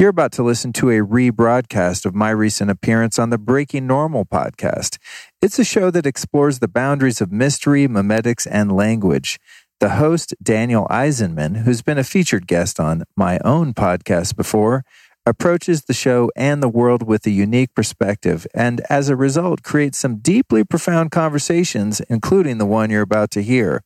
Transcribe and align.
You're 0.00 0.08
about 0.08 0.32
to 0.32 0.42
listen 0.42 0.72
to 0.72 0.88
a 0.88 1.06
rebroadcast 1.06 2.06
of 2.06 2.14
my 2.14 2.30
recent 2.30 2.70
appearance 2.70 3.18
on 3.18 3.28
the 3.28 3.36
Breaking 3.36 3.86
Normal 3.86 4.24
podcast. 4.24 4.96
It's 5.42 5.58
a 5.58 5.62
show 5.62 5.90
that 5.90 6.06
explores 6.06 6.58
the 6.58 6.68
boundaries 6.68 7.20
of 7.20 7.30
mystery, 7.30 7.86
memetics, 7.86 8.48
and 8.50 8.72
language. 8.72 9.38
The 9.78 9.90
host, 9.90 10.34
Daniel 10.42 10.86
Eisenman, 10.90 11.64
who's 11.64 11.82
been 11.82 11.98
a 11.98 12.02
featured 12.02 12.46
guest 12.46 12.80
on 12.80 13.04
my 13.14 13.40
own 13.44 13.74
podcast 13.74 14.36
before, 14.36 14.86
approaches 15.26 15.82
the 15.82 15.92
show 15.92 16.30
and 16.34 16.62
the 16.62 16.68
world 16.70 17.02
with 17.02 17.26
a 17.26 17.30
unique 17.30 17.74
perspective, 17.74 18.46
and 18.54 18.80
as 18.88 19.10
a 19.10 19.16
result, 19.16 19.62
creates 19.62 19.98
some 19.98 20.16
deeply 20.16 20.64
profound 20.64 21.10
conversations, 21.10 22.00
including 22.08 22.56
the 22.56 22.64
one 22.64 22.88
you're 22.88 23.02
about 23.02 23.30
to 23.32 23.42
hear. 23.42 23.82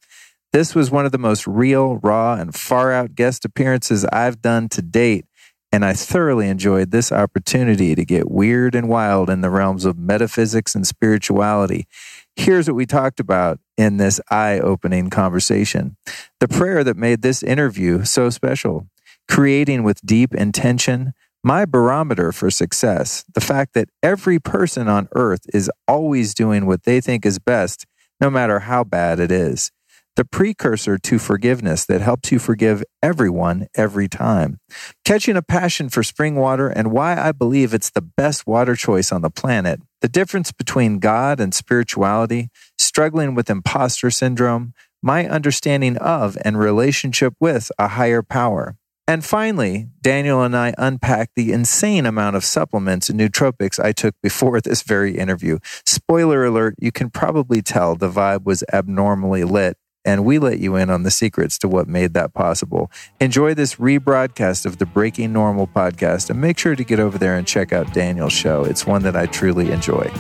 This 0.52 0.76
was 0.76 0.92
one 0.92 1.06
of 1.06 1.10
the 1.10 1.18
most 1.18 1.48
real, 1.48 1.96
raw, 1.96 2.34
and 2.34 2.54
far 2.54 2.92
out 2.92 3.16
guest 3.16 3.44
appearances 3.44 4.04
I've 4.04 4.40
done 4.40 4.68
to 4.68 4.80
date 4.80 5.26
and 5.74 5.84
I 5.84 5.92
thoroughly 5.92 6.48
enjoyed 6.48 6.92
this 6.92 7.10
opportunity 7.10 7.96
to 7.96 8.04
get 8.04 8.30
weird 8.30 8.76
and 8.76 8.88
wild 8.88 9.28
in 9.28 9.40
the 9.40 9.50
realms 9.50 9.84
of 9.84 9.98
metaphysics 9.98 10.76
and 10.76 10.86
spirituality. 10.86 11.88
Here's 12.36 12.68
what 12.68 12.76
we 12.76 12.86
talked 12.86 13.18
about 13.18 13.58
in 13.76 13.96
this 13.96 14.20
eye 14.30 14.60
opening 14.60 15.10
conversation 15.10 15.96
the 16.38 16.46
prayer 16.46 16.84
that 16.84 16.96
made 16.96 17.22
this 17.22 17.42
interview 17.42 18.04
so 18.04 18.30
special, 18.30 18.86
creating 19.28 19.82
with 19.82 20.00
deep 20.06 20.32
intention. 20.32 21.12
My 21.42 21.64
barometer 21.64 22.30
for 22.30 22.52
success, 22.52 23.24
the 23.34 23.40
fact 23.40 23.74
that 23.74 23.88
every 24.00 24.38
person 24.38 24.86
on 24.86 25.08
earth 25.16 25.44
is 25.52 25.68
always 25.88 26.34
doing 26.34 26.66
what 26.66 26.84
they 26.84 27.00
think 27.00 27.26
is 27.26 27.40
best, 27.40 27.84
no 28.20 28.30
matter 28.30 28.60
how 28.60 28.84
bad 28.84 29.18
it 29.18 29.32
is 29.32 29.72
the 30.16 30.24
precursor 30.24 30.96
to 30.98 31.18
forgiveness 31.18 31.84
that 31.86 32.00
helps 32.00 32.30
you 32.30 32.38
forgive 32.38 32.84
everyone 33.02 33.66
every 33.74 34.08
time. 34.08 34.58
Catching 35.04 35.36
a 35.36 35.42
passion 35.42 35.88
for 35.88 36.02
spring 36.02 36.36
water 36.36 36.68
and 36.68 36.92
why 36.92 37.16
I 37.16 37.32
believe 37.32 37.74
it's 37.74 37.90
the 37.90 38.02
best 38.02 38.46
water 38.46 38.76
choice 38.76 39.10
on 39.10 39.22
the 39.22 39.30
planet. 39.30 39.80
The 40.00 40.08
difference 40.08 40.52
between 40.52 40.98
God 40.98 41.40
and 41.40 41.54
spirituality, 41.54 42.48
struggling 42.78 43.34
with 43.34 43.50
imposter 43.50 44.10
syndrome, 44.10 44.74
my 45.02 45.28
understanding 45.28 45.96
of 45.98 46.38
and 46.44 46.58
relationship 46.58 47.34
with 47.40 47.70
a 47.78 47.88
higher 47.88 48.22
power. 48.22 48.76
And 49.06 49.22
finally, 49.22 49.88
Daniel 50.00 50.42
and 50.42 50.56
I 50.56 50.72
unpacked 50.78 51.32
the 51.36 51.52
insane 51.52 52.06
amount 52.06 52.36
of 52.36 52.44
supplements 52.44 53.10
and 53.10 53.20
nootropics 53.20 53.82
I 53.82 53.92
took 53.92 54.14
before 54.22 54.62
this 54.62 54.80
very 54.80 55.18
interview. 55.18 55.58
Spoiler 55.84 56.46
alert, 56.46 56.76
you 56.78 56.90
can 56.90 57.10
probably 57.10 57.60
tell 57.60 57.96
the 57.96 58.08
vibe 58.08 58.44
was 58.44 58.64
abnormally 58.72 59.44
lit 59.44 59.76
and 60.04 60.24
we 60.24 60.38
let 60.38 60.58
you 60.58 60.76
in 60.76 60.90
on 60.90 61.02
the 61.02 61.10
secrets 61.10 61.58
to 61.58 61.68
what 61.68 61.88
made 61.88 62.14
that 62.14 62.34
possible. 62.34 62.90
Enjoy 63.20 63.54
this 63.54 63.76
rebroadcast 63.76 64.66
of 64.66 64.78
the 64.78 64.86
Breaking 64.86 65.32
Normal 65.32 65.66
podcast 65.66 66.30
and 66.30 66.40
make 66.40 66.58
sure 66.58 66.76
to 66.76 66.84
get 66.84 67.00
over 67.00 67.16
there 67.16 67.36
and 67.36 67.46
check 67.46 67.72
out 67.72 67.92
Daniel's 67.94 68.32
show. 68.32 68.64
It's 68.64 68.86
one 68.86 69.02
that 69.02 69.16
I 69.16 69.26
truly 69.26 69.70
enjoy. 69.70 70.10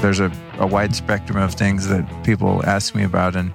There's 0.00 0.20
a, 0.20 0.32
a 0.58 0.66
wide 0.66 0.96
spectrum 0.96 1.38
of 1.38 1.54
things 1.54 1.86
that 1.88 2.24
people 2.24 2.64
ask 2.64 2.94
me 2.94 3.04
about, 3.04 3.36
and 3.36 3.52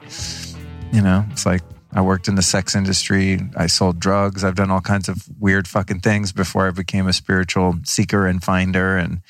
you 0.93 1.01
know, 1.01 1.25
it's 1.31 1.45
like 1.45 1.63
I 1.91 2.01
worked 2.01 2.27
in 2.27 2.35
the 2.35 2.41
sex 2.41 2.75
industry. 2.75 3.39
I 3.55 3.67
sold 3.67 3.99
drugs. 3.99 4.43
I've 4.43 4.55
done 4.55 4.69
all 4.69 4.81
kinds 4.81 5.09
of 5.09 5.27
weird 5.39 5.67
fucking 5.67 6.01
things 6.01 6.33
before 6.33 6.67
I 6.67 6.71
became 6.71 7.07
a 7.07 7.13
spiritual 7.13 7.75
seeker 7.83 8.27
and 8.27 8.43
finder. 8.43 8.97
And 8.97 9.21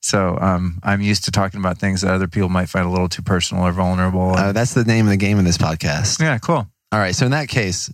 so 0.00 0.38
um, 0.40 0.80
I'm 0.82 1.00
used 1.00 1.24
to 1.24 1.30
talking 1.30 1.60
about 1.60 1.78
things 1.78 2.00
that 2.00 2.12
other 2.12 2.28
people 2.28 2.48
might 2.48 2.68
find 2.68 2.86
a 2.86 2.90
little 2.90 3.08
too 3.08 3.22
personal 3.22 3.64
or 3.64 3.72
vulnerable. 3.72 4.30
Uh, 4.30 4.52
that's 4.52 4.74
the 4.74 4.84
name 4.84 5.06
of 5.06 5.10
the 5.10 5.16
game 5.16 5.38
in 5.38 5.44
this 5.44 5.58
podcast. 5.58 6.20
Yeah, 6.20 6.38
cool. 6.38 6.66
All 6.92 6.98
right. 6.98 7.14
So 7.14 7.26
in 7.26 7.32
that 7.32 7.48
case, 7.48 7.92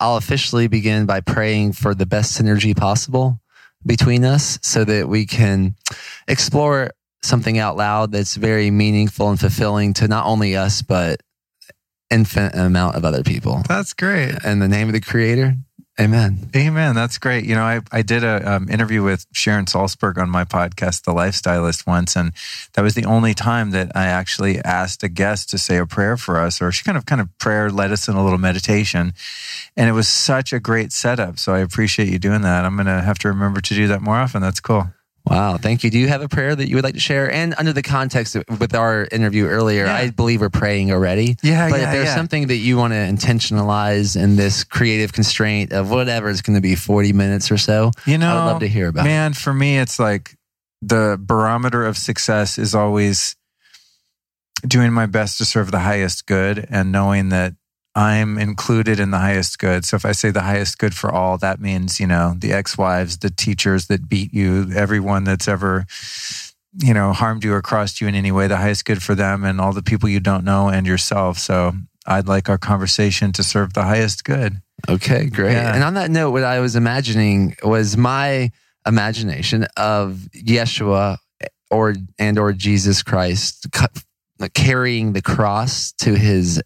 I'll 0.00 0.16
officially 0.16 0.66
begin 0.66 1.06
by 1.06 1.20
praying 1.20 1.72
for 1.72 1.94
the 1.94 2.06
best 2.06 2.40
synergy 2.40 2.74
possible 2.74 3.40
between 3.84 4.24
us 4.24 4.58
so 4.62 4.84
that 4.84 5.08
we 5.08 5.26
can 5.26 5.76
explore 6.26 6.90
something 7.22 7.58
out 7.58 7.76
loud 7.76 8.12
that's 8.12 8.36
very 8.36 8.70
meaningful 8.70 9.28
and 9.28 9.38
fulfilling 9.38 9.92
to 9.94 10.08
not 10.08 10.26
only 10.26 10.56
us, 10.56 10.82
but 10.82 11.20
infinite 12.10 12.54
amount 12.54 12.96
of 12.96 13.04
other 13.04 13.22
people. 13.22 13.62
That's 13.68 13.92
great. 13.92 14.34
In 14.44 14.60
the 14.60 14.68
name 14.68 14.88
of 14.88 14.94
the 14.94 15.00
creator, 15.00 15.54
Amen. 15.98 16.50
Amen. 16.54 16.94
That's 16.94 17.16
great. 17.16 17.46
You 17.46 17.54
know, 17.54 17.62
I, 17.62 17.80
I 17.90 18.02
did 18.02 18.22
a 18.22 18.56
um, 18.56 18.68
interview 18.68 19.02
with 19.02 19.24
Sharon 19.32 19.64
Salzberg 19.64 20.18
on 20.18 20.28
my 20.28 20.44
podcast, 20.44 21.04
The 21.04 21.12
Life 21.12 21.34
Stylist, 21.34 21.86
once, 21.86 22.16
and 22.16 22.32
that 22.74 22.82
was 22.82 22.94
the 22.94 23.06
only 23.06 23.32
time 23.32 23.70
that 23.70 23.96
I 23.96 24.04
actually 24.04 24.58
asked 24.58 25.02
a 25.02 25.08
guest 25.08 25.48
to 25.50 25.58
say 25.58 25.78
a 25.78 25.86
prayer 25.86 26.18
for 26.18 26.38
us, 26.38 26.60
or 26.60 26.70
she 26.70 26.84
kind 26.84 26.98
of 26.98 27.06
kind 27.06 27.22
of 27.22 27.36
prayer 27.38 27.70
led 27.70 27.92
us 27.92 28.08
in 28.08 28.14
a 28.14 28.22
little 28.22 28.38
meditation, 28.38 29.14
and 29.74 29.88
it 29.88 29.92
was 29.92 30.06
such 30.06 30.52
a 30.52 30.60
great 30.60 30.92
setup. 30.92 31.38
So 31.38 31.54
I 31.54 31.60
appreciate 31.60 32.10
you 32.10 32.18
doing 32.18 32.42
that. 32.42 32.66
I'm 32.66 32.76
going 32.76 32.86
to 32.86 33.00
have 33.00 33.18
to 33.20 33.28
remember 33.28 33.62
to 33.62 33.74
do 33.74 33.86
that 33.88 34.02
more 34.02 34.16
often. 34.16 34.42
That's 34.42 34.60
cool. 34.60 34.88
Wow, 35.28 35.56
thank 35.56 35.82
you. 35.82 35.90
Do 35.90 35.98
you 35.98 36.06
have 36.08 36.22
a 36.22 36.28
prayer 36.28 36.54
that 36.54 36.68
you 36.68 36.76
would 36.76 36.84
like 36.84 36.94
to 36.94 37.00
share? 37.00 37.30
And 37.30 37.54
under 37.58 37.72
the 37.72 37.82
context 37.82 38.36
with 38.60 38.74
our 38.74 39.08
interview 39.10 39.46
earlier, 39.46 39.86
yeah. 39.86 39.96
I 39.96 40.10
believe 40.10 40.40
we're 40.40 40.50
praying 40.50 40.92
already. 40.92 41.36
Yeah, 41.42 41.68
but 41.68 41.80
yeah, 41.80 41.86
if 41.86 41.92
there's 41.92 42.06
yeah. 42.06 42.14
something 42.14 42.46
that 42.46 42.58
you 42.58 42.76
want 42.76 42.92
to 42.92 42.98
intentionalize 42.98 44.20
in 44.20 44.36
this 44.36 44.62
creative 44.62 45.12
constraint 45.12 45.72
of 45.72 45.90
whatever 45.90 46.30
it's 46.30 46.42
going 46.42 46.54
to 46.54 46.60
be 46.60 46.76
40 46.76 47.12
minutes 47.12 47.50
or 47.50 47.58
so, 47.58 47.90
you 48.06 48.18
know, 48.18 48.30
I 48.30 48.34
would 48.34 48.50
love 48.52 48.60
to 48.60 48.68
hear 48.68 48.88
about. 48.88 49.00
It. 49.00 49.08
Man, 49.08 49.32
it. 49.32 49.36
for 49.36 49.52
me, 49.52 49.78
it's 49.78 49.98
like 49.98 50.36
the 50.80 51.18
barometer 51.20 51.84
of 51.84 51.96
success 51.96 52.56
is 52.56 52.74
always 52.74 53.34
doing 54.66 54.92
my 54.92 55.06
best 55.06 55.38
to 55.38 55.44
serve 55.44 55.72
the 55.72 55.80
highest 55.80 56.26
good 56.26 56.66
and 56.70 56.92
knowing 56.92 57.30
that 57.30 57.54
I'm 57.96 58.36
included 58.36 59.00
in 59.00 59.10
the 59.10 59.18
highest 59.18 59.58
good. 59.58 59.86
So 59.86 59.96
if 59.96 60.04
I 60.04 60.12
say 60.12 60.30
the 60.30 60.42
highest 60.42 60.76
good 60.76 60.94
for 60.94 61.10
all, 61.10 61.38
that 61.38 61.60
means, 61.60 61.98
you 61.98 62.06
know, 62.06 62.34
the 62.36 62.52
ex 62.52 62.76
wives, 62.76 63.16
the 63.16 63.30
teachers 63.30 63.86
that 63.86 64.06
beat 64.06 64.34
you, 64.34 64.70
everyone 64.74 65.24
that's 65.24 65.48
ever, 65.48 65.86
you 66.78 66.92
know, 66.92 67.14
harmed 67.14 67.42
you 67.42 67.54
or 67.54 67.62
crossed 67.62 68.02
you 68.02 68.06
in 68.06 68.14
any 68.14 68.30
way, 68.30 68.48
the 68.48 68.58
highest 68.58 68.84
good 68.84 69.02
for 69.02 69.14
them 69.14 69.44
and 69.44 69.62
all 69.62 69.72
the 69.72 69.82
people 69.82 70.10
you 70.10 70.20
don't 70.20 70.44
know 70.44 70.68
and 70.68 70.86
yourself. 70.86 71.38
So 71.38 71.72
I'd 72.06 72.28
like 72.28 72.50
our 72.50 72.58
conversation 72.58 73.32
to 73.32 73.42
serve 73.42 73.72
the 73.72 73.84
highest 73.84 74.24
good. 74.24 74.60
Okay, 74.90 75.30
great. 75.30 75.52
Yeah. 75.52 75.74
And 75.74 75.82
on 75.82 75.94
that 75.94 76.10
note, 76.10 76.32
what 76.32 76.44
I 76.44 76.60
was 76.60 76.76
imagining 76.76 77.56
was 77.62 77.96
my 77.96 78.50
imagination 78.86 79.66
of 79.78 80.28
Yeshua 80.34 81.16
or 81.70 81.94
and 82.18 82.38
or 82.38 82.52
Jesus 82.52 83.02
Christ 83.02 83.66
carrying 84.52 85.14
the 85.14 85.22
cross 85.22 85.92
to 85.92 86.14
his 86.14 86.62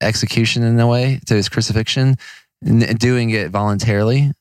execution 0.00 0.62
in 0.62 0.78
a 0.78 0.86
way 0.86 1.20
to 1.26 1.34
his 1.34 1.48
crucifixion, 1.48 2.16
and 2.62 2.98
doing 2.98 3.30
it 3.30 3.50
voluntarily. 3.50 4.32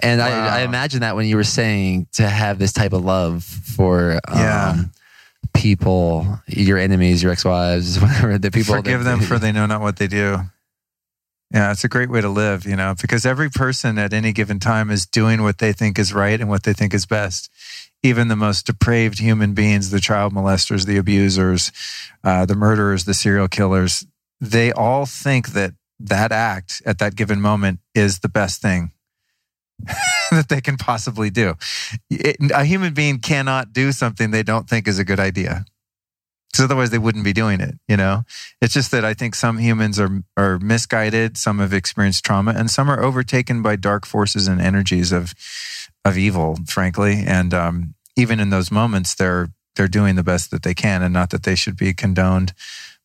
And 0.00 0.20
wow. 0.20 0.26
I, 0.26 0.58
I, 0.58 0.60
imagine 0.62 1.00
that 1.00 1.16
when 1.16 1.26
you 1.26 1.36
were 1.36 1.44
saying 1.44 2.08
to 2.14 2.28
have 2.28 2.58
this 2.58 2.72
type 2.72 2.92
of 2.92 3.04
love 3.04 3.44
for 3.44 4.20
um, 4.28 4.38
yeah. 4.38 4.74
people, 5.54 6.40
your 6.46 6.76
enemies, 6.76 7.22
your 7.22 7.32
ex-wives, 7.32 7.98
whatever 8.00 8.36
the 8.36 8.50
people, 8.50 8.74
forgive 8.74 9.04
that, 9.04 9.18
them 9.18 9.20
for 9.26 9.38
they 9.38 9.52
know 9.52 9.66
not 9.66 9.80
what 9.80 9.96
they 9.96 10.06
do. 10.06 10.38
Yeah, 11.54 11.70
it's 11.70 11.84
a 11.84 11.88
great 11.88 12.10
way 12.10 12.20
to 12.20 12.28
live, 12.28 12.66
you 12.66 12.74
know, 12.74 12.94
because 13.00 13.24
every 13.24 13.48
person 13.48 13.98
at 13.98 14.12
any 14.12 14.32
given 14.32 14.58
time 14.58 14.90
is 14.90 15.06
doing 15.06 15.42
what 15.42 15.58
they 15.58 15.72
think 15.72 15.96
is 15.98 16.12
right 16.12 16.40
and 16.40 16.50
what 16.50 16.64
they 16.64 16.72
think 16.72 16.92
is 16.92 17.06
best. 17.06 17.48
Even 18.02 18.28
the 18.28 18.36
most 18.36 18.66
depraved 18.66 19.20
human 19.20 19.54
beings, 19.54 19.90
the 19.90 20.00
child 20.00 20.32
molesters, 20.34 20.86
the 20.86 20.96
abusers, 20.96 21.70
uh, 22.24 22.44
the 22.46 22.56
murderers, 22.56 23.04
the 23.04 23.14
serial 23.14 23.46
killers, 23.46 24.04
they 24.40 24.72
all 24.72 25.06
think 25.06 25.48
that 25.48 25.72
that 25.98 26.32
act 26.32 26.82
at 26.84 26.98
that 26.98 27.16
given 27.16 27.40
moment 27.40 27.80
is 27.94 28.20
the 28.20 28.28
best 28.28 28.60
thing 28.60 28.92
that 30.30 30.48
they 30.48 30.60
can 30.60 30.76
possibly 30.76 31.30
do. 31.30 31.54
It, 32.10 32.36
a 32.54 32.64
human 32.64 32.94
being 32.94 33.18
cannot 33.18 33.72
do 33.72 33.92
something 33.92 34.30
they 34.30 34.42
don't 34.42 34.68
think 34.68 34.88
is 34.88 34.98
a 34.98 35.04
good 35.04 35.20
idea. 35.20 35.64
Because 36.50 36.64
otherwise 36.64 36.90
they 36.90 36.98
wouldn't 36.98 37.24
be 37.24 37.34
doing 37.34 37.60
it, 37.60 37.74
you 37.86 37.98
know? 37.98 38.24
It's 38.62 38.72
just 38.72 38.90
that 38.92 39.04
I 39.04 39.12
think 39.12 39.34
some 39.34 39.58
humans 39.58 40.00
are 40.00 40.22
are 40.38 40.58
misguided, 40.58 41.36
some 41.36 41.58
have 41.58 41.74
experienced 41.74 42.24
trauma, 42.24 42.54
and 42.56 42.70
some 42.70 42.90
are 42.90 43.02
overtaken 43.02 43.60
by 43.60 43.76
dark 43.76 44.06
forces 44.06 44.48
and 44.48 44.60
energies 44.60 45.12
of 45.12 45.34
of 46.02 46.16
evil, 46.16 46.56
frankly. 46.66 47.24
And 47.26 47.52
um, 47.52 47.94
even 48.16 48.40
in 48.40 48.48
those 48.48 48.70
moments, 48.70 49.14
they're 49.14 49.48
they're 49.74 49.88
doing 49.88 50.16
the 50.16 50.22
best 50.22 50.50
that 50.50 50.62
they 50.62 50.72
can, 50.72 51.02
and 51.02 51.12
not 51.12 51.28
that 51.30 51.42
they 51.42 51.56
should 51.56 51.76
be 51.76 51.92
condoned. 51.92 52.54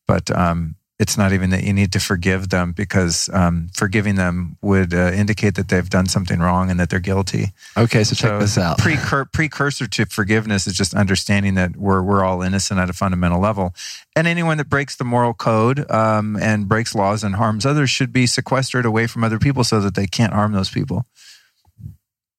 But 0.07 0.31
um, 0.31 0.75
it's 1.01 1.18
not 1.18 1.33
even 1.33 1.50
that 1.50 1.63
you 1.63 1.74
need 1.74 1.92
to 1.94 2.00
forgive 2.00 2.50
them 2.50 2.74
because 2.74 3.27
um, 3.33 3.69
forgiving 3.74 4.15
them 4.15 4.56
would 4.62 4.94
uh, 4.94 5.12
indicate 5.12 5.56
that 5.56 5.68
they've 5.68 5.89
done 5.89 6.06
something 6.06 6.39
wrong 6.39 6.69
and 6.69 6.80
that 6.80 6.92
they're 6.92 7.00
guilty. 7.00 7.48
Okay, 7.75 8.03
so 8.03 8.13
check 8.13 8.39
this 8.39 8.56
out. 8.56 8.77
Precur- 8.77 9.31
precursor 9.33 9.88
to 9.88 10.06
forgiveness 10.06 10.68
is 10.68 10.75
just 10.75 10.94
understanding 10.94 11.56
that 11.56 11.75
we're 11.75 12.03
we're 12.03 12.24
all 12.24 12.44
innocent 12.44 12.80
at 12.80 12.88
a 12.88 12.94
fundamental 12.94 13.42
level, 13.42 13.74
and 14.15 14.27
anyone 14.27 14.57
that 14.57 14.69
breaks 14.69 14.95
the 14.95 15.03
moral 15.03 15.33
code 15.33 15.89
um, 15.89 16.38
and 16.38 16.69
breaks 16.69 16.94
laws 16.94 17.24
and 17.24 17.36
harms 17.36 17.65
others 17.65 17.89
should 17.89 18.13
be 18.13 18.27
sequestered 18.27 18.86
away 18.86 19.07
from 19.07 19.24
other 19.24 19.39
people 19.39 19.63
so 19.63 19.81
that 19.81 19.95
they 19.95 20.06
can't 20.06 20.33
harm 20.33 20.51
those 20.51 20.69
people. 20.69 21.07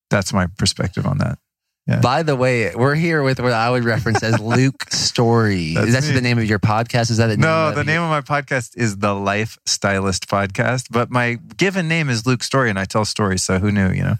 That's 0.08 0.32
my 0.32 0.46
perspective 0.46 1.04
on 1.04 1.18
that. 1.18 1.38
Yeah. 1.86 2.00
By 2.00 2.22
the 2.22 2.36
way, 2.36 2.72
we're 2.74 2.94
here 2.94 3.24
with 3.24 3.40
what 3.40 3.52
I 3.52 3.68
would 3.68 3.82
reference 3.82 4.22
as 4.22 4.38
Luke 4.40 4.84
Storey. 4.90 5.74
That's 5.74 5.88
Is 5.88 5.94
that 5.94 6.04
me. 6.04 6.14
the 6.14 6.20
name 6.20 6.38
of 6.38 6.44
your 6.44 6.60
podcast? 6.60 7.10
Is 7.10 7.16
that 7.16 7.26
the 7.26 7.36
name 7.36 7.40
No, 7.40 7.72
the 7.72 7.82
name 7.82 8.00
of 8.00 8.08
my 8.08 8.20
podcast 8.20 8.76
is 8.76 8.98
the 8.98 9.12
Life 9.14 9.58
Stylist 9.66 10.28
Podcast, 10.28 10.86
but 10.92 11.10
my 11.10 11.38
given 11.56 11.88
name 11.88 12.08
is 12.08 12.24
Luke 12.24 12.44
Storey, 12.44 12.70
and 12.70 12.78
I 12.78 12.84
tell 12.84 13.04
stories. 13.04 13.42
So 13.42 13.58
who 13.58 13.72
knew? 13.72 13.90
You 13.90 14.04
know. 14.04 14.14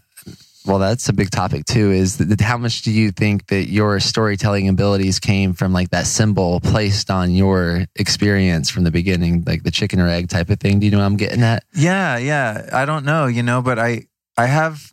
Well, 0.64 0.78
that's 0.78 1.08
a 1.08 1.12
big 1.12 1.30
topic 1.30 1.64
too. 1.64 1.90
Is 1.90 2.18
that 2.18 2.40
how 2.40 2.56
much 2.56 2.82
do 2.82 2.90
you 2.92 3.10
think 3.10 3.46
that 3.48 3.68
your 3.68 3.98
storytelling 4.00 4.68
abilities 4.68 5.18
came 5.18 5.54
from 5.54 5.72
like 5.72 5.90
that 5.90 6.06
symbol 6.06 6.60
placed 6.60 7.10
on 7.10 7.32
your 7.32 7.84
experience 7.96 8.70
from 8.70 8.84
the 8.84 8.92
beginning, 8.92 9.42
like 9.46 9.64
the 9.64 9.72
chicken 9.72 9.98
or 10.00 10.08
egg 10.08 10.28
type 10.28 10.50
of 10.50 10.60
thing? 10.60 10.78
Do 10.78 10.86
you 10.86 10.92
know 10.92 10.98
what 10.98 11.04
I'm 11.06 11.16
getting 11.16 11.42
at? 11.42 11.64
Yeah, 11.74 12.16
yeah. 12.18 12.68
I 12.72 12.84
don't 12.84 13.04
know, 13.04 13.26
you 13.26 13.42
know, 13.42 13.60
but 13.62 13.78
I 13.80 14.06
I 14.36 14.46
have 14.46 14.92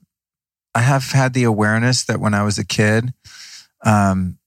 I 0.79 0.83
have 0.83 1.11
had 1.11 1.33
the 1.33 1.43
awareness 1.43 2.05
that 2.05 2.21
when 2.21 2.33
I 2.33 2.43
was 2.43 2.57
a 2.57 2.63
kid, 2.63 3.13
um, 3.83 4.37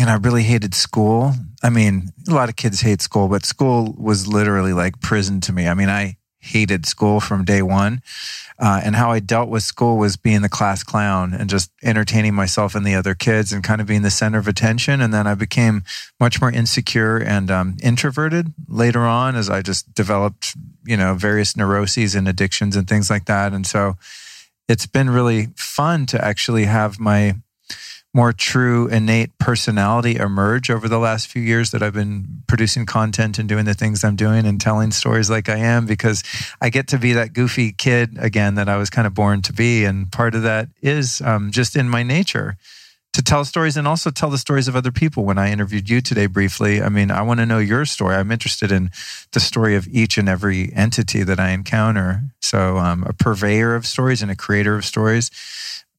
and 0.00 0.08
I 0.08 0.16
really 0.16 0.42
hated 0.42 0.74
school. 0.74 1.34
I 1.62 1.68
mean, 1.68 2.12
a 2.26 2.32
lot 2.32 2.48
of 2.48 2.56
kids 2.56 2.80
hate 2.80 3.02
school, 3.02 3.28
but 3.28 3.44
school 3.44 3.94
was 3.98 4.26
literally 4.26 4.72
like 4.72 5.02
prison 5.02 5.42
to 5.42 5.52
me. 5.52 5.68
I 5.68 5.74
mean, 5.74 5.90
I 5.90 6.16
hated 6.38 6.86
school 6.86 7.20
from 7.20 7.44
day 7.44 7.60
one. 7.60 8.00
Uh, 8.58 8.80
and 8.82 8.96
how 8.96 9.10
I 9.10 9.20
dealt 9.20 9.50
with 9.50 9.64
school 9.64 9.98
was 9.98 10.16
being 10.16 10.40
the 10.40 10.48
class 10.48 10.82
clown 10.82 11.34
and 11.34 11.50
just 11.50 11.70
entertaining 11.82 12.32
myself 12.32 12.74
and 12.74 12.86
the 12.86 12.94
other 12.94 13.14
kids 13.14 13.52
and 13.52 13.62
kind 13.62 13.82
of 13.82 13.86
being 13.86 14.02
the 14.02 14.10
center 14.10 14.38
of 14.38 14.48
attention. 14.48 15.02
And 15.02 15.12
then 15.12 15.26
I 15.26 15.34
became 15.34 15.82
much 16.18 16.40
more 16.40 16.50
insecure 16.50 17.18
and 17.18 17.50
um, 17.50 17.76
introverted 17.82 18.54
later 18.66 19.00
on 19.00 19.36
as 19.36 19.50
I 19.50 19.60
just 19.60 19.92
developed, 19.92 20.56
you 20.86 20.96
know, 20.96 21.12
various 21.12 21.54
neuroses 21.54 22.14
and 22.14 22.26
addictions 22.26 22.76
and 22.76 22.88
things 22.88 23.10
like 23.10 23.26
that. 23.26 23.52
And 23.52 23.66
so 23.66 23.96
it's 24.68 24.86
been 24.86 25.10
really 25.10 25.48
fun 25.56 26.06
to 26.06 26.22
actually 26.24 26.64
have 26.64 27.00
my 27.00 27.34
more 28.14 28.32
true 28.32 28.88
innate 28.88 29.36
personality 29.38 30.16
emerge 30.16 30.70
over 30.70 30.88
the 30.88 30.98
last 30.98 31.26
few 31.26 31.42
years 31.42 31.70
that 31.70 31.82
I've 31.82 31.92
been 31.92 32.42
producing 32.46 32.86
content 32.86 33.38
and 33.38 33.48
doing 33.48 33.64
the 33.64 33.74
things 33.74 34.02
I'm 34.02 34.16
doing 34.16 34.46
and 34.46 34.60
telling 34.60 34.90
stories 34.92 35.28
like 35.28 35.48
I 35.48 35.58
am 35.58 35.86
because 35.86 36.24
I 36.60 36.70
get 36.70 36.88
to 36.88 36.98
be 36.98 37.12
that 37.12 37.32
goofy 37.32 37.72
kid 37.72 38.16
again 38.18 38.54
that 38.54 38.68
I 38.68 38.76
was 38.76 38.88
kind 38.88 39.06
of 39.06 39.14
born 39.14 39.42
to 39.42 39.52
be. 39.52 39.84
And 39.84 40.10
part 40.10 40.34
of 40.34 40.42
that 40.42 40.68
is 40.80 41.20
um, 41.20 41.50
just 41.50 41.76
in 41.76 41.88
my 41.88 42.02
nature 42.02 42.56
to 43.18 43.24
tell 43.24 43.44
stories 43.44 43.76
and 43.76 43.88
also 43.88 44.12
tell 44.12 44.30
the 44.30 44.38
stories 44.38 44.68
of 44.68 44.76
other 44.76 44.92
people. 44.92 45.24
When 45.24 45.38
I 45.38 45.50
interviewed 45.50 45.90
you 45.90 46.00
today 46.00 46.26
briefly, 46.26 46.80
I 46.80 46.88
mean, 46.88 47.10
I 47.10 47.20
want 47.22 47.40
to 47.40 47.46
know 47.46 47.58
your 47.58 47.84
story. 47.84 48.14
I'm 48.14 48.30
interested 48.30 48.70
in 48.70 48.92
the 49.32 49.40
story 49.40 49.74
of 49.74 49.88
each 49.88 50.18
and 50.18 50.28
every 50.28 50.72
entity 50.72 51.24
that 51.24 51.40
I 51.40 51.50
encounter. 51.50 52.30
So, 52.40 52.78
um, 52.78 53.02
a 53.02 53.12
purveyor 53.12 53.74
of 53.74 53.86
stories 53.86 54.22
and 54.22 54.30
a 54.30 54.36
creator 54.36 54.76
of 54.76 54.84
stories. 54.84 55.32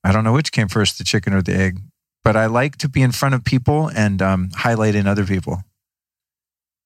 I 0.02 0.14
don't 0.14 0.24
know 0.24 0.32
which 0.32 0.54
came 0.54 0.70
first, 0.70 0.98
the 0.98 1.04
chicken 1.04 1.34
or 1.34 1.42
the 1.42 1.54
egg, 1.54 1.82
but 2.24 2.38
I 2.38 2.46
like 2.46 2.78
to 2.78 2.88
be 2.88 3.02
in 3.02 3.12
front 3.12 3.36
of 3.36 3.44
people 3.44 3.90
and 3.94 4.22
um, 4.22 4.50
highlighting 4.52 5.06
other 5.06 5.26
people. 5.26 5.62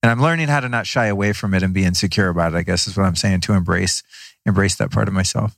And 0.01 0.09
I'm 0.09 0.19
learning 0.19 0.47
how 0.47 0.62
to 0.62 0.68
not 0.68 0.88
shy 0.88 1.06
away 1.06 1.33
from 1.33 1.53
it 1.53 1.62
and 1.62 1.75
be 1.75 1.85
insecure 1.85 2.30
about 2.30 2.56
it. 2.56 2.57
I 2.57 2.63
guess 2.63 2.88
is 2.88 2.97
what 2.97 3.06
I'm 3.06 3.15
saying 3.15 3.41
to 3.41 3.53
embrace 3.53 4.01
embrace 4.47 4.77
that 4.77 4.89
part 4.89 5.07
of 5.07 5.13
myself 5.13 5.56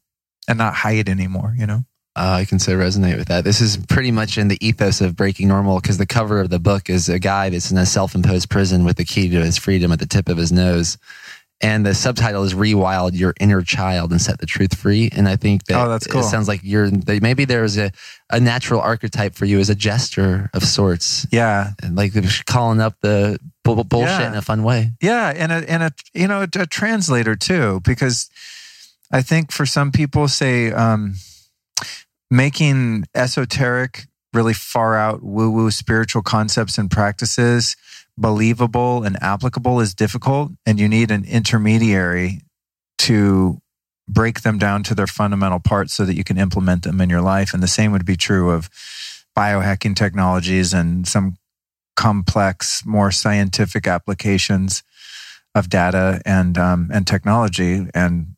and 0.49 0.57
not 0.57 0.73
hide 0.73 1.07
anymore. 1.07 1.55
You 1.57 1.65
know. 1.65 1.85
Uh, 2.15 2.37
I 2.41 2.45
can 2.45 2.59
so 2.59 2.73
resonate 2.77 3.17
with 3.17 3.27
that. 3.27 3.43
This 3.43 3.59
is 3.59 3.75
pretty 3.75 4.11
much 4.11 4.37
in 4.37 4.47
the 4.47 4.57
ethos 4.65 5.01
of 5.01 5.15
Breaking 5.17 5.49
Normal 5.49 5.81
because 5.81 5.97
the 5.97 6.05
cover 6.05 6.39
of 6.39 6.49
the 6.49 6.59
book 6.59 6.89
is 6.89 7.09
a 7.09 7.19
guy 7.19 7.49
that's 7.49 7.71
in 7.71 7.77
a 7.77 7.85
self 7.85 8.15
imposed 8.15 8.49
prison 8.49 8.85
with 8.85 8.95
the 8.97 9.03
key 9.05 9.29
to 9.29 9.43
his 9.43 9.57
freedom 9.57 9.91
at 9.91 9.99
the 9.99 10.05
tip 10.05 10.29
of 10.29 10.37
his 10.37 10.51
nose. 10.51 10.97
And 11.61 11.85
the 11.85 11.93
subtitle 11.93 12.43
is 12.43 12.53
Rewild 12.53 13.17
Your 13.17 13.33
Inner 13.39 13.61
Child 13.61 14.11
and 14.11 14.21
Set 14.21 14.39
the 14.39 14.45
Truth 14.45 14.77
Free. 14.77 15.09
And 15.15 15.27
I 15.27 15.35
think 15.37 15.65
that 15.65 15.85
Oh, 15.85 15.89
that's 15.89 16.05
cool. 16.05 16.19
it 16.21 16.25
sounds 16.25 16.47
like 16.49 16.59
you're 16.63 16.89
maybe 17.21 17.45
there's 17.45 17.77
a, 17.77 17.91
a 18.29 18.39
natural 18.41 18.81
archetype 18.81 19.35
for 19.35 19.45
you 19.45 19.59
as 19.59 19.69
a 19.69 19.75
jester 19.75 20.49
of 20.53 20.63
sorts, 20.63 21.25
Yeah. 21.31 21.71
and 21.81 21.95
like 21.95 22.13
calling 22.45 22.81
up 22.81 22.95
the 23.01 23.39
bu- 23.63 23.83
bullshit 23.85 24.09
Yeah. 24.19 24.27
in 24.27 24.35
a 24.35 24.41
fun 24.41 24.63
way. 24.63 24.91
Yeah, 25.01 25.31
and 25.35 25.51
a 25.51 25.69
and 25.69 25.83
a 25.83 25.91
you 26.13 26.27
know 26.27 26.41
a, 26.43 26.47
translator 26.67 27.35
too, 27.37 27.81
because 27.85 28.29
I 29.11 29.21
think 29.21 29.51
for 29.51 29.65
some 29.65 29.91
people, 29.93 30.27
say 30.27 30.71
um, 30.73 31.15
making 32.29 33.05
esoteric, 33.15 34.07
really 34.33 34.53
far 34.53 34.97
out 34.97 35.23
woo 35.23 35.49
woo 35.49 35.71
spiritual 35.71 36.21
concepts 36.21 36.77
and 36.77 36.91
practices 36.91 37.75
believable 38.17 39.03
and 39.03 39.21
applicable 39.21 39.79
is 39.79 39.93
difficult, 39.93 40.51
and 40.65 40.79
you 40.79 40.87
need 40.87 41.11
an 41.11 41.25
intermediary 41.25 42.41
to 42.97 43.59
break 44.07 44.41
them 44.41 44.57
down 44.57 44.83
to 44.83 44.95
their 44.95 45.07
fundamental 45.07 45.59
parts 45.59 45.93
so 45.93 46.05
that 46.05 46.15
you 46.15 46.23
can 46.23 46.37
implement 46.37 46.83
them 46.83 47.01
in 47.01 47.09
your 47.09 47.21
life. 47.21 47.53
And 47.53 47.61
the 47.61 47.67
same 47.67 47.91
would 47.91 48.05
be 48.05 48.15
true 48.15 48.51
of 48.51 48.69
biohacking 49.37 49.95
technologies 49.95 50.73
and 50.73 51.07
some 51.07 51.35
complex, 51.95 52.85
more 52.85 53.11
scientific 53.11 53.87
applications 53.87 54.83
of 55.53 55.69
data 55.69 56.21
and 56.25 56.57
um, 56.57 56.89
and 56.93 57.07
technology. 57.07 57.87
And 57.93 58.35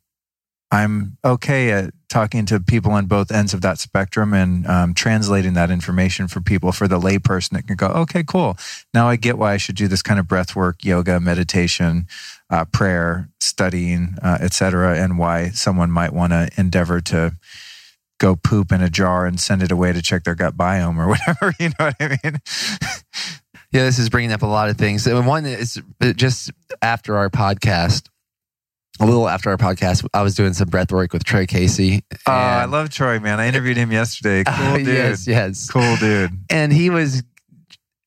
I'm 0.72 1.18
okay 1.24 1.72
at 1.72 1.94
talking 2.18 2.48
to 2.48 2.60
people 2.60 2.92
on 2.94 3.06
both 3.06 3.32
ends 3.32 3.54
of 3.54 3.62
that 3.62 3.78
spectrum 3.78 4.34
and 4.34 4.66
um, 4.66 4.92
translating 4.96 5.54
that 5.54 5.70
information 5.70 6.28
for 6.28 6.42
people 6.42 6.72
for 6.72 6.88
the 6.88 7.00
layperson 7.00 7.52
that 7.52 7.68
can 7.68 7.76
go, 7.76 7.86
okay, 7.90 8.24
cool. 8.24 8.58
Now 8.92 9.08
I 9.08 9.18
get 9.18 9.38
why 9.38 9.54
I 9.54 9.58
should 9.58 9.76
do 9.76 9.88
this 9.88 10.02
kind 10.02 10.20
of 10.20 10.28
breath 10.28 10.56
work, 10.56 10.84
yoga, 10.84 11.20
meditation, 11.20 12.08
uh, 12.50 12.66
prayer, 12.66 13.30
studying, 13.40 14.16
uh, 14.24 14.40
et 14.42 14.52
cetera, 14.52 14.98
and 14.98 15.20
why 15.20 15.50
someone 15.50 15.92
might 15.92 16.12
want 16.12 16.34
to 16.34 16.50
endeavor 16.58 17.02
to 17.02 17.36
go 18.20 18.36
poop 18.36 18.72
in 18.72 18.82
a 18.82 18.90
jar 18.90 19.28
and 19.28 19.40
send 19.40 19.62
it 19.62 19.72
away 19.72 19.94
to 19.94 20.02
check 20.02 20.24
their 20.24 20.34
gut 20.34 20.58
biome 20.58 20.98
or 20.98 21.08
whatever. 21.14 21.54
You 21.60 21.70
know 21.70 21.86
what 21.86 21.96
I 22.00 22.18
mean? 22.24 22.42
Yeah, 23.72 23.84
this 23.84 24.00
is 24.00 24.10
bringing 24.10 24.32
up 24.32 24.42
a 24.42 24.48
lot 24.48 24.70
of 24.70 24.78
things. 24.78 25.08
One 25.08 25.46
is 25.46 25.80
just 26.16 26.50
after 26.82 27.16
our 27.16 27.30
podcast, 27.30 28.08
a 29.00 29.06
little 29.06 29.28
after 29.30 29.50
our 29.50 29.58
podcast, 29.58 30.06
I 30.14 30.22
was 30.22 30.36
doing 30.36 30.54
some 30.54 30.70
breath 30.70 30.92
work 30.92 31.14
with 31.14 31.24
Troy 31.24 31.46
Casey. 31.46 32.04
Oh, 32.26 32.32
I 32.32 32.66
love 32.66 32.90
Troy, 32.90 33.20
man. 33.20 33.40
I 33.40 33.48
interviewed 33.48 33.78
him 33.78 33.92
yesterday. 33.92 34.44
Cool 34.48 34.78
dude. 34.78 34.88
yes, 34.88 35.28
yes. 35.28 35.70
Cool 35.70 35.96
dude. 35.98 36.32
And 36.50 36.72
he 36.74 36.90
was 36.90 37.24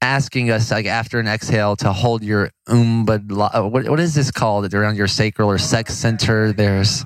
asking 0.02 0.50
us, 0.50 0.70
like 0.70 0.86
after 0.86 1.18
an 1.20 1.28
exhale, 1.28 1.76
to 1.76 1.92
hold 1.92 2.22
your 2.22 2.50
umba. 2.68 3.20
Uh, 3.54 3.68
what, 3.68 3.88
what 3.88 4.00
is 4.00 4.14
this 4.14 4.30
called? 4.30 4.72
Around 4.72 4.96
your 4.96 5.06
sacral 5.06 5.48
or 5.50 5.58
sex 5.58 5.94
center. 5.94 6.52
There's 6.52 7.04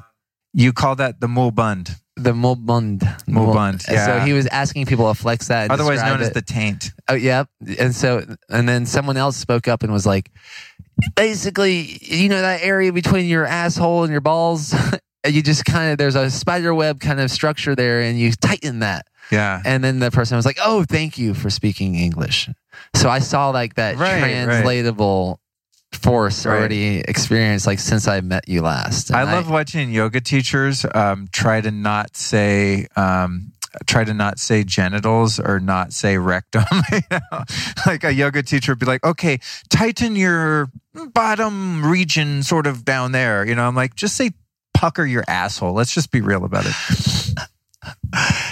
You 0.53 0.73
call 0.73 0.97
that 0.97 1.21
the 1.21 1.27
mulbund, 1.27 1.95
the 2.17 2.33
mulbund. 2.33 3.01
Mulbund, 3.27 3.87
And 3.89 3.99
So 3.99 4.21
he 4.21 4.33
was 4.33 4.47
asking 4.47 4.87
people 4.87 5.13
to 5.13 5.21
flex 5.21 5.49
that. 5.49 5.71
otherwise 5.71 6.01
known 6.03 6.21
as 6.21 6.31
the 6.31 6.43
taint. 6.43 6.93
Oh, 7.09 7.15
yeah. 7.15 7.45
And 7.79 7.95
so, 7.95 8.25
and 8.49 8.69
then 8.69 8.87
someone 8.87 9.17
else 9.17 9.37
spoke 9.37 9.67
up 9.69 9.83
and 9.83 9.93
was 9.93 10.07
like, 10.07 10.31
basically, 11.15 11.99
you 12.03 12.29
know, 12.29 12.41
that 12.41 12.63
area 12.63 12.93
between 12.93 13.27
your 13.27 13.45
asshole 13.47 14.05
and 14.05 14.11
your 14.13 14.21
balls, 14.21 14.75
you 15.27 15.43
just 15.43 15.65
kind 15.65 15.93
of, 15.93 15.99
there's 15.99 16.15
a 16.15 16.31
spider 16.31 16.75
web 16.75 17.01
kind 17.01 17.21
of 17.21 17.31
structure 17.31 17.75
there 17.75 18.01
and 18.01 18.19
you 18.19 18.33
tighten 18.33 18.81
that. 18.81 19.07
Yeah. 19.33 19.63
And 19.65 19.83
then 19.83 20.01
the 20.01 20.11
person 20.11 20.37
was 20.37 20.45
like, 20.45 20.59
oh, 20.63 20.85
thank 20.89 21.17
you 21.17 21.33
for 21.35 21.49
speaking 21.51 21.95
English. 21.95 22.49
So 22.95 23.09
I 23.09 23.21
saw 23.21 23.51
like 23.51 23.75
that 23.75 23.97
Right, 23.97 24.21
right. 24.21 24.45
translatable 24.45 25.41
force 25.93 26.45
Right. 26.45 26.59
already 26.59 26.99
experienced 26.99 27.67
like 27.67 27.79
since 27.79 28.07
I 28.07 28.21
met 28.21 28.49
you 28.49 28.61
last. 28.63 29.09
And 29.11 29.17
I 29.17 29.33
love 29.33 29.49
watching 29.49 29.91
yoga 29.93 30.21
teachers 30.21 30.85
um, 30.95 31.29
try 31.33 31.61
to 31.63 31.71
not 31.71 32.17
say 32.17 32.87
um, 32.97 33.53
try 33.87 34.05
to 34.05 34.15
not 34.15 34.39
say 34.39 34.65
genitals 34.65 35.39
or 35.41 35.61
not 35.61 35.93
say 35.93 36.19
rectum. 36.19 36.65
you 36.93 37.01
know? 37.11 37.45
Like 37.87 38.05
a 38.05 38.13
yoga 38.13 38.43
teacher 38.43 38.73
would 38.73 38.79
be 38.79 38.87
like, 38.87 39.05
"Okay, 39.05 39.39
tighten 39.69 40.17
your 40.17 40.71
bottom 41.13 41.85
region, 41.85 42.43
sort 42.43 42.67
of 42.67 42.85
down 42.85 43.13
there." 43.13 43.47
You 43.47 43.55
know, 43.55 43.67
I'm 43.67 43.75
like, 43.75 43.95
just 43.95 44.17
say 44.17 44.33
pucker 44.75 45.05
your 45.05 45.25
asshole. 45.29 45.73
Let's 45.73 45.95
just 45.95 46.11
be 46.11 46.21
real 46.21 46.45
about 46.45 46.65
it, 46.67 46.75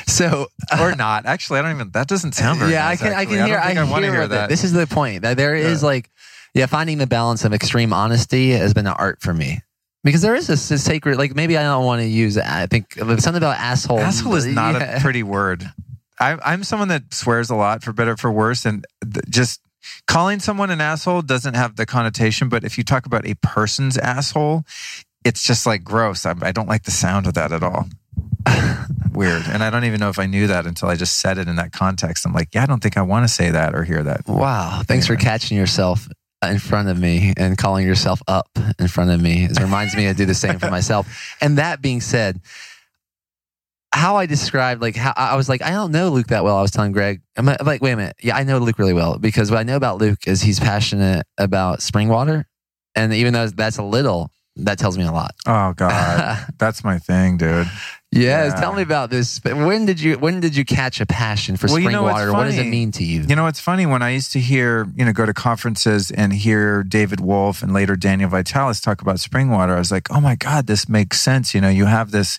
So, 0.07 0.47
uh, 0.71 0.79
or 0.83 0.95
not. 0.95 1.25
Actually, 1.27 1.61
I 1.61 1.63
don't 1.63 1.75
even. 1.75 1.91
That 1.93 2.07
doesn't 2.09 2.33
sound 2.33 2.59
very. 2.59 2.73
yeah, 2.73 2.85
nice, 2.85 3.01
I 3.01 3.05
can, 3.05 3.15
I 3.15 3.25
can 3.25 3.47
hear, 3.47 3.57
don't 3.57 3.67
think 3.67 3.79
I, 3.79 3.91
want 3.91 4.05
to 4.05 4.11
hear 4.11 4.29
that. 4.29 4.49
This 4.49 4.63
is 4.65 4.73
the 4.73 4.87
point 4.87 5.23
that 5.23 5.37
there 5.37 5.55
is 5.55 5.83
Yeah. 5.83 5.87
like, 5.87 6.11
yeah, 6.55 6.67
finding 6.67 6.99
the 6.99 7.07
balance 7.07 7.45
of 7.45 7.55
extreme 7.55 7.93
honesty 7.93 8.51
has 8.51 8.75
been 8.75 8.87
an 8.87 8.95
art 8.99 9.23
for 9.23 9.33
me. 9.33 9.61
Because 10.05 10.23
there 10.23 10.35
is 10.35 10.49
a, 10.49 10.53
this 10.53 10.83
sacred, 10.85 11.17
like 11.17 11.35
maybe 11.37 11.57
I 11.57 11.63
don't 11.63 11.85
want 11.85 12.01
to 12.03 12.09
use. 12.09 12.37
I 12.37 12.67
think 12.67 12.95
something 12.95 13.37
about 13.37 13.57
asshole. 13.59 14.01
Asshole 14.01 14.35
is 14.35 14.47
not 14.47 14.75
Yeah. 14.75 14.97
a 14.97 15.01
pretty 15.01 15.23
word. 15.23 15.71
I, 16.19 16.37
I'm 16.45 16.65
someone 16.65 16.89
that 16.89 17.15
swears 17.15 17.51
a 17.51 17.55
lot, 17.55 17.83
for 17.83 17.93
better 17.93 18.13
or 18.13 18.17
for 18.17 18.31
worse, 18.31 18.65
and 18.65 18.85
th- 19.03 19.25
just 19.29 19.61
calling 20.07 20.41
someone 20.41 20.71
an 20.71 20.81
asshole 20.81 21.23
doesn't 21.23 21.55
have 21.55 21.77
the 21.77 21.87
connotation. 21.87 22.49
But 22.49 22.65
if 22.65 22.79
you 22.79 22.85
talk 22.85 23.07
about 23.07 23.27
a 23.27 23.35
person's 23.43 23.97
asshole, 23.99 24.65
it's 25.25 25.43
just 25.45 25.67
like 25.67 25.85
gross. 25.85 26.27
I, 26.27 26.35
I 26.43 26.53
don't 26.53 26.69
like 26.69 26.83
the 26.83 26.91
sound 26.91 27.27
of 27.27 27.35
that 27.35 27.53
at 27.53 27.63
all. 27.63 27.87
Weird, 29.13 29.43
and 29.47 29.63
I 29.63 29.71
don't 29.71 29.85
even 29.85 30.01
know 30.01 30.09
if 30.09 30.19
I 30.19 30.27
knew 30.27 30.47
that 30.49 30.67
until 30.67 30.89
I 30.89 30.97
just 30.97 31.19
said 31.19 31.39
it 31.39 31.47
in 31.47 31.57
that 31.57 31.73
context. 31.73 32.25
I'm 32.27 32.33
like, 32.33 32.49
yeah, 32.55 32.63
I 32.63 32.67
don't 32.67 32.83
think 32.83 32.97
I 32.97 33.03
want 33.03 33.25
to 33.27 33.33
say 33.33 33.51
that 33.51 33.75
or 33.75 33.85
hear 33.85 34.03
that. 34.03 34.27
Wow. 34.27 34.83
Thanks 34.87 35.07
for 35.07 35.17
catching 35.17 35.57
yourself 35.57 36.09
in 36.43 36.59
front 36.59 36.89
of 36.89 36.99
me 36.99 37.33
and 37.37 37.57
calling 37.57 37.87
yourself 37.87 38.23
up 38.27 38.49
in 38.79 38.89
front 38.89 39.11
of 39.11 39.21
me. 39.21 39.45
It 39.45 39.61
reminds 39.61 39.97
me 39.97 40.05
to 40.05 40.15
do 40.15 40.27
the 40.27 40.35
same 40.35 40.59
for 40.59 40.71
myself. 40.71 41.35
And 41.41 41.59
that 41.59 41.81
being 41.83 42.01
said, 42.01 42.41
how 43.93 44.17
I 44.17 44.27
described 44.27 44.81
like 44.81 44.97
how 44.97 45.13
I 45.17 45.37
was 45.37 45.49
like 45.49 45.63
I 45.63 45.71
don't 45.71 45.93
know 45.93 46.09
Luke 46.09 46.29
that 46.29 46.45
well. 46.45 46.57
I 46.57 46.63
was 46.63 46.71
telling 46.71 46.93
Greg, 46.93 47.21
I'm 47.37 47.45
like, 47.45 47.83
wait 47.83 47.93
a 47.93 47.97
minute, 47.97 48.17
yeah, 48.23 48.37
I 48.37 48.43
know 48.43 48.59
Luke 48.59 48.79
really 48.79 48.95
well 48.95 49.19
because 49.19 49.51
what 49.51 49.61
I 49.61 49.65
know 49.65 49.77
about 49.77 49.99
Luke 49.99 50.27
is 50.27 50.41
he's 50.41 50.59
passionate 50.59 51.27
about 51.37 51.83
spring 51.83 52.09
water, 52.09 52.47
and 52.95 53.13
even 53.13 53.35
though 53.35 53.47
that's 53.49 53.77
a 53.77 53.83
little, 53.83 54.31
that 54.57 54.79
tells 54.79 54.97
me 54.97 55.05
a 55.05 55.13
lot. 55.13 55.33
Oh 55.47 55.75
God, 55.77 56.47
that's 56.59 56.83
my 56.83 56.99
thing, 56.99 57.37
dude. 57.37 57.69
Yes, 58.15 58.53
yeah. 58.55 58.61
tell 58.61 58.75
me 58.75 58.83
about 58.83 59.09
this. 59.09 59.41
When 59.43 59.87
did 59.87 59.99
you 59.99 60.19
when 60.19 60.41
did 60.41 60.55
you 60.55 60.67
catch 60.67 61.01
a 61.01 61.07
passion 61.07 61.57
for 61.57 61.67
well, 61.67 61.77
spring 61.77 61.87
you 61.87 61.93
know, 61.93 62.03
water? 62.03 62.31
What 62.31 62.45
does 62.45 62.59
it 62.59 62.67
mean 62.67 62.91
to 62.93 63.05
you? 63.05 63.23
You 63.23 63.35
know, 63.35 63.47
it's 63.47 63.59
funny 63.59 63.87
when 63.87 64.03
I 64.03 64.11
used 64.11 64.33
to 64.33 64.39
hear, 64.39 64.87
you 64.95 65.07
know, 65.07 65.15
go 65.15 65.25
to 65.25 65.33
conferences 65.33 66.11
and 66.11 66.31
hear 66.31 66.83
David 66.83 67.21
Wolfe 67.21 67.63
and 67.63 67.73
later 67.73 67.97
Daniel 67.97 68.29
Vitalis 68.29 68.83
talk 68.83 69.01
about 69.01 69.19
spring 69.19 69.49
water. 69.49 69.75
I 69.75 69.79
was 69.79 69.91
like, 69.91 70.11
oh 70.11 70.21
my 70.21 70.37
God, 70.37 70.67
this 70.67 70.91
makes 70.91 71.23
sense. 71.23 71.55
You 71.55 71.63
know, 71.63 71.71
you 71.71 71.87
have 71.87 72.11
this 72.11 72.39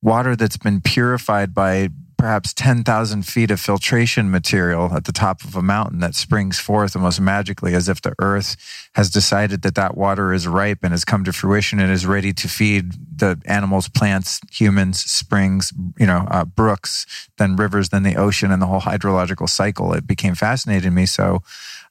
water 0.00 0.36
that's 0.36 0.58
been 0.58 0.80
purified 0.80 1.52
by 1.52 1.88
perhaps 2.16 2.54
10,000 2.54 3.22
feet 3.24 3.50
of 3.50 3.60
filtration 3.60 4.30
material 4.30 4.92
at 4.94 5.04
the 5.04 5.12
top 5.12 5.44
of 5.44 5.54
a 5.56 5.62
mountain 5.62 6.00
that 6.00 6.14
springs 6.14 6.58
forth 6.58 6.96
almost 6.96 7.20
magically 7.20 7.74
as 7.74 7.88
if 7.88 8.00
the 8.02 8.14
earth 8.18 8.56
has 8.94 9.10
decided 9.10 9.62
that 9.62 9.74
that 9.74 9.96
water 9.96 10.32
is 10.32 10.46
ripe 10.46 10.78
and 10.82 10.92
has 10.92 11.04
come 11.04 11.24
to 11.24 11.32
fruition 11.32 11.80
and 11.80 11.90
is 11.90 12.06
ready 12.06 12.32
to 12.32 12.48
feed 12.48 12.92
the 13.18 13.40
animals, 13.46 13.88
plants, 13.88 14.40
humans, 14.50 15.00
springs, 15.00 15.72
you 15.98 16.06
know, 16.06 16.26
uh, 16.30 16.44
brooks, 16.44 17.06
then 17.38 17.56
rivers, 17.56 17.90
then 17.90 18.02
the 18.02 18.16
ocean 18.16 18.50
and 18.50 18.62
the 18.62 18.66
whole 18.66 18.80
hydrological 18.80 19.48
cycle. 19.48 19.92
It 19.92 20.06
became 20.06 20.34
fascinating 20.34 20.90
to 20.90 20.94
me. 20.94 21.06
So 21.06 21.42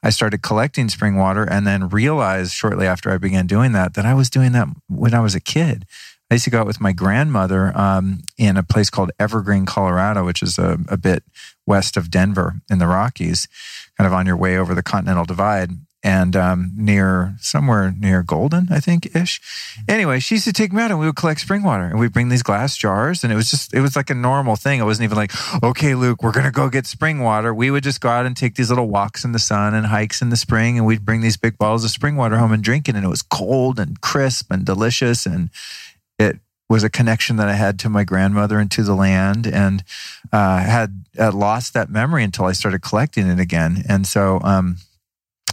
I 0.04 0.10
started 0.10 0.42
collecting 0.42 0.90
spring 0.90 1.16
water 1.16 1.44
and 1.44 1.66
then 1.66 1.88
realized 1.88 2.52
shortly 2.52 2.86
after 2.86 3.10
I 3.12 3.18
began 3.18 3.48
doing 3.48 3.72
that 3.72 3.94
that 3.94 4.06
I 4.06 4.14
was 4.14 4.30
doing 4.30 4.52
that 4.52 4.68
when 4.90 5.14
I 5.14 5.22
was 5.22 5.34
a 5.34 5.40
kid. 5.40 5.86
I 6.30 6.36
used 6.36 6.46
to 6.46 6.50
go 6.50 6.62
out 6.62 6.68
with 6.68 6.82
my 6.82 6.94
grandmother 6.94 7.78
um, 7.78 8.22
in 8.38 8.58
a 8.58 8.64
place 8.64 8.90
called 8.90 9.12
Evergreen, 9.20 9.66
Colorado, 9.66 10.26
which 10.26 10.42
is 10.42 10.58
a, 10.58 10.80
a, 10.88 10.98
bit 10.98 11.24
west 11.68 11.96
of 11.96 12.10
Denver 12.10 12.56
in 12.72 12.80
the 12.80 12.88
Rockies, 12.88 13.48
kind 13.98 14.08
of 14.08 14.14
on 14.14 14.26
your 14.26 14.38
way 14.38 14.58
over 14.58 14.74
the 14.74 14.82
Continental 14.82 15.26
Divide 15.26 15.72
and 16.04 16.36
um, 16.36 16.72
near 16.76 17.34
somewhere 17.40 17.94
near 17.98 18.24
Golden, 18.24 18.68
I 18.70 18.82
think 18.82 19.16
ish. 19.16 19.40
Anyway, 19.88 20.20
she 20.20 20.36
used 20.36 20.46
to 20.46 20.54
take 20.54 20.74
me 20.74 20.82
out 20.82 20.92
and 20.92 21.00
we 21.00 21.06
would 21.06 21.16
collect 21.16 21.40
spring 21.40 21.64
water 21.64 21.86
and 21.86 21.98
we'd 21.98 22.12
bring 22.12 22.28
these 22.28 22.44
glass 22.44 22.76
jars 22.76 23.24
and 23.24 23.32
it 23.32 23.38
was 23.38 23.50
just, 23.50 23.74
it 23.74 23.80
was 23.80 23.96
like 23.96 24.10
a 24.10 24.16
normal 24.16 24.58
thing. 24.58 24.82
It 24.82 24.84
wasn't 24.84 25.06
even 25.06 25.18
like, 25.18 25.32
okay, 25.64 25.96
Luke, 25.96 26.22
we're 26.22 26.34
going 26.34 26.46
to 26.46 26.52
go 26.52 26.70
get 26.70 26.86
spring 26.86 27.20
water. 27.20 27.54
We 27.54 27.72
would 27.72 27.84
just 27.84 28.02
go 28.02 28.10
out 28.10 28.26
and 28.26 28.36
take 28.36 28.56
these 28.56 28.70
little 28.70 28.90
walks 28.90 29.24
in 29.24 29.32
the 29.32 29.40
sun 29.40 29.74
and 29.74 29.86
hikes 29.86 30.22
in 30.22 30.30
the 30.30 30.36
spring 30.36 30.78
and 30.78 30.86
we'd 30.86 31.06
bring 31.06 31.22
these 31.22 31.38
big 31.38 31.58
bottles 31.58 31.86
of 31.86 31.92
spring 31.92 32.18
water 32.18 32.36
home 32.36 32.52
and 32.52 32.64
drink 32.64 32.90
it. 32.90 32.96
And 32.96 33.06
it 33.06 33.10
was 33.10 33.22
cold 33.22 33.80
and 33.80 34.02
crisp 34.02 34.52
and 34.52 34.66
delicious. 34.66 35.26
And 35.26 35.52
it 36.20 36.40
was 36.70 36.84
a 36.84 36.90
connection 36.90 37.36
that 37.36 37.48
I 37.48 37.54
had 37.54 37.78
to 37.80 37.90
my 37.90 38.04
grandmother 38.04 38.60
and 38.60 38.72
to 38.72 38.84
the 38.84 38.96
land, 38.96 39.46
and 39.46 39.84
uh, 40.32 40.60
had 40.60 41.06
uh, 41.20 41.32
lost 41.32 41.74
that 41.74 41.90
memory 41.90 42.24
until 42.24 42.46
I 42.46 42.54
started 42.54 42.82
collecting 42.82 43.28
it 43.28 43.40
again. 43.40 43.84
And 43.88 44.08
so 44.08 44.40
um, 44.44 44.78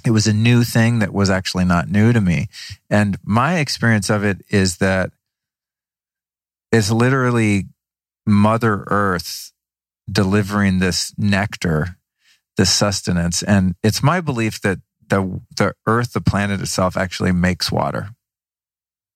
it 0.04 0.12
was 0.12 0.26
a 0.26 0.32
new 0.32 0.64
thing 0.64 1.00
that 1.00 1.12
was 1.12 1.28
actually 1.28 1.64
not 1.64 1.88
new 1.88 2.12
to 2.12 2.20
me. 2.20 2.48
And 2.88 3.18
my 3.22 3.58
experience 3.58 4.08
of 4.08 4.24
it 4.24 4.42
is 4.48 4.78
that 4.78 5.10
it's 6.72 6.90
literally 6.90 7.66
Mother 8.26 8.84
Earth 8.86 9.52
delivering 10.10 10.78
this 10.78 11.12
nectar, 11.18 11.96
this 12.56 12.72
sustenance. 12.72 13.42
And 13.42 13.74
it's 13.82 14.02
my 14.02 14.20
belief 14.20 14.60
that 14.62 14.78
the 15.08 15.40
the 15.56 15.74
Earth, 15.86 16.12
the 16.12 16.20
planet 16.20 16.60
itself, 16.60 16.96
actually 16.96 17.32
makes 17.32 17.70
water. 17.70 18.10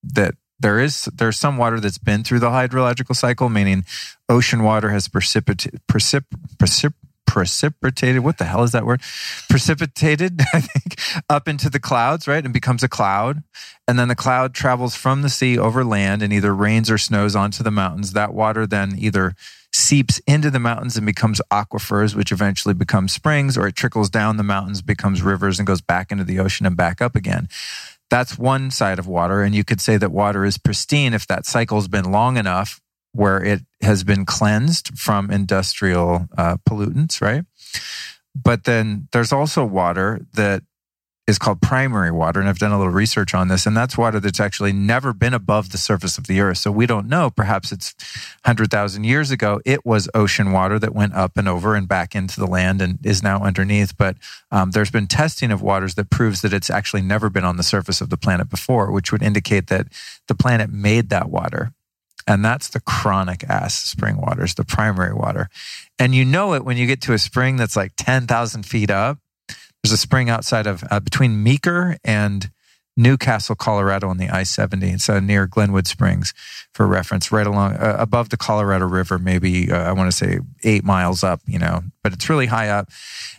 That 0.03 0.35
there 0.65 0.81
is 0.81 1.11
there's 1.13 1.39
some 1.39 1.59
water 1.59 1.79
that's 1.79 1.99
been 1.99 2.25
through 2.25 2.39
the 2.39 2.49
hydrological 2.49 3.15
cycle, 3.15 3.51
meaning 3.51 3.85
ocean 4.31 4.63
water 4.63 4.89
has 4.89 5.09
precipitated 5.09 5.79
precip, 5.87 6.25
precip, 6.57 6.95
precipitated. 7.27 8.25
What 8.25 8.39
the 8.39 8.47
hell 8.47 8.63
is 8.63 8.73
that 8.73 8.87
word? 8.87 9.03
Precipitated, 9.51 10.41
I 10.55 10.61
think, 10.61 10.99
up 11.29 11.49
into 11.49 11.69
the 11.69 11.79
clouds, 11.79 12.27
right, 12.27 12.43
and 12.43 12.55
becomes 12.55 12.83
a 12.83 12.89
cloud, 12.89 13.43
and 13.87 13.99
then 13.99 14.09
the 14.09 14.15
cloud 14.15 14.55
travels 14.55 14.97
from 14.97 15.21
the 15.21 15.29
sea 15.29 15.59
over 15.59 15.85
land 15.85 16.23
and 16.23 16.33
either 16.33 16.55
rains 16.55 16.91
or 16.91 16.97
snows 16.97 17.37
onto 17.37 17.63
the 17.63 17.71
mountains. 17.71 18.15
That 18.15 18.33
water 18.33 18.67
then 18.67 18.95
either 18.97 19.35
seeps 19.71 20.21
into 20.27 20.51
the 20.51 20.61
mountains 20.61 20.97
and 20.97 21.05
becomes 21.05 21.43
aquifers, 21.51 22.15
which 22.15 22.33
eventually 22.33 22.73
become 22.73 23.09
springs, 23.09 23.59
or 23.59 23.67
it 23.67 23.77
trickles 23.77 24.09
down 24.09 24.39
the 24.39 24.43
mountains, 24.43 24.81
becomes 24.81 25.21
rivers, 25.21 25.59
and 25.59 25.67
goes 25.67 25.83
back 25.83 26.11
into 26.11 26.25
the 26.25 26.39
ocean 26.39 26.65
and 26.65 26.77
back 26.77 27.03
up 27.03 27.15
again. 27.15 27.49
That's 28.11 28.39
one 28.39 28.71
side 28.71 28.99
of 28.99 29.07
water. 29.07 29.43
And 29.43 29.55
you 29.55 29.65
could 29.65 29.81
say 29.81 29.97
that 29.97 30.13
water 30.13 30.45
is 30.45 30.59
pristine 30.59 31.15
if 31.15 31.27
that 31.27 31.47
cycle's 31.47 31.89
been 31.89 32.11
long 32.11 32.37
enough 32.37 32.81
where 33.13 33.43
it 33.43 33.63
has 33.81 34.03
been 34.03 34.27
cleansed 34.27 34.99
from 34.99 35.31
industrial 35.31 36.27
uh, 36.37 36.57
pollutants, 36.69 37.21
right? 37.21 37.45
But 38.35 38.65
then 38.65 39.09
there's 39.13 39.33
also 39.33 39.65
water 39.65 40.27
that 40.35 40.65
is 41.27 41.39
called 41.39 41.63
primary 41.63 42.11
water. 42.11 42.39
And 42.39 42.49
I've 42.49 42.59
done 42.59 42.73
a 42.73 42.77
little 42.77 42.93
research 42.93 43.35
on 43.35 43.49
this, 43.49 43.65
and 43.65 43.77
that's 43.77 43.97
water 43.97 44.21
that's 44.21 44.41
actually 44.41 44.73
never 44.73 45.15
been 45.15 45.33
above 45.33 45.71
the 45.71 45.79
surface 45.79 46.19
of 46.19 46.27
the 46.27 46.41
earth. 46.41 46.59
So 46.59 46.71
we 46.71 46.87
don't 46.87 47.09
know. 47.09 47.31
Perhaps 47.31 47.73
it's 47.73 47.95
100,000 48.45 49.05
years 49.05 49.31
ago, 49.31 49.61
it 49.65 49.87
was 49.87 50.09
ocean 50.15 50.53
water 50.53 50.79
that 50.79 50.95
went 50.95 51.15
up 51.15 51.37
and 51.37 51.49
over 51.49 51.75
and 51.75 51.89
back 51.89 52.15
into 52.15 52.39
the 52.39 52.47
land 52.47 52.83
and 52.83 52.99
is 53.05 53.23
now 53.23 53.43
underneath. 53.43 53.97
But 53.97 54.17
um, 54.51 54.73
there's 54.73 54.91
been 54.91 55.07
testing 55.07 55.51
of 55.51 55.63
waters 55.63 55.95
that 55.95 56.11
proves 56.11 56.43
that 56.43 56.53
it's 56.53 56.71
actually 56.71 57.03
never 57.03 57.31
been 57.31 57.45
on 57.45 57.57
the 57.57 57.63
surface 57.63 58.03
of 58.03 58.11
the 58.11 58.19
planet 58.19 58.51
before, 58.51 58.93
which 58.93 59.11
would 59.11 59.23
indicate 59.23 59.69
that 59.69 59.87
the 60.29 60.35
planet 60.35 60.71
made 60.71 61.09
that 61.09 61.31
water. 61.31 61.73
And 62.27 62.45
that's 62.45 62.69
the 62.69 62.81
chronic 62.81 63.45
ass 63.49 63.75
spring 63.75 64.19
waters, 64.19 64.55
the 64.55 64.65
primary 64.65 65.15
water. 65.15 65.49
And 65.99 66.15
you 66.15 66.25
know 66.25 66.55
it 66.55 66.65
when 66.65 66.77
you 66.77 66.87
get 66.87 67.03
to 67.03 67.13
a 67.13 67.19
spring 67.19 67.57
that's 67.57 67.77
like 67.77 67.93
10,000 67.97 68.65
feet 68.65 68.91
up 68.91 69.19
there's 69.85 69.93
a 69.93 69.99
spring 69.99 70.31
outside 70.31 70.67
of 70.67 70.83
uh, 70.91 70.99
between 70.99 71.43
Meeker 71.43 71.99
and 72.03 72.51
New 72.97 73.19
Castle, 73.19 73.55
Colorado, 73.55 74.09
on 74.09 74.17
the 74.17 74.31
I 74.31 74.43
70. 74.43 74.89
It's 74.89 75.11
uh, 75.11 75.21
near 75.21 75.47
Glenwood 75.47 75.87
Springs, 75.87 76.33
for 76.73 76.87
reference, 76.87 77.31
right 77.31 77.47
along 77.47 77.75
uh, 77.75 77.97
above 77.99 78.31
the 78.31 78.39
Colorado 78.39 78.87
River, 78.87 79.19
maybe 79.19 79.71
uh, 79.71 79.77
I 79.77 79.93
want 79.93 80.11
to 80.11 80.17
say 80.17 80.39
eight 80.63 80.85
miles 80.85 81.23
up, 81.23 81.41
you 81.47 81.59
know, 81.59 81.83
but 82.03 82.15
it's 82.15 82.31
really 82.31 82.47
high 82.47 82.71
up. 82.71 82.89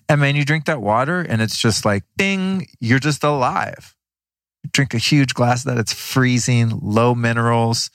And 0.08 0.22
man, 0.22 0.36
you 0.36 0.46
drink 0.46 0.66
that 0.66 0.84
water 0.84 1.22
and 1.22 1.42
it's 1.42 1.58
just 1.58 1.84
like, 1.84 2.04
bing, 2.16 2.68
you're 2.80 3.00
just 3.00 3.24
alive. 3.24 3.96
Drink 4.72 4.94
a 4.94 5.00
huge 5.00 5.34
glass 5.34 5.66
of 5.66 5.74
that, 5.74 5.80
it's 5.80 5.94
freezing, 5.94 6.80
low 6.80 7.16
minerals, 7.16 7.90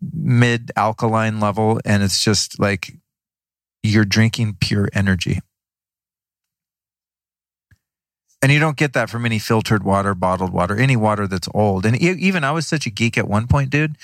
mid 0.00 0.70
alkaline 0.76 1.40
level, 1.40 1.80
and 1.84 2.04
it's 2.04 2.22
just 2.22 2.60
like 2.60 2.92
you're 3.82 4.04
drinking 4.04 4.58
pure 4.60 4.88
energy. 4.92 5.40
And 8.40 8.52
you 8.52 8.60
don't 8.60 8.76
get 8.76 8.92
that 8.92 9.10
from 9.10 9.26
any 9.26 9.38
filtered 9.40 9.82
water, 9.82 10.14
bottled 10.14 10.52
water, 10.52 10.76
any 10.76 10.96
water 10.96 11.26
that's 11.26 11.48
old. 11.54 11.84
And 11.84 12.00
even 12.00 12.44
I 12.44 12.52
was 12.52 12.66
such 12.68 12.86
a 12.86 12.90
geek 12.90 13.18
at 13.18 13.26
one 13.28 13.48
point, 13.48 13.70
dude. 13.70 13.96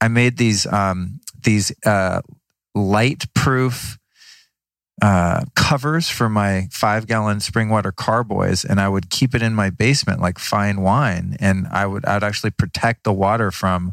I 0.00 0.08
made 0.08 0.38
these 0.38 0.66
um, 0.66 1.20
these 1.42 1.70
uh, 1.84 2.22
light 2.74 3.26
proof 3.34 3.98
uh, 5.02 5.44
covers 5.54 6.08
for 6.08 6.30
my 6.30 6.68
five 6.70 7.06
gallon 7.06 7.40
spring 7.40 7.68
water 7.68 7.92
carboys, 7.92 8.64
and 8.64 8.80
I 8.80 8.88
would 8.88 9.10
keep 9.10 9.34
it 9.34 9.42
in 9.42 9.54
my 9.54 9.68
basement 9.68 10.20
like 10.20 10.38
fine 10.38 10.80
wine. 10.80 11.36
And 11.40 11.66
I 11.70 11.84
would 11.86 12.06
I'd 12.06 12.24
actually 12.24 12.52
protect 12.52 13.04
the 13.04 13.12
water 13.12 13.50
from 13.50 13.92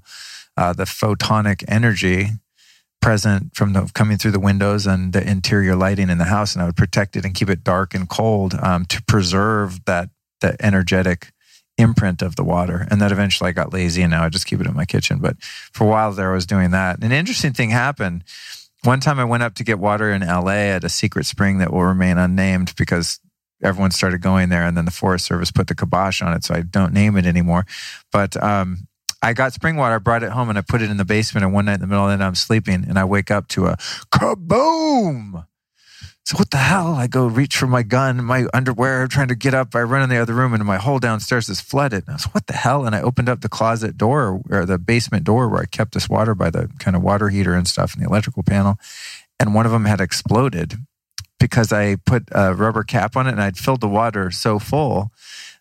uh, 0.56 0.72
the 0.72 0.86
photonic 0.86 1.66
energy 1.68 2.30
present 3.02 3.56
from 3.56 3.74
the 3.74 3.90
coming 3.94 4.18
through 4.18 4.32
the 4.32 4.40
windows 4.40 4.86
and 4.86 5.14
the 5.14 5.28
interior 5.28 5.76
lighting 5.76 6.10
in 6.10 6.18
the 6.18 6.26
house, 6.26 6.54
and 6.54 6.62
I 6.62 6.66
would 6.66 6.78
protect 6.78 7.16
it 7.16 7.26
and 7.26 7.34
keep 7.34 7.50
it 7.50 7.64
dark 7.64 7.94
and 7.94 8.08
cold 8.08 8.54
um, 8.56 8.86
to 8.86 9.02
preserve 9.04 9.84
that 9.86 10.10
that 10.42 10.56
energetic 10.60 11.32
imprint 11.78 12.22
of 12.22 12.36
the 12.36 12.44
water. 12.44 12.88
And 12.90 13.02
then 13.02 13.12
eventually 13.12 13.50
I 13.50 13.54
got 13.54 13.74
lazy, 13.74 14.02
and 14.02 14.12
now 14.12 14.24
I 14.24 14.30
just 14.30 14.46
keep 14.46 14.62
it 14.62 14.68
in 14.68 14.76
my 14.76 14.86
kitchen. 14.86 15.20
But 15.20 15.42
for 15.42 15.86
a 15.86 15.88
while 15.88 16.12
there, 16.12 16.32
I 16.32 16.36
was 16.36 16.46
doing 16.46 16.72
that. 16.72 17.04
An 17.04 17.12
interesting 17.12 17.54
thing 17.54 17.70
happened. 17.72 18.24
One 18.84 19.00
time 19.00 19.20
I 19.20 19.26
went 19.26 19.44
up 19.44 19.56
to 19.56 19.64
get 19.64 19.80
water 19.80 20.12
in 20.12 20.22
LA 20.22 20.72
at 20.74 20.84
a 20.84 20.90
secret 20.90 21.26
spring 21.26 21.60
that 21.60 21.72
will 21.72 21.84
remain 21.84 22.18
unnamed 22.18 22.74
because 22.78 23.20
everyone 23.64 23.92
started 23.92 24.22
going 24.22 24.50
there 24.50 24.64
and 24.64 24.76
then 24.76 24.86
the 24.86 24.92
Forest 24.92 25.26
Service 25.26 25.52
put 25.52 25.68
the 25.68 25.76
kibosh 25.76 26.22
on 26.22 26.34
it. 26.34 26.44
So 26.44 26.56
I 26.56 26.62
don't 26.62 26.94
name 26.94 27.16
it 27.16 27.26
anymore. 27.28 27.66
But 28.12 28.42
um, 28.42 28.88
I 29.22 29.34
got 29.34 29.54
spring 29.54 29.76
water, 29.76 29.96
I 29.96 30.00
brought 30.00 30.24
it 30.24 30.32
home 30.32 30.50
and 30.50 30.58
I 30.58 30.62
put 30.62 30.82
it 30.82 30.90
in 30.90 30.98
the 30.98 31.06
basement. 31.06 31.46
And 31.46 31.54
one 31.54 31.66
night 31.66 31.76
in 31.76 31.82
the 31.82 31.88
middle 31.88 32.06
of 32.06 32.12
the 32.12 32.18
night, 32.18 32.26
I'm 32.26 32.36
sleeping 32.36 32.86
and 32.88 32.98
I 32.98 33.06
wake 33.06 33.30
up 33.30 33.48
to 33.50 33.68
a 33.68 33.78
kaboom. 34.12 35.46
So 36.24 36.38
what 36.38 36.52
the 36.52 36.58
hell? 36.58 36.94
I 36.94 37.08
go 37.08 37.26
reach 37.26 37.58
for 37.58 37.68
my 37.68 37.84
gun, 37.84 38.24
my 38.24 38.46
underwear, 38.54 39.08
trying 39.08 39.28
to 39.30 39.36
get 39.36 39.54
up. 39.54 39.76
I 39.76 39.82
run 39.82 40.04
in 40.04 40.10
the 40.10 40.18
other 40.18 40.34
room 40.34 40.54
and 40.54 40.64
my 40.64 40.78
whole 40.78 41.00
downstairs 41.00 41.50
is 41.50 41.60
flooded. 41.62 42.04
And 42.06 42.12
I 42.12 42.14
was, 42.14 42.26
what 42.26 42.48
the 42.48 42.54
hell? 42.54 42.86
And 42.86 42.96
I 42.96 43.02
opened 43.02 43.28
up 43.28 43.42
the 43.42 43.50
closet 43.50 43.98
door 43.98 44.42
or 44.50 44.66
the 44.66 44.78
basement 44.78 45.24
door 45.24 45.50
where 45.50 45.62
I 45.62 45.66
kept 45.66 45.94
this 45.94 46.08
water 46.08 46.36
by 46.36 46.50
the 46.50 46.70
kind 46.80 46.96
of 46.96 47.02
water 47.02 47.30
heater 47.30 47.54
and 47.54 47.68
stuff 47.68 47.94
and 47.94 48.04
the 48.04 48.08
electrical 48.08 48.44
panel. 48.44 48.78
And 49.40 49.56
one 49.56 49.66
of 49.66 49.72
them 49.72 49.86
had 49.86 50.00
exploded 50.00 50.76
because 51.40 51.74
I 51.74 51.96
put 51.96 52.30
a 52.32 52.54
rubber 52.54 52.84
cap 52.84 53.18
on 53.18 53.26
it 53.28 53.32
and 53.32 53.42
I'd 53.42 53.58
filled 53.58 53.82
the 53.82 53.88
water 53.88 54.30
so 54.30 54.60
full 54.60 55.12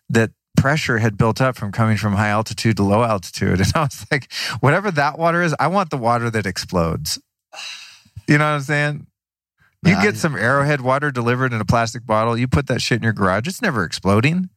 that 0.09 0.31
pressure 0.57 0.99
had 0.99 1.17
built 1.17 1.41
up 1.41 1.55
from 1.55 1.71
coming 1.71 1.97
from 1.97 2.13
high 2.13 2.29
altitude 2.29 2.77
to 2.77 2.83
low 2.83 3.03
altitude. 3.03 3.59
And 3.61 3.71
I 3.75 3.81
was 3.81 4.05
like, 4.11 4.31
whatever 4.59 4.91
that 4.91 5.17
water 5.17 5.41
is, 5.41 5.55
I 5.59 5.67
want 5.67 5.89
the 5.89 5.97
water 5.97 6.29
that 6.29 6.45
explodes. 6.45 7.19
You 8.27 8.37
know 8.37 8.45
what 8.45 8.55
I'm 8.55 8.61
saying? 8.61 9.07
You 9.83 9.95
Nah, 9.95 10.01
get 10.03 10.15
some 10.15 10.35
arrowhead 10.35 10.81
water 10.81 11.09
delivered 11.11 11.53
in 11.53 11.61
a 11.61 11.65
plastic 11.65 12.05
bottle, 12.05 12.37
you 12.37 12.47
put 12.47 12.67
that 12.67 12.81
shit 12.81 12.97
in 12.97 13.03
your 13.03 13.13
garage, 13.13 13.47
it's 13.47 13.61
never 13.61 13.83
exploding. 13.83 14.49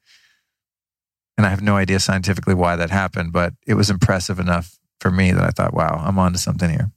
And 1.36 1.46
I 1.46 1.50
have 1.50 1.62
no 1.62 1.76
idea 1.76 1.98
scientifically 1.98 2.54
why 2.54 2.76
that 2.76 2.90
happened, 2.90 3.32
but 3.32 3.54
it 3.66 3.74
was 3.74 3.90
impressive 3.90 4.38
enough 4.38 4.78
for 5.00 5.10
me 5.10 5.32
that 5.32 5.42
I 5.42 5.50
thought, 5.50 5.74
wow, 5.74 6.02
I'm 6.04 6.18
onto 6.18 6.38
something 6.38 6.70
here. 6.70 6.92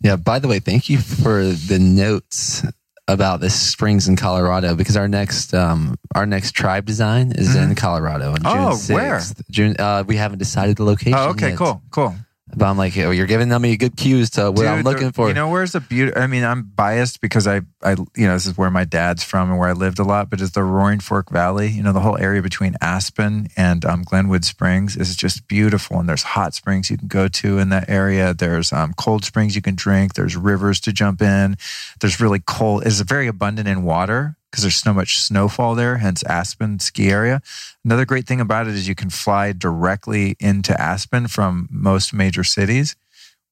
Yeah. 0.00 0.16
By 0.16 0.38
the 0.38 0.48
way, 0.48 0.58
thank 0.58 0.88
you 0.88 0.98
for 0.98 1.44
the 1.44 1.78
notes 1.78 2.64
about 3.08 3.40
the 3.40 3.50
springs 3.50 4.06
in 4.08 4.14
Colorado 4.16 4.74
because 4.76 4.96
our 4.96 5.08
next 5.08 5.52
um 5.54 5.96
our 6.14 6.24
next 6.24 6.52
tribe 6.52 6.84
design 6.86 7.32
is 7.32 7.54
in 7.56 7.74
Colorado 7.74 8.30
on 8.32 8.36
June 8.42 8.52
Mm-hmm. 8.52 8.60
Oh, 8.62 8.74
6th. 8.74 8.94
where? 8.94 9.20
June. 9.50 9.76
Uh, 9.78 10.04
we 10.06 10.16
haven't 10.16 10.38
decided 10.38 10.76
the 10.76 10.84
location. 10.84 11.18
Oh, 11.18 11.30
okay, 11.30 11.48
yet. 11.50 11.58
cool, 11.58 11.82
cool. 11.90 12.14
But 12.54 12.66
I'm 12.66 12.76
like, 12.76 12.96
oh, 12.98 13.10
you're 13.10 13.26
giving 13.26 13.48
them 13.48 13.62
me 13.62 13.76
good 13.76 13.96
cues 13.96 14.30
to 14.30 14.50
what 14.50 14.66
I'm 14.66 14.82
looking 14.82 15.08
the- 15.08 15.12
for. 15.12 15.28
You 15.28 15.34
know, 15.34 15.48
where's 15.48 15.72
the 15.72 15.80
beauty? 15.80 16.14
I 16.14 16.26
mean, 16.26 16.44
I'm 16.44 16.62
biased 16.62 17.20
because 17.20 17.46
I, 17.46 17.62
I, 17.82 17.92
you 18.14 18.26
know, 18.26 18.34
this 18.34 18.46
is 18.46 18.58
where 18.58 18.70
my 18.70 18.84
dad's 18.84 19.24
from 19.24 19.50
and 19.50 19.58
where 19.58 19.68
I 19.68 19.72
lived 19.72 19.98
a 19.98 20.04
lot. 20.04 20.28
But 20.28 20.40
it's 20.40 20.52
the 20.52 20.62
Roaring 20.62 21.00
Fork 21.00 21.30
Valley? 21.30 21.68
You 21.68 21.82
know, 21.82 21.92
the 21.92 22.00
whole 22.00 22.18
area 22.18 22.42
between 22.42 22.76
Aspen 22.80 23.48
and 23.56 23.84
um, 23.84 24.02
Glenwood 24.02 24.44
Springs 24.44 24.96
is 24.96 25.16
just 25.16 25.48
beautiful. 25.48 25.98
And 25.98 26.08
there's 26.08 26.22
hot 26.22 26.54
springs 26.54 26.90
you 26.90 26.98
can 26.98 27.08
go 27.08 27.28
to 27.28 27.58
in 27.58 27.70
that 27.70 27.88
area. 27.88 28.34
There's 28.34 28.72
um, 28.72 28.92
cold 28.98 29.24
springs 29.24 29.56
you 29.56 29.62
can 29.62 29.74
drink. 29.74 30.14
There's 30.14 30.36
rivers 30.36 30.80
to 30.80 30.92
jump 30.92 31.22
in. 31.22 31.56
There's 32.00 32.20
really 32.20 32.40
cold. 32.40 32.86
It's 32.86 33.00
very 33.00 33.28
abundant 33.28 33.66
in 33.66 33.82
water 33.82 34.36
because 34.52 34.62
there's 34.62 34.76
so 34.76 34.92
much 34.94 35.18
snowfall 35.18 35.74
there. 35.74 35.96
Hence 35.96 36.22
Aspen 36.24 36.78
ski 36.78 37.10
area. 37.10 37.40
Another 37.84 38.04
great 38.04 38.26
thing 38.28 38.40
about 38.40 38.68
it 38.68 38.74
is 38.74 38.86
you 38.86 38.94
can 38.94 39.10
fly 39.10 39.52
directly 39.52 40.36
into 40.38 40.78
Aspen 40.80 41.26
from 41.26 41.68
most 41.72 42.12
major 42.14 42.44
cities 42.44 42.94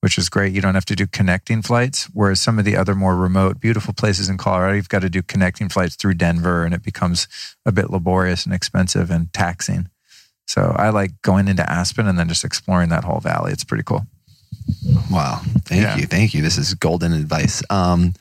which 0.02 0.16
is 0.16 0.30
great. 0.30 0.54
You 0.54 0.62
don't 0.62 0.74
have 0.74 0.86
to 0.86 0.96
do 0.96 1.06
connecting 1.06 1.60
flights. 1.60 2.04
Whereas 2.14 2.40
some 2.40 2.58
of 2.58 2.64
the 2.64 2.74
other 2.76 2.94
more 2.94 3.14
remote, 3.14 3.60
beautiful 3.60 3.92
places 3.92 4.30
in 4.30 4.38
Colorado, 4.38 4.76
you've 4.76 4.88
got 4.88 5.02
to 5.02 5.10
do 5.10 5.20
connecting 5.22 5.68
flights 5.68 5.94
through 5.94 6.14
Denver 6.14 6.64
and 6.64 6.72
it 6.74 6.82
becomes 6.82 7.28
a 7.66 7.72
bit 7.72 7.90
laborious 7.90 8.46
and 8.46 8.54
expensive 8.54 9.10
and 9.10 9.30
taxing. 9.34 9.90
So 10.46 10.74
I 10.78 10.88
like 10.88 11.20
going 11.22 11.48
into 11.48 11.70
Aspen 11.70 12.06
and 12.06 12.18
then 12.18 12.28
just 12.28 12.44
exploring 12.44 12.88
that 12.88 13.04
whole 13.04 13.20
valley. 13.20 13.52
It's 13.52 13.62
pretty 13.64 13.84
cool. 13.84 14.06
Wow. 15.10 15.42
Thank 15.66 15.82
Yeah. 15.82 15.96
you. 15.98 16.06
Thank 16.06 16.32
you. 16.32 16.40
This 16.42 16.56
is 16.56 16.72
golden 16.74 17.12
advice. 17.12 17.62
Um, 17.70 18.14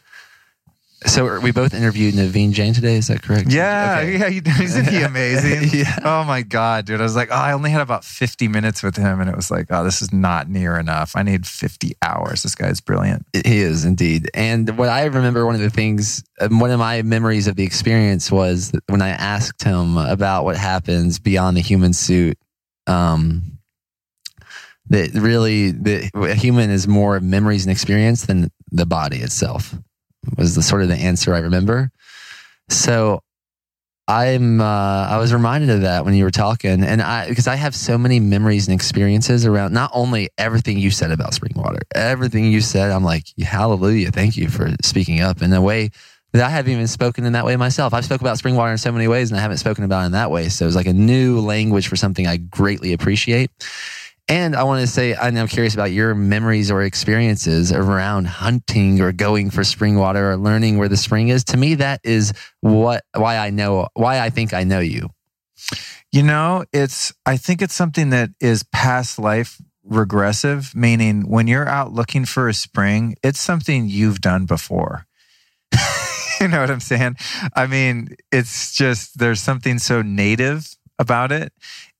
so 1.05 1.39
we 1.39 1.51
both 1.51 1.73
interviewed 1.73 2.13
Naveen 2.13 2.51
Jain 2.51 2.73
today. 2.73 2.95
Is 2.95 3.07
that 3.07 3.21
correct? 3.21 3.49
Yeah, 3.51 3.99
Okay. 4.01 4.17
yeah, 4.17 4.29
he, 4.29 4.63
isn't 4.63 4.87
he 4.89 5.01
amazing? 5.03 5.69
Yeah. 5.79 5.97
Oh 6.03 6.23
my 6.25 6.41
god, 6.41 6.85
dude! 6.85 6.99
I 6.99 7.03
was 7.03 7.15
like, 7.15 7.29
oh, 7.31 7.35
I 7.35 7.53
only 7.53 7.69
had 7.69 7.81
about 7.81 8.03
fifty 8.03 8.47
minutes 8.47 8.83
with 8.83 8.97
him, 8.97 9.21
and 9.21 9.29
it 9.29 9.35
was 9.35 9.49
like, 9.49 9.67
oh, 9.69 9.83
this 9.83 10.01
is 10.01 10.11
not 10.11 10.49
near 10.49 10.77
enough. 10.77 11.13
I 11.15 11.23
need 11.23 11.47
fifty 11.47 11.93
hours. 12.01 12.43
This 12.43 12.55
guy's 12.55 12.81
brilliant. 12.81 13.25
He 13.33 13.59
is 13.59 13.85
indeed. 13.85 14.29
And 14.33 14.77
what 14.77 14.89
I 14.89 15.05
remember, 15.05 15.45
one 15.45 15.55
of 15.55 15.61
the 15.61 15.69
things, 15.69 16.23
um, 16.41 16.59
one 16.59 16.71
of 16.71 16.79
my 16.79 17.01
memories 17.01 17.47
of 17.47 17.55
the 17.55 17.63
experience 17.63 18.31
was 18.31 18.71
when 18.87 19.01
I 19.01 19.09
asked 19.09 19.63
him 19.63 19.97
about 19.97 20.43
what 20.43 20.57
happens 20.57 21.19
beyond 21.19 21.55
the 21.57 21.61
human 21.61 21.93
suit. 21.93 22.37
Um, 22.87 23.57
that 24.89 25.11
really, 25.13 25.71
the 25.71 26.09
a 26.15 26.33
human 26.33 26.71
is 26.71 26.87
more 26.87 27.19
memories 27.19 27.63
and 27.65 27.71
experience 27.71 28.25
than 28.25 28.49
the 28.71 28.85
body 28.87 29.17
itself. 29.17 29.75
Was 30.37 30.55
the 30.55 30.61
sort 30.61 30.81
of 30.81 30.89
the 30.89 30.95
answer 30.95 31.33
I 31.33 31.39
remember. 31.39 31.91
So 32.69 33.21
I'm 34.09 34.59
uh, 34.59 35.07
I 35.07 35.17
was 35.17 35.31
reminded 35.31 35.69
of 35.69 35.81
that 35.81 36.03
when 36.03 36.15
you 36.15 36.23
were 36.23 36.31
talking, 36.31 36.83
and 36.83 36.99
I 36.99 37.29
because 37.29 37.47
I 37.47 37.55
have 37.55 37.75
so 37.75 37.95
many 37.95 38.19
memories 38.19 38.67
and 38.67 38.73
experiences 38.73 39.45
around 39.45 39.71
not 39.71 39.91
only 39.93 40.29
everything 40.37 40.79
you 40.79 40.89
said 40.89 41.11
about 41.11 41.35
spring 41.35 41.53
water, 41.55 41.79
everything 41.93 42.45
you 42.45 42.59
said. 42.59 42.91
I'm 42.91 43.03
like, 43.03 43.25
hallelujah, 43.39 44.09
thank 44.09 44.35
you 44.35 44.49
for 44.49 44.71
speaking 44.81 45.21
up 45.21 45.43
in 45.43 45.53
a 45.53 45.61
way 45.61 45.91
that 46.33 46.43
I 46.43 46.49
haven't 46.49 46.71
even 46.71 46.87
spoken 46.87 47.23
in 47.23 47.33
that 47.33 47.45
way 47.45 47.55
myself. 47.55 47.93
I've 47.93 48.05
spoken 48.05 48.25
about 48.25 48.39
spring 48.39 48.55
water 48.55 48.71
in 48.71 48.79
so 48.79 48.91
many 48.91 49.07
ways, 49.07 49.29
and 49.29 49.39
I 49.39 49.43
haven't 49.43 49.57
spoken 49.57 49.83
about 49.83 50.01
it 50.01 50.05
in 50.07 50.11
that 50.13 50.31
way. 50.31 50.49
So 50.49 50.65
it's 50.65 50.75
like 50.75 50.87
a 50.87 50.93
new 50.93 51.39
language 51.39 51.87
for 51.87 51.95
something 51.95 52.25
I 52.25 52.37
greatly 52.37 52.93
appreciate. 52.93 53.51
And 54.29 54.55
I 54.55 54.61
want 54.61 54.81
to 54.81 54.87
say, 54.87 55.15
I'm 55.15 55.47
curious 55.47 55.73
about 55.73 55.91
your 55.91 56.13
memories 56.13 56.69
or 56.69 56.83
experiences 56.83 57.71
around 57.71 58.27
hunting 58.27 59.01
or 59.01 59.11
going 59.11 59.49
for 59.49 59.63
spring 59.63 59.95
water 59.95 60.31
or 60.31 60.37
learning 60.37 60.77
where 60.77 60.87
the 60.87 60.97
spring 60.97 61.29
is. 61.29 61.43
To 61.45 61.57
me, 61.57 61.73
that 61.75 61.99
is 62.03 62.31
what 62.61 63.03
why 63.15 63.37
I 63.37 63.49
know 63.49 63.87
why 63.95 64.19
I 64.19 64.29
think 64.29 64.53
I 64.53 64.63
know 64.63 64.79
you. 64.79 65.09
You 66.11 66.23
know, 66.23 66.63
it's, 66.71 67.11
I 67.25 67.37
think 67.37 67.63
it's 67.63 67.73
something 67.73 68.11
that 68.11 68.29
is 68.39 68.63
past 68.71 69.17
life 69.17 69.59
regressive, 69.83 70.75
meaning 70.75 71.27
when 71.27 71.47
you're 71.47 71.67
out 71.67 71.91
looking 71.91 72.25
for 72.25 72.47
a 72.47 72.53
spring, 72.53 73.15
it's 73.23 73.39
something 73.39 73.87
you've 73.87 74.21
done 74.21 74.45
before. 74.45 75.05
you 76.39 76.47
know 76.47 76.61
what 76.61 76.69
I'm 76.69 76.79
saying? 76.79 77.17
I 77.55 77.65
mean, 77.65 78.15
it's 78.31 78.75
just, 78.75 79.17
there's 79.17 79.41
something 79.41 79.79
so 79.79 80.03
native 80.03 80.75
about 80.99 81.31
it. 81.31 81.51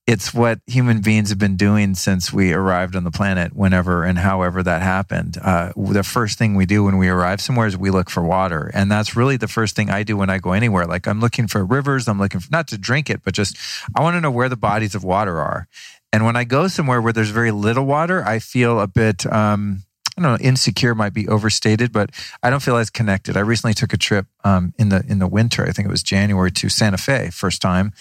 It's 0.10 0.34
what 0.34 0.60
human 0.66 1.02
beings 1.02 1.30
have 1.30 1.38
been 1.38 1.56
doing 1.56 1.94
since 1.94 2.34
we 2.34 2.52
arrived 2.52 2.96
on 2.96 3.04
the 3.04 3.12
planet, 3.12 3.56
whenever 3.56 4.04
and 4.04 4.18
however 4.18 4.64
that 4.64 4.82
happened. 4.82 5.38
Uh, 5.40 5.72
the 5.78 6.02
first 6.02 6.40
thing 6.40 6.56
we 6.56 6.66
do 6.66 6.84
when 6.84 6.98
we 6.98 7.10
arrive 7.10 7.40
somewhere 7.40 7.68
is 7.68 7.78
we 7.78 7.92
look 7.92 8.10
for 8.10 8.24
water. 8.24 8.72
And 8.74 8.92
that's 8.92 9.16
really 9.16 9.38
the 9.38 9.48
first 9.48 9.76
thing 9.76 9.92
I 9.92 10.02
do 10.02 10.18
when 10.18 10.32
I 10.32 10.40
go 10.40 10.54
anywhere. 10.54 10.88
Like 10.88 11.08
I'm 11.08 11.20
looking 11.20 11.48
for 11.48 11.64
rivers, 11.64 12.08
I'm 12.08 12.18
looking 12.18 12.40
for, 12.40 12.48
not 12.50 12.68
to 12.70 12.78
drink 12.80 13.12
it, 13.12 13.22
but 13.24 13.36
just 13.36 13.56
I 13.96 14.02
want 14.02 14.16
to 14.16 14.22
know 14.22 14.32
where 14.32 14.50
the 14.50 14.58
bodies 14.58 14.96
of 14.96 15.04
water 15.04 15.38
are. 15.38 15.68
And 16.12 16.26
when 16.26 16.36
I 16.36 16.44
go 16.44 16.68
somewhere 16.68 17.00
where 17.00 17.14
there's 17.14 17.30
very 17.30 17.52
little 17.52 17.86
water, 17.86 18.26
I 18.26 18.40
feel 18.40 18.80
a 18.80 18.88
bit, 18.88 19.32
um, 19.32 19.84
I 20.18 20.24
don't 20.24 20.32
know, 20.32 20.44
insecure 20.44 20.96
might 20.96 21.14
be 21.14 21.28
overstated, 21.28 21.92
but 21.94 22.10
I 22.42 22.50
don't 22.50 22.64
feel 22.64 22.78
as 22.78 22.90
connected. 22.90 23.38
I 23.38 23.42
recently 23.42 23.76
took 23.76 23.94
a 23.94 23.98
trip 23.98 24.26
um, 24.44 24.74
in 24.80 24.90
the 24.90 25.06
in 25.08 25.20
the 25.20 25.28
winter. 25.28 25.68
I 25.68 25.72
think 25.72 25.88
it 25.88 25.92
was 25.92 26.02
January 26.02 26.52
to 26.52 26.68
Santa 26.68 26.98
Fe, 26.98 27.30
first 27.30 27.62
time, 27.62 27.94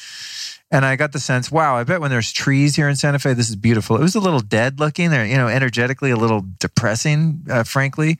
and 0.70 0.84
I 0.84 0.96
got 0.96 1.12
the 1.12 1.20
sense, 1.20 1.50
wow, 1.50 1.76
I 1.76 1.84
bet 1.84 2.00
when 2.00 2.10
there's 2.10 2.32
trees 2.32 2.76
here 2.76 2.88
in 2.88 2.96
Santa 2.96 3.18
Fe, 3.18 3.34
this 3.34 3.48
is 3.48 3.56
beautiful. 3.56 3.96
It 3.96 4.02
was 4.02 4.14
a 4.14 4.20
little 4.20 4.40
dead 4.40 4.80
looking, 4.80 5.10
there, 5.10 5.24
you 5.24 5.36
know, 5.36 5.48
energetically 5.48 6.10
a 6.10 6.16
little 6.16 6.44
depressing, 6.58 7.46
uh, 7.50 7.64
frankly. 7.64 8.18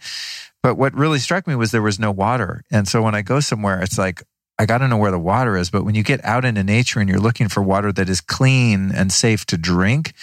But 0.63 0.77
what 0.77 0.95
really 0.95 1.19
struck 1.19 1.47
me 1.47 1.55
was 1.55 1.71
there 1.71 1.83
was 1.83 1.99
no 1.99 2.11
water, 2.11 2.65
and 2.71 2.89
so 2.89 3.03
when 3.03 3.15
I 3.15 3.23
go 3.23 3.41
somewhere, 3.41 3.81
it's 3.81 3.99
like 3.99 4.23
I 4.61 4.67
got 4.67 4.79
to 4.79 4.89
know 4.89 4.97
where 4.97 5.13
the 5.13 5.21
water 5.21 5.57
is. 5.57 5.71
But 5.71 5.85
when 5.85 5.95
you 5.95 6.03
get 6.03 6.25
out 6.25 6.45
into 6.45 6.65
nature 6.65 6.99
and 6.99 7.09
you're 7.09 7.21
looking 7.21 7.49
for 7.49 7.63
water 7.63 7.93
that 7.93 8.09
is 8.09 8.21
clean 8.21 8.91
and 8.91 9.13
safe 9.13 9.47
to 9.47 9.57
drink, 9.57 10.15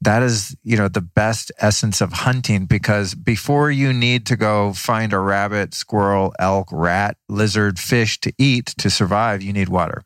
that 0.00 0.22
is, 0.22 0.56
you 0.64 0.78
know, 0.78 0.88
the 0.88 1.02
best 1.02 1.52
essence 1.58 2.00
of 2.00 2.12
hunting 2.12 2.64
because 2.64 3.14
before 3.14 3.70
you 3.70 3.92
need 3.92 4.24
to 4.26 4.36
go 4.36 4.72
find 4.72 5.12
a 5.12 5.18
rabbit, 5.18 5.74
squirrel, 5.74 6.34
elk, 6.38 6.68
rat, 6.72 7.18
lizard, 7.28 7.78
fish 7.78 8.18
to 8.20 8.32
eat 8.38 8.66
to 8.78 8.88
survive, 8.88 9.42
you 9.42 9.52
need 9.52 9.68
water. 9.68 10.04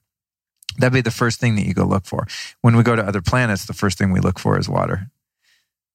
That'd 0.79 0.93
be 0.93 1.01
the 1.01 1.11
first 1.11 1.41
thing 1.41 1.57
that 1.57 1.67
you 1.67 1.75
go 1.75 1.85
look 1.85 2.07
for. 2.07 2.27
When 2.61 2.77
we 2.77 2.83
go 2.83 2.97
to 2.97 3.03
other 3.03 3.23
planets, 3.23 3.67
the 3.67 3.73
first 3.73 3.99
thing 3.99 4.13
we 4.13 4.21
look 4.21 4.39
for 4.39 4.59
is 4.59 4.69
water. 4.69 5.11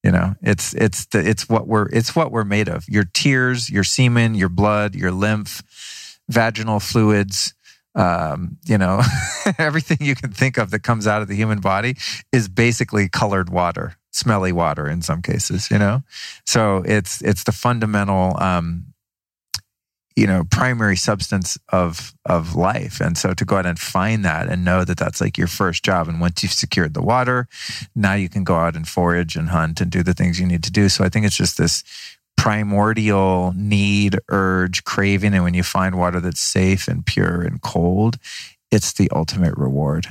You 0.03 0.11
know, 0.11 0.35
it's 0.41 0.73
it's 0.73 1.05
the 1.07 1.19
it's 1.19 1.47
what 1.47 1.67
we're 1.67 1.87
it's 1.89 2.15
what 2.15 2.31
we're 2.31 2.43
made 2.43 2.67
of. 2.67 2.85
Your 2.89 3.03
tears, 3.03 3.69
your 3.69 3.83
semen, 3.83 4.33
your 4.33 4.49
blood, 4.49 4.95
your 4.95 5.11
lymph, 5.11 6.19
vaginal 6.27 6.79
fluids, 6.79 7.53
um, 7.95 8.57
you 8.65 8.77
know, 8.77 9.01
everything 9.57 9.97
you 10.01 10.15
can 10.15 10.31
think 10.31 10.57
of 10.57 10.71
that 10.71 10.83
comes 10.83 11.07
out 11.07 11.21
of 11.21 11.27
the 11.27 11.35
human 11.35 11.59
body 11.59 11.95
is 12.31 12.47
basically 12.47 13.09
colored 13.09 13.49
water, 13.49 13.95
smelly 14.11 14.51
water 14.51 14.87
in 14.87 15.01
some 15.01 15.21
cases, 15.21 15.69
you 15.69 15.77
know? 15.77 16.03
So 16.45 16.83
it's, 16.85 17.21
it's 17.21 17.43
the 17.43 17.51
fundamental, 17.51 18.41
um, 18.41 18.85
you 20.15 20.27
know, 20.27 20.43
primary 20.49 20.95
substance 20.95 21.57
of, 21.69 22.13
of 22.25 22.55
life. 22.55 22.99
And 22.99 23.17
so 23.17 23.33
to 23.33 23.45
go 23.45 23.57
out 23.57 23.65
and 23.65 23.79
find 23.79 24.25
that 24.25 24.47
and 24.47 24.65
know 24.65 24.83
that 24.83 24.97
that's 24.97 25.21
like 25.21 25.37
your 25.37 25.47
first 25.47 25.83
job. 25.83 26.07
And 26.07 26.19
once 26.19 26.43
you've 26.43 26.51
secured 26.51 26.93
the 26.93 27.01
water, 27.01 27.47
now 27.95 28.13
you 28.13 28.29
can 28.29 28.43
go 28.43 28.55
out 28.55 28.75
and 28.75 28.87
forage 28.87 29.35
and 29.35 29.49
hunt 29.49 29.79
and 29.79 29.89
do 29.89 30.03
the 30.03 30.13
things 30.13 30.39
you 30.39 30.45
need 30.45 30.63
to 30.63 30.71
do. 30.71 30.89
So 30.89 31.03
I 31.03 31.09
think 31.09 31.25
it's 31.25 31.37
just 31.37 31.57
this 31.57 31.83
primordial 32.37 33.53
need, 33.55 34.17
urge, 34.29 34.83
craving. 34.83 35.33
And 35.33 35.43
when 35.43 35.53
you 35.53 35.63
find 35.63 35.95
water 35.95 36.19
that's 36.19 36.41
safe 36.41 36.87
and 36.87 37.05
pure 37.05 37.41
and 37.41 37.61
cold, 37.61 38.17
it's 38.71 38.93
the 38.93 39.09
ultimate 39.13 39.55
reward. 39.57 40.07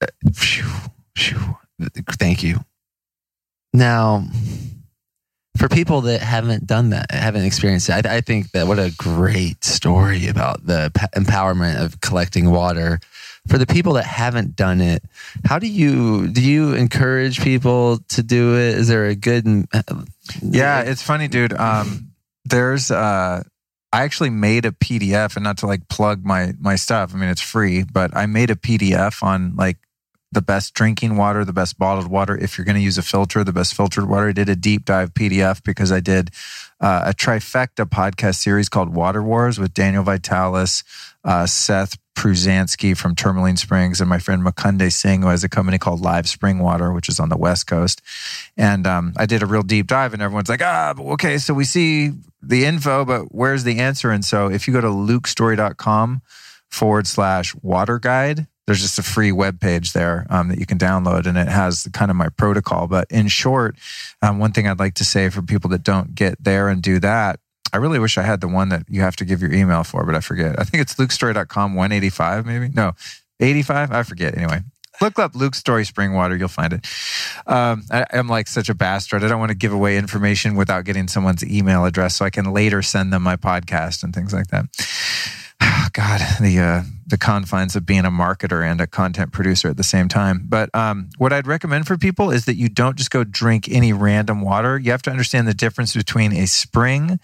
Uh, 0.00 0.06
phew, 0.34 0.70
phew. 1.16 1.56
Thank 2.18 2.42
you. 2.42 2.64
Now, 3.72 4.24
for 5.62 5.68
people 5.68 6.00
that 6.00 6.20
haven't 6.20 6.66
done 6.66 6.90
that, 6.90 7.12
haven't 7.12 7.44
experienced 7.44 7.88
it, 7.88 8.04
I, 8.04 8.16
I 8.16 8.20
think 8.20 8.50
that 8.50 8.66
what 8.66 8.80
a 8.80 8.92
great 8.98 9.62
story 9.62 10.26
about 10.26 10.66
the 10.66 10.90
empowerment 11.14 11.80
of 11.80 12.00
collecting 12.00 12.50
water. 12.50 12.98
For 13.46 13.58
the 13.58 13.66
people 13.66 13.92
that 13.92 14.04
haven't 14.04 14.56
done 14.56 14.80
it, 14.80 15.04
how 15.44 15.60
do 15.60 15.68
you 15.68 16.26
do 16.26 16.42
you 16.42 16.74
encourage 16.74 17.40
people 17.42 17.98
to 18.08 18.24
do 18.24 18.56
it? 18.56 18.74
Is 18.74 18.88
there 18.88 19.06
a 19.06 19.14
good? 19.14 19.46
Yeah, 20.42 20.82
it's 20.82 21.02
funny, 21.02 21.28
dude. 21.28 21.52
Um, 21.52 22.10
there's 22.44 22.90
uh, 22.90 23.44
I 23.92 24.02
actually 24.02 24.30
made 24.30 24.64
a 24.64 24.72
PDF, 24.72 25.36
and 25.36 25.44
not 25.44 25.58
to 25.58 25.66
like 25.66 25.88
plug 25.88 26.24
my 26.24 26.54
my 26.58 26.74
stuff. 26.74 27.14
I 27.14 27.18
mean, 27.18 27.28
it's 27.28 27.40
free, 27.40 27.84
but 27.84 28.16
I 28.16 28.26
made 28.26 28.50
a 28.50 28.56
PDF 28.56 29.22
on 29.22 29.54
like 29.54 29.76
the 30.32 30.42
best 30.42 30.72
drinking 30.72 31.16
water, 31.16 31.44
the 31.44 31.52
best 31.52 31.78
bottled 31.78 32.08
water. 32.08 32.36
If 32.36 32.56
you're 32.56 32.64
going 32.64 32.76
to 32.76 32.82
use 32.82 32.96
a 32.96 33.02
filter, 33.02 33.44
the 33.44 33.52
best 33.52 33.74
filtered 33.74 34.08
water. 34.08 34.28
I 34.28 34.32
did 34.32 34.48
a 34.48 34.56
deep 34.56 34.86
dive 34.86 35.12
PDF 35.12 35.62
because 35.62 35.92
I 35.92 36.00
did 36.00 36.30
uh, 36.80 37.04
a 37.06 37.12
trifecta 37.12 37.84
podcast 37.84 38.36
series 38.36 38.68
called 38.68 38.94
Water 38.94 39.22
Wars 39.22 39.58
with 39.58 39.74
Daniel 39.74 40.02
Vitalis, 40.02 40.82
uh, 41.22 41.46
Seth 41.46 41.98
Pruzansky 42.14 42.96
from 42.96 43.14
Tourmaline 43.14 43.56
Springs, 43.56 44.00
and 44.00 44.08
my 44.08 44.18
friend 44.18 44.42
Mukunda 44.42 44.90
Singh, 44.90 45.22
who 45.22 45.28
has 45.28 45.44
a 45.44 45.48
company 45.48 45.78
called 45.78 46.00
Live 46.00 46.28
Spring 46.28 46.58
Water, 46.58 46.92
which 46.92 47.08
is 47.08 47.20
on 47.20 47.28
the 47.28 47.36
West 47.36 47.66
Coast. 47.66 48.00
And 48.56 48.86
um, 48.86 49.12
I 49.16 49.26
did 49.26 49.42
a 49.42 49.46
real 49.46 49.62
deep 49.62 49.86
dive, 49.86 50.14
and 50.14 50.22
everyone's 50.22 50.48
like, 50.48 50.62
ah, 50.62 50.94
okay, 50.98 51.38
so 51.38 51.52
we 51.52 51.64
see 51.64 52.12
the 52.42 52.64
info, 52.64 53.04
but 53.04 53.34
where's 53.34 53.64
the 53.64 53.78
answer? 53.78 54.10
And 54.10 54.24
so 54.24 54.48
if 54.48 54.66
you 54.66 54.72
go 54.72 54.80
to 54.80 54.88
lukestorey.com 54.88 56.22
forward 56.68 57.06
slash 57.06 57.54
water 57.56 57.98
guide, 57.98 58.46
there's 58.72 58.80
just 58.80 58.98
a 58.98 59.02
free 59.02 59.32
web 59.32 59.60
page 59.60 59.92
there 59.92 60.26
um, 60.30 60.48
that 60.48 60.58
you 60.58 60.64
can 60.64 60.78
download 60.78 61.26
and 61.26 61.36
it 61.36 61.46
has 61.46 61.86
kind 61.92 62.10
of 62.10 62.16
my 62.16 62.30
protocol. 62.30 62.86
But 62.86 63.06
in 63.10 63.28
short 63.28 63.76
um, 64.22 64.38
one 64.38 64.52
thing 64.52 64.66
i'd 64.66 64.78
like 64.78 64.94
to 64.94 65.04
say 65.04 65.28
for 65.28 65.42
people 65.42 65.68
that 65.70 65.82
don't 65.82 66.14
get 66.14 66.42
there 66.42 66.68
and 66.68 66.80
do 66.80 66.98
that 67.00 67.38
i 67.72 67.76
really 67.76 67.98
wish 67.98 68.16
i 68.16 68.22
had 68.22 68.40
the 68.40 68.48
one 68.48 68.70
that 68.70 68.84
you 68.88 69.02
have 69.02 69.16
to 69.16 69.24
give 69.26 69.42
your 69.42 69.52
email 69.52 69.84
for 69.84 70.06
but 70.06 70.14
i 70.14 70.20
forget. 70.20 70.58
I 70.58 70.64
think 70.64 70.80
it's 70.80 70.94
lukestorey.com 70.94 71.74
185 71.74 72.46
maybe? 72.46 72.68
No 72.68 72.92
85 73.40 73.92
i 73.92 74.02
forget. 74.02 74.36
Anyway 74.36 74.60
look 75.00 75.18
up 75.18 75.34
luke 75.34 75.54
storey 75.54 75.84
spring 75.84 76.14
water 76.14 76.36
you'll 76.36 76.48
find 76.48 76.72
it. 76.72 76.86
Um, 77.46 77.84
I, 77.90 78.06
i'm 78.12 78.28
like 78.28 78.48
such 78.48 78.70
a 78.70 78.74
bastard. 78.74 79.22
I 79.22 79.28
don't 79.28 79.40
want 79.40 79.50
to 79.50 79.56
give 79.56 79.72
away 79.72 79.98
information 79.98 80.56
without 80.56 80.84
getting 80.84 81.08
someone's 81.08 81.44
email 81.44 81.84
address 81.84 82.16
so 82.16 82.24
i 82.24 82.30
can 82.30 82.52
later 82.52 82.80
send 82.80 83.12
them 83.12 83.22
my 83.22 83.36
podcast 83.36 84.02
and 84.02 84.14
things 84.14 84.32
like 84.32 84.46
that. 84.48 84.66
God, 85.92 86.20
the 86.40 86.58
uh, 86.58 86.82
the 87.12 87.18
confines 87.18 87.76
of 87.76 87.84
being 87.84 88.06
a 88.06 88.10
marketer 88.10 88.64
and 88.64 88.80
a 88.80 88.86
content 88.86 89.32
producer 89.32 89.68
at 89.68 89.76
the 89.76 89.84
same 89.84 90.08
time. 90.08 90.46
But 90.48 90.74
um, 90.74 91.10
what 91.18 91.30
I'd 91.30 91.46
recommend 91.46 91.86
for 91.86 91.98
people 91.98 92.30
is 92.30 92.46
that 92.46 92.56
you 92.56 92.70
don't 92.70 92.96
just 92.96 93.10
go 93.10 93.22
drink 93.22 93.68
any 93.70 93.92
random 93.92 94.40
water. 94.40 94.78
You 94.78 94.92
have 94.92 95.02
to 95.02 95.10
understand 95.10 95.46
the 95.46 95.52
difference 95.52 95.94
between 95.94 96.32
a 96.32 96.46
spring, 96.46 97.20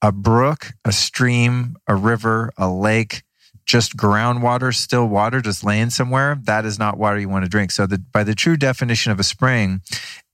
a 0.00 0.12
brook, 0.12 0.74
a 0.84 0.92
stream, 0.92 1.76
a 1.88 1.96
river, 1.96 2.52
a 2.56 2.70
lake, 2.70 3.24
just 3.64 3.96
groundwater, 3.96 4.74
still 4.74 5.06
water, 5.06 5.40
just 5.40 5.64
laying 5.64 5.90
somewhere, 5.90 6.38
that 6.44 6.64
is 6.64 6.78
not 6.78 6.98
water 6.98 7.18
you 7.18 7.28
want 7.28 7.44
to 7.44 7.48
drink. 7.48 7.70
So, 7.70 7.86
the, 7.86 7.98
by 7.98 8.24
the 8.24 8.34
true 8.34 8.56
definition 8.56 9.10
of 9.10 9.18
a 9.18 9.24
spring, 9.24 9.80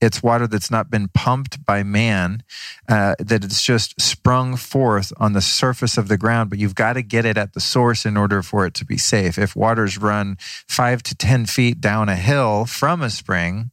it's 0.01 0.21
water 0.21 0.47
that's 0.47 0.71
not 0.71 0.89
been 0.89 1.07
pumped 1.07 1.65
by 1.65 1.83
man, 1.83 2.43
uh, 2.89 3.15
that 3.19 3.43
it's 3.43 3.63
just 3.63 3.99
sprung 4.01 4.55
forth 4.55 5.13
on 5.17 5.33
the 5.33 5.41
surface 5.41 5.97
of 5.97 6.07
the 6.07 6.17
ground, 6.17 6.49
but 6.49 6.59
you've 6.59 6.75
got 6.75 6.93
to 6.93 7.01
get 7.01 7.25
it 7.25 7.37
at 7.37 7.53
the 7.53 7.59
source 7.59 8.05
in 8.05 8.17
order 8.17 8.41
for 8.41 8.65
it 8.65 8.73
to 8.75 8.85
be 8.85 8.97
safe. 8.97 9.37
If 9.37 9.55
waters 9.55 9.97
run 9.97 10.37
five 10.67 11.03
to 11.03 11.15
10 11.15 11.45
feet 11.45 11.79
down 11.79 12.09
a 12.09 12.15
hill 12.15 12.65
from 12.65 13.01
a 13.01 13.09
spring, 13.09 13.71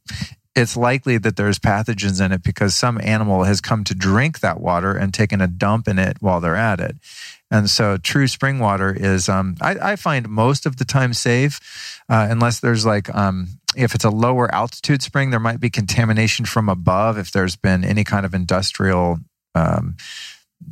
it's 0.55 0.75
likely 0.75 1.17
that 1.17 1.35
there's 1.35 1.59
pathogens 1.59 2.23
in 2.23 2.31
it 2.31 2.43
because 2.43 2.75
some 2.75 2.99
animal 3.01 3.43
has 3.43 3.61
come 3.61 3.83
to 3.85 3.95
drink 3.95 4.39
that 4.39 4.59
water 4.59 4.93
and 4.93 5.13
taken 5.13 5.41
a 5.41 5.47
dump 5.47 5.87
in 5.87 5.99
it 5.99 6.17
while 6.19 6.41
they're 6.41 6.55
at 6.55 6.79
it. 6.79 6.97
And 7.51 7.69
so 7.69 7.97
true 7.97 8.27
spring 8.27 8.59
water 8.59 8.95
is, 8.95 9.27
um, 9.27 9.55
I, 9.59 9.93
I, 9.93 9.95
find 9.95 10.29
most 10.29 10.65
of 10.67 10.77
the 10.77 10.85
time 10.85 11.13
safe, 11.13 11.59
uh, 12.07 12.27
unless 12.29 12.59
there's 12.59 12.85
like, 12.85 13.13
um, 13.15 13.59
if 13.75 13.95
it's 13.95 14.05
a 14.05 14.11
lower 14.11 14.53
altitude 14.53 15.01
spring, 15.01 15.31
there 15.31 15.39
might 15.39 15.59
be 15.59 15.69
contamination 15.69 16.45
from 16.45 16.69
above 16.69 17.17
if 17.17 17.31
there's 17.31 17.55
been 17.55 17.83
any 17.83 18.03
kind 18.03 18.25
of 18.25 18.33
industrial 18.35 19.19
um, 19.55 19.97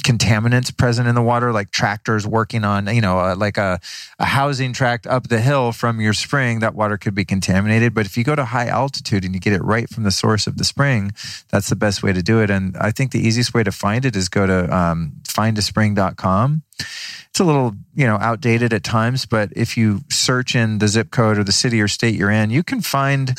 contaminants 0.03 0.75
present 0.75 1.07
in 1.07 1.15
the 1.15 1.21
water, 1.21 1.51
like 1.51 1.71
tractors 1.71 2.27
working 2.27 2.63
on, 2.63 2.93
you 2.93 3.01
know, 3.01 3.19
uh, 3.19 3.35
like 3.35 3.57
a, 3.57 3.79
a 4.19 4.25
housing 4.25 4.73
tract 4.73 5.07
up 5.07 5.29
the 5.29 5.39
hill 5.39 5.71
from 5.71 6.01
your 6.01 6.13
spring, 6.13 6.59
that 6.59 6.75
water 6.75 6.97
could 6.97 7.15
be 7.15 7.25
contaminated. 7.25 7.93
But 7.93 8.05
if 8.05 8.17
you 8.17 8.23
go 8.23 8.35
to 8.35 8.45
high 8.45 8.67
altitude 8.67 9.23
and 9.23 9.33
you 9.33 9.39
get 9.39 9.53
it 9.53 9.63
right 9.63 9.89
from 9.89 10.03
the 10.03 10.11
source 10.11 10.45
of 10.45 10.57
the 10.57 10.63
spring, 10.63 11.11
that's 11.49 11.69
the 11.69 11.75
best 11.75 12.03
way 12.03 12.13
to 12.13 12.21
do 12.21 12.41
it. 12.41 12.49
And 12.49 12.75
I 12.77 12.91
think 12.91 13.11
the 13.11 13.25
easiest 13.25 13.53
way 13.53 13.63
to 13.63 13.71
find 13.71 14.05
it 14.05 14.15
is 14.15 14.29
go 14.29 14.45
to 14.45 14.75
um, 14.75 15.13
findaspring.com. 15.23 16.63
It's 16.79 17.39
a 17.39 17.45
little, 17.45 17.75
you 17.93 18.07
know, 18.07 18.15
outdated 18.15 18.73
at 18.73 18.83
times, 18.83 19.27
but 19.27 19.51
if 19.55 19.77
you 19.77 20.01
search 20.09 20.55
in 20.55 20.79
the 20.79 20.87
zip 20.87 21.11
code 21.11 21.37
or 21.37 21.43
the 21.43 21.51
city 21.51 21.79
or 21.79 21.87
state 21.87 22.15
you're 22.15 22.31
in, 22.31 22.49
you 22.49 22.63
can 22.63 22.81
find 22.81 23.37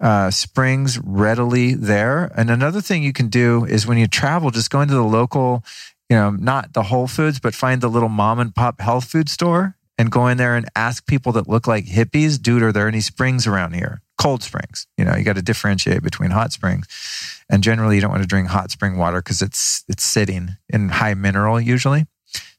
uh, 0.00 0.32
springs 0.32 0.98
readily 0.98 1.74
there. 1.74 2.32
And 2.36 2.50
another 2.50 2.80
thing 2.80 3.04
you 3.04 3.12
can 3.12 3.28
do 3.28 3.64
is 3.64 3.86
when 3.86 3.98
you 3.98 4.08
travel, 4.08 4.50
just 4.50 4.70
go 4.70 4.80
into 4.80 4.94
the 4.94 5.04
local, 5.04 5.62
you 6.10 6.16
know, 6.16 6.30
not 6.30 6.72
the 6.72 6.84
Whole 6.84 7.06
Foods, 7.06 7.38
but 7.38 7.54
find 7.54 7.80
the 7.80 7.88
little 7.88 8.08
mom 8.08 8.40
and 8.40 8.52
pop 8.52 8.80
health 8.80 9.04
food 9.04 9.28
store 9.28 9.76
and 9.96 10.10
go 10.10 10.26
in 10.26 10.38
there 10.38 10.56
and 10.56 10.66
ask 10.74 11.06
people 11.06 11.32
that 11.32 11.48
look 11.48 11.66
like 11.66 11.86
hippies, 11.86 12.40
dude, 12.40 12.62
are 12.62 12.72
there 12.72 12.88
any 12.88 13.00
springs 13.00 13.46
around 13.46 13.74
here? 13.74 14.02
Cold 14.20 14.42
springs. 14.42 14.86
You 14.98 15.04
know, 15.04 15.14
you 15.14 15.24
got 15.24 15.36
to 15.36 15.42
differentiate 15.42 16.02
between 16.02 16.32
hot 16.32 16.52
springs. 16.52 16.86
And 17.48 17.62
generally 17.62 17.94
you 17.94 18.00
don't 18.00 18.10
want 18.10 18.22
to 18.22 18.28
drink 18.28 18.48
hot 18.48 18.70
spring 18.70 18.96
water 18.96 19.22
because 19.22 19.40
it's 19.40 19.84
it's 19.88 20.02
sitting 20.02 20.56
in 20.68 20.88
high 20.88 21.14
mineral 21.14 21.60
usually 21.60 22.06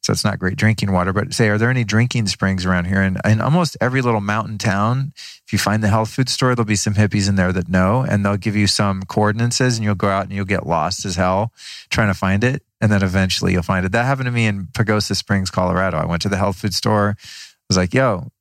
so 0.08 0.14
it's 0.14 0.24
not 0.24 0.40
great 0.40 0.56
drinking 0.56 0.94
water. 0.94 1.12
But 1.12 1.34
say, 1.34 1.50
are 1.50 1.58
there 1.58 1.70
any 1.70 1.84
drinking 1.84 2.28
springs 2.28 2.66
around 2.66 2.86
here? 2.86 3.02
And 3.02 3.20
in 3.26 3.42
almost 3.42 3.76
every 3.82 4.02
little 4.02 4.22
mountain 4.22 4.58
town, 4.58 5.12
if 5.18 5.52
you 5.52 5.60
find 5.60 5.84
the 5.84 5.90
health 5.90 6.10
food 6.10 6.30
store, 6.30 6.56
there'll 6.56 6.66
be 6.66 6.78
some 6.78 6.94
hippies 6.94 7.28
in 7.28 7.36
there 7.36 7.52
that 7.52 7.68
know, 7.68 8.06
and 8.08 8.26
they'll 8.26 8.38
give 8.38 8.56
you 8.56 8.68
some 8.68 9.04
coordinates, 9.04 9.60
and 9.60 9.84
you'll 9.84 9.96
go 9.96 10.08
out 10.08 10.24
and 10.24 10.32
you'll 10.32 10.46
get 10.46 10.66
lost 10.66 11.04
as 11.04 11.18
hell 11.18 11.52
trying 11.90 12.08
to 12.08 12.14
find 12.14 12.46
it, 12.46 12.64
and 12.80 12.90
then 12.90 13.04
eventually 13.04 13.52
you'll 13.52 13.64
find 13.64 13.86
it. 13.86 13.92
That 13.92 14.06
happened 14.06 14.28
to 14.28 14.32
me 14.32 14.46
in 14.46 14.68
Pagosa 14.68 15.14
Springs, 15.14 15.50
Colorado. 15.50 15.98
I 15.98 16.06
went 16.06 16.22
to 16.22 16.30
the 16.30 16.38
health 16.38 16.56
food 16.56 16.74
store. 16.74 17.18
I 17.20 17.66
was 17.68 17.76
like, 17.76 17.94
"Yo, 17.94 18.32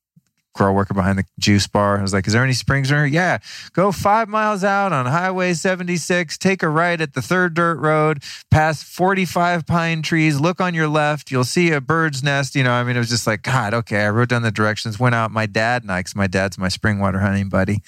girl 0.57 0.73
working 0.73 0.95
behind 0.95 1.17
the 1.17 1.25
juice 1.39 1.67
bar. 1.67 1.97
I 1.97 2.01
was 2.01 2.13
like, 2.13 2.27
"Is 2.27 2.33
there 2.33 2.43
any 2.43 2.53
springs 2.53 2.91
around?" 2.91 3.13
Yeah, 3.13 3.37
go 3.73 3.91
five 3.91 4.27
miles 4.27 4.63
out 4.63 4.91
on 4.91 5.05
Highway 5.05 5.53
76. 5.53 6.37
Take 6.37 6.63
a 6.63 6.69
right 6.69 6.99
at 6.99 7.13
the 7.13 7.21
third 7.21 7.53
dirt 7.53 7.77
road, 7.79 8.23
past 8.51 8.83
45 8.83 9.65
pine 9.65 10.01
trees. 10.01 10.39
Look 10.39 10.59
on 10.59 10.73
your 10.73 10.87
left. 10.87 11.31
You'll 11.31 11.43
see 11.43 11.71
a 11.71 11.81
bird's 11.81 12.23
nest. 12.23 12.55
You 12.55 12.63
know, 12.63 12.71
I 12.71 12.83
mean, 12.83 12.95
it 12.95 12.99
was 12.99 13.09
just 13.09 13.27
like, 13.27 13.43
God, 13.43 13.73
okay. 13.73 14.05
I 14.05 14.09
wrote 14.09 14.29
down 14.29 14.41
the 14.41 14.51
directions. 14.51 14.99
Went 14.99 15.15
out. 15.15 15.31
My 15.31 15.45
dad 15.45 15.83
and 15.83 15.91
I, 15.91 16.01
because 16.01 16.15
my 16.15 16.27
dad's 16.27 16.57
my 16.57 16.69
spring 16.69 16.99
water 16.99 17.19
hunting 17.19 17.49
buddy, 17.49 17.81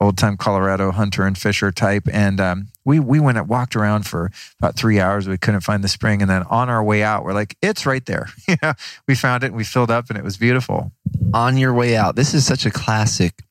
old 0.00 0.18
time 0.18 0.36
Colorado 0.36 0.90
hunter 0.90 1.26
and 1.26 1.36
fisher 1.36 1.70
type, 1.70 2.08
and 2.12 2.40
um, 2.40 2.68
we 2.84 3.00
we 3.00 3.20
went 3.20 3.38
and 3.38 3.48
walked 3.48 3.76
around 3.76 4.06
for 4.06 4.30
about 4.58 4.76
three 4.76 5.00
hours. 5.00 5.28
We 5.28 5.38
couldn't 5.38 5.60
find 5.60 5.82
the 5.82 5.88
spring, 5.88 6.22
and 6.22 6.30
then 6.30 6.42
on 6.44 6.68
our 6.68 6.82
way 6.82 7.02
out, 7.02 7.24
we're 7.24 7.32
like, 7.32 7.56
"It's 7.62 7.86
right 7.86 8.04
there." 8.04 8.28
Yeah, 8.62 8.74
we 9.08 9.14
found 9.14 9.44
it, 9.44 9.48
and 9.48 9.56
we 9.56 9.64
filled 9.64 9.90
up, 9.90 10.10
and 10.10 10.18
it 10.18 10.24
was 10.24 10.36
beautiful. 10.36 10.92
On 11.32 11.56
your 11.56 11.72
way 11.72 11.96
out, 11.96 12.16
this 12.16 12.34
is 12.34 12.44
such 12.44 12.66
a 12.66 12.70
classic 12.70 13.42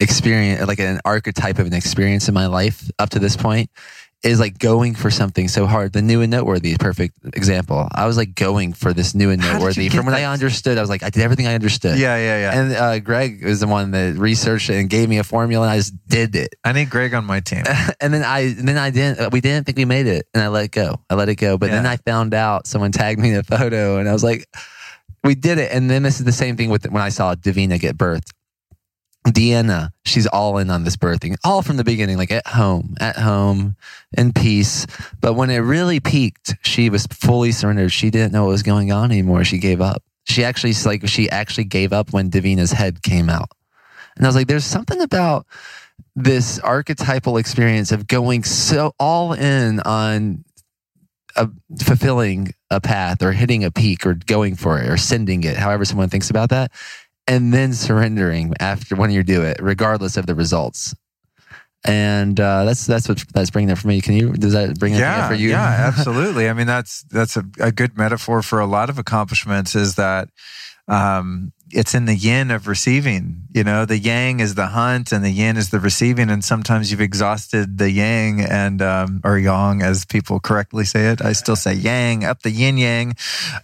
experience, 0.00 0.66
like 0.66 0.78
an 0.78 1.00
archetype 1.04 1.58
of 1.58 1.66
an 1.66 1.74
experience 1.74 2.28
in 2.28 2.34
my 2.34 2.46
life 2.46 2.90
up 2.98 3.10
to 3.10 3.18
this 3.18 3.36
point 3.36 3.70
is 4.24 4.40
like 4.40 4.58
going 4.58 4.94
for 4.94 5.10
something 5.10 5.46
so 5.46 5.66
hard. 5.66 5.92
The 5.92 6.02
new 6.02 6.22
and 6.22 6.30
noteworthy 6.30 6.72
is 6.72 6.78
perfect 6.78 7.16
example. 7.34 7.88
I 7.92 8.06
was 8.06 8.16
like 8.16 8.34
going 8.34 8.72
for 8.72 8.92
this 8.92 9.14
new 9.14 9.30
and 9.30 9.40
noteworthy 9.40 9.88
from 9.88 10.06
when 10.06 10.14
I 10.14 10.24
understood. 10.24 10.76
I 10.76 10.80
was 10.80 10.90
like, 10.90 11.04
I 11.04 11.10
did 11.10 11.22
everything 11.22 11.46
I 11.46 11.54
understood. 11.54 11.98
Yeah, 11.98 12.16
yeah, 12.16 12.38
yeah. 12.40 12.60
And 12.60 12.72
uh, 12.72 12.98
Greg 12.98 13.44
was 13.44 13.60
the 13.60 13.68
one 13.68 13.92
that 13.92 14.16
researched 14.16 14.70
it 14.70 14.76
and 14.76 14.90
gave 14.90 15.08
me 15.08 15.18
a 15.18 15.24
formula, 15.24 15.66
and 15.66 15.72
I 15.72 15.76
just 15.76 15.94
did 16.08 16.34
it. 16.34 16.56
I 16.64 16.72
need 16.72 16.90
Greg 16.90 17.14
on 17.14 17.24
my 17.24 17.40
team. 17.40 17.62
and 18.00 18.12
then 18.12 18.24
I, 18.24 18.40
and 18.40 18.66
then 18.66 18.76
I 18.76 18.90
didn't. 18.90 19.20
Uh, 19.20 19.30
we 19.32 19.40
didn't 19.40 19.66
think 19.66 19.78
we 19.78 19.84
made 19.84 20.06
it, 20.06 20.26
and 20.34 20.42
I 20.42 20.48
let 20.48 20.64
it 20.64 20.72
go. 20.72 21.00
I 21.08 21.14
let 21.14 21.28
it 21.28 21.36
go. 21.36 21.56
But 21.56 21.66
yeah. 21.66 21.76
then 21.76 21.86
I 21.86 21.96
found 21.96 22.34
out 22.34 22.66
someone 22.66 22.90
tagged 22.90 23.20
me 23.20 23.30
in 23.30 23.36
a 23.36 23.44
photo, 23.44 23.98
and 23.98 24.08
I 24.08 24.12
was 24.12 24.24
like, 24.24 24.48
we 25.22 25.34
did 25.34 25.58
it. 25.58 25.72
And 25.72 25.90
then 25.90 26.02
this 26.02 26.18
is 26.18 26.24
the 26.24 26.32
same 26.32 26.56
thing 26.56 26.70
with 26.70 26.90
when 26.90 27.02
I 27.02 27.10
saw 27.10 27.34
Davina 27.34 27.78
get 27.78 27.96
birthed. 27.96 28.32
Deanna, 29.32 29.90
she's 30.04 30.26
all 30.26 30.58
in 30.58 30.70
on 30.70 30.84
this 30.84 30.96
birthing, 30.96 31.36
all 31.44 31.62
from 31.62 31.76
the 31.76 31.84
beginning, 31.84 32.16
like 32.16 32.30
at 32.30 32.46
home, 32.46 32.94
at 33.00 33.16
home, 33.16 33.76
in 34.16 34.32
peace. 34.32 34.86
But 35.20 35.34
when 35.34 35.50
it 35.50 35.58
really 35.58 36.00
peaked, 36.00 36.54
she 36.62 36.90
was 36.90 37.06
fully 37.06 37.52
surrendered. 37.52 37.92
She 37.92 38.10
didn't 38.10 38.32
know 38.32 38.44
what 38.44 38.50
was 38.50 38.62
going 38.62 38.92
on 38.92 39.10
anymore. 39.10 39.44
She 39.44 39.58
gave 39.58 39.80
up. 39.80 40.02
She 40.24 40.44
actually, 40.44 40.74
like, 40.84 41.08
she 41.08 41.30
actually 41.30 41.64
gave 41.64 41.92
up 41.92 42.12
when 42.12 42.30
Davina's 42.30 42.72
head 42.72 43.02
came 43.02 43.30
out. 43.30 43.50
And 44.16 44.26
I 44.26 44.28
was 44.28 44.36
like, 44.36 44.46
there's 44.46 44.64
something 44.64 45.00
about 45.00 45.46
this 46.14 46.58
archetypal 46.60 47.36
experience 47.36 47.92
of 47.92 48.06
going 48.06 48.44
so 48.44 48.92
all 48.98 49.32
in 49.32 49.80
on 49.80 50.44
a, 51.36 51.48
fulfilling 51.80 52.52
a 52.70 52.80
path 52.80 53.22
or 53.22 53.32
hitting 53.32 53.64
a 53.64 53.70
peak 53.70 54.04
or 54.04 54.14
going 54.14 54.56
for 54.56 54.80
it 54.80 54.88
or 54.88 54.96
sending 54.96 55.44
it, 55.44 55.56
however 55.56 55.84
someone 55.84 56.08
thinks 56.08 56.30
about 56.30 56.50
that 56.50 56.72
and 57.28 57.52
then 57.52 57.74
surrendering 57.74 58.54
after 58.58 58.96
when 58.96 59.10
you 59.10 59.22
do 59.22 59.42
it, 59.42 59.58
regardless 59.60 60.16
of 60.16 60.26
the 60.26 60.34
results. 60.34 60.94
And 61.84 62.40
uh, 62.40 62.64
that's 62.64 62.86
that's 62.86 63.08
what 63.08 63.22
that's 63.32 63.50
bringing 63.50 63.68
that 63.68 63.76
for 63.76 63.86
me. 63.86 64.00
Can 64.00 64.14
you 64.14 64.32
does 64.32 64.54
that 64.54 64.78
bring 64.80 64.94
yeah, 64.94 65.28
for 65.28 65.34
you? 65.34 65.50
Yeah, 65.50 65.92
absolutely. 65.96 66.48
I 66.48 66.52
mean, 66.52 66.66
that's 66.66 67.02
that's 67.04 67.36
a, 67.36 67.44
a 67.60 67.70
good 67.70 67.96
metaphor 67.96 68.42
for 68.42 68.58
a 68.58 68.66
lot 68.66 68.90
of 68.90 68.98
accomplishments. 68.98 69.76
Is 69.76 69.94
that 69.94 70.28
um, 70.88 71.52
it's 71.70 71.94
in 71.94 72.04
the 72.06 72.14
yin 72.14 72.50
of 72.50 72.66
receiving. 72.66 73.42
You 73.52 73.64
know, 73.64 73.84
the 73.84 73.98
yang 73.98 74.40
is 74.40 74.54
the 74.54 74.68
hunt 74.68 75.12
and 75.12 75.24
the 75.24 75.30
yin 75.30 75.56
is 75.56 75.70
the 75.70 75.80
receiving. 75.80 76.30
And 76.30 76.44
sometimes 76.44 76.90
you've 76.90 77.00
exhausted 77.00 77.78
the 77.78 77.90
yang 77.90 78.40
and, 78.40 78.80
um, 78.82 79.20
or 79.24 79.38
yang 79.38 79.82
as 79.82 80.04
people 80.04 80.40
correctly 80.40 80.84
say 80.84 81.06
it. 81.08 81.22
I 81.22 81.32
still 81.32 81.56
say 81.56 81.74
yang, 81.74 82.24
up 82.24 82.42
the 82.42 82.50
yin 82.50 82.78
yang. 82.78 83.14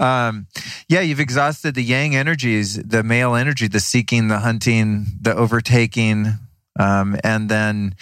Um, 0.01 0.47
yeah, 0.89 1.01
you've 1.01 1.21
exhausted 1.21 1.75
the 1.75 1.85
yang 1.85 2.15
energies, 2.15 2.75
the 2.75 3.03
male 3.03 3.35
energy, 3.35 3.69
the 3.69 3.81
seeking, 3.81 4.29
the 4.29 4.41
hunting, 4.41 5.07
the 5.21 5.35
overtaking. 5.35 6.35
Um, 6.79 7.17
and 7.23 7.49
then, 7.49 7.95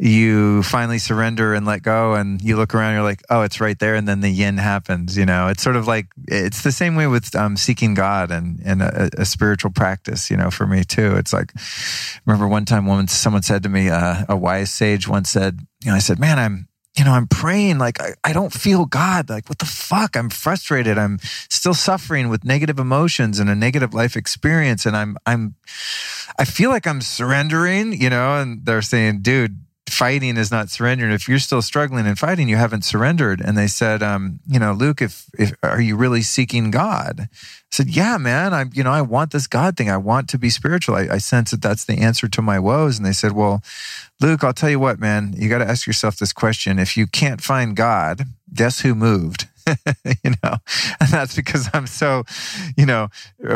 you 0.00 0.62
finally 0.62 0.98
surrender 0.98 1.54
and 1.54 1.66
let 1.66 1.82
go 1.82 2.14
and 2.14 2.40
you 2.40 2.56
look 2.56 2.72
around 2.72 2.94
you're 2.94 3.02
like 3.02 3.20
oh 3.30 3.42
it's 3.42 3.60
right 3.60 3.80
there 3.80 3.96
and 3.96 4.06
then 4.06 4.20
the 4.20 4.28
yin 4.28 4.56
happens 4.56 5.18
you 5.18 5.26
know 5.26 5.48
it's 5.48 5.60
sort 5.60 5.74
of 5.74 5.88
like 5.88 6.06
it's 6.28 6.62
the 6.62 6.70
same 6.70 6.94
way 6.94 7.08
with 7.08 7.34
um, 7.34 7.56
seeking 7.56 7.94
god 7.94 8.30
and, 8.30 8.60
and 8.64 8.80
a, 8.80 9.10
a, 9.18 9.24
spiritual 9.24 9.72
practice 9.72 10.30
you 10.30 10.36
know 10.36 10.52
for 10.52 10.68
me 10.68 10.84
too 10.84 11.16
it's 11.16 11.32
like 11.32 11.52
remember 12.26 12.46
one 12.46 12.64
time 12.64 12.86
woman 12.86 13.08
someone 13.08 13.42
said 13.42 13.60
to 13.64 13.68
me 13.68 13.88
uh, 13.88 14.24
a 14.28 14.36
wise 14.36 14.70
sage 14.70 15.08
once 15.08 15.30
said 15.30 15.58
you 15.84 15.90
know 15.90 15.96
i 15.96 16.00
said 16.00 16.20
man 16.20 16.38
i'm 16.38 16.68
you 16.96 17.04
know, 17.04 17.12
I'm 17.12 17.28
praying 17.28 17.78
like 17.78 18.00
I, 18.00 18.14
I 18.24 18.32
don't 18.32 18.52
feel 18.52 18.84
God. 18.84 19.30
Like, 19.30 19.48
what 19.48 19.58
the 19.58 19.66
fuck? 19.66 20.16
I'm 20.16 20.30
frustrated. 20.30 20.98
I'm 20.98 21.20
still 21.48 21.74
suffering 21.74 22.28
with 22.28 22.44
negative 22.44 22.80
emotions 22.80 23.38
and 23.38 23.48
a 23.48 23.54
negative 23.54 23.94
life 23.94 24.16
experience. 24.16 24.84
And 24.84 24.96
I'm, 24.96 25.16
I'm, 25.24 25.54
I 26.40 26.44
feel 26.44 26.70
like 26.70 26.88
I'm 26.88 27.00
surrendering, 27.00 27.92
you 27.92 28.10
know, 28.10 28.40
and 28.40 28.64
they're 28.64 28.82
saying, 28.82 29.20
dude, 29.22 29.60
fighting 29.88 30.36
is 30.36 30.50
not 30.50 30.70
surrendering. 30.70 31.12
If 31.12 31.28
you're 31.28 31.38
still 31.38 31.62
struggling 31.62 32.06
and 32.06 32.18
fighting, 32.18 32.48
you 32.48 32.56
haven't 32.56 32.84
surrendered. 32.84 33.40
And 33.40 33.56
they 33.56 33.66
said, 33.66 34.02
um, 34.02 34.40
you 34.46 34.58
know, 34.58 34.72
Luke, 34.72 35.02
if, 35.02 35.26
if, 35.38 35.52
are 35.62 35.80
you 35.80 35.96
really 35.96 36.22
seeking 36.22 36.70
God? 36.70 37.20
I 37.22 37.26
said, 37.70 37.88
yeah, 37.88 38.16
man, 38.18 38.54
I'm. 38.54 38.70
you 38.72 38.82
know, 38.82 38.92
I 38.92 39.02
want 39.02 39.32
this 39.32 39.46
God 39.46 39.76
thing. 39.76 39.90
I 39.90 39.96
want 39.96 40.28
to 40.30 40.38
be 40.38 40.50
spiritual. 40.50 40.94
I, 40.94 41.08
I 41.12 41.18
sense 41.18 41.50
that 41.50 41.62
that's 41.62 41.84
the 41.84 41.98
answer 41.98 42.28
to 42.28 42.42
my 42.42 42.58
woes. 42.58 42.96
And 42.96 43.06
they 43.06 43.12
said, 43.12 43.32
well, 43.32 43.62
Luke, 44.20 44.42
I'll 44.42 44.54
tell 44.54 44.70
you 44.70 44.80
what, 44.80 44.98
man, 44.98 45.34
you 45.36 45.48
got 45.48 45.58
to 45.58 45.68
ask 45.68 45.86
yourself 45.86 46.16
this 46.16 46.32
question. 46.32 46.78
If 46.78 46.96
you 46.96 47.06
can't 47.06 47.40
find 47.40 47.76
God, 47.76 48.24
guess 48.52 48.80
who 48.80 48.94
moved? 48.94 49.48
you 50.24 50.32
know, 50.42 50.56
and 51.00 51.08
that's 51.10 51.36
because 51.36 51.68
I'm 51.74 51.86
so, 51.86 52.24
you 52.76 52.86
know, 52.86 53.08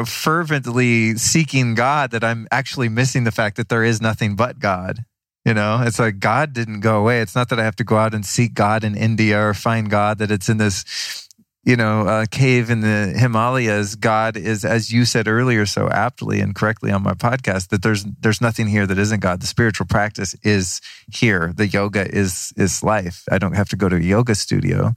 fervently 0.04 1.16
seeking 1.16 1.74
God 1.74 2.10
that 2.10 2.22
I'm 2.22 2.46
actually 2.50 2.88
missing 2.88 3.24
the 3.24 3.30
fact 3.30 3.56
that 3.56 3.68
there 3.68 3.84
is 3.84 4.00
nothing 4.00 4.36
but 4.36 4.58
God. 4.58 5.04
You 5.44 5.54
know, 5.54 5.82
it's 5.82 5.98
like 5.98 6.20
God 6.20 6.52
didn't 6.52 6.80
go 6.80 7.00
away. 7.00 7.20
It's 7.20 7.34
not 7.34 7.48
that 7.48 7.58
I 7.58 7.64
have 7.64 7.76
to 7.76 7.84
go 7.84 7.96
out 7.96 8.14
and 8.14 8.24
seek 8.24 8.54
God 8.54 8.84
in 8.84 8.96
India 8.96 9.40
or 9.40 9.54
find 9.54 9.90
God, 9.90 10.18
that 10.18 10.30
it's 10.30 10.48
in 10.48 10.58
this, 10.58 11.28
you 11.64 11.74
know, 11.74 12.06
uh, 12.06 12.26
cave 12.30 12.70
in 12.70 12.80
the 12.80 13.12
Himalayas. 13.18 13.96
God 13.96 14.36
is, 14.36 14.64
as 14.64 14.92
you 14.92 15.04
said 15.04 15.26
earlier, 15.26 15.66
so 15.66 15.88
aptly 15.88 16.38
and 16.38 16.54
correctly 16.54 16.92
on 16.92 17.02
my 17.02 17.14
podcast, 17.14 17.70
that 17.70 17.82
there's 17.82 18.04
there's 18.20 18.40
nothing 18.40 18.68
here 18.68 18.86
that 18.86 18.98
isn't 18.98 19.18
God. 19.18 19.40
The 19.40 19.48
spiritual 19.48 19.86
practice 19.86 20.34
is 20.44 20.80
here. 21.12 21.52
The 21.56 21.66
yoga 21.66 22.08
is 22.08 22.52
is 22.56 22.84
life. 22.84 23.24
I 23.28 23.38
don't 23.38 23.56
have 23.56 23.68
to 23.70 23.76
go 23.76 23.88
to 23.88 23.96
a 23.96 24.00
yoga 24.00 24.34
studio. 24.36 24.94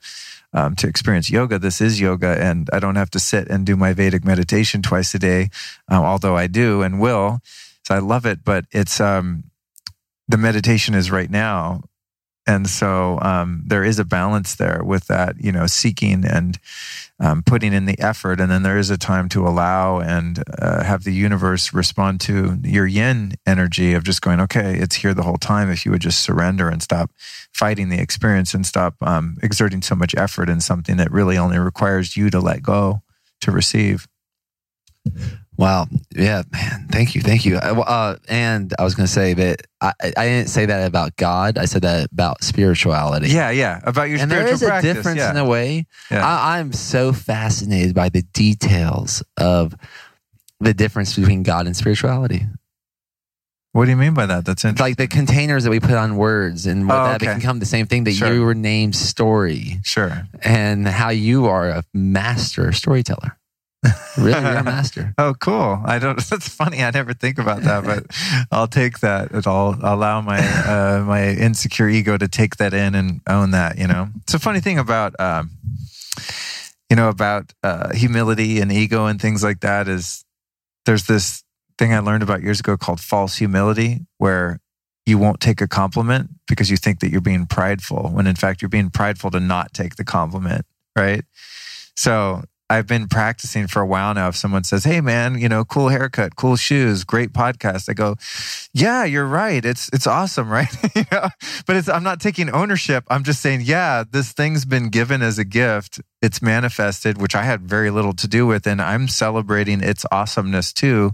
Um, 0.54 0.74
to 0.78 0.88
experience 0.88 1.30
yoga. 1.30 1.60
This 1.60 1.82
is 1.82 2.00
yoga, 2.00 2.42
and 2.42 2.70
I 2.72 2.80
don't 2.80 2.96
have 2.96 3.10
to 3.10 3.20
sit 3.20 3.50
and 3.50 3.66
do 3.66 3.76
my 3.76 3.92
Vedic 3.92 4.24
meditation 4.24 4.82
twice 4.82 5.14
a 5.14 5.20
day, 5.20 5.50
um, 5.90 6.06
although 6.06 6.38
I 6.38 6.48
do 6.48 6.82
and 6.82 6.98
will. 7.02 7.42
So 7.86 7.94
I 7.94 8.00
love 8.00 8.26
it, 8.26 8.46
but 8.46 8.64
it's 8.72 9.02
um, 9.02 9.44
the 10.28 10.38
meditation 10.38 10.96
is 10.96 11.12
right 11.12 11.30
now. 11.30 11.82
And 12.48 12.70
so 12.70 13.20
um, 13.22 13.64
there 13.66 13.84
is 13.84 13.98
a 13.98 14.06
balance 14.06 14.56
there 14.56 14.82
with 14.84 15.08
that, 15.08 15.36
you 15.42 15.52
know, 15.52 15.66
seeking 15.66 16.24
and 16.24 16.60
um, 17.20 17.42
putting 17.42 17.74
in 17.74 17.86
the 17.86 18.00
effort. 18.00 18.40
And 18.40 18.52
then 18.52 18.62
there 18.62 18.78
is 18.78 18.92
a 18.92 19.00
time 19.00 19.30
to 19.30 19.48
allow 19.48 20.00
and 20.00 20.44
uh, 20.60 20.84
have 20.84 21.06
the 21.06 21.14
universe 21.14 21.74
respond 21.74 22.22
to 22.22 22.60
your 22.64 22.86
yin 22.86 23.34
energy 23.48 23.94
of 23.94 24.04
just 24.04 24.22
going, 24.22 24.40
okay, 24.42 24.78
it's 24.78 24.98
here 24.98 25.16
the 25.16 25.24
whole 25.24 25.38
time. 25.38 25.72
If 25.72 25.86
you 25.86 25.92
would 25.92 26.02
just 26.02 26.22
surrender 26.22 26.70
and 26.70 26.84
stop 26.84 27.12
fighting 27.52 27.90
the 27.90 28.00
experience 28.00 28.54
and 28.54 28.64
stop 28.64 28.96
um, 29.02 29.38
exerting 29.42 29.82
so 29.82 29.96
much 29.96 30.14
effort 30.16 30.48
in 30.48 30.62
something 30.62 30.98
that 30.98 31.12
really 31.12 31.38
only 31.38 31.58
requires 31.58 32.16
you 32.16 32.30
to 32.30 32.40
let 32.40 32.62
go 32.62 33.02
to 33.42 33.52
receive. 33.52 34.08
Wow. 35.58 35.88
Yeah, 36.14 36.44
man. 36.52 36.88
Thank 36.92 37.16
you. 37.16 37.22
Thank 37.22 37.46
you. 37.46 37.58
Uh, 37.58 37.80
uh 37.80 38.16
and 38.28 38.74
I 38.78 38.84
was 38.84 38.96
going 38.96 39.08
to 39.08 39.12
say 39.12 39.34
that 39.34 39.62
I, 39.80 39.94
I 40.02 40.26
didn't 40.26 40.50
say 40.50 40.66
that 40.66 40.86
about 40.86 41.16
God. 41.16 41.58
I 41.58 41.66
said 41.66 41.84
that 41.84 42.12
about 42.12 42.44
spirituality. 42.44 43.30
Yeah, 43.30 43.52
yeah. 43.52 43.80
About 43.84 44.10
your 44.10 44.20
and 44.20 44.30
there 44.30 44.46
is 44.46 44.62
practice, 44.62 44.92
a 44.92 44.94
difference 44.94 45.20
yeah. 45.20 45.32
in 45.32 45.38
a 45.38 45.46
way. 45.46 45.86
Yeah. 46.12 46.26
I, 46.26 46.60
I'm 46.60 46.74
so 46.74 47.14
fascinated 47.14 47.96
by 47.96 48.10
the 48.10 48.24
details 48.34 49.24
of 49.38 49.76
the 50.60 50.74
difference 50.74 51.16
between 51.16 51.44
God 51.44 51.68
and 51.68 51.76
spirituality. 51.76 52.46
What 53.72 53.86
do 53.86 53.92
you 53.92 53.98
mean 53.98 54.14
by 54.14 54.26
that? 54.26 54.46
That's 54.46 54.64
interesting. 54.64 54.84
Like 54.84 54.98
the 54.98 55.08
containers 55.08 55.66
that 55.66 55.70
we 55.70 55.82
put 55.82 55.92
on 55.92 56.16
words 56.16 56.66
and 56.66 56.88
what 56.88 56.96
oh, 56.96 57.04
that 57.08 57.22
okay. 57.22 57.36
become 57.36 57.60
the 57.60 57.66
same 57.66 57.88
thing 57.88 58.06
that 58.06 58.14
sure. 58.14 58.34
you 58.34 58.42
were 58.44 58.56
named 58.56 58.96
story. 58.96 59.82
Sure. 59.84 60.28
And 60.42 60.88
how 60.88 61.10
you 61.10 61.48
are 61.48 61.70
a 61.70 61.84
master 61.94 62.72
storyteller 62.72 63.38
really, 64.18 64.42
you're 64.42 64.58
a 64.58 64.64
master. 64.64 65.14
oh, 65.18 65.34
cool. 65.40 65.82
I 65.86 66.00
don't. 66.00 66.20
That's 66.30 66.50
funny. 66.50 66.84
I 66.84 66.92
never 66.92 67.14
think 67.14 67.38
about 67.38 67.62
that, 67.62 67.84
but 67.84 68.06
I'll 68.52 68.68
take 68.68 69.00
that. 69.00 69.30
I'll 69.48 69.78
allow 69.82 70.22
my 70.22 70.40
uh, 70.40 71.04
my 71.06 71.30
insecure 71.30 71.90
ego 71.90 72.18
to 72.18 72.28
take 72.28 72.58
that 72.58 72.74
in 72.74 72.96
and 72.96 73.22
own 73.28 73.52
that. 73.52 73.78
You 73.78 73.88
know, 73.88 74.10
it's 74.24 74.34
a 74.34 74.40
funny 74.40 74.60
thing 74.60 74.80
about 74.80 75.20
um, 75.20 75.52
you 76.90 76.96
know 76.96 77.10
about 77.10 77.54
uh, 77.64 77.94
humility 77.94 78.60
and 78.60 78.72
ego 78.72 79.06
and 79.06 79.22
things 79.22 79.44
like 79.44 79.62
that. 79.62 79.88
Is 79.88 80.26
there's 80.86 81.06
this 81.06 81.44
thing 81.78 81.94
I 81.94 82.00
learned 82.00 82.24
about 82.24 82.42
years 82.42 82.60
ago 82.60 82.78
called 82.78 83.00
false 83.00 83.38
humility, 83.38 84.06
where 84.18 84.60
you 85.06 85.18
won't 85.18 85.40
take 85.40 85.62
a 85.62 85.68
compliment 85.68 86.32
because 86.48 86.72
you 86.72 86.78
think 86.78 87.00
that 87.00 87.12
you're 87.12 87.22
being 87.22 87.46
prideful, 87.46 88.10
when 88.10 88.28
in 88.28 88.36
fact 88.36 88.62
you're 88.62 88.70
being 88.70 88.90
prideful 88.90 89.32
to 89.32 89.40
not 89.40 89.74
take 89.74 89.96
the 89.96 90.04
compliment, 90.04 90.66
right? 90.96 91.24
So 91.96 92.44
I've 92.70 92.88
been 92.88 93.08
practicing 93.08 93.68
for 93.68 93.82
a 93.82 93.86
while 93.86 94.14
now. 94.16 94.30
If 94.30 94.36
someone 94.36 94.64
says, 94.64 94.86
"Hey, 94.86 95.00
man, 95.00 95.38
you 95.38 95.48
know, 95.48 95.64
cool 95.64 95.90
haircut, 95.90 96.36
cool 96.36 96.56
shoes, 96.56 97.04
great 97.04 97.32
podcast," 97.32 97.90
I 97.90 97.94
go, 97.94 98.16
"Yeah, 98.74 99.04
you're 99.04 99.28
right. 99.28 99.64
It's 99.64 99.90
it's 99.94 100.08
awesome, 100.08 100.50
right?" 100.60 100.74
you 100.96 101.04
know? 101.12 101.30
But 101.68 101.76
it's 101.76 101.88
I'm 101.88 102.04
not 102.04 102.20
taking 102.20 102.50
ownership. 102.50 103.04
I'm 103.10 103.24
just 103.24 103.42
saying, 103.42 103.62
"Yeah, 103.64 104.04
this 104.10 104.32
thing's 104.32 104.66
been 104.66 104.90
given 104.90 105.22
as 105.22 105.38
a 105.38 105.46
gift. 105.46 106.02
It's 106.26 106.42
manifested, 106.42 107.22
which 107.22 107.36
I 107.36 107.44
had 107.44 107.62
very 107.62 107.92
little 107.92 108.14
to 108.14 108.28
do 108.28 108.48
with, 108.48 108.68
and 108.68 108.82
I'm 108.82 109.08
celebrating 109.08 109.82
its 109.82 110.06
awesomeness 110.12 110.74
too." 110.74 111.14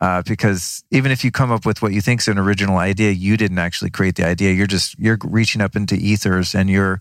Uh, 0.00 0.22
because 0.26 0.84
even 0.90 1.10
if 1.10 1.24
you 1.24 1.30
come 1.30 1.50
up 1.50 1.64
with 1.64 1.82
what 1.82 1.92
you 1.92 2.00
think 2.00 2.20
is 2.20 2.28
an 2.28 2.38
original 2.38 2.78
idea, 2.78 3.10
you 3.10 3.36
didn't 3.36 3.58
actually 3.58 3.90
create 3.90 4.16
the 4.16 4.26
idea. 4.26 4.52
You're 4.52 4.66
just 4.66 4.98
you're 4.98 5.18
reaching 5.24 5.62
up 5.62 5.76
into 5.76 5.94
ethers 5.94 6.54
and 6.54 6.68
you're 6.68 7.00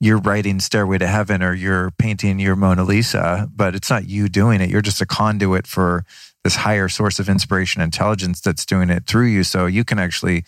you're 0.00 0.18
writing 0.18 0.60
Stairway 0.60 0.98
to 0.98 1.06
Heaven 1.06 1.42
or 1.42 1.54
you're 1.54 1.90
painting 1.92 2.38
your 2.38 2.56
Mona 2.56 2.84
Lisa, 2.84 3.48
but 3.54 3.74
it's 3.74 3.90
not 3.90 4.08
you 4.08 4.28
doing 4.28 4.60
it. 4.60 4.70
You're 4.70 4.82
just 4.82 5.00
a 5.00 5.06
conduit 5.06 5.66
for 5.66 6.04
this 6.42 6.56
higher 6.56 6.88
source 6.88 7.18
of 7.18 7.28
inspiration 7.28 7.82
intelligence 7.82 8.40
that's 8.40 8.64
doing 8.64 8.90
it 8.90 9.06
through 9.06 9.26
you. 9.26 9.44
So 9.44 9.66
you 9.66 9.84
can 9.84 9.98
actually 9.98 10.44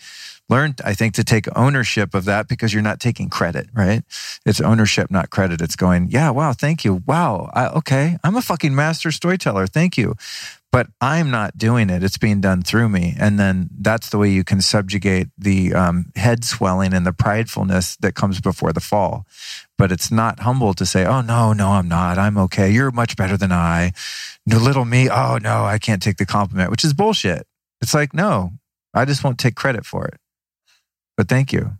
learn, 0.49 0.75
I 0.83 0.93
think, 0.93 1.13
to 1.15 1.23
take 1.23 1.47
ownership 1.57 2.13
of 2.13 2.25
that 2.25 2.47
because 2.47 2.73
you're 2.73 2.83
not 2.83 2.99
taking 2.99 3.29
credit, 3.29 3.67
right? 3.73 4.03
It's 4.45 4.61
ownership, 4.61 5.09
not 5.09 5.29
credit. 5.29 5.61
It's 5.61 5.75
going, 5.75 6.09
yeah, 6.09 6.29
wow, 6.29 6.53
thank 6.53 6.83
you. 6.83 7.01
Wow, 7.05 7.49
I, 7.53 7.67
okay, 7.69 8.17
I'm 8.23 8.35
a 8.35 8.41
fucking 8.41 8.75
master 8.75 9.11
storyteller. 9.11 9.67
Thank 9.67 9.97
you 9.97 10.15
but 10.73 10.87
I'm 10.99 11.29
not 11.29 11.55
doing 11.55 11.91
it. 11.91 12.01
It's 12.01 12.17
being 12.17 12.41
done 12.41 12.63
through 12.63 12.89
me. 12.89 13.13
And 13.19 13.39
then 13.39 13.69
that's 13.79 14.09
the 14.09 14.17
way 14.17 14.31
you 14.31 14.43
can 14.43 14.59
subjugate 14.59 15.27
the 15.37 15.71
um, 15.75 16.11
head 16.15 16.43
swelling 16.43 16.95
and 16.95 17.05
the 17.05 17.11
pridefulness 17.11 17.95
that 17.99 18.15
comes 18.15 18.41
before 18.41 18.73
the 18.73 18.79
fall. 18.79 19.27
But 19.77 19.91
it's 19.91 20.11
not 20.11 20.39
humble 20.39 20.73
to 20.73 20.83
say, 20.83 21.05
oh, 21.05 21.21
no, 21.21 21.53
no, 21.53 21.69
I'm 21.69 21.87
not. 21.87 22.17
I'm 22.17 22.39
okay. 22.39 22.71
You're 22.71 22.89
much 22.89 23.15
better 23.15 23.37
than 23.37 23.51
I. 23.51 23.91
No, 24.47 24.57
little 24.57 24.83
me. 24.83 25.11
Oh, 25.11 25.37
no, 25.39 25.63
I 25.63 25.77
can't 25.77 26.01
take 26.01 26.17
the 26.17 26.25
compliment, 26.25 26.71
which 26.71 26.83
is 26.83 26.95
bullshit. 26.95 27.45
It's 27.79 27.93
like, 27.93 28.15
no, 28.15 28.53
I 28.95 29.05
just 29.05 29.23
won't 29.23 29.37
take 29.37 29.53
credit 29.53 29.85
for 29.85 30.07
it. 30.07 30.15
But 31.17 31.29
thank 31.29 31.53
you. 31.53 31.77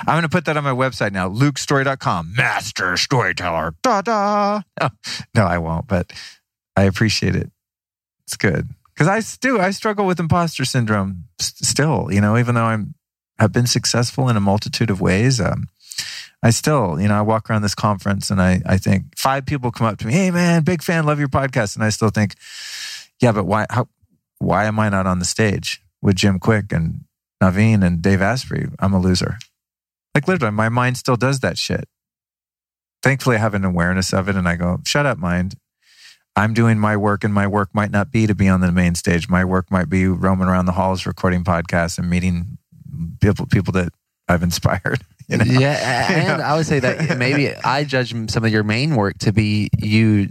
I'm 0.00 0.14
going 0.14 0.22
to 0.22 0.28
put 0.28 0.44
that 0.44 0.56
on 0.56 0.64
my 0.64 0.72
website 0.72 1.12
now, 1.12 1.28
lukestorey.com, 1.28 2.34
master 2.36 2.96
storyteller. 2.96 3.74
Da 3.82 4.02
da. 4.02 4.60
No, 4.80 4.88
no, 5.34 5.44
I 5.46 5.58
won't, 5.58 5.86
but 5.86 6.12
I 6.76 6.82
appreciate 6.82 7.34
it. 7.34 7.50
It's 8.24 8.36
good 8.36 8.68
because 8.94 9.08
I 9.08 9.20
still 9.20 9.60
I 9.60 9.70
struggle 9.70 10.06
with 10.06 10.20
imposter 10.20 10.64
syndrome 10.64 11.24
still. 11.40 12.12
You 12.12 12.20
know, 12.20 12.36
even 12.36 12.54
though 12.54 12.64
I'm 12.64 12.94
I've 13.40 13.52
been 13.52 13.66
successful 13.66 14.28
in 14.28 14.36
a 14.36 14.40
multitude 14.40 14.90
of 14.90 15.00
ways. 15.00 15.40
Um, 15.40 15.68
I 16.42 16.50
still, 16.50 17.00
you 17.00 17.08
know, 17.08 17.14
I 17.14 17.22
walk 17.22 17.50
around 17.50 17.62
this 17.62 17.74
conference 17.74 18.30
and 18.30 18.40
I, 18.40 18.62
I 18.66 18.78
think 18.78 19.18
five 19.18 19.46
people 19.46 19.70
come 19.70 19.86
up 19.86 19.98
to 19.98 20.06
me, 20.06 20.12
Hey 20.12 20.30
man, 20.30 20.62
big 20.62 20.82
fan, 20.82 21.04
love 21.04 21.18
your 21.18 21.28
podcast. 21.28 21.74
And 21.74 21.84
I 21.84 21.90
still 21.90 22.10
think, 22.10 22.34
yeah, 23.20 23.32
but 23.32 23.44
why, 23.44 23.66
how, 23.68 23.88
why 24.38 24.64
am 24.64 24.78
I 24.78 24.88
not 24.88 25.06
on 25.06 25.18
the 25.18 25.24
stage 25.24 25.82
with 26.00 26.16
Jim 26.16 26.38
Kwik 26.38 26.72
and 26.72 27.04
Naveen 27.42 27.84
and 27.84 28.02
Dave 28.02 28.22
Asprey? 28.22 28.68
I'm 28.78 28.92
a 28.92 29.00
loser. 29.00 29.38
Like 30.14 30.28
literally, 30.28 30.52
my 30.54 30.68
mind 30.68 30.96
still 30.96 31.16
does 31.16 31.40
that 31.40 31.56
shit. 31.58 31.88
Thankfully, 33.02 33.36
I 33.36 33.38
have 33.38 33.54
an 33.54 33.64
awareness 33.64 34.12
of 34.12 34.28
it 34.28 34.36
and 34.36 34.48
I 34.48 34.56
go, 34.56 34.78
shut 34.84 35.06
up, 35.06 35.18
mind. 35.18 35.54
I'm 36.36 36.54
doing 36.54 36.78
my 36.78 36.96
work, 36.96 37.24
and 37.24 37.34
my 37.34 37.46
work 37.46 37.70
might 37.74 37.90
not 37.90 38.10
be 38.10 38.26
to 38.26 38.34
be 38.34 38.48
on 38.48 38.60
the 38.60 38.70
main 38.70 38.94
stage. 38.94 39.28
My 39.28 39.44
work 39.44 39.70
might 39.70 39.88
be 39.88 40.06
roaming 40.06 40.48
around 40.48 40.66
the 40.66 40.72
halls, 40.72 41.04
recording 41.04 41.44
podcasts, 41.44 41.98
and 41.98 42.08
meeting 42.08 42.56
people 43.20 43.46
people 43.46 43.72
that 43.72 43.92
I've 44.28 44.42
inspired. 44.44 45.04
You 45.28 45.38
know? 45.38 45.44
Yeah, 45.44 46.12
and 46.32 46.42
I 46.42 46.56
would 46.56 46.66
say 46.66 46.78
that 46.78 47.18
maybe 47.18 47.54
I 47.54 47.84
judge 47.84 48.14
some 48.30 48.44
of 48.44 48.52
your 48.52 48.62
main 48.62 48.96
work 48.96 49.18
to 49.18 49.32
be 49.32 49.70
you 49.78 50.28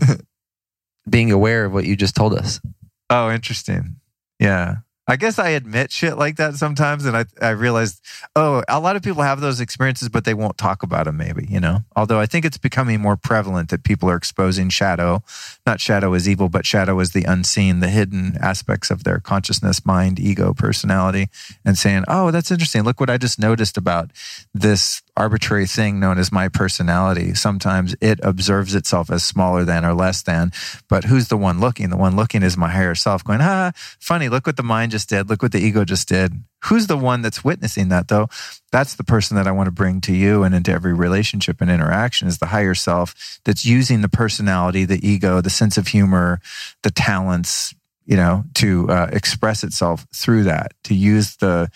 being 1.10 1.32
aware 1.32 1.65
of 1.65 1.74
what 1.74 1.86
you 1.86 1.95
just 1.95 2.15
told 2.15 2.34
us. 2.34 2.62
Oh, 3.10 3.30
interesting. 3.30 3.98
Yeah. 4.39 4.78
I 5.10 5.15
guess 5.15 5.39
I 5.39 5.50
admit 5.50 5.91
shit 5.91 6.19
like 6.19 6.36
that 6.36 6.54
sometimes, 6.54 7.04
and 7.06 7.17
I 7.17 7.26
I 7.41 7.50
realized, 7.50 8.00
oh, 8.36 8.63
a 8.67 8.80
lot 8.80 8.95
of 8.95 9.02
people 9.02 9.24
have 9.24 9.41
those 9.41 9.60
experiences, 9.60 10.08
but 10.08 10.24
they 10.24 10.36
won't 10.36 10.56
talk 10.56 10.84
about 10.84 11.06
them. 11.06 11.17
Maybe 11.17 11.48
you 11.50 11.60
know. 11.60 11.84
Although 11.95 12.19
I 12.19 12.28
think 12.28 12.45
it's 12.45 12.60
becoming 12.60 13.02
more 13.02 13.17
prevalent 13.17 13.69
that 13.69 13.84
people 13.84 14.08
are 14.08 14.15
exposing 14.15 14.69
shadow, 14.69 15.24
not 15.65 15.82
shadow 15.82 16.13
as 16.13 16.30
evil, 16.30 16.48
but 16.48 16.63
shadow 16.63 17.00
as 17.00 17.12
the 17.12 17.24
unseen, 17.24 17.80
the 17.80 17.89
hidden 17.89 18.38
aspects 18.39 18.91
of 18.91 19.04
their 19.04 19.19
consciousness, 19.19 19.84
mind, 19.84 20.19
ego, 20.19 20.54
personality, 20.54 21.30
and 21.65 21.76
saying, 21.76 22.04
oh, 22.08 22.30
that's 22.30 22.52
interesting. 22.52 22.84
Look 22.84 23.00
what 23.00 23.10
I 23.10 23.17
just 23.17 23.39
noticed 23.39 23.78
about 23.78 24.12
this 24.54 25.02
arbitrary 25.15 25.65
thing 25.65 26.00
known 26.00 26.17
as 26.17 26.32
my 26.32 26.48
personality. 26.48 27.34
Sometimes 27.34 27.95
it 28.02 28.19
observes 28.24 28.76
itself 28.76 29.12
as 29.12 29.24
smaller 29.26 29.65
than 29.65 29.86
or 29.86 29.93
less 29.93 30.22
than, 30.22 30.52
but 30.88 31.06
who's 31.06 31.28
the 31.28 31.38
one 31.38 31.60
looking? 31.60 31.89
The 31.89 31.98
one 31.98 32.15
looking 32.15 32.43
is 32.43 32.58
my 32.58 32.69
higher 32.69 32.95
self 32.95 33.24
going, 33.24 33.39
ah, 33.41 33.72
funny, 34.00 34.30
look 34.30 34.48
what 34.48 34.58
the 34.58 34.63
mind 34.63 34.91
just 34.91 35.10
did. 35.10 35.30
Look 35.30 35.41
what 35.41 35.52
the 35.52 35.60
ego 35.60 35.84
just 35.86 36.08
did. 36.08 36.43
Who's 36.65 36.88
the 36.88 36.98
one 36.98 37.22
that's 37.22 37.43
witnessing 37.43 37.89
that 37.89 38.08
though? 38.08 38.28
That's 38.72 38.95
the 38.95 39.04
person 39.04 39.36
that 39.38 39.48
I 39.48 39.52
want 39.52 39.67
to 39.67 39.72
bring 39.72 40.02
to 40.02 40.13
you 40.13 40.43
and 40.43 40.54
into 40.54 40.72
every 40.72 40.93
relationship 40.93 41.62
and 41.62 41.69
interaction 41.69 42.28
is 42.28 42.38
the 42.38 42.48
higher 42.48 42.76
self 42.76 43.39
that's 43.45 43.65
using 43.65 44.02
the 44.02 44.10
personality, 44.10 44.86
the 44.86 45.06
ego, 45.08 45.41
the 45.41 45.50
sense 45.50 45.78
of 45.78 45.88
humor, 45.88 46.39
the 46.84 46.91
talents, 46.91 47.74
you 48.06 48.17
know, 48.17 48.43
to 48.56 48.89
uh, 48.89 49.10
express 49.12 49.63
itself 49.63 50.06
through 50.13 50.43
that, 50.43 50.74
to 50.84 50.95
use 50.95 51.38
the, 51.38 51.69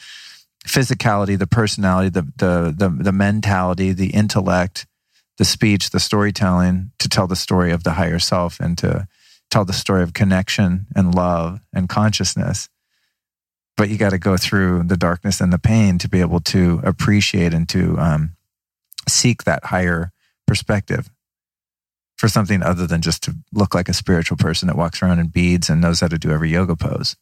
physicality, 0.68 1.38
the 1.38 1.48
personality, 1.48 2.10
the, 2.10 2.24
the, 2.38 2.74
the, 2.76 2.90
the 2.90 3.12
mentality, 3.12 3.92
the 3.92 4.12
intellect, 4.12 4.86
the 5.38 5.46
speech, 5.46 5.90
the 5.90 6.00
storytelling 6.00 6.92
to 7.00 7.10
tell 7.10 7.28
the 7.28 7.36
story 7.36 7.72
of 7.72 7.84
the 7.84 7.94
higher 7.94 8.20
self 8.20 8.60
and 8.60 8.78
to 8.78 9.08
tell 9.50 9.66
the 9.66 9.74
story 9.74 10.04
of 10.04 10.14
connection 10.14 10.88
and 10.96 11.14
love 11.14 11.62
and 11.74 11.90
consciousness. 11.90 12.70
But 13.76 13.90
you 13.90 13.98
got 13.98 14.12
to 14.12 14.20
go 14.20 14.38
through 14.38 14.84
the 14.84 14.98
darkness 14.98 15.42
and 15.42 15.52
the 15.52 15.60
pain 15.60 15.98
to 16.00 16.08
be 16.08 16.22
able 16.22 16.40
to 16.42 16.80
appreciate 16.84 17.54
and 17.54 17.68
to 17.70 17.98
um, 17.98 18.36
seek 19.08 19.44
that 19.44 19.66
higher 19.66 20.12
perspective 20.48 21.10
for 22.18 22.28
something 22.28 22.62
other 22.62 22.88
than 22.88 23.02
just 23.02 23.24
to 23.24 23.36
look 23.52 23.74
like 23.74 23.90
a 23.90 23.94
spiritual 23.94 24.38
person 24.38 24.68
that 24.68 24.78
walks 24.78 25.02
around 25.02 25.20
in 25.20 25.28
beads 25.28 25.70
and 25.70 25.82
knows 25.82 26.00
how 26.00 26.08
to 26.08 26.20
do 26.20 26.32
every 26.32 26.50
yoga 26.50 26.76
pose. 26.76 27.16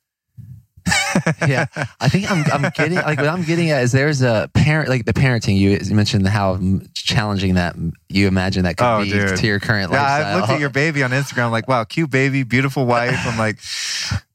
yeah, 1.48 1.66
I 2.00 2.10
think 2.10 2.32
I'm, 2.32 2.44
I'm 2.52 2.72
getting 2.72 2.98
like 2.98 3.20
what 3.20 3.28
I'm 3.28 3.44
getting 3.44 3.70
at 3.70 3.84
is 3.84 3.92
there's 3.92 4.22
a 4.22 4.50
parent 4.54 4.90
like 4.90 5.06
the 5.06 5.14
parenting 5.14 5.58
you, 5.58 5.72
you 5.84 5.96
mentioned 5.96 6.28
how 6.28 6.60
challenging 6.94 7.56
that 7.56 7.76
you 8.10 8.28
imagine 8.28 8.64
that 8.64 8.78
could 8.78 8.86
oh, 8.86 9.04
be 9.04 9.12
dude. 9.12 9.38
to 9.38 9.48
your 9.48 9.60
current 9.60 9.92
yeah, 9.92 10.02
lifestyle. 10.02 10.26
I 10.26 10.40
looked 10.40 10.52
at 10.52 10.60
your 10.60 10.70
baby 10.70 11.04
on 11.04 11.12
Instagram 11.12 11.52
like 11.52 11.68
wow 11.68 11.84
cute 11.84 12.10
baby 12.10 12.44
beautiful 12.44 12.86
wife. 12.86 13.20
I'm 13.26 13.38
like 13.38 13.60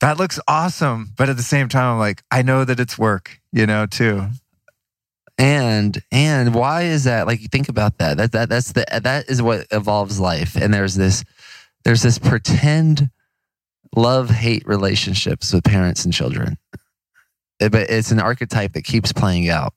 that 0.01 0.19
looks 0.19 0.39
awesome. 0.47 1.13
But 1.17 1.29
at 1.29 1.37
the 1.37 1.43
same 1.43 1.69
time 1.69 1.95
I'm 1.95 1.99
like 1.99 2.23
I 2.31 2.43
know 2.43 2.65
that 2.65 2.79
it's 2.79 2.99
work 2.99 3.41
you 3.53 3.67
know 3.67 3.87
too. 3.87 4.29
And 5.39 6.03
and 6.11 6.55
why 6.55 6.83
is 6.83 7.05
that? 7.05 7.27
Like 7.27 7.41
think 7.51 7.69
about 7.69 7.99
that. 7.99 8.17
That 8.17 8.33
that 8.33 8.49
that's 8.49 8.73
the 8.73 8.85
that 9.03 9.29
is 9.29 9.43
what 9.43 9.67
evolves 9.71 10.19
life. 10.21 10.57
And 10.57 10.73
there's 10.73 10.95
this 10.95 11.25
there's 11.85 12.03
this 12.03 12.19
pretend 12.19 13.11
love 13.97 14.31
hate 14.31 14.67
relationships 14.67 15.53
with 15.53 15.65
parents 15.65 16.05
and 16.05 16.15
children. 16.15 16.59
But 17.59 17.75
it's 17.75 18.11
an 18.11 18.21
archetype 18.21 18.75
that 18.75 18.85
keeps 18.85 19.13
playing 19.13 19.49
out. 19.49 19.73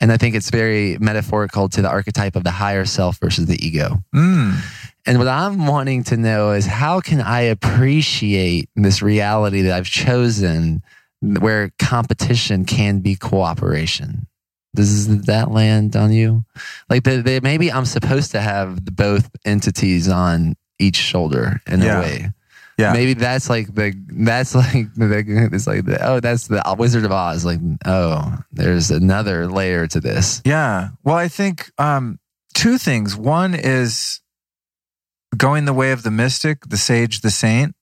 And 0.00 0.10
I 0.10 0.16
think 0.16 0.34
it's 0.34 0.50
very 0.50 0.96
metaphorical 0.98 1.68
to 1.68 1.82
the 1.82 1.88
archetype 1.88 2.34
of 2.34 2.42
the 2.42 2.50
higher 2.50 2.84
self 2.84 3.18
versus 3.18 3.46
the 3.46 3.64
ego. 3.64 4.02
Mm. 4.14 4.58
And 5.06 5.18
what 5.18 5.28
I'm 5.28 5.66
wanting 5.66 6.04
to 6.04 6.16
know 6.16 6.52
is 6.52 6.66
how 6.66 7.00
can 7.00 7.20
I 7.20 7.42
appreciate 7.42 8.68
this 8.74 9.02
reality 9.02 9.62
that 9.62 9.72
I've 9.72 9.86
chosen 9.86 10.82
where 11.20 11.70
competition 11.78 12.64
can 12.64 13.00
be 13.00 13.14
cooperation? 13.14 14.26
Does 14.74 15.24
that 15.24 15.50
land 15.50 15.96
on 15.96 16.12
you? 16.12 16.44
Like 16.88 17.04
the, 17.04 17.22
the, 17.22 17.40
maybe 17.42 17.72
I'm 17.72 17.84
supposed 17.84 18.30
to 18.32 18.40
have 18.40 18.84
both 18.84 19.28
entities 19.44 20.08
on 20.08 20.56
each 20.78 20.96
shoulder 20.96 21.60
in 21.66 21.82
yeah. 21.82 21.98
a 21.98 22.00
way. 22.00 22.30
Yeah. 22.78 22.92
Maybe 22.92 23.14
that's 23.14 23.50
like 23.50 23.74
the 23.74 23.92
that's 24.08 24.54
like 24.54 24.94
the 24.94 25.48
it's 25.52 25.66
like 25.66 25.84
the, 25.84 25.98
oh 26.06 26.20
that's 26.20 26.48
the 26.48 26.62
Wizard 26.78 27.04
of 27.04 27.12
Oz. 27.12 27.44
Like 27.44 27.60
oh, 27.84 28.38
there's 28.52 28.90
another 28.90 29.46
layer 29.46 29.86
to 29.88 30.00
this. 30.00 30.40
Yeah. 30.44 30.90
Well, 31.04 31.16
I 31.16 31.28
think 31.28 31.70
um, 31.78 32.18
two 32.54 32.78
things. 32.78 33.16
One 33.16 33.54
is 33.54 34.20
going 35.36 35.64
the 35.64 35.72
way 35.72 35.92
of 35.92 36.02
the 36.02 36.10
mystic, 36.10 36.68
the 36.68 36.76
sage, 36.76 37.20
the 37.20 37.30
saint 37.30 37.74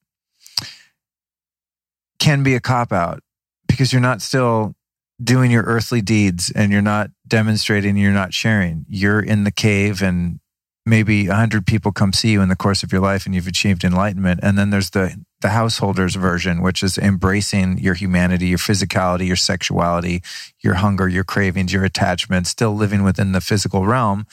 can 2.18 2.42
be 2.42 2.54
a 2.54 2.60
cop 2.60 2.92
out 2.92 3.22
because 3.66 3.92
you're 3.92 4.02
not 4.02 4.20
still 4.20 4.74
doing 5.22 5.50
your 5.50 5.62
earthly 5.64 6.00
deeds 6.00 6.50
and 6.54 6.72
you're 6.72 6.82
not 6.82 7.10
demonstrating, 7.26 7.96
you're 7.96 8.12
not 8.12 8.34
sharing. 8.34 8.84
You're 8.88 9.20
in 9.20 9.44
the 9.44 9.50
cave 9.50 10.02
and 10.02 10.40
maybe 10.88 11.28
100 11.28 11.66
people 11.66 11.92
come 11.92 12.12
see 12.12 12.30
you 12.32 12.40
in 12.40 12.48
the 12.48 12.56
course 12.56 12.82
of 12.82 12.92
your 12.92 13.00
life 13.00 13.26
and 13.26 13.34
you've 13.34 13.46
achieved 13.46 13.84
enlightenment. 13.84 14.40
And 14.42 14.56
then 14.58 14.70
there's 14.70 14.90
the 14.90 15.16
the 15.40 15.50
householders 15.50 16.16
version 16.16 16.62
which 16.62 16.82
is 16.82 16.98
embracing 16.98 17.78
your 17.78 17.94
humanity 17.94 18.48
your 18.48 18.58
physicality 18.58 19.26
your 19.26 19.36
sexuality 19.36 20.20
your 20.60 20.74
hunger 20.74 21.08
your 21.08 21.22
cravings 21.22 21.72
your 21.72 21.84
attachment 21.84 22.46
still 22.46 22.74
living 22.74 23.04
within 23.04 23.32
the 23.32 23.40
physical 23.40 23.86
realm 23.86 24.26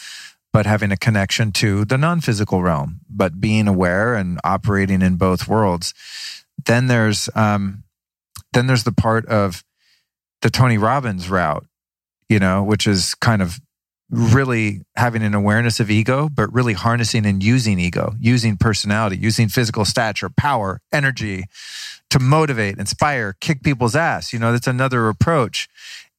but 0.52 0.66
having 0.66 0.92
a 0.92 0.98
connection 0.98 1.52
to 1.52 1.84
the 1.86 1.98
non-physical 1.98 2.64
realm 2.64 3.02
but 3.10 3.40
being 3.40 3.68
aware 3.68 4.16
and 4.16 4.40
operating 4.44 5.02
in 5.02 5.18
both 5.18 5.50
worlds. 5.50 5.94
Then 6.66 6.88
there's 6.88 7.30
um 7.36 7.84
then 8.54 8.68
there's 8.68 8.86
the 8.86 8.94
part 8.94 9.26
of 9.28 9.64
the 10.42 10.50
Tony 10.50 10.78
Robbins 10.78 11.30
route 11.30 11.66
you 12.30 12.40
know 12.40 12.64
which 12.64 12.88
is 12.88 13.14
kind 13.16 13.42
of 13.42 13.60
really 14.16 14.82
having 14.96 15.22
an 15.24 15.34
awareness 15.34 15.80
of 15.80 15.92
ego, 15.92 16.30
but 16.30 16.52
really 16.54 16.74
harnessing 16.74 17.26
and 17.26 17.44
using 17.44 17.80
ego, 17.80 18.14
using 18.20 18.56
personality, 18.58 19.18
using 19.18 19.50
physical 19.50 19.84
stature, 19.84 20.30
power, 20.30 20.82
energy 20.94 21.46
to 22.10 22.20
motivate, 22.20 22.78
inspire, 22.78 23.36
kick 23.42 23.62
people's 23.62 23.96
ass. 23.96 24.32
You 24.32 24.40
know, 24.40 24.54
that's 24.54 24.68
another 24.68 25.10
approach. 25.10 25.68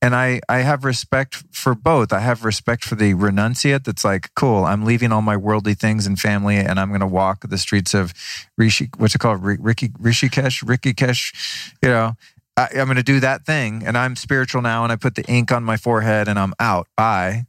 And 0.02 0.14
I, 0.14 0.40
I 0.46 0.58
have 0.58 0.84
respect 0.84 1.42
for 1.50 1.74
both. 1.74 2.12
I 2.12 2.20
have 2.20 2.44
respect 2.44 2.84
for 2.84 2.96
the 2.96 3.14
renunciate 3.14 3.84
that's 3.84 4.04
like, 4.04 4.28
cool, 4.34 4.64
I'm 4.64 4.84
leaving 4.84 5.10
all 5.10 5.22
my 5.22 5.38
worldly 5.38 5.72
things 5.72 6.06
and 6.06 6.18
family 6.18 6.56
and 6.58 6.78
I'm 6.78 6.88
going 6.88 7.00
to 7.00 7.06
walk 7.06 7.48
the 7.48 7.58
streets 7.58 7.94
of 7.94 8.12
Rishi, 8.58 8.90
what's 8.98 9.14
it 9.14 9.18
called? 9.18 9.42
Ricky, 9.42 9.88
Rishikesh, 9.88 10.62
Rikikesh, 10.64 11.72
you 11.82 11.88
know, 11.88 12.12
I, 12.58 12.68
I'm 12.76 12.84
going 12.84 12.96
to 12.96 13.02
do 13.02 13.20
that 13.20 13.46
thing 13.46 13.84
and 13.86 13.96
I'm 13.96 14.16
spiritual 14.16 14.60
now 14.60 14.84
and 14.84 14.92
I 14.92 14.96
put 14.96 15.14
the 15.14 15.24
ink 15.24 15.50
on 15.50 15.64
my 15.64 15.78
forehead 15.78 16.28
and 16.28 16.38
I'm 16.38 16.52
out. 16.60 16.88
Bye 16.94 17.46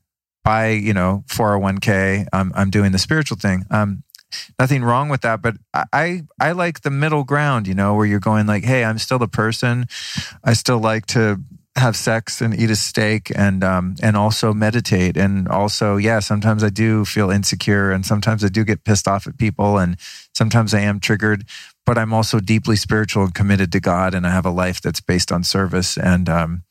buy, 0.47 0.69
you 0.69 0.93
know, 0.93 1.25
401k. 1.27 2.25
I'm, 2.31 2.53
I'm 2.55 2.69
doing 2.69 2.93
the 2.93 2.97
spiritual 2.97 3.37
thing. 3.37 3.65
Um, 3.69 4.03
nothing 4.57 4.81
wrong 4.81 5.09
with 5.09 5.21
that, 5.21 5.41
but 5.41 5.55
I, 5.91 6.21
I 6.39 6.53
like 6.53 6.81
the 6.81 6.89
middle 6.89 7.25
ground, 7.25 7.67
you 7.67 7.73
know, 7.73 7.95
where 7.95 8.05
you're 8.05 8.21
going 8.21 8.47
like, 8.47 8.63
Hey, 8.63 8.85
I'm 8.85 8.97
still 8.97 9.21
a 9.21 9.27
person. 9.27 9.87
I 10.45 10.53
still 10.53 10.79
like 10.79 11.05
to 11.07 11.41
have 11.75 11.97
sex 11.97 12.39
and 12.39 12.57
eat 12.57 12.71
a 12.71 12.77
steak 12.77 13.29
and, 13.35 13.61
um, 13.61 13.95
and 14.01 14.15
also 14.15 14.53
meditate. 14.53 15.17
And 15.17 15.49
also, 15.49 15.97
yeah, 15.97 16.19
sometimes 16.19 16.63
I 16.63 16.69
do 16.69 17.03
feel 17.03 17.29
insecure 17.29 17.91
and 17.91 18.05
sometimes 18.05 18.43
I 18.43 18.47
do 18.47 18.63
get 18.63 18.85
pissed 18.85 19.07
off 19.07 19.27
at 19.27 19.37
people 19.37 19.77
and 19.77 19.97
sometimes 20.33 20.73
I 20.73 20.79
am 20.79 21.01
triggered, 21.01 21.43
but 21.85 21.97
I'm 21.97 22.13
also 22.13 22.39
deeply 22.39 22.77
spiritual 22.77 23.25
and 23.25 23.35
committed 23.35 23.73
to 23.73 23.81
God. 23.81 24.13
And 24.13 24.25
I 24.25 24.31
have 24.31 24.45
a 24.45 24.49
life 24.49 24.79
that's 24.79 25.01
based 25.01 25.29
on 25.29 25.43
service 25.43 25.97
and, 25.97 26.29
um, 26.29 26.63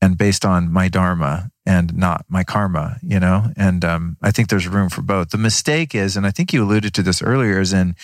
and 0.00 0.16
based 0.16 0.44
on 0.44 0.72
my 0.72 0.88
dharma 0.88 1.50
and 1.68 1.94
not 1.94 2.24
my 2.30 2.42
karma, 2.42 2.96
you 3.02 3.20
know? 3.20 3.52
And 3.56 3.84
um, 3.84 4.16
I 4.22 4.30
think 4.30 4.48
there's 4.48 4.66
room 4.66 4.88
for 4.88 5.02
both. 5.02 5.30
The 5.30 5.38
mistake 5.38 5.94
is, 5.94 6.16
and 6.16 6.26
I 6.26 6.30
think 6.30 6.52
you 6.52 6.64
alluded 6.64 6.94
to 6.94 7.02
this 7.02 7.20
earlier, 7.20 7.60
is 7.60 7.74
in 7.74 7.94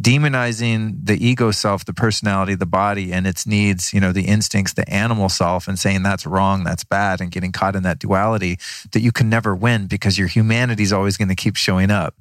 demonizing 0.00 0.96
the 1.04 1.22
ego 1.22 1.50
self, 1.50 1.84
the 1.84 1.92
personality, 1.92 2.54
the 2.54 2.64
body, 2.64 3.12
and 3.12 3.26
its 3.26 3.46
needs, 3.46 3.92
you 3.92 4.00
know, 4.00 4.12
the 4.12 4.24
instincts, 4.24 4.72
the 4.72 4.88
animal 4.90 5.28
self, 5.28 5.68
and 5.68 5.78
saying 5.78 6.02
that's 6.02 6.24
wrong, 6.24 6.64
that's 6.64 6.82
bad, 6.82 7.20
and 7.20 7.30
getting 7.30 7.52
caught 7.52 7.76
in 7.76 7.82
that 7.82 7.98
duality 7.98 8.58
that 8.92 9.00
you 9.00 9.12
can 9.12 9.28
never 9.28 9.54
win 9.54 9.86
because 9.86 10.18
your 10.18 10.28
humanity 10.28 10.82
is 10.82 10.92
always 10.92 11.18
going 11.18 11.28
to 11.28 11.34
keep 11.34 11.56
showing 11.56 11.90
up. 11.90 12.14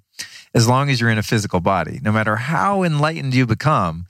As 0.54 0.68
long 0.68 0.90
as 0.90 1.00
you're 1.00 1.10
in 1.10 1.18
a 1.18 1.24
physical 1.24 1.62
body, 1.62 2.02
no 2.04 2.12
matter 2.12 2.36
how 2.36 2.84
enlightened 2.84 3.34
you 3.34 3.46
become, 3.46 4.08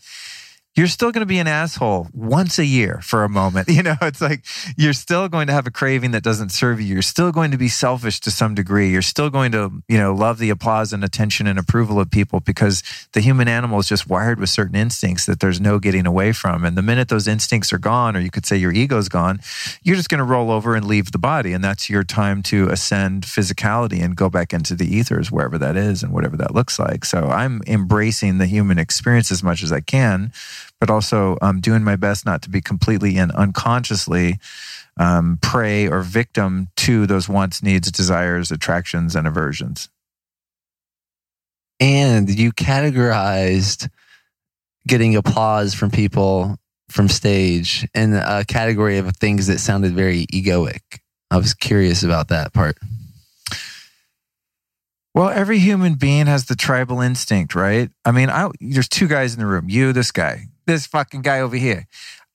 you're 0.79 0.87
still 0.87 1.11
going 1.11 1.21
to 1.21 1.25
be 1.25 1.39
an 1.39 1.47
asshole 1.47 2.07
once 2.13 2.57
a 2.57 2.65
year 2.65 3.01
for 3.01 3.25
a 3.25 3.29
moment. 3.29 3.67
You 3.79 3.83
know, 3.83 3.95
it's 4.01 4.19
like 4.19 4.43
you're 4.75 4.91
still 4.91 5.29
going 5.29 5.47
to 5.47 5.53
have 5.53 5.65
a 5.65 5.71
craving 5.71 6.11
that 6.11 6.21
doesn't 6.21 6.49
serve 6.49 6.81
you. 6.81 6.87
You're 6.95 7.01
still 7.01 7.31
going 7.31 7.51
to 7.51 7.57
be 7.57 7.69
selfish 7.69 8.19
to 8.21 8.31
some 8.31 8.53
degree. 8.53 8.89
You're 8.89 9.01
still 9.01 9.29
going 9.29 9.53
to, 9.53 9.71
you 9.87 9.97
know, 9.97 10.13
love 10.13 10.37
the 10.37 10.49
applause 10.49 10.91
and 10.91 11.01
attention 11.01 11.47
and 11.47 11.57
approval 11.57 11.97
of 11.97 12.11
people 12.11 12.41
because 12.41 12.83
the 13.13 13.21
human 13.21 13.47
animal 13.47 13.79
is 13.79 13.87
just 13.87 14.09
wired 14.09 14.37
with 14.37 14.49
certain 14.49 14.75
instincts 14.75 15.25
that 15.27 15.39
there's 15.39 15.61
no 15.61 15.79
getting 15.79 16.05
away 16.05 16.33
from. 16.33 16.65
And 16.65 16.77
the 16.77 16.81
minute 16.81 17.07
those 17.07 17.25
instincts 17.25 17.71
are 17.71 17.77
gone, 17.77 18.17
or 18.17 18.19
you 18.19 18.29
could 18.29 18.45
say 18.45 18.57
your 18.57 18.73
ego's 18.73 19.07
gone, 19.07 19.39
you're 19.81 19.95
just 19.95 20.09
going 20.09 20.19
to 20.19 20.25
roll 20.25 20.51
over 20.51 20.75
and 20.75 20.85
leave 20.85 21.13
the 21.13 21.19
body. 21.19 21.53
And 21.53 21.63
that's 21.63 21.89
your 21.89 22.03
time 22.03 22.43
to 22.43 22.67
ascend 22.67 23.23
physicality 23.23 24.03
and 24.03 24.13
go 24.17 24.29
back 24.29 24.53
into 24.53 24.75
the 24.75 24.93
ethers, 24.93 25.31
wherever 25.31 25.57
that 25.57 25.77
is 25.77 26.03
and 26.03 26.11
whatever 26.11 26.35
that 26.35 26.53
looks 26.53 26.79
like. 26.79 27.05
So 27.05 27.27
I'm 27.27 27.61
embracing 27.65 28.39
the 28.39 28.45
human 28.45 28.77
experience 28.77 29.31
as 29.31 29.41
much 29.41 29.63
as 29.63 29.71
I 29.71 29.79
can 29.79 30.33
but 30.79 30.89
also 30.89 31.37
um, 31.41 31.59
doing 31.59 31.83
my 31.83 31.95
best 31.95 32.25
not 32.25 32.41
to 32.43 32.49
be 32.49 32.61
completely 32.61 33.17
and 33.17 33.31
unconsciously 33.31 34.37
um, 34.97 35.37
prey 35.41 35.87
or 35.87 36.01
victim 36.01 36.69
to 36.77 37.05
those 37.05 37.29
wants, 37.29 37.61
needs, 37.63 37.91
desires, 37.91 38.51
attractions, 38.51 39.15
and 39.15 39.27
aversions. 39.27 39.89
And 41.79 42.29
you 42.29 42.51
categorized 42.51 43.89
getting 44.87 45.15
applause 45.15 45.73
from 45.73 45.91
people 45.91 46.57
from 46.89 47.07
stage 47.07 47.87
in 47.93 48.13
a 48.13 48.43
category 48.45 48.97
of 48.97 49.15
things 49.15 49.47
that 49.47 49.59
sounded 49.59 49.93
very 49.93 50.25
egoic. 50.27 50.81
I 51.31 51.37
was 51.37 51.53
curious 51.53 52.03
about 52.03 52.29
that 52.29 52.53
part. 52.53 52.77
Well, 55.13 55.29
every 55.29 55.59
human 55.59 55.95
being 55.95 56.27
has 56.27 56.45
the 56.45 56.55
tribal 56.55 57.01
instinct, 57.01 57.55
right? 57.55 57.89
I 58.05 58.11
mean, 58.11 58.29
I, 58.29 58.49
there's 58.59 58.89
two 58.89 59.07
guys 59.07 59.33
in 59.33 59.39
the 59.39 59.45
room. 59.45 59.69
You, 59.69 59.93
this 59.93 60.11
guy 60.11 60.47
this 60.69 60.85
fucking 60.85 61.23
guy 61.23 61.41
over 61.41 61.55
here. 61.55 61.87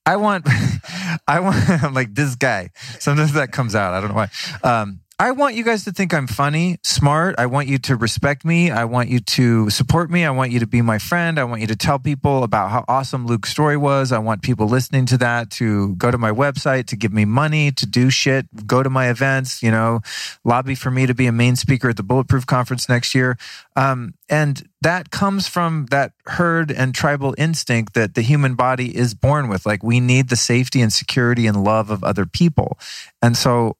I 0.05 0.17
want, 0.17 0.45
I 1.27 1.39
want, 1.39 1.69
I'm 1.83 1.93
like 1.93 2.13
this 2.13 2.35
guy. 2.35 2.69
Sometimes 2.99 3.33
that 3.33 3.51
comes 3.51 3.75
out. 3.75 3.93
I 3.93 4.01
don't 4.01 4.09
know 4.09 4.15
why. 4.15 4.29
Um, 4.63 4.99
I 5.17 5.31
want 5.31 5.55
you 5.55 5.63
guys 5.63 5.85
to 5.85 5.93
think 5.93 6.13
I'm 6.13 6.27
funny, 6.27 6.77
smart. 6.83 7.35
I 7.37 7.45
want 7.45 7.69
you 7.69 7.77
to 7.77 7.95
respect 7.95 8.43
me. 8.43 8.69
I 8.69 8.83
want 8.83 9.07
you 9.07 9.21
to 9.21 9.69
support 9.69 10.11
me. 10.11 10.25
I 10.25 10.31
want 10.31 10.51
you 10.51 10.59
to 10.59 10.67
be 10.67 10.81
my 10.81 10.99
friend. 10.99 11.39
I 11.39 11.45
want 11.45 11.61
you 11.61 11.67
to 11.67 11.75
tell 11.77 11.99
people 11.99 12.43
about 12.43 12.69
how 12.69 12.83
awesome 12.89 13.25
Luke 13.25 13.45
Storey 13.45 13.77
was. 13.77 14.11
I 14.11 14.17
want 14.17 14.41
people 14.41 14.67
listening 14.67 15.05
to 15.05 15.17
that 15.19 15.51
to 15.51 15.95
go 15.95 16.11
to 16.11 16.17
my 16.17 16.31
website, 16.31 16.87
to 16.87 16.97
give 16.97 17.13
me 17.13 17.23
money, 17.23 17.71
to 17.71 17.85
do 17.85 18.09
shit, 18.09 18.67
go 18.67 18.83
to 18.83 18.89
my 18.89 19.09
events, 19.09 19.63
you 19.63 19.71
know, 19.71 20.01
lobby 20.43 20.75
for 20.75 20.91
me 20.91 21.05
to 21.05 21.13
be 21.13 21.27
a 21.27 21.31
main 21.31 21.55
speaker 21.55 21.87
at 21.87 21.95
the 21.95 22.03
Bulletproof 22.03 22.45
Conference 22.45 22.89
next 22.89 23.15
year. 23.15 23.37
Um, 23.77 24.15
and 24.27 24.67
that 24.81 25.11
comes 25.11 25.47
from 25.47 25.85
that 25.91 26.11
herd 26.25 26.73
and 26.73 26.93
tribal 26.93 27.33
instinct 27.37 27.93
that 27.93 28.15
the 28.15 28.21
human 28.21 28.55
body 28.55 28.93
is 28.93 29.13
born 29.13 29.47
with. 29.47 29.65
Like 29.65 29.81
we 29.81 30.01
need 30.01 30.27
the 30.27 30.35
safety 30.35 30.81
and 30.81 30.91
security 30.91 31.47
and 31.47 31.63
love 31.63 31.89
of 31.89 32.03
other 32.03 32.25
people. 32.25 32.77
And 33.21 33.37
so 33.37 33.77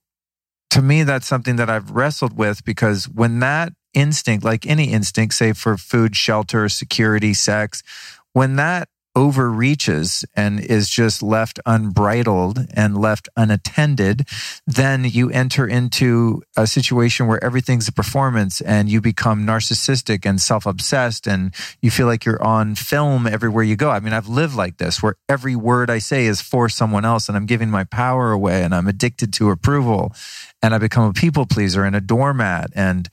to 0.76 0.82
me, 0.82 1.04
that's 1.04 1.26
something 1.26 1.56
that 1.56 1.70
I've 1.70 1.92
wrestled 1.92 2.38
with 2.38 2.66
because 2.66 3.08
when 3.08 3.40
that 3.40 3.72
instinct, 3.94 4.44
like 4.44 4.66
any 4.66 4.92
instinct, 4.92 5.34
say 5.34 5.54
for 5.54 5.78
food, 5.78 6.18
shelter, 6.18 6.68
security, 6.68 7.34
sex, 7.34 7.82
when 8.34 8.58
that 8.58 8.90
overreaches 9.16 10.26
and 10.36 10.60
is 10.60 10.90
just 10.90 11.24
left 11.24 11.62
unbridled 11.66 12.68
and 12.74 12.98
left 12.98 13.30
unattended, 13.38 14.28
then 14.68 15.06
you 15.06 15.30
enter 15.30 15.66
into 15.66 16.44
a 16.58 16.68
situation 16.68 17.26
where 17.28 17.42
everything's 17.42 17.88
a 17.88 17.94
performance 17.94 18.60
and 18.60 18.90
you 18.90 19.00
become 19.00 19.46
narcissistic 19.46 20.26
and 20.26 20.42
self 20.42 20.66
obsessed 20.66 21.26
and 21.26 21.56
you 21.82 21.90
feel 21.90 22.08
like 22.08 22.26
you're 22.26 22.44
on 22.44 22.76
film 22.76 23.26
everywhere 23.26 23.64
you 23.64 23.78
go. 23.78 23.90
I 23.90 24.02
mean, 24.02 24.12
I've 24.12 24.28
lived 24.28 24.56
like 24.56 24.76
this 24.76 25.02
where 25.02 25.16
every 25.30 25.56
word 25.56 25.90
I 25.90 26.00
say 26.00 26.26
is 26.26 26.42
for 26.42 26.68
someone 26.68 27.06
else 27.06 27.30
and 27.30 27.38
I'm 27.38 27.46
giving 27.46 27.70
my 27.70 27.86
power 27.86 28.34
away 28.34 28.64
and 28.64 28.76
I'm 28.76 28.88
addicted 28.90 29.32
to 29.36 29.50
approval 29.52 30.14
and 30.66 30.74
I 30.74 30.80
become 30.80 31.08
a 31.08 31.14
people 31.14 31.46
pleaser 31.46 31.84
and 31.84 31.96
a 31.96 32.02
doormat 32.02 32.72
and 32.74 33.08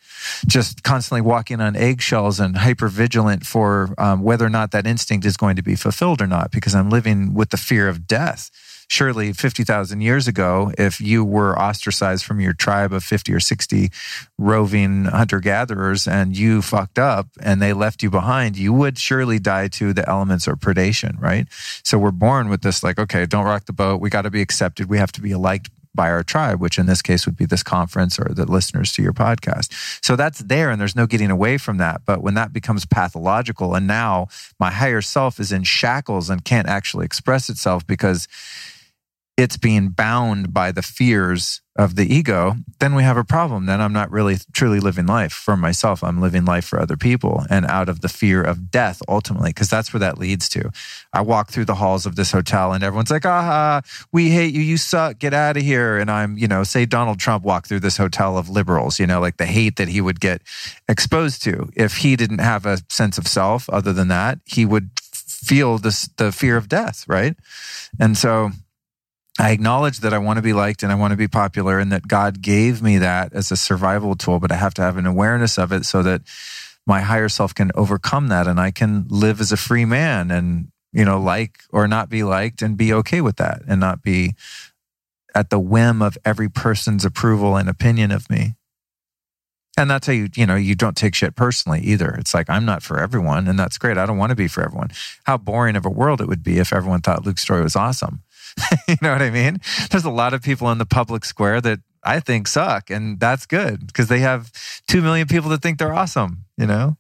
just 0.47 0.83
constantly 0.83 1.21
walking 1.21 1.61
on 1.61 1.77
eggshells 1.77 2.41
and 2.41 2.57
hyper 2.57 2.89
vigilant 2.89 3.45
for 3.45 3.95
um, 3.99 4.23
whether 4.23 4.47
or 4.47 4.49
not 4.49 4.71
that 4.71 4.87
instinct 4.87 5.27
is 5.27 5.37
going 5.37 5.57
to 5.57 5.63
be 5.63 5.77
fulfilled 5.77 6.23
or 6.23 6.27
not 6.27 6.51
because 6.51 6.75
I'm 6.75 6.89
living 6.89 7.35
with 7.35 7.51
the 7.51 7.59
fear 7.59 7.89
of 7.91 8.07
death. 8.07 8.51
Surely 8.89 9.35
50,000 9.35 10.01
years 10.01 10.27
ago, 10.27 10.73
if 10.79 10.99
you 10.99 11.25
were 11.25 11.59
ostracized 11.59 12.25
from 12.25 12.41
your 12.41 12.55
tribe 12.55 12.93
of 12.93 13.05
50 13.05 13.35
or 13.35 13.41
60 13.41 13.91
roving 14.39 15.05
hunter 15.05 15.39
gatherers 15.41 16.09
and 16.09 16.35
you 16.35 16.63
fucked 16.63 16.99
up 16.99 17.29
and 17.43 17.61
they 17.61 17.75
left 17.75 18.03
you 18.03 18.09
behind, 18.09 18.57
you 18.57 18.73
would 18.73 18.97
surely 18.99 19.39
die 19.39 19.69
to 19.69 19.93
the 19.93 20.09
elements 20.09 20.49
or 20.49 20.57
predation, 20.57 21.21
right? 21.21 21.47
So 21.85 21.99
we're 21.99 22.13
born 22.13 22.49
with 22.49 22.63
this 22.63 22.83
like, 22.83 22.99
okay, 22.99 23.27
don't 23.27 23.45
rock 23.45 23.67
the 23.67 23.75
boat. 23.75 24.01
We 24.01 24.09
got 24.09 24.23
to 24.23 24.31
be 24.31 24.41
accepted. 24.41 24.89
We 24.89 24.97
have 24.97 25.13
to 25.13 25.21
be 25.21 25.35
liked 25.35 25.71
by 25.95 26.11
our 26.11 26.23
tribe, 26.23 26.61
which 26.61 26.79
in 26.79 26.87
this 26.87 27.03
case 27.03 27.27
would 27.27 27.37
be 27.37 27.45
this 27.45 27.63
conference 27.63 28.19
or 28.19 28.33
the 28.33 28.47
listeners 28.47 28.93
to 28.93 29.03
your 29.03 29.13
podcast. 29.13 29.73
So 30.05 30.17
that's 30.17 30.39
there 30.39 30.71
and 30.71 30.81
there's 30.81 30.97
no 30.97 31.07
getting 31.07 31.31
away 31.31 31.59
from 31.59 31.79
that. 31.79 32.03
But 32.07 32.23
when 32.23 32.35
that 32.35 32.53
becomes 32.53 32.87
pathological 32.87 33.75
and 33.75 33.87
now 33.87 34.29
my 34.59 34.71
higher 34.71 35.03
self 35.03 35.39
is 35.39 35.53
in 35.53 35.65
shackles 35.65 36.31
and 36.31 36.45
can't 36.45 36.69
actually 36.69 37.05
express 37.05 37.49
itself 37.49 37.87
because 37.87 38.27
it's 39.37 39.57
being 39.57 39.89
bound 39.89 40.53
by 40.53 40.73
the 40.73 40.83
fears 40.83 41.63
of 41.75 41.97
the 41.97 42.15
ego, 42.15 42.55
then 42.81 42.95
we 42.95 43.03
have 43.03 43.17
a 43.17 43.25
problem. 43.25 43.65
Then 43.65 43.81
I'm 43.81 43.95
not 43.95 44.11
really 44.11 44.37
truly 44.53 44.79
living 44.79 45.07
life 45.07 45.33
for 45.33 45.57
myself. 45.57 46.05
I'm 46.05 46.21
living 46.21 46.45
life 46.45 46.67
for 46.67 46.79
other 46.79 46.99
people 46.99 47.47
and 47.49 47.65
out 47.65 47.89
of 47.89 48.03
the 48.03 48.11
fear 48.11 48.43
of 48.43 48.71
death 48.71 49.01
ultimately, 49.09 49.51
because 49.51 49.71
that's 49.71 49.91
where 49.93 50.01
that 50.01 50.19
leads 50.19 50.51
to. 50.51 50.71
I 51.15 51.23
walk 51.23 51.51
through 51.51 51.65
the 51.65 51.77
halls 51.77 52.05
of 52.05 52.15
this 52.15 52.31
hotel 52.31 52.75
and 52.75 52.85
everyone's 52.85 53.11
like, 53.11 53.25
aha, 53.25 53.81
we 54.13 54.31
hate 54.31 54.53
you. 54.55 54.61
You 54.61 54.77
suck. 54.77 55.19
Get 55.19 55.33
out 55.33 55.57
of 55.57 55.63
here. 55.63 55.97
And 55.97 56.11
I'm, 56.11 56.37
you 56.37 56.47
know, 56.47 56.63
say 56.63 56.85
Donald 56.85 57.19
Trump 57.19 57.43
walked 57.43 57.69
through 57.69 57.81
this 57.81 57.97
hotel 57.97 58.37
of 58.37 58.51
liberals, 58.51 59.01
you 59.01 59.07
know, 59.07 59.21
like 59.21 59.39
the 59.39 59.47
hate 59.47 59.77
that 59.77 59.89
he 59.89 60.03
would 60.03 60.21
get 60.21 60.43
exposed 60.91 61.43
to. 61.45 61.71
If 61.75 61.99
he 61.99 62.17
didn't 62.17 62.41
have 62.41 62.67
a 62.67 62.79
sense 62.91 63.17
of 63.17 63.27
self 63.27 63.71
other 63.71 63.95
than 63.95 64.09
that, 64.09 64.41
he 64.45 64.67
would 64.67 64.91
feel 65.01 65.79
this, 65.79 66.07
the 66.19 66.33
fear 66.33 66.59
of 66.59 66.69
death. 66.69 67.07
Right. 67.09 67.35
And 67.99 68.19
so, 68.19 68.51
I 69.39 69.51
acknowledge 69.51 70.01
that 70.01 70.13
I 70.13 70.19
want 70.19 70.37
to 70.37 70.43
be 70.43 70.53
liked 70.53 70.83
and 70.83 70.93
I 70.93 70.95
want 70.95 71.13
to 71.13 71.17
be 71.17 71.29
popular 71.29 71.79
and 71.79 71.91
that 71.91 72.07
God 72.07 72.43
gave 72.43 72.83
me 72.83 72.99
that 72.99 73.33
as 73.33 73.51
a 73.51 73.57
survival 73.57 74.15
tool, 74.15 74.39
but 74.39 74.53
I 74.53 74.57
have 74.57 74.75
to 74.75 74.83
have 74.83 74.99
an 74.99 75.07
awareness 75.07 75.59
of 75.59 75.73
it 75.73 75.87
so 75.87 76.03
that 76.03 76.23
my 76.87 77.01
higher 77.01 77.29
self 77.29 77.55
can 77.55 77.71
overcome 77.75 78.29
that 78.29 78.47
and 78.47 78.61
I 78.61 78.71
can 78.71 79.07
live 79.09 79.41
as 79.41 79.51
a 79.51 79.57
free 79.57 79.87
man 79.87 80.31
and, 80.31 80.69
you 80.93 81.05
know, 81.05 81.19
like 81.19 81.61
or 81.71 81.89
not 81.89 82.11
be 82.11 82.23
liked 82.23 82.61
and 82.61 82.77
be 82.77 82.93
okay 82.93 83.21
with 83.21 83.37
that 83.37 83.63
and 83.67 83.81
not 83.81 84.03
be 84.03 84.35
at 85.35 85.49
the 85.49 85.59
whim 85.59 86.03
of 86.03 86.19
every 86.25 86.51
person's 86.51 87.05
approval 87.05 87.57
and 87.57 87.69
opinion 87.69 88.11
of 88.11 88.29
me. 88.29 88.55
And 89.79 89.91
that's 89.91 90.07
how 90.07 90.13
you, 90.13 90.29
you 90.35 90.45
know, 90.45 90.55
you 90.55 90.75
don't 90.75 90.97
take 90.97 91.15
shit 91.15 91.35
personally 91.35 91.81
either. 91.81 92.15
It's 92.19 92.35
like, 92.35 92.51
I'm 92.51 92.67
not 92.67 92.83
for 92.83 93.01
everyone, 93.01 93.49
and 93.49 93.59
that's 93.59 93.79
great. 93.79 93.97
I 93.97 94.05
don't 94.05 94.19
want 94.19 94.29
to 94.29 94.37
be 94.37 94.47
for 94.47 94.63
everyone. 94.63 94.91
How 95.25 95.39
boring 95.39 95.77
of 95.77 95.87
a 95.87 95.91
world 95.91 96.21
it 96.21 96.29
would 96.29 96.43
be 96.43 96.59
if 96.59 96.75
everyone 96.75 97.01
thought 97.01 97.25
Luke 97.25 97.39
Storey 97.39 97.63
was 97.63 97.75
awesome. 97.75 98.23
you 98.89 98.97
know 99.03 99.13
what 99.13 99.23
I 99.23 99.31
mean? 99.31 99.61
There's 99.91 100.05
a 100.05 100.11
lot 100.11 100.35
of 100.35 100.43
people 100.43 100.71
in 100.71 100.79
the 100.79 100.87
public 100.87 101.25
square 101.25 101.61
that 101.61 101.81
I 102.05 102.21
think 102.21 102.49
suck, 102.49 102.91
and 102.91 103.21
that's 103.21 103.47
good 103.47 103.87
because 103.87 104.09
they 104.09 104.21
have 104.21 104.51
2 104.89 105.03
million 105.03 105.29
people 105.29 105.51
that 105.51 105.63
think 105.63 105.79
they're 105.79 105.95
awesome, 105.95 106.45
you 106.57 106.67
know? 106.67 106.97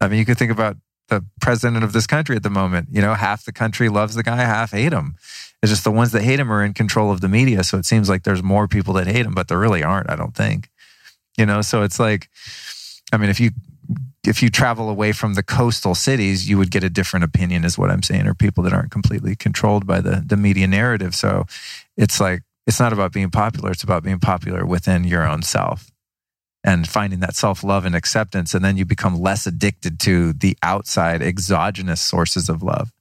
I 0.00 0.08
mean, 0.08 0.18
you 0.18 0.24
could 0.24 0.38
think 0.38 0.52
about 0.52 0.76
the 1.08 1.24
president 1.40 1.84
of 1.84 1.92
this 1.92 2.06
country 2.06 2.36
at 2.36 2.42
the 2.42 2.50
moment. 2.50 2.88
You 2.90 3.02
know, 3.02 3.14
half 3.14 3.44
the 3.44 3.52
country 3.52 3.88
loves 3.88 4.14
the 4.14 4.22
guy, 4.22 4.36
half 4.36 4.72
hate 4.72 4.92
him. 4.92 5.16
It's 5.62 5.70
just 5.70 5.84
the 5.84 5.90
ones 5.90 6.12
that 6.12 6.22
hate 6.22 6.40
him 6.40 6.50
are 6.50 6.64
in 6.64 6.72
control 6.72 7.10
of 7.10 7.20
the 7.20 7.28
media. 7.28 7.64
So 7.64 7.76
it 7.76 7.84
seems 7.84 8.08
like 8.08 8.22
there's 8.22 8.42
more 8.42 8.66
people 8.66 8.94
that 8.94 9.06
hate 9.06 9.26
him, 9.26 9.34
but 9.34 9.48
there 9.48 9.58
really 9.58 9.82
aren't, 9.82 10.10
I 10.10 10.16
don't 10.16 10.34
think. 10.34 10.70
You 11.36 11.44
know, 11.46 11.60
so 11.60 11.82
it's 11.82 12.00
like, 12.00 12.28
I 13.12 13.18
mean, 13.18 13.28
if 13.28 13.40
you 13.40 13.50
if 14.26 14.42
you 14.42 14.50
travel 14.50 14.90
away 14.90 15.12
from 15.12 15.34
the 15.34 15.42
coastal 15.42 15.94
cities, 15.94 16.48
you 16.48 16.58
would 16.58 16.70
get 16.70 16.84
a 16.84 16.90
different 16.90 17.24
opinion, 17.24 17.64
is 17.64 17.78
what 17.78 17.90
I'm 17.90 18.02
saying, 18.02 18.26
or 18.26 18.34
people 18.34 18.62
that 18.64 18.72
aren't 18.72 18.90
completely 18.90 19.34
controlled 19.34 19.86
by 19.86 20.00
the, 20.00 20.22
the 20.24 20.36
media 20.36 20.66
narrative. 20.66 21.14
So 21.14 21.46
it's 21.96 22.20
like, 22.20 22.42
it's 22.66 22.78
not 22.78 22.92
about 22.92 23.12
being 23.12 23.30
popular, 23.30 23.70
it's 23.70 23.82
about 23.82 24.02
being 24.02 24.20
popular 24.20 24.66
within 24.66 25.04
your 25.04 25.26
own 25.26 25.42
self 25.42 25.90
and 26.62 26.86
finding 26.86 27.20
that 27.20 27.34
self 27.34 27.64
love 27.64 27.84
and 27.84 27.94
acceptance. 27.94 28.52
And 28.52 28.64
then 28.64 28.76
you 28.76 28.84
become 28.84 29.18
less 29.18 29.46
addicted 29.46 29.98
to 30.00 30.34
the 30.34 30.56
outside 30.62 31.22
exogenous 31.22 32.00
sources 32.00 32.48
of 32.48 32.62
love. 32.62 32.92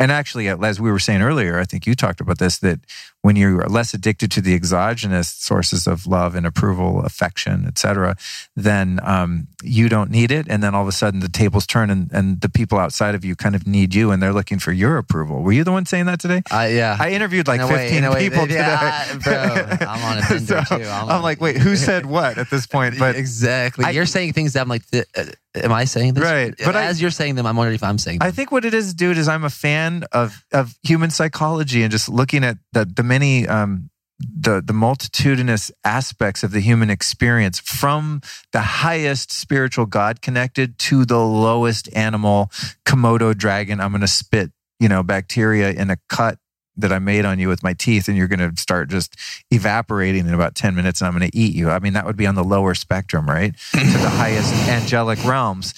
And 0.00 0.10
actually, 0.10 0.48
as 0.48 0.80
we 0.80 0.90
were 0.90 0.98
saying 0.98 1.22
earlier, 1.22 1.58
I 1.58 1.64
think 1.64 1.86
you 1.86 1.94
talked 1.94 2.20
about 2.20 2.38
this 2.38 2.58
that 2.58 2.80
when 3.22 3.36
you're 3.36 3.64
less 3.68 3.94
addicted 3.94 4.30
to 4.32 4.40
the 4.40 4.52
exogenous 4.52 5.28
sources 5.28 5.86
of 5.86 6.06
love 6.06 6.34
and 6.34 6.44
approval, 6.44 7.02
affection, 7.04 7.64
etc., 7.66 8.16
then 8.56 8.98
um, 9.04 9.46
you 9.62 9.88
don't 9.88 10.10
need 10.10 10.32
it. 10.32 10.46
And 10.48 10.62
then 10.62 10.74
all 10.74 10.82
of 10.82 10.88
a 10.88 10.92
sudden, 10.92 11.20
the 11.20 11.28
tables 11.28 11.64
turn, 11.64 11.90
and, 11.90 12.10
and 12.12 12.40
the 12.40 12.48
people 12.48 12.76
outside 12.76 13.14
of 13.14 13.24
you 13.24 13.36
kind 13.36 13.54
of 13.54 13.68
need 13.68 13.94
you, 13.94 14.10
and 14.10 14.20
they're 14.20 14.32
looking 14.32 14.58
for 14.58 14.72
your 14.72 14.98
approval. 14.98 15.42
Were 15.42 15.52
you 15.52 15.62
the 15.62 15.72
one 15.72 15.86
saying 15.86 16.06
that 16.06 16.18
today? 16.18 16.42
Uh, 16.50 16.68
yeah, 16.70 16.96
I 16.98 17.10
interviewed 17.12 17.46
like 17.46 17.60
15 17.60 18.10
way, 18.10 18.28
people 18.28 18.48
yeah, 18.48 19.04
today. 19.12 19.20
bro, 19.22 19.86
I'm 19.86 20.04
on 20.04 20.18
a 20.18 20.20
bender 20.28 20.64
so, 20.66 20.76
too. 20.76 20.84
I'm, 20.84 21.08
I'm 21.08 21.22
like, 21.22 21.40
wait, 21.40 21.58
who 21.58 21.76
said 21.76 22.04
what 22.04 22.36
at 22.36 22.50
this 22.50 22.66
point? 22.66 22.98
But 23.04 23.16
exactly, 23.16 23.84
I, 23.84 23.90
you're 23.90 24.06
saying 24.06 24.32
things 24.32 24.54
that 24.54 24.62
I'm 24.62 24.68
like. 24.68 24.82
Uh, 24.92 25.24
Am 25.54 25.72
I 25.72 25.84
saying 25.84 26.14
this? 26.14 26.24
Right. 26.24 26.54
But 26.58 26.66
But 26.66 26.76
I- 26.76 26.86
as 26.86 27.00
you're 27.00 27.10
saying 27.10 27.36
them, 27.36 27.46
I'm 27.46 27.56
wondering 27.56 27.76
if 27.76 27.82
I'm 27.82 27.98
saying 27.98 28.18
them. 28.18 28.26
I 28.26 28.30
think 28.32 28.50
what 28.50 28.64
it 28.64 28.74
is, 28.74 28.92
dude, 28.94 29.18
is 29.18 29.28
I'm 29.28 29.44
a 29.44 29.50
fan 29.50 30.04
of 30.12 30.44
of 30.52 30.74
human 30.82 31.10
psychology 31.10 31.82
and 31.82 31.92
just 31.92 32.08
looking 32.08 32.44
at 32.44 32.58
the 32.72 32.84
the 32.84 33.02
many 33.02 33.46
um 33.46 33.90
the 34.20 34.62
the 34.64 34.72
multitudinous 34.72 35.70
aspects 35.84 36.42
of 36.42 36.50
the 36.52 36.60
human 36.60 36.88
experience 36.90 37.58
from 37.60 38.20
the 38.52 38.60
highest 38.60 39.32
spiritual 39.32 39.86
God 39.86 40.22
connected 40.22 40.78
to 40.80 41.04
the 41.04 41.18
lowest 41.18 41.88
animal 41.94 42.50
Komodo 42.86 43.36
dragon. 43.36 43.80
I'm 43.80 43.92
gonna 43.92 44.06
spit, 44.08 44.50
you 44.80 44.88
know, 44.88 45.02
bacteria 45.02 45.70
in 45.70 45.90
a 45.90 45.96
cut 46.08 46.38
that 46.76 46.92
I 46.92 46.98
made 46.98 47.24
on 47.24 47.38
you 47.38 47.48
with 47.48 47.62
my 47.62 47.72
teeth, 47.72 48.08
and 48.08 48.16
you're 48.16 48.28
gonna 48.28 48.52
start 48.56 48.88
just 48.90 49.16
evaporating 49.50 50.26
in 50.26 50.34
about 50.34 50.54
10 50.54 50.74
minutes 50.74 51.00
and 51.00 51.08
I'm 51.08 51.14
gonna 51.14 51.30
eat 51.32 51.54
you. 51.54 51.70
I 51.70 51.78
mean, 51.78 51.92
that 51.92 52.06
would 52.06 52.16
be 52.16 52.26
on 52.26 52.34
the 52.34 52.44
lower 52.44 52.74
spectrum, 52.74 53.28
right? 53.28 53.54
to 53.72 53.78
the 53.78 54.10
highest 54.10 54.52
angelic 54.68 55.24
realms. 55.24 55.74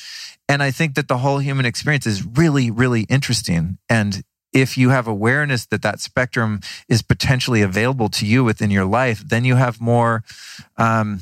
And 0.49 0.63
I 0.63 0.71
think 0.71 0.95
that 0.95 1.09
the 1.09 1.19
whole 1.19 1.39
human 1.39 1.67
experience 1.67 2.07
is 2.07 2.25
really, 2.25 2.71
really 2.71 3.03
interesting. 3.03 3.79
And 3.89 4.23
if 4.53 4.79
you 4.79 4.91
have 4.91 5.07
awareness 5.07 5.67
that 5.67 5.83
that 5.83 6.01
spectrum 6.01 6.61
is 6.89 7.03
potentially 7.03 7.63
available 7.63 8.09
to 8.11 8.25
you 8.25 8.45
within 8.45 8.71
your 8.71 8.87
life, 8.87 9.21
then 9.21 9.45
you 9.45 9.57
have 9.57 9.81
more 9.81 10.23
um, 10.77 11.21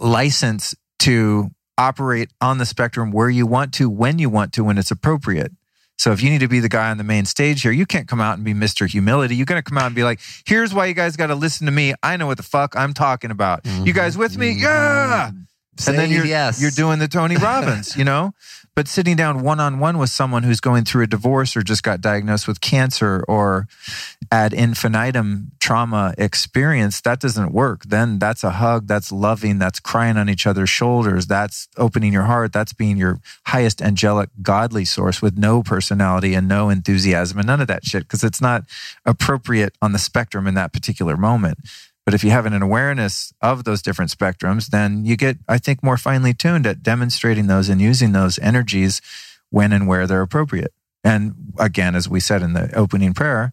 license 0.00 0.74
to 1.00 1.50
operate 1.78 2.30
on 2.40 2.58
the 2.58 2.66
spectrum 2.66 3.12
where 3.12 3.30
you 3.30 3.46
want 3.46 3.72
to, 3.74 3.88
when 3.88 4.18
you 4.18 4.28
want 4.28 4.52
to, 4.52 4.64
when 4.64 4.78
it's 4.78 4.90
appropriate. 4.90 5.52
So 5.98 6.12
if 6.12 6.22
you 6.22 6.30
need 6.30 6.40
to 6.40 6.48
be 6.48 6.60
the 6.60 6.68
guy 6.68 6.90
on 6.90 6.98
the 6.98 7.04
main 7.04 7.24
stage 7.24 7.62
here, 7.62 7.72
you 7.72 7.86
can't 7.86 8.08
come 8.08 8.20
out 8.20 8.34
and 8.34 8.44
be 8.44 8.52
Mr. 8.52 8.88
Humility. 8.88 9.36
You're 9.36 9.46
going 9.46 9.62
to 9.62 9.68
come 9.68 9.78
out 9.78 9.86
and 9.86 9.94
be 9.94 10.04
like, 10.04 10.20
here's 10.44 10.74
why 10.74 10.86
you 10.86 10.94
guys 10.94 11.16
got 11.16 11.28
to 11.28 11.34
listen 11.34 11.66
to 11.66 11.72
me. 11.72 11.94
I 12.02 12.16
know 12.16 12.26
what 12.26 12.36
the 12.36 12.42
fuck 12.42 12.74
I'm 12.76 12.92
talking 12.92 13.30
about. 13.30 13.64
You 13.64 13.70
mm-hmm. 13.70 13.90
guys 13.90 14.18
with 14.18 14.36
me? 14.36 14.54
Mm-hmm. 14.54 14.62
Yeah. 14.62 15.30
And 15.86 15.98
then 15.98 16.10
you're, 16.10 16.24
yes. 16.24 16.60
you're 16.60 16.70
doing 16.70 16.98
the 16.98 17.08
Tony 17.08 17.36
Robbins, 17.36 17.96
you 17.96 18.04
know? 18.04 18.34
But 18.76 18.88
sitting 18.88 19.14
down 19.14 19.44
one 19.44 19.60
on 19.60 19.78
one 19.78 19.98
with 19.98 20.10
someone 20.10 20.42
who's 20.42 20.58
going 20.58 20.84
through 20.84 21.04
a 21.04 21.06
divorce 21.06 21.56
or 21.56 21.62
just 21.62 21.84
got 21.84 22.00
diagnosed 22.00 22.48
with 22.48 22.60
cancer 22.60 23.24
or 23.28 23.68
ad 24.32 24.52
infinitum 24.52 25.52
trauma 25.60 26.12
experience, 26.18 27.00
that 27.02 27.20
doesn't 27.20 27.52
work. 27.52 27.84
Then 27.84 28.18
that's 28.18 28.42
a 28.42 28.50
hug, 28.50 28.88
that's 28.88 29.12
loving, 29.12 29.60
that's 29.60 29.78
crying 29.78 30.16
on 30.16 30.28
each 30.28 30.44
other's 30.44 30.70
shoulders, 30.70 31.26
that's 31.26 31.68
opening 31.76 32.12
your 32.12 32.24
heart, 32.24 32.52
that's 32.52 32.72
being 32.72 32.96
your 32.96 33.20
highest 33.46 33.80
angelic 33.80 34.30
godly 34.42 34.84
source 34.84 35.22
with 35.22 35.38
no 35.38 35.62
personality 35.62 36.34
and 36.34 36.48
no 36.48 36.68
enthusiasm 36.68 37.38
and 37.38 37.46
none 37.46 37.60
of 37.60 37.68
that 37.68 37.84
shit 37.84 38.02
because 38.02 38.24
it's 38.24 38.40
not 38.40 38.64
appropriate 39.06 39.76
on 39.80 39.92
the 39.92 40.00
spectrum 40.00 40.48
in 40.48 40.54
that 40.54 40.72
particular 40.72 41.16
moment. 41.16 41.58
But 42.04 42.12
if 42.12 42.22
you 42.22 42.30
have 42.30 42.44
an 42.44 42.60
awareness 42.60 43.32
of 43.40 43.64
those 43.64 43.80
different 43.80 44.10
spectrums, 44.10 44.68
then 44.68 45.04
you 45.04 45.16
get, 45.16 45.38
I 45.48 45.58
think, 45.58 45.82
more 45.82 45.96
finely 45.96 46.34
tuned 46.34 46.66
at 46.66 46.82
demonstrating 46.82 47.46
those 47.46 47.68
and 47.68 47.80
using 47.80 48.12
those 48.12 48.38
energies 48.40 49.00
when 49.50 49.72
and 49.72 49.88
where 49.88 50.06
they're 50.06 50.20
appropriate. 50.20 50.72
And 51.02 51.52
again, 51.58 51.94
as 51.94 52.08
we 52.08 52.20
said 52.20 52.42
in 52.42 52.52
the 52.52 52.74
opening 52.74 53.14
prayer 53.14 53.52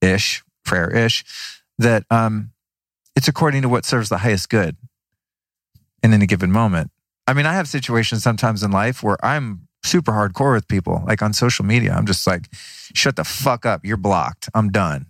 ish, 0.00 0.42
prayer 0.64 0.90
ish, 0.94 1.24
that 1.78 2.04
um, 2.10 2.52
it's 3.14 3.28
according 3.28 3.62
to 3.62 3.68
what 3.68 3.84
serves 3.84 4.08
the 4.08 4.18
highest 4.18 4.48
good 4.48 4.76
in 6.02 6.14
any 6.14 6.26
given 6.26 6.50
moment. 6.50 6.90
I 7.26 7.34
mean, 7.34 7.46
I 7.46 7.52
have 7.52 7.68
situations 7.68 8.22
sometimes 8.22 8.62
in 8.62 8.70
life 8.70 9.02
where 9.02 9.22
I'm 9.24 9.68
super 9.82 10.12
hardcore 10.12 10.54
with 10.54 10.68
people, 10.68 11.02
like 11.06 11.20
on 11.22 11.32
social 11.32 11.64
media. 11.64 11.92
I'm 11.92 12.06
just 12.06 12.26
like, 12.26 12.48
shut 12.52 13.16
the 13.16 13.24
fuck 13.24 13.66
up. 13.66 13.84
You're 13.84 13.98
blocked. 13.98 14.48
I'm 14.54 14.70
done 14.70 15.06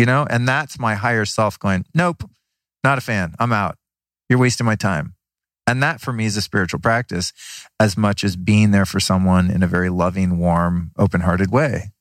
you 0.00 0.06
know? 0.06 0.26
And 0.28 0.48
that's 0.48 0.78
my 0.78 0.94
higher 0.94 1.24
self 1.24 1.58
going 1.58 1.84
nope 1.94 2.28
not 2.82 2.98
a 2.98 3.00
fan. 3.00 3.34
I'm 3.38 3.52
out. 3.52 3.76
You're 4.28 4.38
wasting 4.38 4.66
my 4.66 4.76
time. 4.76 5.14
And 5.66 5.82
that 5.82 6.00
for 6.00 6.12
me 6.12 6.24
is 6.24 6.36
a 6.36 6.42
spiritual 6.42 6.80
practice 6.80 7.32
as 7.78 7.96
much 7.96 8.24
as 8.24 8.36
being 8.36 8.70
there 8.70 8.86
for 8.86 8.98
someone 8.98 9.50
in 9.50 9.62
a 9.62 9.68
very 9.68 9.88
loving 9.88 10.38
warm 10.38 10.90
open-hearted 10.98 11.52
way. 11.52 11.92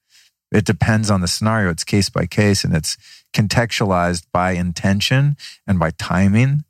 It 0.51 0.65
depends 0.65 1.11
on 1.11 1.21
the 1.21 1.27
scenario. 1.27 1.69
It's 1.69 1.83
case 1.83 2.09
by 2.09 2.25
case 2.25 2.63
and 2.63 2.75
it's 2.75 2.97
contextualized 3.33 4.25
by 4.33 4.51
intention 4.51 5.37
and 5.67 5.77
by 5.77 5.91
timing 5.91 6.63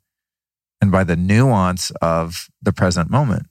and 0.82 0.92
by 0.92 1.04
the 1.04 1.16
nuance 1.16 1.90
of 2.02 2.48
the 2.60 2.72
present 2.72 3.10
moment 3.10 3.46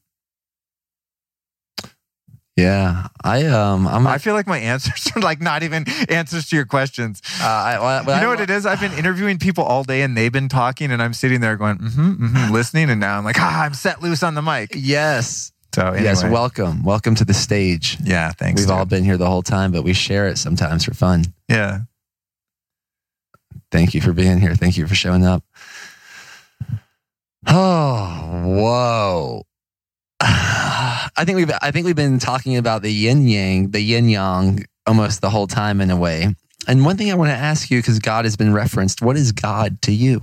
yeah. 2.62 3.08
I 3.24 3.46
um 3.48 3.88
I'm 3.88 4.08
i 4.08 4.18
feel 4.18 4.34
like 4.34 4.48
my 4.48 4.58
answers 4.60 5.12
are 5.16 5.22
like 5.22 5.42
not 5.42 5.64
even 5.64 5.86
answers 6.10 6.50
to 6.50 6.56
your 6.56 6.66
questions 6.66 7.22
uh, 7.42 7.46
I, 7.46 7.80
well, 7.80 8.04
you 8.04 8.12
I- 8.12 8.22
know 8.22 8.30
what 8.30 8.42
it 8.42 8.50
is? 8.50 8.66
I've 8.66 8.80
been 8.80 8.94
interviewing 8.94 9.38
people 9.40 9.64
all 9.64 9.84
day 9.84 10.02
and 10.02 10.16
they've 10.18 10.32
been 10.32 10.50
talking 10.50 10.92
and 10.92 11.02
I'm 11.02 11.14
sitting 11.14 11.42
there 11.42 11.56
going, 11.58 11.78
mm-hmm, 11.78 12.26
mm-hmm, 12.26 12.54
listening. 12.60 12.90
And 12.90 13.00
now 13.00 13.18
I'm 13.18 13.24
like, 13.26 13.40
ah, 13.40 13.64
I'm 13.64 13.74
set 13.74 14.02
loose 14.02 14.24
on 14.24 14.34
the 14.36 14.42
mic. 14.42 14.72
Yes. 14.76 15.52
So 15.74 15.84
anyway. 15.88 16.04
Yes. 16.04 16.24
Welcome. 16.24 16.84
Welcome 16.84 17.16
to 17.16 17.26
the 17.26 17.34
stage. 17.34 17.98
yeah, 18.04 18.32
thanks. 18.32 18.62
We've 18.62 18.68
dude. 18.68 18.76
all 18.78 18.86
been 18.86 19.04
here 19.04 19.18
the 19.18 19.28
whole 19.30 19.44
time, 19.44 19.72
but 19.72 19.84
we 19.84 19.94
share 19.94 20.28
it 20.28 20.38
sometimes 20.38 20.84
for 20.86 20.94
fun. 20.94 21.26
yeah. 21.48 21.82
Thank 23.72 23.94
you 23.94 24.02
for 24.02 24.14
being 24.14 24.40
here. 24.40 24.56
Thank 24.56 24.78
you 24.78 24.88
for 24.88 24.96
showing 24.96 25.24
up. 25.26 25.44
Oh, 27.48 29.44
whoa. 30.22 30.22
I 31.20 31.26
think 31.26 31.36
we've 31.36 31.52
I 31.62 31.72
think 31.72 31.86
we've 31.86 31.98
been 31.98 32.18
talking 32.18 32.56
about 32.56 32.82
the 32.82 32.94
yin 32.94 33.28
yang, 33.28 33.72
the 33.72 33.82
yin 33.82 34.08
yang 34.08 34.64
almost 34.88 35.20
the 35.20 35.30
whole 35.30 35.48
time 35.48 35.82
in 35.82 35.92
a 35.92 35.98
way. 35.98 36.34
And 36.66 36.86
one 36.86 36.96
thing 36.96 37.12
I 37.12 37.16
want 37.16 37.30
to 37.30 37.36
ask 37.36 37.70
you 37.70 37.80
because 37.80 38.00
God 38.00 38.24
has 38.24 38.38
been 38.38 38.54
referenced, 38.54 39.02
what 39.02 39.18
is 39.18 39.34
God 39.34 39.82
to 39.82 39.92
you? 39.92 40.22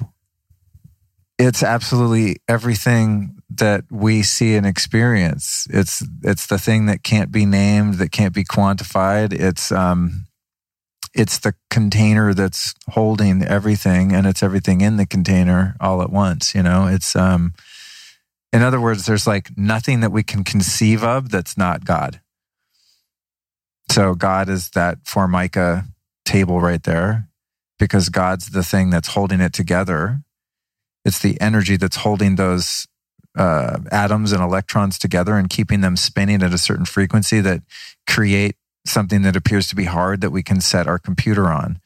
It's 1.38 1.62
absolutely 1.62 2.36
everything 2.48 3.36
that 3.50 3.84
we 3.90 4.22
see 4.22 4.54
and 4.54 4.64
experience. 4.64 5.66
It's 5.68 6.02
it's 6.24 6.46
the 6.46 6.56
thing 6.56 6.86
that 6.86 7.02
can't 7.02 7.30
be 7.30 7.44
named, 7.44 7.96
that 7.96 8.10
can't 8.10 8.32
be 8.32 8.44
quantified. 8.44 9.34
It's 9.34 9.70
um 9.70 10.24
it's 11.12 11.38
the 11.38 11.52
container 11.68 12.32
that's 12.32 12.72
holding 12.88 13.42
everything 13.44 14.12
and 14.12 14.26
it's 14.26 14.42
everything 14.42 14.80
in 14.80 14.96
the 14.96 15.06
container 15.06 15.76
all 15.78 16.00
at 16.00 16.10
once, 16.10 16.54
you 16.54 16.62
know? 16.62 16.86
It's 16.86 17.14
um 17.14 17.52
in 18.56 18.62
other 18.62 18.80
words, 18.80 19.04
there's 19.04 19.26
like 19.26 19.50
nothing 19.58 20.00
that 20.00 20.10
we 20.10 20.22
can 20.22 20.42
conceive 20.42 21.04
of 21.04 21.28
that's 21.28 21.58
not 21.58 21.84
God. 21.84 22.22
So 23.90 24.14
God 24.14 24.48
is 24.48 24.70
that 24.70 24.96
formica 25.04 25.84
table 26.24 26.62
right 26.62 26.82
there 26.82 27.28
because 27.78 28.08
God's 28.08 28.48
the 28.48 28.62
thing 28.62 28.88
that's 28.88 29.08
holding 29.08 29.42
it 29.42 29.52
together. 29.52 30.22
It's 31.04 31.18
the 31.18 31.38
energy 31.38 31.76
that's 31.76 31.96
holding 31.96 32.36
those 32.36 32.86
uh, 33.36 33.80
atoms 33.92 34.32
and 34.32 34.42
electrons 34.42 34.98
together 34.98 35.34
and 35.36 35.50
keeping 35.50 35.82
them 35.82 35.94
spinning 35.94 36.42
at 36.42 36.54
a 36.54 36.58
certain 36.58 36.86
frequency 36.86 37.40
that 37.42 37.60
create 38.08 38.56
something 38.86 39.20
that 39.20 39.36
appears 39.36 39.68
to 39.68 39.76
be 39.76 39.84
hard 39.84 40.22
that 40.22 40.30
we 40.30 40.42
can 40.42 40.62
set 40.62 40.86
our 40.86 40.98
computer 40.98 41.50
on. 41.50 41.78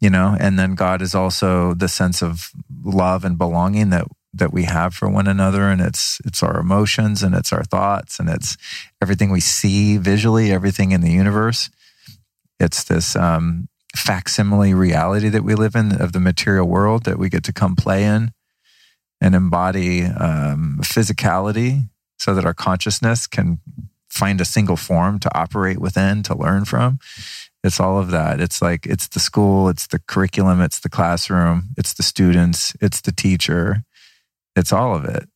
You 0.00 0.10
know, 0.10 0.36
and 0.40 0.58
then 0.58 0.74
God 0.74 1.02
is 1.02 1.14
also 1.14 1.72
the 1.72 1.86
sense 1.86 2.20
of 2.20 2.50
love 2.82 3.24
and 3.24 3.38
belonging 3.38 3.90
that 3.90 4.08
that 4.32 4.52
we 4.52 4.64
have 4.64 4.94
for 4.94 5.08
one 5.08 5.26
another 5.26 5.68
and 5.68 5.80
it's 5.80 6.20
it's 6.24 6.42
our 6.42 6.58
emotions 6.58 7.22
and 7.22 7.34
it's 7.34 7.52
our 7.52 7.64
thoughts 7.64 8.18
and 8.18 8.28
it's 8.28 8.56
everything 9.02 9.30
we 9.30 9.40
see 9.40 9.96
visually 9.96 10.52
everything 10.52 10.92
in 10.92 11.00
the 11.00 11.10
universe. 11.10 11.70
It's 12.58 12.84
this 12.84 13.16
um, 13.16 13.68
facsimile 13.96 14.74
reality 14.74 15.28
that 15.30 15.44
we 15.44 15.54
live 15.54 15.74
in 15.74 16.00
of 16.00 16.12
the 16.12 16.20
material 16.20 16.68
world 16.68 17.04
that 17.04 17.18
we 17.18 17.28
get 17.28 17.42
to 17.44 17.52
come 17.52 17.74
play 17.74 18.04
in 18.04 18.32
and 19.20 19.34
embody 19.34 20.04
um, 20.04 20.78
physicality 20.82 21.88
so 22.18 22.34
that 22.34 22.44
our 22.44 22.54
consciousness 22.54 23.26
can 23.26 23.58
find 24.08 24.40
a 24.40 24.44
single 24.44 24.76
form 24.76 25.18
to 25.18 25.38
operate 25.38 25.78
within 25.78 26.22
to 26.22 26.36
learn 26.36 26.64
from. 26.64 26.98
It's 27.62 27.80
all 27.80 27.98
of 27.98 28.10
that. 28.10 28.40
It's 28.40 28.62
like 28.62 28.86
it's 28.86 29.08
the 29.08 29.20
school 29.20 29.68
it's 29.68 29.86
the 29.88 29.98
curriculum 29.98 30.60
it's 30.60 30.80
the 30.80 30.88
classroom 30.88 31.70
it's 31.76 31.94
the 31.94 32.02
students 32.02 32.74
it's 32.80 33.00
the 33.00 33.12
teacher 33.12 33.84
it's 34.60 34.72
all 34.72 34.94
of 34.94 35.04
it. 35.04 35.28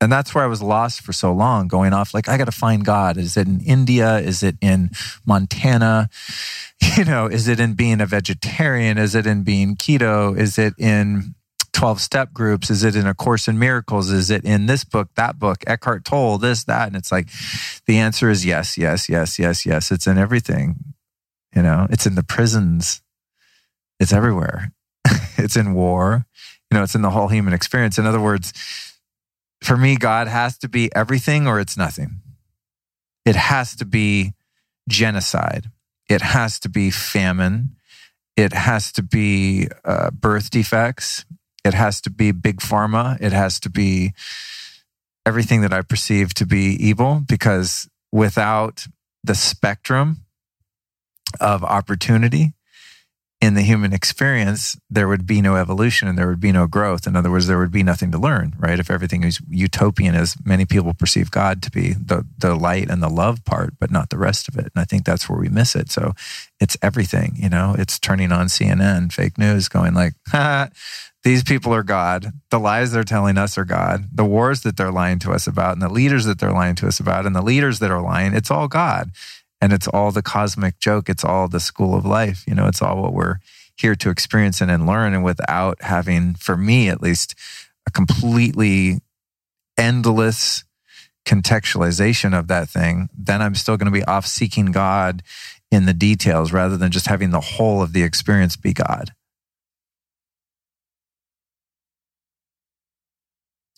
And 0.00 0.10
that's 0.10 0.34
where 0.34 0.42
I 0.42 0.46
was 0.46 0.62
lost 0.62 1.02
for 1.02 1.12
so 1.12 1.30
long, 1.30 1.68
going 1.68 1.92
off 1.92 2.14
like, 2.14 2.26
I 2.26 2.38
got 2.38 2.46
to 2.46 2.52
find 2.52 2.84
God. 2.84 3.18
Is 3.18 3.36
it 3.36 3.46
in 3.46 3.60
India? 3.60 4.16
Is 4.18 4.42
it 4.42 4.56
in 4.60 4.90
Montana? 5.24 6.08
You 6.96 7.04
know, 7.04 7.26
is 7.26 7.46
it 7.46 7.60
in 7.60 7.74
being 7.74 8.00
a 8.00 8.06
vegetarian? 8.06 8.96
Is 8.96 9.14
it 9.14 9.26
in 9.26 9.42
being 9.42 9.76
keto? 9.76 10.36
Is 10.36 10.58
it 10.58 10.72
in 10.78 11.34
12 11.74 12.00
step 12.00 12.32
groups? 12.32 12.70
Is 12.70 12.84
it 12.84 12.96
in 12.96 13.06
A 13.06 13.14
Course 13.14 13.48
in 13.48 13.58
Miracles? 13.58 14.10
Is 14.10 14.30
it 14.30 14.46
in 14.46 14.64
this 14.64 14.82
book, 14.82 15.10
that 15.14 15.38
book, 15.38 15.58
Eckhart 15.66 16.06
Tolle, 16.06 16.38
this, 16.38 16.64
that? 16.64 16.86
And 16.86 16.96
it's 16.96 17.12
like, 17.12 17.28
the 17.84 17.98
answer 17.98 18.30
is 18.30 18.46
yes, 18.46 18.78
yes, 18.78 19.10
yes, 19.10 19.38
yes, 19.38 19.66
yes. 19.66 19.92
It's 19.92 20.06
in 20.06 20.16
everything. 20.16 20.76
You 21.54 21.60
know, 21.60 21.86
it's 21.90 22.06
in 22.06 22.14
the 22.14 22.22
prisons, 22.22 23.02
it's 24.00 24.12
everywhere. 24.12 24.72
it's 25.36 25.56
in 25.56 25.74
war 25.74 26.26
you 26.70 26.78
know, 26.78 26.82
it's 26.82 26.94
in 26.94 27.02
the 27.02 27.10
whole 27.10 27.28
human 27.28 27.52
experience. 27.52 27.98
In 27.98 28.06
other 28.06 28.20
words, 28.20 28.52
for 29.62 29.76
me, 29.76 29.96
God 29.96 30.28
has 30.28 30.56
to 30.58 30.68
be 30.68 30.94
everything 30.94 31.46
or 31.46 31.60
it's 31.60 31.76
nothing. 31.76 32.20
It 33.26 33.36
has 33.36 33.74
to 33.76 33.84
be 33.84 34.34
genocide. 34.88 35.70
It 36.08 36.22
has 36.22 36.58
to 36.60 36.68
be 36.68 36.90
famine. 36.90 37.76
It 38.36 38.52
has 38.52 38.92
to 38.92 39.02
be 39.02 39.68
uh, 39.84 40.10
birth 40.10 40.50
defects. 40.50 41.24
It 41.64 41.74
has 41.74 42.00
to 42.02 42.10
be 42.10 42.32
big 42.32 42.60
pharma. 42.60 43.20
It 43.20 43.32
has 43.32 43.60
to 43.60 43.70
be 43.70 44.12
everything 45.26 45.60
that 45.60 45.72
I 45.72 45.82
perceive 45.82 46.32
to 46.34 46.46
be 46.46 46.76
evil 46.80 47.22
because 47.28 47.88
without 48.10 48.86
the 49.22 49.34
spectrum 49.34 50.24
of 51.38 51.62
opportunity 51.62 52.54
in 53.40 53.54
the 53.54 53.62
human 53.62 53.94
experience, 53.94 54.78
there 54.90 55.08
would 55.08 55.26
be 55.26 55.40
no 55.40 55.56
evolution 55.56 56.06
and 56.06 56.18
there 56.18 56.28
would 56.28 56.40
be 56.40 56.52
no 56.52 56.66
growth. 56.66 57.06
In 57.06 57.16
other 57.16 57.30
words, 57.30 57.46
there 57.46 57.58
would 57.58 57.72
be 57.72 57.82
nothing 57.82 58.12
to 58.12 58.18
learn, 58.18 58.54
right? 58.58 58.78
If 58.78 58.90
everything 58.90 59.24
is 59.24 59.40
utopian, 59.48 60.14
as 60.14 60.36
many 60.44 60.66
people 60.66 60.92
perceive 60.92 61.30
God 61.30 61.62
to 61.62 61.70
be 61.70 61.94
the, 61.94 62.26
the 62.36 62.54
light 62.54 62.90
and 62.90 63.02
the 63.02 63.08
love 63.08 63.42
part, 63.46 63.74
but 63.78 63.90
not 63.90 64.10
the 64.10 64.18
rest 64.18 64.46
of 64.46 64.56
it. 64.56 64.66
And 64.66 64.72
I 64.76 64.84
think 64.84 65.06
that's 65.06 65.26
where 65.26 65.38
we 65.38 65.48
miss 65.48 65.74
it. 65.74 65.90
So 65.90 66.12
it's 66.60 66.76
everything, 66.82 67.32
you 67.36 67.48
know, 67.48 67.74
it's 67.78 67.98
turning 67.98 68.30
on 68.30 68.48
CNN, 68.48 69.10
fake 69.10 69.38
news, 69.38 69.68
going 69.68 69.94
like, 69.94 70.12
these 71.22 71.42
people 71.42 71.74
are 71.74 71.82
God. 71.82 72.32
The 72.50 72.60
lies 72.60 72.92
they're 72.92 73.04
telling 73.04 73.38
us 73.38 73.56
are 73.56 73.64
God. 73.64 74.04
The 74.12 74.24
wars 74.24 74.62
that 74.62 74.76
they're 74.76 74.92
lying 74.92 75.18
to 75.20 75.32
us 75.32 75.46
about 75.46 75.72
and 75.72 75.82
the 75.82 75.88
leaders 75.88 76.26
that 76.26 76.40
they're 76.40 76.52
lying 76.52 76.74
to 76.76 76.86
us 76.86 77.00
about 77.00 77.24
and 77.24 77.34
the 77.34 77.42
leaders 77.42 77.78
that 77.78 77.90
are 77.90 78.02
lying, 78.02 78.34
it's 78.34 78.50
all 78.50 78.68
God 78.68 79.12
and 79.60 79.72
it's 79.72 79.88
all 79.88 80.10
the 80.10 80.22
cosmic 80.22 80.78
joke. 80.78 81.08
It's 81.08 81.24
all 81.24 81.48
the 81.48 81.60
school 81.60 81.94
of 81.94 82.04
life. 82.04 82.44
You 82.46 82.54
know, 82.54 82.66
it's 82.66 82.82
all 82.82 83.02
what 83.02 83.12
we're 83.12 83.36
here 83.76 83.94
to 83.96 84.10
experience 84.10 84.60
and, 84.60 84.70
and 84.70 84.86
learn. 84.86 85.14
And 85.14 85.24
without 85.24 85.82
having, 85.82 86.34
for 86.34 86.56
me 86.56 86.88
at 86.88 87.02
least, 87.02 87.34
a 87.86 87.90
completely 87.90 89.00
endless 89.76 90.64
contextualization 91.26 92.38
of 92.38 92.48
that 92.48 92.68
thing, 92.68 93.08
then 93.16 93.42
I'm 93.42 93.54
still 93.54 93.76
going 93.76 93.92
to 93.92 93.98
be 93.98 94.04
off 94.04 94.26
seeking 94.26 94.66
God 94.66 95.22
in 95.70 95.86
the 95.86 95.94
details 95.94 96.52
rather 96.52 96.76
than 96.76 96.90
just 96.90 97.06
having 97.06 97.30
the 97.30 97.40
whole 97.40 97.82
of 97.82 97.92
the 97.92 98.02
experience 98.02 98.56
be 98.56 98.72
God. 98.72 99.12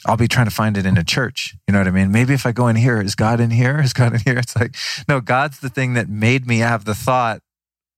I'll 0.06 0.16
be 0.16 0.28
trying 0.28 0.46
to 0.46 0.54
find 0.54 0.76
it 0.76 0.86
in 0.86 0.98
a 0.98 1.04
church. 1.04 1.54
You 1.66 1.72
know 1.72 1.78
what 1.78 1.88
I 1.88 1.92
mean? 1.92 2.10
Maybe 2.10 2.34
if 2.34 2.44
I 2.44 2.52
go 2.52 2.68
in 2.68 2.76
here, 2.76 3.00
is 3.00 3.14
God 3.14 3.40
in 3.40 3.50
here? 3.50 3.80
Is 3.82 3.92
God 3.92 4.14
in 4.14 4.20
here? 4.20 4.38
It's 4.38 4.56
like, 4.56 4.74
no, 5.08 5.20
God's 5.20 5.60
the 5.60 5.68
thing 5.68 5.94
that 5.94 6.08
made 6.08 6.46
me 6.46 6.58
have 6.58 6.84
the 6.84 6.94
thought, 6.94 7.40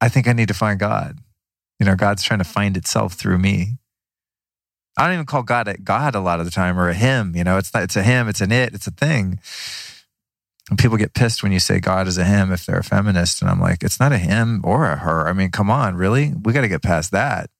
I 0.01 0.09
think 0.09 0.29
I 0.29 0.33
need 0.33 0.49
to 0.49 0.55
find 0.55 0.79
God. 0.79 1.19
You 1.81 1.87
know, 1.87 1.97
God's 1.97 2.23
trying 2.23 2.39
to 2.39 2.45
find 2.45 2.77
itself 2.77 3.15
through 3.15 3.39
me. 3.39 3.79
I 4.97 5.07
don't 5.07 5.15
even 5.15 5.27
call 5.27 5.43
God 5.43 5.67
a 5.67 5.77
God 5.77 6.15
a 6.15 6.21
lot 6.21 6.39
of 6.39 6.45
the 6.45 6.53
time 6.53 6.79
or 6.79 6.89
a 6.89 6.95
him. 6.95 7.35
You 7.35 7.43
know, 7.43 7.59
it's 7.59 7.75
not, 7.75 7.83
it's 7.83 7.97
a 7.97 8.03
him, 8.03 8.29
it's 8.29 8.41
an 8.41 8.53
it, 8.53 8.75
it's 8.75 8.87
a 8.87 8.93
thing. 8.93 9.41
And 10.71 10.79
people 10.79 10.97
get 10.97 11.15
pissed 11.15 11.43
when 11.43 11.53
you 11.53 11.59
say 11.59 11.81
God 11.81 12.07
is 12.07 12.17
a 12.17 12.25
him 12.25 12.53
if 12.53 12.65
they're 12.65 12.79
a 12.79 12.85
feminist. 12.85 13.43
And 13.43 13.51
I'm 13.51 13.61
like, 13.61 13.83
it's 13.83 13.99
not 13.99 14.13
a 14.13 14.19
him 14.19 14.61
or 14.65 14.87
a 14.87 14.97
her. 14.97 15.29
I 15.29 15.33
mean, 15.33 15.51
come 15.51 15.71
on, 15.71 15.97
really? 15.97 16.33
We 16.43 16.53
got 16.53 16.63
to 16.63 16.69
get 16.69 16.83
past 16.83 17.11
that 17.11 17.51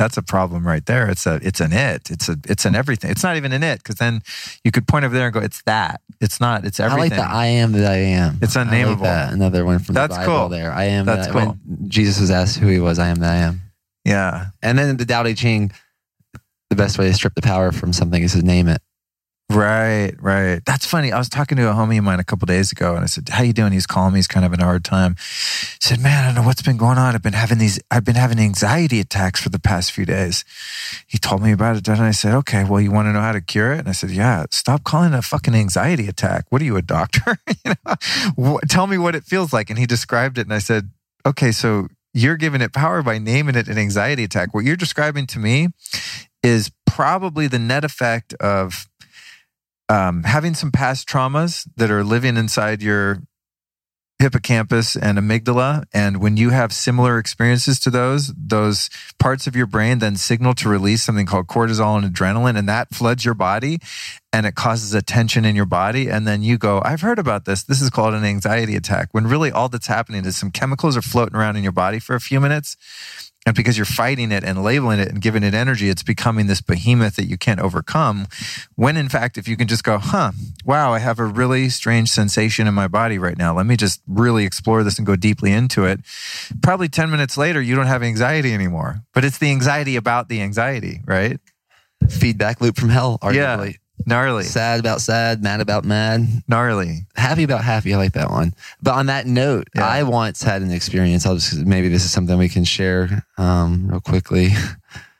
that's 0.00 0.16
a 0.16 0.22
problem 0.22 0.66
right 0.66 0.86
there. 0.86 1.10
It's 1.10 1.26
a 1.26 1.38
it's 1.42 1.60
an 1.60 1.74
it. 1.74 2.10
It's 2.10 2.30
a 2.30 2.36
it's 2.48 2.64
an 2.64 2.74
everything. 2.74 3.10
It's 3.10 3.22
not 3.22 3.36
even 3.36 3.52
an 3.52 3.62
it 3.62 3.80
because 3.80 3.96
then 3.96 4.22
you 4.64 4.70
could 4.70 4.88
point 4.88 5.04
over 5.04 5.14
there 5.14 5.26
and 5.26 5.34
go, 5.34 5.40
it's 5.40 5.60
that. 5.64 6.00
It's 6.22 6.40
not. 6.40 6.64
It's 6.64 6.80
everything. 6.80 7.12
I 7.12 7.16
like 7.16 7.28
the 7.28 7.36
I 7.36 7.46
am 7.46 7.72
that 7.72 7.90
I 7.90 7.96
am. 7.96 8.38
It's 8.40 8.56
unnameable. 8.56 9.04
Like 9.04 9.32
Another 9.32 9.66
one 9.66 9.78
from 9.78 9.96
that's 9.96 10.14
the 10.14 10.20
Bible. 10.20 10.38
Cool. 10.38 10.48
There, 10.48 10.72
I 10.72 10.84
am. 10.84 11.04
That's 11.04 11.26
that, 11.26 11.32
cool. 11.34 11.58
When 11.66 11.90
Jesus 11.90 12.18
was 12.18 12.30
asked 12.30 12.56
who 12.56 12.68
he 12.68 12.80
was, 12.80 12.98
I 12.98 13.08
am 13.08 13.16
that 13.16 13.30
I 13.30 13.36
am. 13.36 13.60
Yeah. 14.06 14.46
And 14.62 14.78
then 14.78 14.96
the 14.96 15.04
Tao 15.04 15.22
Te 15.22 15.34
Ching, 15.34 15.70
the 16.70 16.76
best 16.76 16.98
way 16.98 17.06
to 17.06 17.12
strip 17.12 17.34
the 17.34 17.42
power 17.42 17.70
from 17.70 17.92
something 17.92 18.22
is 18.22 18.32
to 18.32 18.42
name 18.42 18.68
it. 18.68 18.80
Right, 19.50 20.12
right. 20.20 20.64
That's 20.64 20.86
funny. 20.86 21.10
I 21.10 21.18
was 21.18 21.28
talking 21.28 21.56
to 21.56 21.68
a 21.68 21.72
homie 21.72 21.98
of 21.98 22.04
mine 22.04 22.20
a 22.20 22.24
couple 22.24 22.46
days 22.46 22.70
ago, 22.70 22.94
and 22.94 23.02
I 23.02 23.06
said, 23.06 23.28
"How 23.30 23.42
you 23.42 23.52
doing?" 23.52 23.72
He's 23.72 23.86
calling 23.86 24.12
me. 24.12 24.18
He's 24.18 24.28
kind 24.28 24.44
of 24.44 24.52
having 24.52 24.62
a 24.62 24.66
hard 24.66 24.84
time. 24.84 25.16
He 25.18 25.78
said, 25.80 25.98
"Man, 25.98 26.22
I 26.22 26.26
don't 26.26 26.36
know 26.36 26.46
what's 26.46 26.62
been 26.62 26.76
going 26.76 26.98
on. 26.98 27.16
I've 27.16 27.22
been 27.22 27.32
having 27.32 27.58
these. 27.58 27.80
I've 27.90 28.04
been 28.04 28.14
having 28.14 28.38
anxiety 28.38 29.00
attacks 29.00 29.40
for 29.40 29.48
the 29.48 29.58
past 29.58 29.90
few 29.90 30.06
days." 30.06 30.44
He 31.08 31.18
told 31.18 31.42
me 31.42 31.50
about 31.50 31.74
it, 31.74 31.88
and 31.88 32.00
I 32.00 32.12
said, 32.12 32.32
"Okay, 32.34 32.62
well, 32.62 32.80
you 32.80 32.92
want 32.92 33.06
to 33.06 33.12
know 33.12 33.20
how 33.20 33.32
to 33.32 33.40
cure 33.40 33.72
it?" 33.72 33.80
And 33.80 33.88
I 33.88 33.92
said, 33.92 34.12
"Yeah. 34.12 34.44
Stop 34.52 34.84
calling 34.84 35.14
it 35.14 35.18
a 35.18 35.22
fucking 35.22 35.56
anxiety 35.56 36.06
attack. 36.06 36.44
What 36.50 36.62
are 36.62 36.64
you, 36.64 36.76
a 36.76 36.82
doctor? 36.82 37.38
you 37.64 37.72
know, 37.84 38.60
tell 38.68 38.86
me 38.86 38.98
what 38.98 39.16
it 39.16 39.24
feels 39.24 39.52
like." 39.52 39.68
And 39.68 39.80
he 39.80 39.86
described 39.86 40.38
it, 40.38 40.42
and 40.42 40.54
I 40.54 40.60
said, 40.60 40.90
"Okay, 41.26 41.50
so." 41.52 41.88
You're 42.12 42.36
giving 42.36 42.60
it 42.60 42.72
power 42.72 43.04
by 43.04 43.18
naming 43.18 43.54
it 43.54 43.68
an 43.68 43.78
anxiety 43.78 44.24
attack. 44.24 44.52
What 44.52 44.64
you're 44.64 44.74
describing 44.74 45.28
to 45.28 45.38
me 45.38 45.68
is 46.42 46.72
probably 46.84 47.46
the 47.46 47.60
net 47.60 47.84
effect 47.84 48.34
of 48.34 48.89
um, 49.90 50.22
having 50.22 50.54
some 50.54 50.70
past 50.70 51.08
traumas 51.08 51.68
that 51.76 51.90
are 51.90 52.04
living 52.04 52.36
inside 52.36 52.80
your 52.80 53.22
hippocampus 54.20 54.94
and 54.94 55.18
amygdala. 55.18 55.82
And 55.92 56.20
when 56.20 56.36
you 56.36 56.50
have 56.50 56.72
similar 56.72 57.18
experiences 57.18 57.80
to 57.80 57.90
those, 57.90 58.32
those 58.36 58.88
parts 59.18 59.46
of 59.46 59.56
your 59.56 59.66
brain 59.66 59.98
then 59.98 60.14
signal 60.14 60.54
to 60.56 60.68
release 60.68 61.02
something 61.02 61.26
called 61.26 61.48
cortisol 61.48 61.96
and 62.00 62.14
adrenaline, 62.14 62.56
and 62.56 62.68
that 62.68 62.94
floods 62.94 63.24
your 63.24 63.34
body 63.34 63.78
and 64.32 64.46
it 64.46 64.54
causes 64.54 64.94
a 64.94 65.02
tension 65.02 65.44
in 65.44 65.56
your 65.56 65.66
body. 65.66 66.08
And 66.08 66.24
then 66.24 66.42
you 66.44 66.56
go, 66.56 66.80
I've 66.84 67.00
heard 67.00 67.18
about 67.18 67.44
this. 67.44 67.64
This 67.64 67.82
is 67.82 67.90
called 67.90 68.14
an 68.14 68.24
anxiety 68.24 68.76
attack. 68.76 69.08
When 69.10 69.26
really 69.26 69.50
all 69.50 69.68
that's 69.68 69.88
happening 69.88 70.24
is 70.24 70.36
some 70.36 70.52
chemicals 70.52 70.96
are 70.96 71.02
floating 71.02 71.34
around 71.34 71.56
in 71.56 71.64
your 71.64 71.72
body 71.72 71.98
for 71.98 72.14
a 72.14 72.20
few 72.20 72.38
minutes. 72.38 72.76
And 73.46 73.56
because 73.56 73.78
you're 73.78 73.86
fighting 73.86 74.32
it 74.32 74.44
and 74.44 74.62
labeling 74.62 75.00
it 75.00 75.08
and 75.08 75.20
giving 75.20 75.42
it 75.42 75.54
energy, 75.54 75.88
it's 75.88 76.02
becoming 76.02 76.46
this 76.46 76.60
behemoth 76.60 77.16
that 77.16 77.24
you 77.24 77.38
can't 77.38 77.58
overcome. 77.58 78.26
When 78.76 78.98
in 78.98 79.08
fact, 79.08 79.38
if 79.38 79.48
you 79.48 79.56
can 79.56 79.66
just 79.66 79.82
go, 79.82 79.96
huh, 79.96 80.32
wow, 80.64 80.92
I 80.92 80.98
have 80.98 81.18
a 81.18 81.24
really 81.24 81.70
strange 81.70 82.10
sensation 82.10 82.66
in 82.66 82.74
my 82.74 82.86
body 82.86 83.18
right 83.18 83.38
now. 83.38 83.56
Let 83.56 83.64
me 83.64 83.76
just 83.76 84.02
really 84.06 84.44
explore 84.44 84.84
this 84.84 84.98
and 84.98 85.06
go 85.06 85.16
deeply 85.16 85.52
into 85.52 85.84
it. 85.84 86.00
Probably 86.62 86.88
10 86.88 87.10
minutes 87.10 87.38
later, 87.38 87.62
you 87.62 87.74
don't 87.74 87.86
have 87.86 88.02
anxiety 88.02 88.52
anymore, 88.52 89.02
but 89.14 89.24
it's 89.24 89.38
the 89.38 89.50
anxiety 89.50 89.96
about 89.96 90.28
the 90.28 90.42
anxiety, 90.42 91.00
right? 91.06 91.40
Feedback 92.10 92.60
loop 92.60 92.76
from 92.76 92.90
hell, 92.90 93.18
arguably. 93.22 93.72
Yeah. 93.72 93.76
Gnarly. 94.06 94.44
Sad 94.44 94.80
about 94.80 95.00
sad, 95.00 95.42
mad 95.42 95.60
about 95.60 95.84
mad, 95.84 96.26
gnarly, 96.48 97.06
happy 97.16 97.42
about 97.42 97.62
happy. 97.62 97.94
I 97.94 97.96
like 97.96 98.12
that 98.12 98.30
one. 98.30 98.54
But 98.82 98.94
on 98.94 99.06
that 99.06 99.26
note, 99.26 99.68
yeah. 99.74 99.86
I 99.86 100.02
once 100.02 100.42
had 100.42 100.62
an 100.62 100.70
experience. 100.70 101.26
I'll 101.26 101.34
just 101.34 101.56
maybe 101.64 101.88
this 101.88 102.04
is 102.04 102.12
something 102.12 102.36
we 102.38 102.48
can 102.48 102.64
share 102.64 103.26
um, 103.38 103.88
real 103.88 104.00
quickly, 104.00 104.50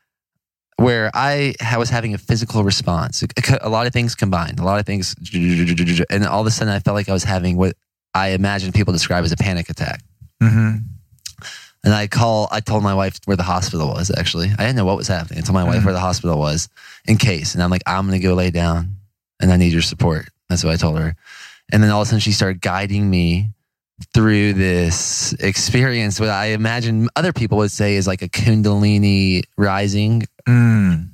where 0.76 1.10
I 1.14 1.54
was 1.76 1.90
having 1.90 2.14
a 2.14 2.18
physical 2.18 2.64
response. 2.64 3.22
A 3.62 3.68
lot 3.68 3.86
of 3.86 3.92
things 3.92 4.14
combined, 4.14 4.58
a 4.58 4.64
lot 4.64 4.80
of 4.80 4.86
things, 4.86 5.14
and 6.10 6.26
all 6.26 6.40
of 6.40 6.46
a 6.46 6.50
sudden 6.50 6.72
I 6.72 6.78
felt 6.78 6.94
like 6.94 7.08
I 7.08 7.12
was 7.12 7.24
having 7.24 7.56
what 7.56 7.76
I 8.14 8.30
imagine 8.30 8.72
people 8.72 8.92
describe 8.92 9.24
as 9.24 9.32
a 9.32 9.36
panic 9.36 9.68
attack. 9.70 10.02
Mm-hmm. 10.42 10.78
And 11.82 11.94
I 11.94 12.08
call, 12.08 12.48
I 12.50 12.60
told 12.60 12.82
my 12.82 12.94
wife 12.94 13.18
where 13.24 13.36
the 13.36 13.42
hospital 13.42 13.88
was 13.88 14.10
actually. 14.16 14.50
I 14.50 14.64
didn't 14.64 14.76
know 14.76 14.84
what 14.84 14.96
was 14.96 15.08
happening. 15.08 15.38
I 15.38 15.42
told 15.42 15.54
my 15.54 15.62
mm-hmm. 15.62 15.76
wife 15.76 15.84
where 15.84 15.94
the 15.94 16.00
hospital 16.00 16.38
was 16.38 16.68
in 17.06 17.16
case. 17.16 17.54
And 17.54 17.62
I'm 17.62 17.70
like, 17.70 17.82
I'm 17.86 18.06
going 18.06 18.20
to 18.20 18.26
go 18.26 18.34
lay 18.34 18.50
down 18.50 18.96
and 19.40 19.50
I 19.50 19.56
need 19.56 19.72
your 19.72 19.82
support. 19.82 20.28
That's 20.48 20.62
what 20.62 20.74
I 20.74 20.76
told 20.76 20.98
her. 20.98 21.16
And 21.72 21.82
then 21.82 21.90
all 21.90 22.02
of 22.02 22.06
a 22.06 22.08
sudden 22.08 22.20
she 22.20 22.32
started 22.32 22.60
guiding 22.60 23.08
me 23.08 23.50
through 24.12 24.54
this 24.54 25.32
experience. 25.34 26.20
What 26.20 26.28
I 26.28 26.46
imagine 26.46 27.08
other 27.16 27.32
people 27.32 27.58
would 27.58 27.70
say 27.70 27.96
is 27.96 28.06
like 28.06 28.22
a 28.22 28.28
Kundalini 28.28 29.42
rising. 29.56 30.24
Mm. 30.46 31.08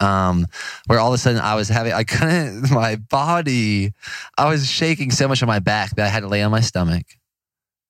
Um, 0.00 0.46
where 0.88 0.98
all 0.98 1.08
of 1.08 1.14
a 1.14 1.18
sudden 1.18 1.40
I 1.40 1.54
was 1.54 1.68
having, 1.68 1.92
I 1.92 2.02
couldn't, 2.04 2.70
my 2.72 2.96
body, 2.96 3.92
I 4.36 4.48
was 4.48 4.68
shaking 4.68 5.10
so 5.10 5.28
much 5.28 5.42
on 5.42 5.46
my 5.46 5.60
back 5.60 5.94
that 5.96 6.04
I 6.04 6.08
had 6.08 6.20
to 6.20 6.28
lay 6.28 6.42
on 6.42 6.50
my 6.50 6.60
stomach. 6.60 7.06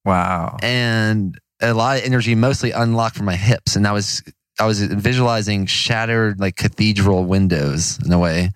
Wow. 0.05 0.59
And 0.63 1.39
a 1.63 1.73
lot 1.73 1.99
of 1.99 2.05
energy 2.05 2.35
mostly 2.35 2.73
unlocked 2.73 3.17
from 3.17 3.27
my 3.27 3.37
hips 3.37 3.77
and 3.77 3.87
i 3.87 3.93
was 3.93 4.23
i 4.59 4.67
was 4.67 4.83
visualizing 4.83 5.67
shattered 5.67 6.41
like 6.41 6.57
cathedral 6.57 7.25
windows 7.25 7.99
in 8.05 8.13
a 8.13 8.19
way 8.19 8.51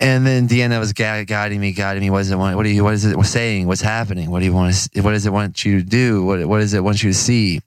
and 0.00 0.26
then 0.26 0.48
Deanna 0.48 0.78
was 0.78 0.92
guiding 0.92 1.60
me, 1.60 1.72
guiding 1.72 2.02
me. 2.02 2.10
What 2.10 2.18
does 2.18 2.30
it 2.30 2.36
want? 2.36 2.56
What 2.56 2.62
do 2.64 2.70
you? 2.70 2.84
What 2.84 2.94
is 2.94 3.04
it 3.04 3.22
saying? 3.24 3.66
What's 3.66 3.80
happening? 3.80 4.30
What 4.30 4.40
do 4.40 4.46
you 4.46 4.52
want? 4.52 4.74
To, 4.74 5.00
what 5.02 5.12
does 5.12 5.26
it 5.26 5.32
want 5.32 5.64
you 5.64 5.80
to 5.80 5.84
do? 5.84 6.24
What 6.24 6.44
What 6.46 6.58
does 6.58 6.74
it 6.74 6.82
want 6.82 7.02
you 7.02 7.10
to 7.10 7.14
see? 7.14 7.60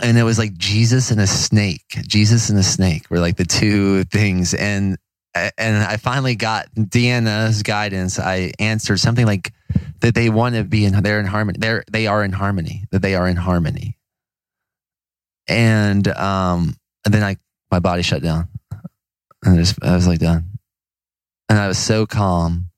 And 0.00 0.16
it 0.16 0.22
was 0.22 0.38
like 0.38 0.56
Jesus 0.56 1.10
and 1.10 1.20
a 1.20 1.26
snake. 1.26 1.84
Jesus 1.88 2.50
and 2.50 2.58
a 2.58 2.62
snake 2.62 3.10
were 3.10 3.18
like 3.18 3.36
the 3.36 3.44
two 3.44 4.04
things. 4.04 4.54
And 4.54 4.96
and 5.34 5.84
I 5.84 5.96
finally 5.96 6.34
got 6.34 6.68
Deanna's 6.74 7.62
guidance. 7.62 8.18
I 8.18 8.52
answered 8.58 8.98
something 8.98 9.26
like 9.26 9.52
that 10.00 10.14
they 10.14 10.30
want 10.30 10.54
to 10.54 10.64
be 10.64 10.84
in 10.84 11.02
they're 11.02 11.20
in 11.20 11.26
harmony. 11.26 11.58
They're 11.58 11.84
they 11.90 12.06
are 12.06 12.24
in 12.24 12.32
harmony. 12.32 12.84
That 12.90 13.02
they 13.02 13.14
are 13.14 13.28
in 13.28 13.36
harmony. 13.36 13.96
And 15.48 16.06
um 16.08 16.76
and 17.04 17.14
then 17.14 17.22
I 17.22 17.36
my 17.70 17.80
body 17.80 18.02
shut 18.02 18.22
down. 18.22 18.48
And 19.44 19.54
I, 19.54 19.56
just, 19.58 19.82
I 19.82 19.94
was 19.94 20.08
like 20.08 20.18
done. 20.18 20.58
And 21.48 21.58
I 21.58 21.68
was 21.68 21.78
so 21.78 22.06
calm. 22.06 22.70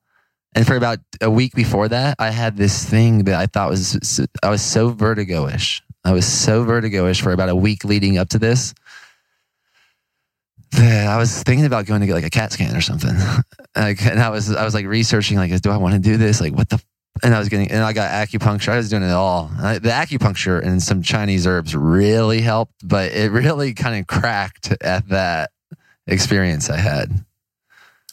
And 0.53 0.67
for 0.67 0.77
about 0.77 0.99
a 1.21 1.31
week 1.31 1.55
before 1.55 1.89
that, 1.89 2.17
I 2.19 2.31
had 2.31 2.57
this 2.57 2.85
thing 2.85 3.25
that 3.25 3.35
I 3.35 3.47
thought 3.47 3.71
was 3.71 4.21
I 4.43 4.51
was 4.51 4.63
so 4.63 4.91
vertigo-ish. 4.91 5.83
I 6.05 6.13
was 6.13 6.27
so 6.27 6.65
vertigo-ish 6.65 7.23
for 7.23 7.33
about 7.33 7.49
a 7.49 7.55
week 7.55 7.85
leading 7.85 8.19
up 8.19 8.31
to 8.31 8.39
this 8.39 8.75
I 10.75 11.17
was 11.19 11.43
thinking 11.43 11.67
about 11.67 11.87
going 11.87 12.01
to 12.01 12.07
get 12.07 12.15
like 12.15 12.25
a 12.25 12.31
CAT 12.31 12.53
scan 12.53 12.77
or 12.77 12.81
something. 12.81 13.15
like, 13.77 14.05
and 14.05 14.21
I 14.21 14.31
was 14.31 14.55
I 14.55 14.65
was 14.65 14.75
like 14.75 14.87
researching 14.87 15.37
like, 15.37 15.59
do 15.61 15.71
I 15.71 15.77
want 15.77 15.95
to 15.95 16.01
do 16.01 16.17
this? 16.17 16.41
Like, 16.41 16.55
what 16.55 16.69
the? 16.69 16.83
And 17.23 17.35
I 17.35 17.39
was 17.39 17.49
getting 17.49 17.71
and 17.71 17.83
I 17.83 17.93
got 17.93 18.11
acupuncture. 18.11 18.71
I 18.71 18.77
was 18.77 18.89
doing 18.89 19.03
it 19.03 19.11
all. 19.11 19.51
I, 19.61 19.79
the 19.79 19.91
acupuncture 19.91 20.65
and 20.65 20.83
some 20.83 21.03
Chinese 21.03 21.47
herbs 21.47 21.75
really 21.75 22.41
helped, 22.41 22.87
but 22.87 23.13
it 23.13 23.31
really 23.33 23.75
kind 23.75 24.01
of 24.01 24.07
cracked 24.07 24.73
at 24.81 25.09
that 25.09 25.51
experience 26.07 26.71
I 26.71 26.79
had. 26.79 27.25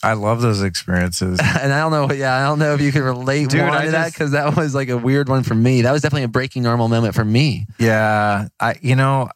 I 0.02 0.12
love 0.12 0.42
those 0.42 0.62
experiences. 0.62 1.40
and 1.60 1.72
I 1.72 1.80
don't 1.80 1.90
know, 1.90 2.14
yeah, 2.14 2.36
I 2.36 2.46
don't 2.46 2.58
know 2.58 2.74
if 2.74 2.80
you 2.80 2.92
can 2.92 3.02
relate 3.02 3.48
Dude, 3.48 3.60
to 3.60 3.90
that 3.90 4.12
because 4.12 4.30
that 4.30 4.56
was 4.56 4.74
like 4.74 4.88
a 4.88 4.96
weird 4.96 5.28
one 5.28 5.42
for 5.42 5.54
me. 5.54 5.82
That 5.82 5.92
was 5.92 6.02
definitely 6.02 6.24
a 6.24 6.28
breaking 6.28 6.62
normal 6.62 6.88
moment 6.88 7.14
for 7.14 7.24
me. 7.24 7.66
Yeah, 7.78 8.48
I, 8.60 8.76
you 8.80 8.94
know, 8.94 9.28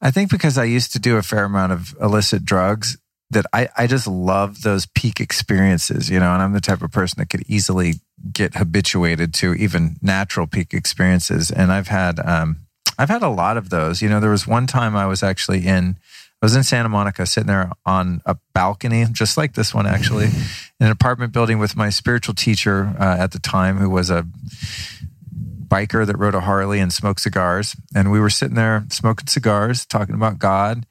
I 0.00 0.10
think 0.10 0.30
because 0.30 0.58
I 0.58 0.64
used 0.64 0.92
to 0.92 0.98
do 0.98 1.16
a 1.16 1.22
fair 1.22 1.44
amount 1.44 1.72
of 1.72 1.94
illicit 2.00 2.44
drugs, 2.44 2.98
that 3.30 3.46
I, 3.52 3.68
I 3.76 3.86
just 3.86 4.06
love 4.06 4.62
those 4.62 4.86
peak 4.86 5.20
experiences, 5.20 6.08
you 6.08 6.20
know, 6.20 6.32
and 6.32 6.42
I'm 6.42 6.52
the 6.52 6.60
type 6.60 6.82
of 6.82 6.92
person 6.92 7.18
that 7.18 7.28
could 7.28 7.42
easily 7.48 7.94
get 8.32 8.54
habituated 8.54 9.34
to 9.34 9.54
even 9.54 9.96
natural 10.00 10.46
peak 10.46 10.72
experiences. 10.72 11.50
And 11.50 11.72
I've 11.72 11.88
had, 11.88 12.20
um, 12.20 12.66
I've 12.98 13.08
had 13.08 13.22
a 13.22 13.28
lot 13.28 13.56
of 13.56 13.70
those. 13.70 14.00
You 14.00 14.08
know, 14.08 14.20
there 14.20 14.30
was 14.30 14.46
one 14.46 14.66
time 14.66 14.96
I 14.96 15.06
was 15.06 15.22
actually 15.22 15.66
in, 15.66 15.98
I 16.40 16.46
was 16.46 16.54
in 16.54 16.62
Santa 16.62 16.88
Monica 16.88 17.26
sitting 17.26 17.48
there 17.48 17.72
on 17.84 18.22
a 18.26 18.36
balcony, 18.54 19.06
just 19.10 19.36
like 19.36 19.54
this 19.54 19.74
one 19.74 19.86
actually, 19.86 20.26
in 20.80 20.86
an 20.86 20.92
apartment 20.92 21.32
building 21.32 21.58
with 21.58 21.76
my 21.76 21.90
spiritual 21.90 22.34
teacher 22.34 22.94
uh, 22.98 23.16
at 23.18 23.32
the 23.32 23.40
time, 23.40 23.78
who 23.78 23.90
was 23.90 24.08
a 24.08 24.24
biker 25.68 26.06
that 26.06 26.18
rode 26.18 26.34
a 26.34 26.40
Harley 26.40 26.80
and 26.80 26.92
smoked 26.92 27.20
cigars. 27.20 27.76
And 27.94 28.10
we 28.10 28.20
were 28.20 28.30
sitting 28.30 28.54
there 28.54 28.84
smoking 28.90 29.26
cigars, 29.26 29.86
talking 29.86 30.14
about 30.14 30.38
God. 30.38 30.86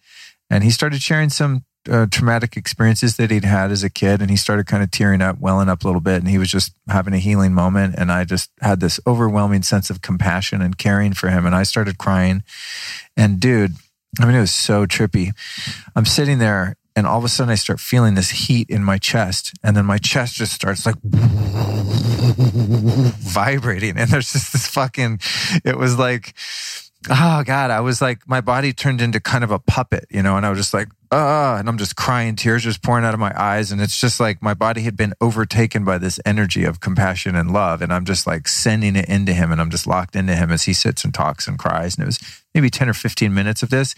And 0.50 0.64
he 0.64 0.70
started 0.70 1.02
sharing 1.02 1.30
some 1.30 1.66
uh, 1.90 2.08
traumatic 2.10 2.58
experiences 2.58 3.18
that 3.18 3.32
he'd 3.32 3.46
had 3.46 3.72
as 3.72 3.84
a 3.84 3.90
kid. 3.90 4.22
And 4.22 4.30
he 4.30 4.38
started 4.38 4.66
kind 4.68 4.84
of 4.84 4.92
tearing 4.92 5.22
up 5.22 5.40
welling 5.40 5.70
up 5.70 5.84
a 5.84 5.88
little 5.88 6.02
bit. 6.02 6.18
And 6.18 6.28
he 6.28 6.38
was 6.38 6.50
just 6.50 6.74
having 6.88 7.14
a 7.14 7.20
healing 7.20 7.54
moment. 7.54 7.96
And 7.98 8.12
i 8.12 8.24
just 8.24 8.52
had 8.62 8.80
this 8.80 9.00
overwhelming 9.06 9.64
sense 9.64 9.90
of 9.90 10.02
compassion 10.02 10.62
and 10.62 10.78
caring 10.78 11.14
for 11.14 11.30
him. 11.30 11.46
And 11.46 11.56
i 11.56 11.64
started 11.64 11.98
crying. 11.98 12.44
And 13.16 13.40
dude 13.40 13.74
i 14.20 14.26
mean 14.26 14.36
it 14.36 14.42
was 14.42 14.54
so 14.54 14.86
trippy. 14.86 15.32
I'm 15.96 16.06
sitting 16.06 16.40
there 16.40 16.76
and 16.96 17.06
all 17.06 17.18
of 17.18 17.26
a 17.26 17.30
sudden 17.30 17.52
i 17.52 17.56
start 17.56 17.80
feeling 17.80 18.16
this 18.16 18.30
heat 18.30 18.70
in 18.70 18.84
my 18.84 18.98
chest. 18.98 19.54
And 19.64 19.76
then 19.76 19.86
my 19.86 19.98
chest 19.98 20.36
just 20.36 20.54
starts 20.54 20.86
like 20.86 20.96
vibrating 22.36 23.98
and 23.98 24.10
there's 24.10 24.32
just 24.32 24.54
this 24.54 24.68
fucking 24.68 25.20
it 25.64 25.78
was 25.78 25.98
like 25.98 26.34
oh 27.10 27.44
god 27.46 27.72
i 27.72 27.80
was 27.80 28.02
like 28.02 28.28
my 28.28 28.42
body 28.42 28.74
turned 28.74 29.02
into 29.02 29.20
kind 29.20 29.44
of 29.44 29.52
a 29.52 29.60
puppet 29.60 30.06
you 30.10 30.22
know 30.22 30.38
and 30.38 30.46
i 30.46 30.50
was 30.50 30.60
just 30.60 30.74
like 30.74 30.90
uh, 31.16 31.56
and 31.58 31.70
I'm 31.70 31.78
just 31.78 31.96
crying, 31.96 32.36
tears 32.36 32.64
just 32.64 32.82
pouring 32.82 33.06
out 33.06 33.14
of 33.14 33.22
my 33.22 33.34
eyes. 33.42 33.72
And 33.72 33.80
it's 33.80 34.00
just 34.00 34.20
like 34.20 34.42
my 34.42 34.54
body 34.54 34.82
had 34.82 34.98
been 34.98 35.14
overtaken 35.22 35.86
by 35.86 35.98
this 35.98 36.20
energy 36.26 36.66
of 36.66 36.82
compassion 36.82 37.36
and 37.36 37.54
love. 37.54 37.82
And 37.82 37.94
I'm 37.94 38.04
just 38.04 38.28
like 38.28 38.50
sending 38.50 38.98
it 38.98 39.08
into 39.08 39.32
him 39.32 39.52
and 39.52 39.62
I'm 39.62 39.70
just 39.70 39.88
locked 39.88 40.18
into 40.18 40.36
him 40.36 40.52
as 40.52 40.64
he 40.64 40.74
sits 40.74 41.06
and 41.06 41.14
talks 41.14 41.48
and 41.48 41.58
cries. 41.58 41.96
And 41.96 42.04
it 42.04 42.08
was 42.08 42.44
maybe 42.54 42.70
10 42.70 42.90
or 42.90 42.94
15 42.94 43.34
minutes 43.34 43.64
of 43.64 43.70
this, 43.70 43.96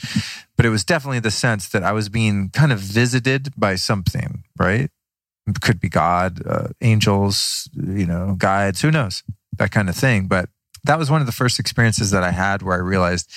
but 0.55 0.65
it 0.65 0.69
was 0.69 0.83
definitely 0.83 1.19
the 1.19 1.31
sense 1.31 1.69
that 1.69 1.81
I 1.81 1.91
was 1.91 2.07
being 2.07 2.49
kind 2.51 2.71
of 2.71 2.79
visited 2.79 3.51
by 3.57 3.75
something, 3.75 4.43
right? 4.59 4.91
Could 5.61 5.79
be 5.79 5.89
God, 5.89 6.41
uh, 6.45 6.69
angels, 6.81 7.69
you 7.73 8.05
know, 8.05 8.35
guides, 8.37 8.81
who 8.81 8.91
knows, 8.91 9.23
that 9.57 9.71
kind 9.71 9.89
of 9.89 9.95
thing. 9.95 10.27
But 10.27 10.49
that 10.83 10.99
was 10.99 11.09
one 11.09 11.21
of 11.21 11.27
the 11.27 11.33
first 11.33 11.59
experiences 11.59 12.11
that 12.11 12.23
I 12.23 12.31
had 12.31 12.61
where 12.61 12.75
I 12.75 12.79
realized, 12.79 13.31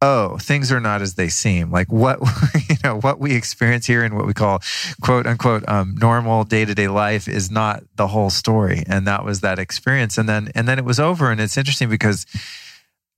oh, 0.00 0.38
things 0.38 0.70
are 0.70 0.80
not 0.80 1.02
as 1.02 1.14
they 1.14 1.28
seem. 1.28 1.70
Like 1.70 1.90
what 1.90 2.20
you 2.68 2.76
know, 2.84 3.00
what 3.00 3.18
we 3.18 3.34
experience 3.34 3.86
here 3.86 4.04
in 4.04 4.14
what 4.14 4.26
we 4.26 4.34
call 4.34 4.62
quote 5.00 5.26
unquote 5.26 5.68
um, 5.68 5.96
normal 5.98 6.44
day 6.44 6.64
to 6.64 6.74
day 6.74 6.88
life 6.88 7.28
is 7.28 7.50
not 7.50 7.82
the 7.96 8.08
whole 8.08 8.30
story. 8.30 8.84
And 8.86 9.06
that 9.06 9.24
was 9.24 9.40
that 9.40 9.58
experience. 9.58 10.18
And 10.18 10.28
then 10.28 10.50
and 10.54 10.68
then 10.68 10.78
it 10.78 10.84
was 10.84 11.00
over. 11.00 11.30
And 11.30 11.40
it's 11.40 11.56
interesting 11.56 11.88
because 11.88 12.26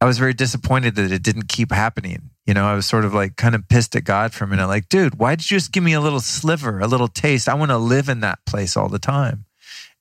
I 0.01 0.07
was 0.07 0.18
very 0.18 0.32
disappointed 0.32 0.94
that 0.94 1.12
it 1.12 1.22
didn't 1.22 1.48
keep 1.48 1.72
happening. 1.72 2.30
You 2.46 2.55
know, 2.55 2.64
I 2.64 2.74
was 2.74 2.86
sort 2.86 3.05
of 3.05 3.12
like 3.12 3.36
kind 3.36 3.55
of 3.55 3.68
pissed 3.68 3.94
at 3.96 4.05
God 4.05 4.32
for 4.32 4.44
a 4.44 4.46
minute. 4.46 4.66
Like, 4.66 4.88
dude, 4.88 5.18
why 5.18 5.34
did 5.34 5.51
you 5.51 5.57
just 5.57 5.72
give 5.72 5.82
me 5.82 5.92
a 5.92 6.01
little 6.01 6.20
sliver, 6.20 6.80
a 6.80 6.86
little 6.86 7.09
taste? 7.09 7.48
I 7.48 7.55
want 7.55 7.70
to 7.70 7.78
live 7.78 8.09
in 8.09 8.20
that 8.20 8.38
place 8.46 8.76
all 8.76 8.88
the 8.88 8.98
time. 8.98 9.44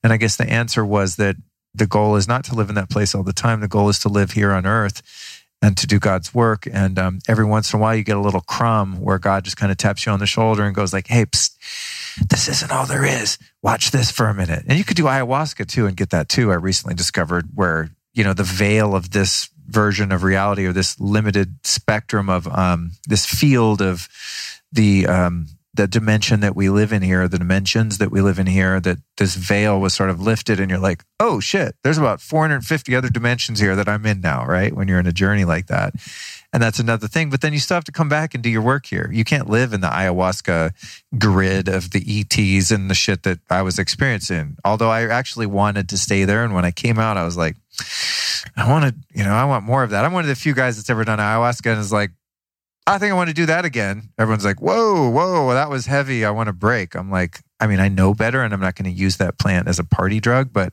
And 0.02 0.12
I 0.12 0.16
guess 0.16 0.36
the 0.36 0.48
answer 0.48 0.84
was 0.84 1.16
that 1.16 1.36
the 1.74 1.86
goal 1.86 2.16
is 2.16 2.26
not 2.26 2.44
to 2.44 2.54
live 2.54 2.68
in 2.68 2.74
that 2.76 2.90
place 2.90 3.14
all 3.14 3.22
the 3.22 3.32
time. 3.32 3.60
The 3.60 3.68
goal 3.68 3.88
is 3.88 3.98
to 4.00 4.08
live 4.08 4.32
here 4.32 4.52
on 4.52 4.66
earth 4.66 5.02
and 5.62 5.76
to 5.76 5.86
do 5.86 5.98
God's 5.98 6.34
work. 6.34 6.66
And 6.72 6.98
um, 6.98 7.18
every 7.28 7.44
once 7.44 7.72
in 7.72 7.78
a 7.78 7.82
while, 7.82 7.94
you 7.94 8.02
get 8.02 8.16
a 8.16 8.20
little 8.20 8.40
crumb 8.40 9.00
where 9.00 9.18
God 9.18 9.44
just 9.44 9.58
kind 9.58 9.70
of 9.70 9.78
taps 9.78 10.06
you 10.06 10.12
on 10.12 10.18
the 10.18 10.26
shoulder 10.26 10.64
and 10.64 10.74
goes 10.74 10.92
like, 10.92 11.06
"Hey, 11.08 11.26
psst, 11.26 11.50
this 12.28 12.48
isn't 12.48 12.72
all 12.72 12.86
there 12.86 13.04
is. 13.04 13.38
Watch 13.62 13.90
this 13.90 14.10
for 14.10 14.26
a 14.26 14.34
minute." 14.34 14.64
And 14.66 14.78
you 14.78 14.84
could 14.84 14.96
do 14.96 15.04
ayahuasca 15.04 15.68
too 15.68 15.86
and 15.86 15.96
get 15.96 16.10
that 16.10 16.28
too. 16.28 16.50
I 16.50 16.54
recently 16.54 16.94
discovered 16.94 17.50
where 17.54 17.90
you 18.14 18.24
know 18.24 18.32
the 18.32 18.42
veil 18.42 18.94
of 18.94 19.10
this 19.10 19.50
version 19.70 20.12
of 20.12 20.22
reality 20.22 20.66
or 20.66 20.72
this 20.72 20.98
limited 21.00 21.56
spectrum 21.64 22.28
of 22.28 22.46
um, 22.48 22.92
this 23.06 23.26
field 23.26 23.80
of 23.80 24.08
the 24.72 25.06
um, 25.06 25.46
the 25.72 25.86
dimension 25.86 26.40
that 26.40 26.56
we 26.56 26.68
live 26.68 26.92
in 26.92 27.00
here, 27.00 27.28
the 27.28 27.38
dimensions 27.38 27.98
that 27.98 28.10
we 28.10 28.20
live 28.20 28.38
in 28.38 28.46
here, 28.46 28.80
that 28.80 28.98
this 29.18 29.36
veil 29.36 29.80
was 29.80 29.94
sort 29.94 30.10
of 30.10 30.20
lifted 30.20 30.58
and 30.58 30.68
you're 30.68 30.80
like, 30.80 31.04
oh 31.20 31.38
shit, 31.38 31.76
there's 31.84 31.98
about 31.98 32.20
450 32.20 32.94
other 32.96 33.08
dimensions 33.08 33.60
here 33.60 33.76
that 33.76 33.88
I'm 33.88 34.04
in 34.04 34.20
now, 34.20 34.44
right? 34.44 34.74
When 34.74 34.88
you're 34.88 34.98
in 34.98 35.06
a 35.06 35.12
journey 35.12 35.44
like 35.44 35.68
that. 35.68 35.94
And 36.52 36.62
that's 36.62 36.80
another 36.80 37.06
thing. 37.06 37.30
But 37.30 37.42
then 37.42 37.52
you 37.52 37.60
still 37.60 37.76
have 37.76 37.84
to 37.84 37.92
come 37.92 38.08
back 38.08 38.34
and 38.34 38.42
do 38.42 38.50
your 38.50 38.62
work 38.62 38.86
here. 38.86 39.08
You 39.12 39.24
can't 39.24 39.48
live 39.48 39.72
in 39.72 39.80
the 39.80 39.88
ayahuasca 39.88 40.72
grid 41.18 41.68
of 41.68 41.90
the 41.90 42.02
ETs 42.04 42.70
and 42.70 42.90
the 42.90 42.94
shit 42.94 43.22
that 43.22 43.38
I 43.48 43.62
was 43.62 43.78
experiencing. 43.78 44.56
Although 44.64 44.90
I 44.90 45.06
actually 45.06 45.46
wanted 45.46 45.88
to 45.90 45.98
stay 45.98 46.24
there. 46.24 46.44
And 46.44 46.52
when 46.52 46.64
I 46.64 46.72
came 46.72 46.98
out, 46.98 47.16
I 47.16 47.24
was 47.24 47.36
like, 47.36 47.56
I 48.56 48.68
wanted, 48.68 49.02
you 49.14 49.22
know, 49.22 49.32
I 49.32 49.44
want 49.44 49.64
more 49.64 49.84
of 49.84 49.90
that. 49.90 50.04
I'm 50.04 50.12
one 50.12 50.24
of 50.24 50.28
the 50.28 50.34
few 50.34 50.54
guys 50.54 50.76
that's 50.76 50.90
ever 50.90 51.04
done 51.04 51.18
ayahuasca 51.18 51.70
and 51.70 51.80
is 51.80 51.92
like, 51.92 52.10
I 52.86 52.98
think 52.98 53.12
I 53.12 53.14
want 53.14 53.28
to 53.28 53.34
do 53.34 53.46
that 53.46 53.64
again. 53.64 54.08
Everyone's 54.18 54.44
like, 54.44 54.60
whoa, 54.60 55.08
whoa, 55.10 55.52
that 55.54 55.70
was 55.70 55.86
heavy. 55.86 56.24
I 56.24 56.30
want 56.30 56.48
to 56.48 56.52
break. 56.52 56.96
I'm 56.96 57.10
like, 57.10 57.40
I 57.60 57.68
mean, 57.68 57.78
I 57.78 57.88
know 57.88 58.14
better 58.14 58.42
and 58.42 58.52
I'm 58.52 58.60
not 58.60 58.74
going 58.74 58.92
to 58.92 58.98
use 58.98 59.18
that 59.18 59.38
plant 59.38 59.68
as 59.68 59.78
a 59.78 59.84
party 59.84 60.18
drug, 60.18 60.52
but 60.52 60.72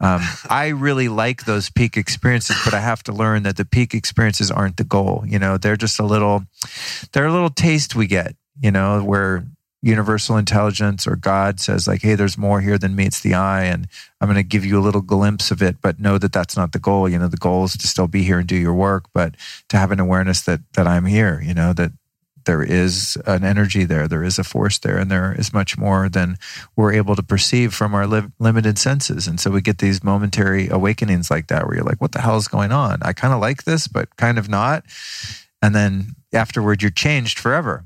um, 0.00 0.20
I 0.50 0.68
really 0.68 1.08
like 1.08 1.44
those 1.44 1.70
peak 1.70 1.96
experiences, 1.96 2.56
but 2.64 2.74
I 2.74 2.80
have 2.80 3.02
to 3.04 3.12
learn 3.12 3.44
that 3.44 3.56
the 3.56 3.64
peak 3.64 3.94
experiences 3.94 4.50
aren't 4.50 4.76
the 4.76 4.84
goal. 4.84 5.24
You 5.26 5.38
know, 5.38 5.56
they're 5.56 5.76
just 5.76 5.98
a 5.98 6.04
little, 6.04 6.44
they're 7.12 7.26
a 7.26 7.32
little 7.32 7.50
taste 7.50 7.96
we 7.96 8.06
get, 8.06 8.36
you 8.60 8.70
know, 8.70 9.02
where 9.02 9.46
universal 9.82 10.36
intelligence 10.36 11.06
or 11.06 11.16
God 11.16 11.60
says, 11.60 11.86
like, 11.86 12.02
hey, 12.02 12.14
there's 12.14 12.36
more 12.36 12.60
here 12.60 12.76
than 12.76 12.96
meets 12.96 13.20
the 13.20 13.34
eye. 13.34 13.64
And 13.64 13.88
I'm 14.20 14.28
going 14.28 14.36
to 14.36 14.42
give 14.42 14.64
you 14.66 14.78
a 14.78 14.82
little 14.82 15.00
glimpse 15.00 15.50
of 15.50 15.62
it, 15.62 15.76
but 15.80 16.00
know 16.00 16.18
that 16.18 16.32
that's 16.32 16.56
not 16.56 16.72
the 16.72 16.78
goal. 16.78 17.08
You 17.08 17.18
know, 17.18 17.28
the 17.28 17.36
goal 17.36 17.64
is 17.64 17.76
to 17.76 17.86
still 17.86 18.08
be 18.08 18.22
here 18.22 18.40
and 18.40 18.48
do 18.48 18.56
your 18.56 18.74
work, 18.74 19.06
but 19.14 19.34
to 19.68 19.78
have 19.78 19.92
an 19.92 20.00
awareness 20.00 20.42
that, 20.42 20.60
that 20.74 20.86
I'm 20.86 21.06
here, 21.06 21.40
you 21.42 21.54
know, 21.54 21.72
that 21.72 21.92
there 22.46 22.62
is 22.62 23.18
an 23.26 23.44
energy 23.44 23.84
there, 23.84 24.08
there 24.08 24.24
is 24.24 24.38
a 24.38 24.44
force 24.44 24.78
there, 24.78 24.96
and 24.96 25.10
there 25.10 25.34
is 25.38 25.52
much 25.52 25.76
more 25.76 26.08
than 26.08 26.38
we're 26.76 26.92
able 26.92 27.14
to 27.16 27.22
perceive 27.22 27.74
from 27.74 27.94
our 27.94 28.06
li- 28.06 28.28
limited 28.38 28.78
senses. 28.78 29.26
And 29.26 29.38
so 29.38 29.50
we 29.50 29.60
get 29.60 29.78
these 29.78 30.02
momentary 30.02 30.68
awakenings 30.68 31.30
like 31.30 31.48
that 31.48 31.66
where 31.66 31.76
you're 31.76 31.84
like, 31.84 32.00
what 32.00 32.12
the 32.12 32.20
hell 32.20 32.36
is 32.36 32.48
going 32.48 32.72
on? 32.72 32.98
I 33.02 33.12
kind 33.12 33.34
of 33.34 33.40
like 33.40 33.64
this, 33.64 33.88
but 33.88 34.16
kind 34.16 34.38
of 34.38 34.48
not. 34.48 34.84
And 35.60 35.74
then 35.74 36.14
afterward, 36.32 36.82
you're 36.82 36.90
changed 36.90 37.38
forever 37.38 37.84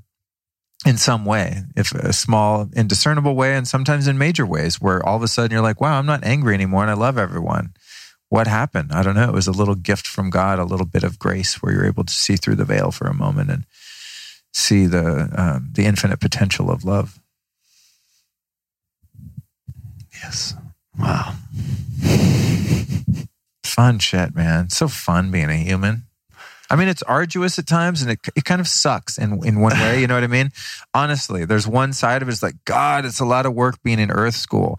in 0.86 0.96
some 0.96 1.24
way, 1.24 1.62
if 1.76 1.92
a 1.92 2.12
small, 2.12 2.68
indiscernible 2.74 3.34
way, 3.34 3.54
and 3.54 3.68
sometimes 3.68 4.06
in 4.06 4.16
major 4.16 4.46
ways, 4.46 4.80
where 4.80 5.04
all 5.04 5.16
of 5.16 5.22
a 5.22 5.28
sudden 5.28 5.52
you're 5.52 5.60
like, 5.60 5.80
wow, 5.80 5.98
I'm 5.98 6.06
not 6.06 6.24
angry 6.24 6.54
anymore 6.54 6.82
and 6.82 6.90
I 6.90 6.94
love 6.94 7.18
everyone. 7.18 7.74
What 8.28 8.46
happened? 8.46 8.92
I 8.92 9.02
don't 9.02 9.16
know. 9.16 9.28
It 9.28 9.34
was 9.34 9.48
a 9.48 9.52
little 9.52 9.74
gift 9.74 10.06
from 10.06 10.30
God, 10.30 10.58
a 10.58 10.64
little 10.64 10.86
bit 10.86 11.02
of 11.02 11.18
grace 11.18 11.60
where 11.60 11.72
you're 11.72 11.86
able 11.86 12.04
to 12.04 12.12
see 12.12 12.36
through 12.36 12.54
the 12.54 12.64
veil 12.64 12.92
for 12.92 13.08
a 13.08 13.14
moment 13.14 13.50
and 13.50 13.64
see 14.52 14.86
the, 14.86 15.28
um, 15.36 15.70
the 15.72 15.84
infinite 15.84 16.20
potential 16.20 16.70
of 16.70 16.84
love. 16.84 17.20
Yes. 20.22 20.54
Wow. 20.98 21.34
Fun 23.64 23.98
shit, 23.98 24.34
man. 24.34 24.68
so 24.70 24.88
fun 24.88 25.30
being 25.30 25.48
a 25.48 25.56
human. 25.56 26.04
I 26.70 26.76
mean, 26.76 26.86
it's 26.86 27.02
arduous 27.02 27.58
at 27.58 27.66
times 27.66 28.00
and 28.00 28.12
it, 28.12 28.20
it 28.36 28.44
kind 28.44 28.60
of 28.60 28.68
sucks 28.68 29.18
in, 29.18 29.44
in 29.44 29.60
one 29.60 29.72
way. 29.72 30.00
You 30.00 30.06
know 30.06 30.14
what 30.14 30.22
I 30.22 30.28
mean? 30.28 30.52
Honestly, 30.94 31.44
there's 31.44 31.66
one 31.66 31.92
side 31.92 32.22
of 32.22 32.28
it 32.28 32.32
is 32.32 32.42
like, 32.42 32.54
God, 32.64 33.04
it's 33.04 33.18
a 33.18 33.24
lot 33.24 33.44
of 33.44 33.54
work 33.54 33.82
being 33.82 33.98
in 33.98 34.10
earth 34.10 34.36
school. 34.36 34.78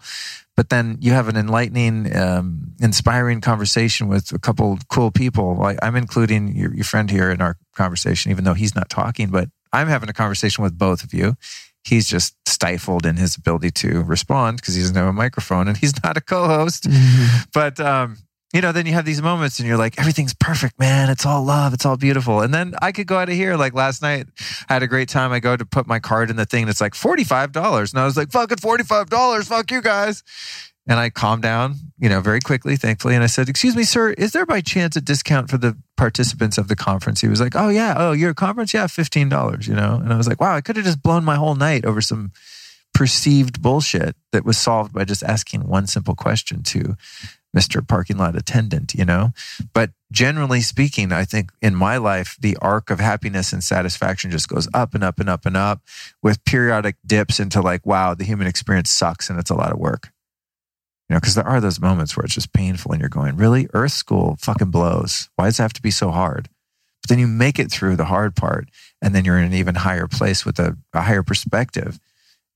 But 0.56 0.70
then 0.70 0.98
you 1.00 1.12
have 1.12 1.28
an 1.28 1.36
enlightening, 1.36 2.14
um, 2.16 2.72
inspiring 2.80 3.40
conversation 3.40 4.08
with 4.08 4.32
a 4.32 4.38
couple 4.38 4.78
cool 4.88 5.10
people. 5.10 5.56
Like 5.56 5.78
I'm 5.82 5.96
including 5.96 6.54
your, 6.56 6.74
your 6.74 6.84
friend 6.84 7.10
here 7.10 7.30
in 7.30 7.42
our 7.42 7.56
conversation, 7.74 8.30
even 8.30 8.44
though 8.44 8.54
he's 8.54 8.74
not 8.74 8.88
talking, 8.88 9.28
but 9.30 9.48
I'm 9.72 9.88
having 9.88 10.08
a 10.08 10.12
conversation 10.12 10.62
with 10.62 10.76
both 10.78 11.04
of 11.04 11.14
you 11.14 11.36
he's 11.84 12.06
just 12.06 12.36
stifled 12.48 13.04
in 13.04 13.16
his 13.16 13.36
ability 13.36 13.70
to 13.70 14.02
respond 14.02 14.58
because 14.58 14.74
he 14.74 14.80
doesn't 14.80 14.96
have 14.96 15.06
a 15.06 15.12
microphone 15.12 15.68
and 15.68 15.76
he's 15.76 15.92
not 16.04 16.16
a 16.16 16.20
co-host. 16.20 16.84
Mm-hmm. 16.84 17.42
But 17.52 17.80
um, 17.80 18.18
you 18.52 18.60
know, 18.60 18.72
then 18.72 18.86
you 18.86 18.92
have 18.92 19.04
these 19.04 19.22
moments 19.22 19.58
and 19.58 19.66
you're 19.66 19.78
like, 19.78 19.98
everything's 19.98 20.34
perfect, 20.34 20.78
man. 20.78 21.08
It's 21.08 21.24
all 21.24 21.42
love. 21.42 21.72
It's 21.72 21.86
all 21.86 21.96
beautiful. 21.96 22.40
And 22.40 22.52
then 22.52 22.74
I 22.82 22.92
could 22.92 23.06
go 23.06 23.16
out 23.16 23.30
of 23.30 23.34
here. 23.34 23.56
Like 23.56 23.72
last 23.72 24.02
night, 24.02 24.26
I 24.68 24.74
had 24.74 24.82
a 24.82 24.86
great 24.86 25.08
time. 25.08 25.32
I 25.32 25.40
go 25.40 25.56
to 25.56 25.64
put 25.64 25.86
my 25.86 25.98
card 25.98 26.28
in 26.28 26.36
the 26.36 26.44
thing. 26.44 26.62
And 26.62 26.70
it's 26.70 26.80
like 26.80 26.92
$45. 26.92 27.92
And 27.92 28.00
I 28.00 28.04
was 28.04 28.16
like, 28.16 28.30
fucking 28.30 28.58
$45. 28.58 29.46
Fuck 29.46 29.70
you 29.70 29.80
guys. 29.80 30.22
And 30.88 30.98
I 30.98 31.10
calmed 31.10 31.42
down, 31.42 31.76
you 31.98 32.08
know, 32.08 32.20
very 32.20 32.40
quickly, 32.40 32.74
thankfully. 32.74 33.14
And 33.14 33.22
I 33.22 33.28
said, 33.28 33.48
Excuse 33.48 33.76
me, 33.76 33.84
sir, 33.84 34.10
is 34.10 34.32
there 34.32 34.46
by 34.46 34.60
chance 34.60 34.96
a 34.96 35.00
discount 35.00 35.48
for 35.48 35.58
the 35.58 35.76
participants 35.96 36.58
of 36.58 36.66
the 36.68 36.74
conference? 36.74 37.20
He 37.20 37.28
was 37.28 37.40
like, 37.40 37.54
Oh, 37.54 37.68
yeah. 37.68 37.94
Oh, 37.96 38.12
your 38.12 38.34
conference? 38.34 38.74
Yeah, 38.74 38.86
$15, 38.86 39.68
you 39.68 39.74
know? 39.74 40.00
And 40.02 40.12
I 40.12 40.16
was 40.16 40.26
like, 40.26 40.40
Wow, 40.40 40.56
I 40.56 40.60
could 40.60 40.76
have 40.76 40.84
just 40.84 41.02
blown 41.02 41.24
my 41.24 41.36
whole 41.36 41.54
night 41.54 41.84
over 41.84 42.00
some 42.00 42.32
perceived 42.94 43.62
bullshit 43.62 44.16
that 44.32 44.44
was 44.44 44.58
solved 44.58 44.92
by 44.92 45.04
just 45.04 45.22
asking 45.22 45.66
one 45.66 45.86
simple 45.86 46.14
question 46.14 46.62
to 46.62 46.96
Mr. 47.56 47.86
Parking 47.86 48.16
Lot 48.16 48.36
Attendant, 48.36 48.94
you 48.94 49.04
know? 49.04 49.32
But 49.72 49.90
generally 50.10 50.60
speaking, 50.60 51.12
I 51.12 51.24
think 51.24 51.50
in 51.60 51.74
my 51.74 51.98
life, 51.98 52.36
the 52.40 52.56
arc 52.60 52.90
of 52.90 52.98
happiness 52.98 53.52
and 53.52 53.62
satisfaction 53.62 54.30
just 54.30 54.48
goes 54.48 54.68
up 54.74 54.94
and 54.94 55.04
up 55.04 55.20
and 55.20 55.28
up 55.28 55.46
and 55.46 55.56
up 55.56 55.82
with 56.22 56.44
periodic 56.44 56.96
dips 57.06 57.38
into 57.38 57.60
like, 57.60 57.84
wow, 57.86 58.14
the 58.14 58.24
human 58.24 58.46
experience 58.46 58.90
sucks 58.90 59.30
and 59.30 59.38
it's 59.38 59.50
a 59.50 59.54
lot 59.54 59.72
of 59.72 59.78
work. 59.78 60.10
Know, 61.12 61.20
because 61.20 61.34
there 61.34 61.46
are 61.46 61.60
those 61.60 61.80
moments 61.80 62.16
where 62.16 62.24
it's 62.24 62.34
just 62.34 62.52
painful 62.52 62.92
and 62.92 63.00
you're 63.00 63.08
going, 63.08 63.36
really? 63.36 63.68
Earth 63.74 63.92
school 63.92 64.36
fucking 64.40 64.70
blows. 64.70 65.28
Why 65.36 65.46
does 65.46 65.58
it 65.58 65.62
have 65.62 65.72
to 65.74 65.82
be 65.82 65.90
so 65.90 66.10
hard? 66.10 66.48
But 67.02 67.10
then 67.10 67.18
you 67.18 67.26
make 67.26 67.58
it 67.58 67.70
through 67.70 67.96
the 67.96 68.06
hard 68.06 68.34
part 68.34 68.68
and 69.02 69.14
then 69.14 69.24
you're 69.24 69.38
in 69.38 69.44
an 69.44 69.52
even 69.52 69.74
higher 69.74 70.06
place 70.06 70.46
with 70.46 70.58
a, 70.58 70.76
a 70.94 71.02
higher 71.02 71.22
perspective 71.22 71.98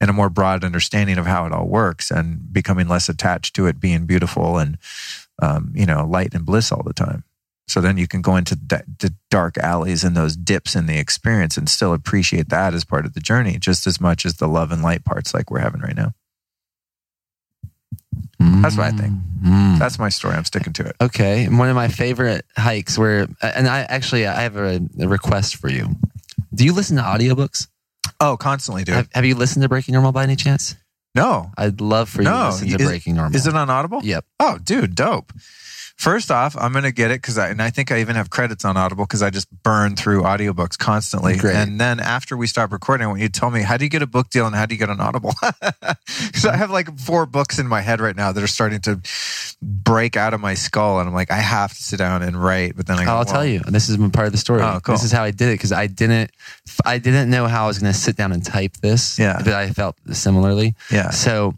and 0.01 0.11
a 0.11 0.15
more 0.15 0.31
broad 0.31 0.65
understanding 0.65 1.19
of 1.19 1.27
how 1.27 1.47
it 1.47 1.53
all 1.53 1.67
works 1.67 2.11
and 2.11 2.53
becoming 2.53 2.89
less 2.89 3.09
attached 3.09 3.55
to 3.57 3.67
it 3.67 3.81
being 3.81 4.07
beautiful 4.07 4.59
and 4.59 4.79
um, 5.43 5.73
you 5.75 5.87
know 5.87 6.07
light 6.07 6.35
and 6.35 6.47
bliss 6.47 6.73
all 6.73 6.83
the 6.83 6.93
time 6.93 7.25
so 7.69 7.81
then 7.81 7.99
you 7.99 8.07
can 8.07 8.23
go 8.23 8.37
into 8.37 8.55
the 8.55 9.15
dark 9.31 9.59
alleys 9.59 10.05
and 10.05 10.17
those 10.17 10.37
dips 10.37 10.77
in 10.77 10.87
the 10.87 10.99
experience 10.99 11.57
and 11.57 11.69
still 11.69 11.93
appreciate 11.93 12.49
that 12.49 12.75
as 12.75 12.85
part 12.85 13.05
of 13.05 13.15
the 13.15 13.21
journey 13.21 13.59
just 13.59 13.87
as 13.87 14.01
much 14.01 14.25
as 14.25 14.35
the 14.35 14.49
love 14.49 14.71
and 14.71 14.83
light 14.83 15.05
parts 15.05 15.35
like 15.35 15.51
we're 15.51 15.59
having 15.59 15.81
right 15.81 15.97
now 15.97 16.13
that's 18.39 18.77
what 18.77 18.87
I 18.87 18.91
think. 18.91 19.15
Mm. 19.45 19.79
That's 19.79 19.99
my 19.99 20.09
story. 20.09 20.35
I'm 20.35 20.45
sticking 20.45 20.73
to 20.75 20.87
it. 20.87 20.97
Okay. 21.01 21.49
One 21.49 21.69
of 21.69 21.77
my 21.77 21.89
favorite 21.89 22.45
hikes 22.57 22.99
where, 22.99 23.29
and 23.43 23.69
I 23.69 23.81
actually, 23.81 24.27
I 24.27 24.43
have 24.43 24.57
a, 24.57 24.81
a 25.01 25.09
request 25.09 25.57
for 25.57 25.69
you. 25.69 25.97
Do 26.55 26.65
you 26.65 26.73
listen 26.73 26.97
to 26.97 27.03
audiobooks? 27.03 27.69
Oh, 28.21 28.37
constantly, 28.37 28.85
dude. 28.85 28.95
Have, 28.95 29.09
have, 29.13 29.25
you 29.25 29.35
listened 29.35 29.63
to 29.63 29.69
Breaking 29.69 29.93
Normal 29.93 30.13
by 30.13 30.23
any 30.23 30.37
chance? 30.37 30.75
No. 31.15 31.51
I'd 31.57 31.81
love 31.81 32.09
for 32.09 32.23
you 32.23 32.29
no. 32.29 32.33
to 32.33 32.47
listen 32.47 32.69
to 32.69 32.83
is, 32.83 32.89
Breaking 32.89 33.17
Normal. 33.17 33.37
Is 33.37 33.47
it 33.47 33.55
on 33.55 33.69
Audible? 33.69 34.01
Yep. 34.03 34.25
Oh, 34.41 34.59
dude, 34.59 34.95
dope. 34.95 35.33
First 35.97 36.31
off, 36.31 36.55
I'm 36.59 36.73
going 36.73 36.85
to 36.85 36.93
get 36.93 37.11
it 37.11 37.23
because 37.23 37.39
I, 37.39 37.49
and 37.49 37.63
I 37.63 37.71
think 37.71 37.91
I 37.91 38.01
even 38.01 38.17
have 38.17 38.29
credits 38.29 38.67
on 38.67 38.77
Audible 38.77 39.05
because 39.05 39.23
I 39.23 39.31
just 39.31 39.51
burn 39.63 39.97
through 39.97 40.23
audiobooks 40.23 40.77
constantly. 40.77 41.39
Great. 41.39 41.57
And 41.57 41.81
then 41.81 42.01
after 42.01 42.37
we 42.37 42.47
stop 42.47 42.71
recording, 42.71 43.07
I 43.07 43.09
want 43.09 43.21
you 43.21 43.29
to 43.29 43.41
tell 43.41 43.51
me 43.51 43.63
how 43.63 43.79
do 43.79 43.85
you 43.85 43.89
get 43.89 44.03
a 44.03 44.07
book 44.07 44.29
deal 44.29 44.47
and 44.47 44.55
how 44.55 44.67
do 44.67 44.75
you 44.75 44.79
get 44.79 44.91
an 44.91 45.01
Audible? 45.01 45.35
Because 46.27 46.47
I 46.47 46.57
have 46.57 46.71
like 46.71 46.99
four 46.99 47.27
books 47.27 47.59
in 47.59 47.67
my 47.67 47.81
head 47.81 48.01
right 48.01 48.15
now 48.15 48.31
that 48.33 48.43
are 48.43 48.47
starting 48.47 48.81
to 48.83 49.01
break 49.63 50.17
out 50.17 50.35
of 50.35 50.41
my 50.41 50.55
skull. 50.55 50.99
And 51.01 51.09
I'm 51.09 51.15
like, 51.15 51.31
I 51.31 51.39
have 51.39 51.71
to 51.71 51.83
sit 51.83 51.99
down 51.99 52.23
and 52.23 52.43
write. 52.43 52.77
But 52.77 52.87
then 52.87 52.99
I 52.99 53.05
I'll 53.05 53.17
well, 53.17 53.25
tell 53.25 53.45
you, 53.45 53.61
this 53.61 53.89
is 53.89 53.97
part 54.11 54.27
of 54.27 54.33
the 54.33 54.39
story. 54.39 54.63
Oh, 54.63 54.81
cool. 54.83 54.95
This 54.95 55.05
is 55.05 55.13
how 55.13 55.23
I 55.23 55.31
did 55.31 55.49
it 55.49 55.55
because 55.55 55.73
I 55.73 55.87
didn't, 55.87 56.31
I 56.85 56.99
didn't 56.99 57.31
know 57.31 57.47
how 57.47 57.65
I 57.65 57.67
was 57.67 57.79
going 57.79 57.93
to 57.93 57.99
sit 57.99 58.17
down 58.17 58.33
and 58.33 58.45
type 58.45 58.77
this. 58.79 59.19
Yeah. 59.19 59.41
But 59.43 59.55
I 59.55 59.71
felt 59.71 59.97
similarly. 60.13 60.75
Yeah. 60.91 61.11
So 61.11 61.55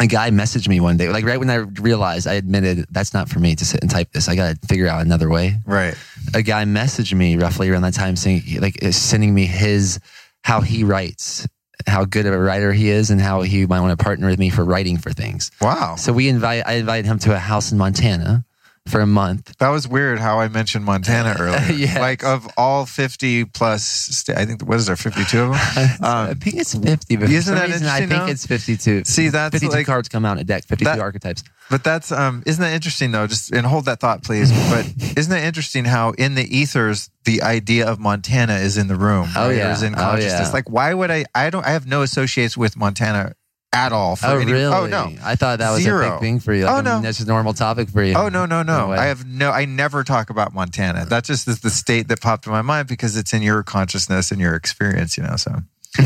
a 0.00 0.06
guy 0.06 0.30
messaged 0.30 0.68
me 0.68 0.80
one 0.80 0.96
day, 0.96 1.08
like 1.08 1.24
right 1.24 1.38
when 1.38 1.50
I 1.50 1.56
realized 1.56 2.26
I 2.26 2.34
admitted 2.34 2.86
that's 2.90 3.14
not 3.14 3.28
for 3.28 3.38
me 3.38 3.56
to 3.56 3.64
sit 3.64 3.80
and 3.82 3.90
type 3.90 4.12
this. 4.12 4.28
I 4.28 4.36
got 4.36 4.60
to 4.60 4.66
figure 4.68 4.88
out 4.88 5.02
another 5.02 5.28
way. 5.28 5.56
Right. 5.66 5.94
A 6.34 6.42
guy 6.42 6.64
messaged 6.64 7.14
me 7.14 7.36
roughly 7.36 7.68
around 7.68 7.82
that 7.82 7.94
time 7.94 8.16
saying, 8.16 8.42
like, 8.60 8.82
sending 8.92 9.34
me 9.34 9.46
his, 9.46 9.98
how 10.44 10.60
he 10.60 10.84
writes, 10.84 11.46
how 11.86 12.04
good 12.04 12.26
of 12.26 12.32
a 12.32 12.38
writer 12.38 12.72
he 12.72 12.88
is, 12.88 13.10
and 13.10 13.20
how 13.20 13.42
he 13.42 13.66
might 13.66 13.80
want 13.80 13.98
to 13.98 14.02
partner 14.02 14.28
with 14.28 14.38
me 14.38 14.50
for 14.50 14.64
writing 14.64 14.96
for 14.96 15.10
things. 15.10 15.50
Wow. 15.60 15.96
So 15.96 16.12
we 16.12 16.28
invite, 16.28 16.64
I 16.66 16.74
invited 16.74 17.06
him 17.06 17.18
to 17.20 17.34
a 17.34 17.38
house 17.38 17.70
in 17.70 17.78
Montana 17.78 18.45
for 18.88 19.00
a 19.00 19.06
month. 19.06 19.56
That 19.58 19.70
was 19.70 19.88
weird 19.88 20.18
how 20.18 20.38
I 20.40 20.48
mentioned 20.48 20.84
Montana 20.84 21.34
earlier. 21.40 21.72
yes. 21.72 21.98
Like 21.98 22.24
of 22.24 22.48
all 22.56 22.86
50 22.86 23.44
plus, 23.46 24.28
I 24.30 24.44
think, 24.44 24.62
what 24.66 24.76
is 24.78 24.86
there, 24.86 24.96
52 24.96 25.40
of 25.42 25.48
them? 25.50 25.56
Um, 26.02 26.30
I 26.30 26.34
think 26.34 26.56
it's 26.56 26.74
50, 26.74 27.16
but 27.16 27.30
isn't 27.30 27.54
that 27.54 27.68
reason 27.68 27.86
I 27.88 27.98
think 27.98 28.10
though? 28.10 28.26
it's 28.26 28.46
52. 28.46 29.04
See, 29.04 29.28
that's 29.28 29.52
52 29.54 29.72
like, 29.72 29.86
cards 29.86 30.08
come 30.08 30.24
out 30.24 30.32
in 30.32 30.38
a 30.40 30.44
deck, 30.44 30.64
52 30.64 30.84
that- 30.84 31.00
archetypes. 31.00 31.42
but 31.70 31.82
that's, 31.82 32.12
um, 32.12 32.42
isn't 32.46 32.62
that 32.62 32.74
interesting 32.74 33.10
though? 33.12 33.26
Just, 33.26 33.52
and 33.52 33.66
hold 33.66 33.86
that 33.86 34.00
thought, 34.00 34.22
please. 34.22 34.50
But 34.70 34.86
isn't 35.16 35.30
that 35.30 35.44
interesting 35.44 35.84
how 35.84 36.10
in 36.12 36.34
the 36.34 36.44
ethers, 36.56 37.10
the 37.24 37.42
idea 37.42 37.86
of 37.88 37.98
Montana 37.98 38.54
is 38.56 38.76
in 38.76 38.86
the 38.88 38.96
room? 38.96 39.28
Oh, 39.36 39.46
right? 39.48 39.50
Or 39.50 39.54
yeah. 39.56 39.72
is 39.72 39.82
in 39.82 39.94
Oh, 39.96 40.16
yeah. 40.16 40.48
Like, 40.52 40.68
why 40.70 40.92
would 40.94 41.10
I, 41.10 41.24
I 41.34 41.50
don't, 41.50 41.64
I 41.66 41.70
have 41.70 41.86
no 41.86 42.02
associates 42.02 42.56
with 42.56 42.76
Montana 42.76 43.34
at 43.76 43.92
all. 43.92 44.16
For 44.16 44.26
Oh, 44.26 44.38
any, 44.38 44.50
oh, 44.50 44.54
really? 44.54 44.74
Oh, 44.74 44.86
no. 44.86 45.12
I 45.22 45.36
thought 45.36 45.58
that 45.58 45.70
was 45.70 45.86
a 45.86 45.90
big 45.98 46.20
thing 46.20 46.40
for 46.40 46.54
you. 46.54 46.64
Oh, 46.64 46.66
like, 46.66 46.72
Oh, 46.74 46.78
I 46.78 46.82
mean, 46.82 46.84
no. 46.84 47.00
That's 47.02 47.18
just 47.18 47.28
a 47.28 47.30
normal 47.30 47.52
topic 47.52 47.90
for 47.90 48.02
you. 48.02 48.14
Oh 48.14 48.28
no 48.28 48.46
no 48.46 48.62
no! 48.62 48.86
No. 48.88 48.92
I 48.92 49.06
have 49.06 49.26
no. 49.26 49.50
I 49.50 49.64
never 49.66 50.02
talk 50.04 50.30
about 50.30 50.54
Montana. 50.54 51.04
That 51.06 51.24
just 51.24 51.46
is 51.46 51.60
the 51.60 51.70
state 51.70 52.08
that 52.08 52.20
popped 52.20 52.46
in 52.46 52.52
my 52.52 52.62
mind 52.62 52.88
because 52.88 53.16
it's 53.16 53.32
in 53.32 53.42
your 53.42 53.62
consciousness 53.62 54.30
and 54.30 54.40
your 54.40 54.54
experience. 54.54 55.16
You 55.16 55.24
know, 55.24 55.36
so 55.36 55.56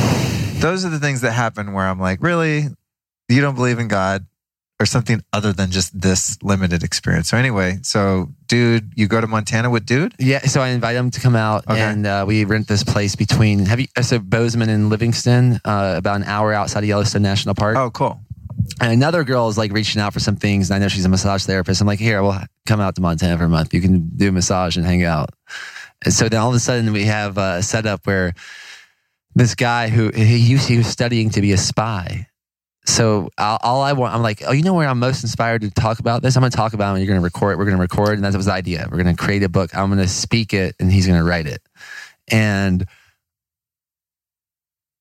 those 0.61 0.85
are 0.85 0.91
the 0.91 0.99
things 1.01 1.21
that 1.23 1.33
happen 1.33 1.73
where 1.73 1.87
I'm 1.87 2.01
like, 2.01 2.23
really, 2.23 2.65
you 3.29 3.41
don't 3.41 3.55
believe 3.55 3.79
in 3.79 3.89
God 3.89 4.27
or 4.79 4.87
something 4.87 5.23
other 5.33 5.53
than 5.53 5.71
just 5.71 5.99
this 6.01 6.43
limited 6.43 6.83
experience. 6.83 7.29
So 7.29 7.37
anyway, 7.37 7.79
so 7.83 8.31
dude, 8.51 8.93
you 8.97 9.07
go 9.07 9.21
to 9.21 9.27
Montana 9.27 9.71
with 9.71 9.87
dude. 9.87 10.13
Yeah, 10.19 10.41
so 10.41 10.61
I 10.61 10.69
invited 10.71 10.99
him 10.99 11.11
to 11.13 11.21
come 11.21 11.37
out, 11.37 11.65
Okay. 11.69 11.81
and 11.81 12.05
uh, 12.07 12.25
we 12.27 12.45
rent 12.45 12.67
this 12.69 12.83
place 12.85 13.15
between. 13.15 13.61
Have 13.67 13.79
you? 13.81 13.87
uh, 13.97 14.03
So 14.03 14.19
Bozeman 14.19 14.69
and 14.69 14.91
Livingston, 14.91 15.61
uh, 15.65 15.95
about 15.97 16.17
an 16.17 16.25
hour 16.25 16.53
outside 16.53 16.81
of 16.83 16.89
Yellowstone 16.89 17.23
National 17.23 17.55
Park. 17.55 17.77
Oh, 17.77 17.91
cool. 17.91 18.21
And 18.81 18.93
another 18.93 19.25
girl 19.25 19.49
is 19.49 19.57
like 19.57 19.73
reaching 19.73 20.01
out 20.03 20.13
for 20.13 20.21
some 20.21 20.37
things, 20.37 20.69
and 20.71 20.77
I 20.77 20.79
know 20.81 20.89
she's 20.89 21.05
a 21.05 21.09
massage 21.09 21.45
therapist. 21.45 21.81
I'm 21.81 21.87
like, 21.87 21.99
here, 22.01 22.23
we'll 22.23 22.39
come 22.67 22.81
out 22.81 22.95
to 22.97 23.01
Montana 23.01 23.39
for 23.39 23.45
a 23.45 23.49
month. 23.49 23.73
You 23.73 23.81
can 23.81 24.11
do 24.17 24.29
a 24.29 24.33
massage 24.33 24.77
and 24.77 24.85
hang 24.85 25.05
out. 25.05 25.31
And 26.05 26.13
so 26.13 26.29
then 26.29 26.41
all 26.41 26.49
of 26.51 26.55
a 26.55 26.61
sudden 26.61 26.93
we 26.93 27.05
have 27.05 27.39
a 27.39 27.63
setup 27.63 28.07
where 28.07 28.33
this 29.35 29.55
guy 29.55 29.89
who 29.89 30.11
he 30.11 30.37
used 30.39 30.69
he 30.69 30.77
was 30.79 30.87
studying 30.89 31.31
to 31.31 31.41
be 31.41 31.53
a 31.53 31.57
spy. 31.59 32.27
So 32.87 33.29
all, 33.37 33.59
all 33.63 33.83
I 33.83 33.93
want, 33.93 34.15
I'm 34.15 34.23
like, 34.23 34.43
oh, 34.47 34.53
you 34.53 34.63
know 34.63 34.75
where 34.75 34.89
I'm 34.89 34.99
most 34.99 35.23
inspired 35.23 35.63
to 35.63 35.71
talk 35.71 35.99
about 35.99 36.23
this? 36.23 36.37
I'm 36.37 36.41
going 36.41 36.51
to 36.51 36.57
talk 36.57 36.73
about 36.73 36.93
it. 36.93 36.99
And 36.99 36.99
you're 37.01 37.13
going 37.13 37.21
to 37.21 37.25
record. 37.25 37.59
We're 37.59 37.67
going 37.67 37.77
to 37.77 37.81
record, 37.81 38.15
and 38.15 38.25
that 38.25 38.35
was 38.35 38.47
the 38.47 38.53
idea. 38.53 38.89
We're 38.91 39.03
going 39.03 39.15
to 39.15 39.23
create 39.23 39.43
a 39.43 39.49
book. 39.49 39.77
I'm 39.77 39.91
going 39.91 40.01
to 40.01 40.09
speak 40.09 40.55
it, 40.55 40.77
and 40.81 40.91
he's 40.91 41.07
going 41.07 41.19
to 41.19 41.25
write 41.25 41.47
it. 41.47 41.63
And 42.29 42.87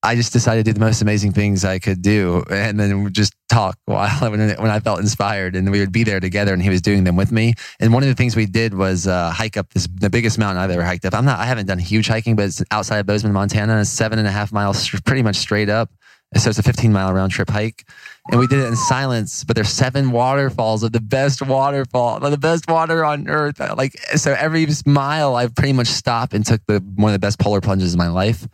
I 0.02 0.16
just 0.16 0.32
decided 0.32 0.66
to 0.66 0.72
do 0.72 0.80
the 0.80 0.86
most 0.86 1.02
amazing 1.02 1.34
things 1.34 1.66
I 1.66 1.80
could 1.80 2.02
do, 2.02 2.44
and 2.50 2.80
then 2.80 3.12
just 3.12 3.34
talk 3.50 3.78
while 3.86 4.32
when, 4.32 4.40
when 4.40 4.72
I 4.72 4.80
felt 4.80 5.00
inspired, 5.00 5.56
and 5.56 5.70
we 5.72 5.80
would 5.80 5.92
be 5.92 6.04
there 6.04 6.20
together, 6.20 6.54
and 6.54 6.62
he 6.62 6.70
was 6.70 6.82
doing 6.82 7.04
them 7.04 7.16
with 7.18 7.32
me. 7.32 7.54
And 7.80 7.94
one 7.94 8.04
of 8.04 8.10
the 8.10 8.16
things 8.16 8.36
we 8.36 8.46
did 8.46 8.74
was 8.74 9.08
uh, 9.08 9.32
hike 9.32 9.58
up 9.58 9.74
this 9.74 9.88
the 10.00 10.10
biggest 10.10 10.38
mountain 10.38 10.62
I've 10.62 10.72
ever 10.72 10.84
hiked 10.84 11.06
up. 11.06 11.14
I'm 11.14 11.26
not, 11.26 11.40
I 11.40 11.46
haven't 11.46 11.66
done 11.66 11.80
huge 11.80 12.08
hiking, 12.08 12.36
but 12.36 12.46
it's 12.46 12.64
outside 12.72 13.00
of 13.00 13.08
Bozeman, 13.08 13.34
Montana. 13.34 13.84
Seven 13.84 14.20
and 14.20 14.28
a 14.28 14.32
half 14.32 14.54
miles, 14.54 14.90
pretty 15.06 15.24
much 15.24 15.36
straight 15.36 15.70
up. 15.70 15.92
So 16.36 16.50
it's 16.52 16.60
a 16.60 16.64
15 16.64 16.94
mile 16.94 17.12
round 17.12 17.32
trip 17.32 17.50
hike, 17.50 17.86
and 18.30 18.40
we 18.40 18.46
did 18.46 18.60
it 18.60 18.68
in 18.68 18.76
silence. 18.76 19.44
But 19.44 19.56
there's 19.56 19.70
seven 19.70 20.12
waterfalls 20.12 20.84
of 20.84 20.92
the 20.92 21.02
best 21.02 21.42
waterfall, 21.42 22.20
the 22.20 22.38
best 22.38 22.70
water 22.70 23.04
on 23.04 23.28
earth. 23.28 23.60
Uh, 23.60 23.74
like 23.76 23.98
so, 24.16 24.34
every 24.38 24.68
mile 24.86 25.36
I 25.36 25.48
pretty 25.48 25.74
much 25.74 25.88
stopped 25.88 26.36
and 26.36 26.46
took 26.46 26.62
the 26.68 26.80
one 26.96 27.10
of 27.10 27.14
the 27.14 27.20
best 27.26 27.40
polar 27.40 27.62
plunges 27.62 27.94
of 27.94 27.98
my 27.98 28.10
life. 28.10 28.48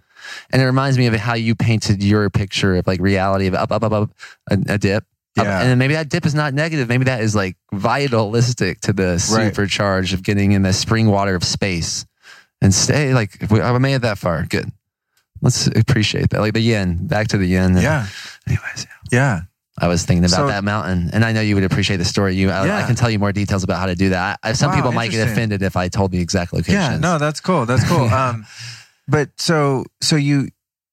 And 0.51 0.61
it 0.61 0.65
reminds 0.65 0.97
me 0.97 1.05
of 1.07 1.13
how 1.15 1.34
you 1.34 1.53
painted 1.53 2.01
your 2.01 2.30
picture 2.30 2.76
of 2.78 2.88
like 2.88 3.01
reality 3.01 3.45
of 3.47 3.53
up, 3.53 3.71
up, 3.73 3.84
up, 3.84 3.91
up, 3.91 4.09
a, 4.49 4.57
a 4.69 4.78
dip. 4.78 5.03
Up- 5.38 5.43
Yeah. 5.45 5.61
and 5.63 5.78
maybe 5.78 5.95
that 5.95 6.07
dip 6.07 6.26
is 6.26 6.34
not 6.34 6.53
negative. 6.53 6.88
Maybe 6.88 7.03
that 7.03 7.19
is 7.21 7.36
like 7.36 7.57
vitalistic 7.73 8.80
to 8.82 8.93
the 8.93 9.21
Right. 9.32 9.53
supercharge 9.53 10.13
of 10.13 10.23
getting 10.23 10.53
in 10.53 10.61
the 10.61 10.71
spring 10.73 11.07
water 11.07 11.36
of 11.36 11.43
space 11.43 12.05
and 12.61 12.73
stay 12.73 13.13
like, 13.13 13.38
if 13.41 13.51
we, 13.51 13.59
I 13.61 13.78
made 13.78 13.95
it 13.95 14.01
that 14.03 14.17
far. 14.17 14.45
Good. 14.45 14.71
Let's 15.41 15.67
appreciate 15.67 16.29
that. 16.31 16.39
Like 16.41 16.53
the 16.53 16.59
yin, 16.61 17.07
back 17.07 17.27
to 17.29 17.38
the 17.38 17.45
yin. 17.45 17.77
Yeah, 17.77 18.07
Anyways, 18.47 18.88
yeah. 19.11 19.41
I 19.77 19.88
was 19.89 20.05
thinking 20.05 20.23
about 20.23 20.36
So- 20.36 20.47
that 20.47 20.63
mountain, 20.63 21.09
and 21.11 21.25
I 21.25 21.33
know 21.33 21.41
you 21.41 21.55
would 21.55 21.65
appreciate 21.65 21.97
the 21.97 22.05
story. 22.05 22.36
You, 22.36 22.49
I, 22.49 22.65
Yeah. 22.65 22.77
I 22.77 22.83
can 22.83 22.95
tell 22.95 23.09
you 23.09 23.19
more 23.19 23.33
details 23.33 23.63
about 23.63 23.77
how 23.79 23.88
to 23.88 23.95
do 23.95 24.09
that. 24.09 24.39
I, 24.41 24.53
some 24.53 24.69
Wow, 24.71 24.77
people 24.77 24.91
might 24.93 25.11
get 25.11 25.27
offended 25.27 25.61
if 25.61 25.75
I 25.75 25.89
told 25.89 26.11
the 26.11 26.19
exact 26.19 26.53
location. 26.53 26.79
Yeah, 26.79 26.97
no, 26.97 27.17
that's 27.17 27.41
cool. 27.41 27.65
That's 27.65 27.83
cool. 27.88 28.05
Yeah. 28.09 28.29
Um, 28.29 28.45
but 29.07 29.29
so 29.38 29.83
so 30.01 30.15
you. 30.15 30.47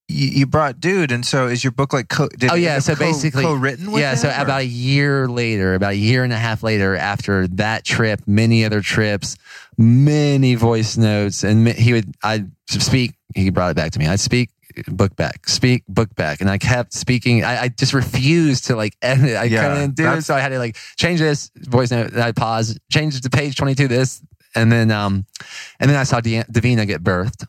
You 0.08 0.28
you 0.28 0.46
brought 0.46 0.78
dude, 0.78 1.10
and 1.12 1.24
so 1.24 1.46
is 1.46 1.64
your 1.64 1.70
book 1.70 1.94
like 1.94 2.08
co- 2.10 2.28
did 2.36 2.50
Oh, 2.50 2.54
yeah, 2.54 2.80
so 2.80 2.94
co- 2.94 2.98
basically- 2.98 3.44
co-written 3.44 3.88
yeah, 3.92 4.14
so 4.16 4.28
or- 4.28 4.32
about 4.42 4.60
a 4.60 4.66
year 4.66 5.26
later, 5.26 5.74
about 5.74 5.92
a 5.92 5.96
year 5.96 6.22
and 6.22 6.32
a 6.34 6.36
half 6.36 6.62
later, 6.62 6.94
after 6.96 7.46
that 7.48 7.84
trip, 7.84 8.20
many 8.26 8.62
other 8.66 8.82
trips, 8.82 9.36
many 9.78 10.54
voice 10.54 10.98
notes, 10.98 11.44
and 11.44 11.66
he 11.68 11.92
would 11.94 12.14
I'd 12.22 12.50
speak. 12.68 13.14
He 13.34 13.50
brought 13.50 13.70
it 13.70 13.76
back 13.76 13.92
to 13.92 13.98
me. 13.98 14.06
I'd 14.06 14.20
speak, 14.20 14.50
book 14.88 15.14
back, 15.16 15.48
speak, 15.48 15.84
book 15.88 16.14
back, 16.14 16.40
and 16.40 16.48
I 16.50 16.58
kept 16.58 16.92
speaking. 16.92 17.44
I, 17.44 17.62
I 17.62 17.68
just 17.68 17.92
refused 17.94 18.66
to 18.66 18.76
like 18.76 18.96
end 19.02 19.24
it. 19.26 19.36
I 19.36 19.44
Yeah, 19.44 19.62
couldn't 19.74 19.96
do 19.96 20.10
it, 20.12 20.22
so 20.22 20.34
I 20.34 20.40
had 20.40 20.50
to 20.50 20.58
like 20.58 20.76
change 20.96 21.20
this 21.20 21.50
voice 21.56 21.90
note. 21.90 22.16
I 22.16 22.32
pause, 22.32 22.78
change 22.90 23.16
it 23.16 23.22
to 23.22 23.30
page 23.30 23.56
twenty 23.56 23.74
two. 23.74 23.88
This, 23.88 24.22
and 24.54 24.70
then 24.72 24.90
um, 24.90 25.26
and 25.80 25.90
then 25.90 25.96
I 25.98 26.04
saw 26.04 26.20
De- 26.20 26.44
Davina 26.44 26.86
get 26.86 27.02
birthed. 27.02 27.46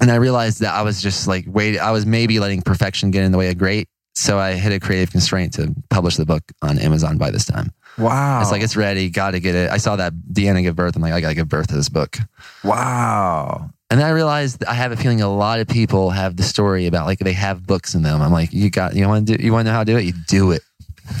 And 0.00 0.10
I 0.10 0.16
realized 0.16 0.60
that 0.60 0.72
I 0.72 0.82
was 0.82 1.02
just 1.02 1.26
like 1.26 1.44
wait, 1.48 1.78
I 1.78 1.90
was 1.90 2.06
maybe 2.06 2.38
letting 2.40 2.62
perfection 2.62 3.10
get 3.10 3.24
in 3.24 3.32
the 3.32 3.38
way 3.38 3.50
of 3.50 3.58
great. 3.58 3.88
So 4.14 4.38
I 4.38 4.52
hit 4.54 4.72
a 4.72 4.80
creative 4.80 5.10
constraint 5.10 5.54
to 5.54 5.74
publish 5.88 6.16
the 6.16 6.26
book 6.26 6.42
on 6.62 6.78
Amazon 6.78 7.16
by 7.16 7.30
this 7.30 7.44
time. 7.44 7.72
wow, 7.96 8.40
It's 8.40 8.50
like 8.50 8.62
it's 8.62 8.76
ready, 8.76 9.08
got 9.08 9.30
to 9.32 9.40
get 9.40 9.54
it. 9.54 9.70
I 9.70 9.76
saw 9.78 9.96
that 9.96 10.12
Deanna 10.32 10.62
give 10.62 10.74
birth. 10.76 10.96
I'm 10.96 11.02
like, 11.02 11.12
I 11.12 11.20
got 11.20 11.28
to 11.30 11.34
give 11.34 11.48
birth 11.48 11.68
to 11.68 11.76
this 11.76 11.88
book. 11.88 12.18
wow. 12.64 13.70
And 13.90 14.00
I 14.00 14.10
realized 14.10 14.64
I 14.64 14.74
have 14.74 14.92
a 14.92 14.96
feeling 14.96 15.20
a 15.20 15.32
lot 15.32 15.58
of 15.58 15.66
people 15.66 16.10
have 16.10 16.36
the 16.36 16.44
story 16.44 16.86
about 16.86 17.06
like 17.06 17.18
they 17.18 17.32
have 17.32 17.66
books 17.66 17.94
in 17.94 18.02
them. 18.02 18.22
I'm 18.22 18.30
like, 18.30 18.52
you 18.52 18.70
got 18.70 18.94
you 18.94 19.06
want 19.08 19.26
to 19.26 19.36
do 19.36 19.44
you 19.44 19.52
want 19.52 19.66
to 19.66 19.70
know 19.70 19.76
how 19.76 19.84
to 19.84 19.92
do 19.92 19.98
it? 19.98 20.04
You 20.04 20.12
do 20.28 20.52
it. 20.52 20.62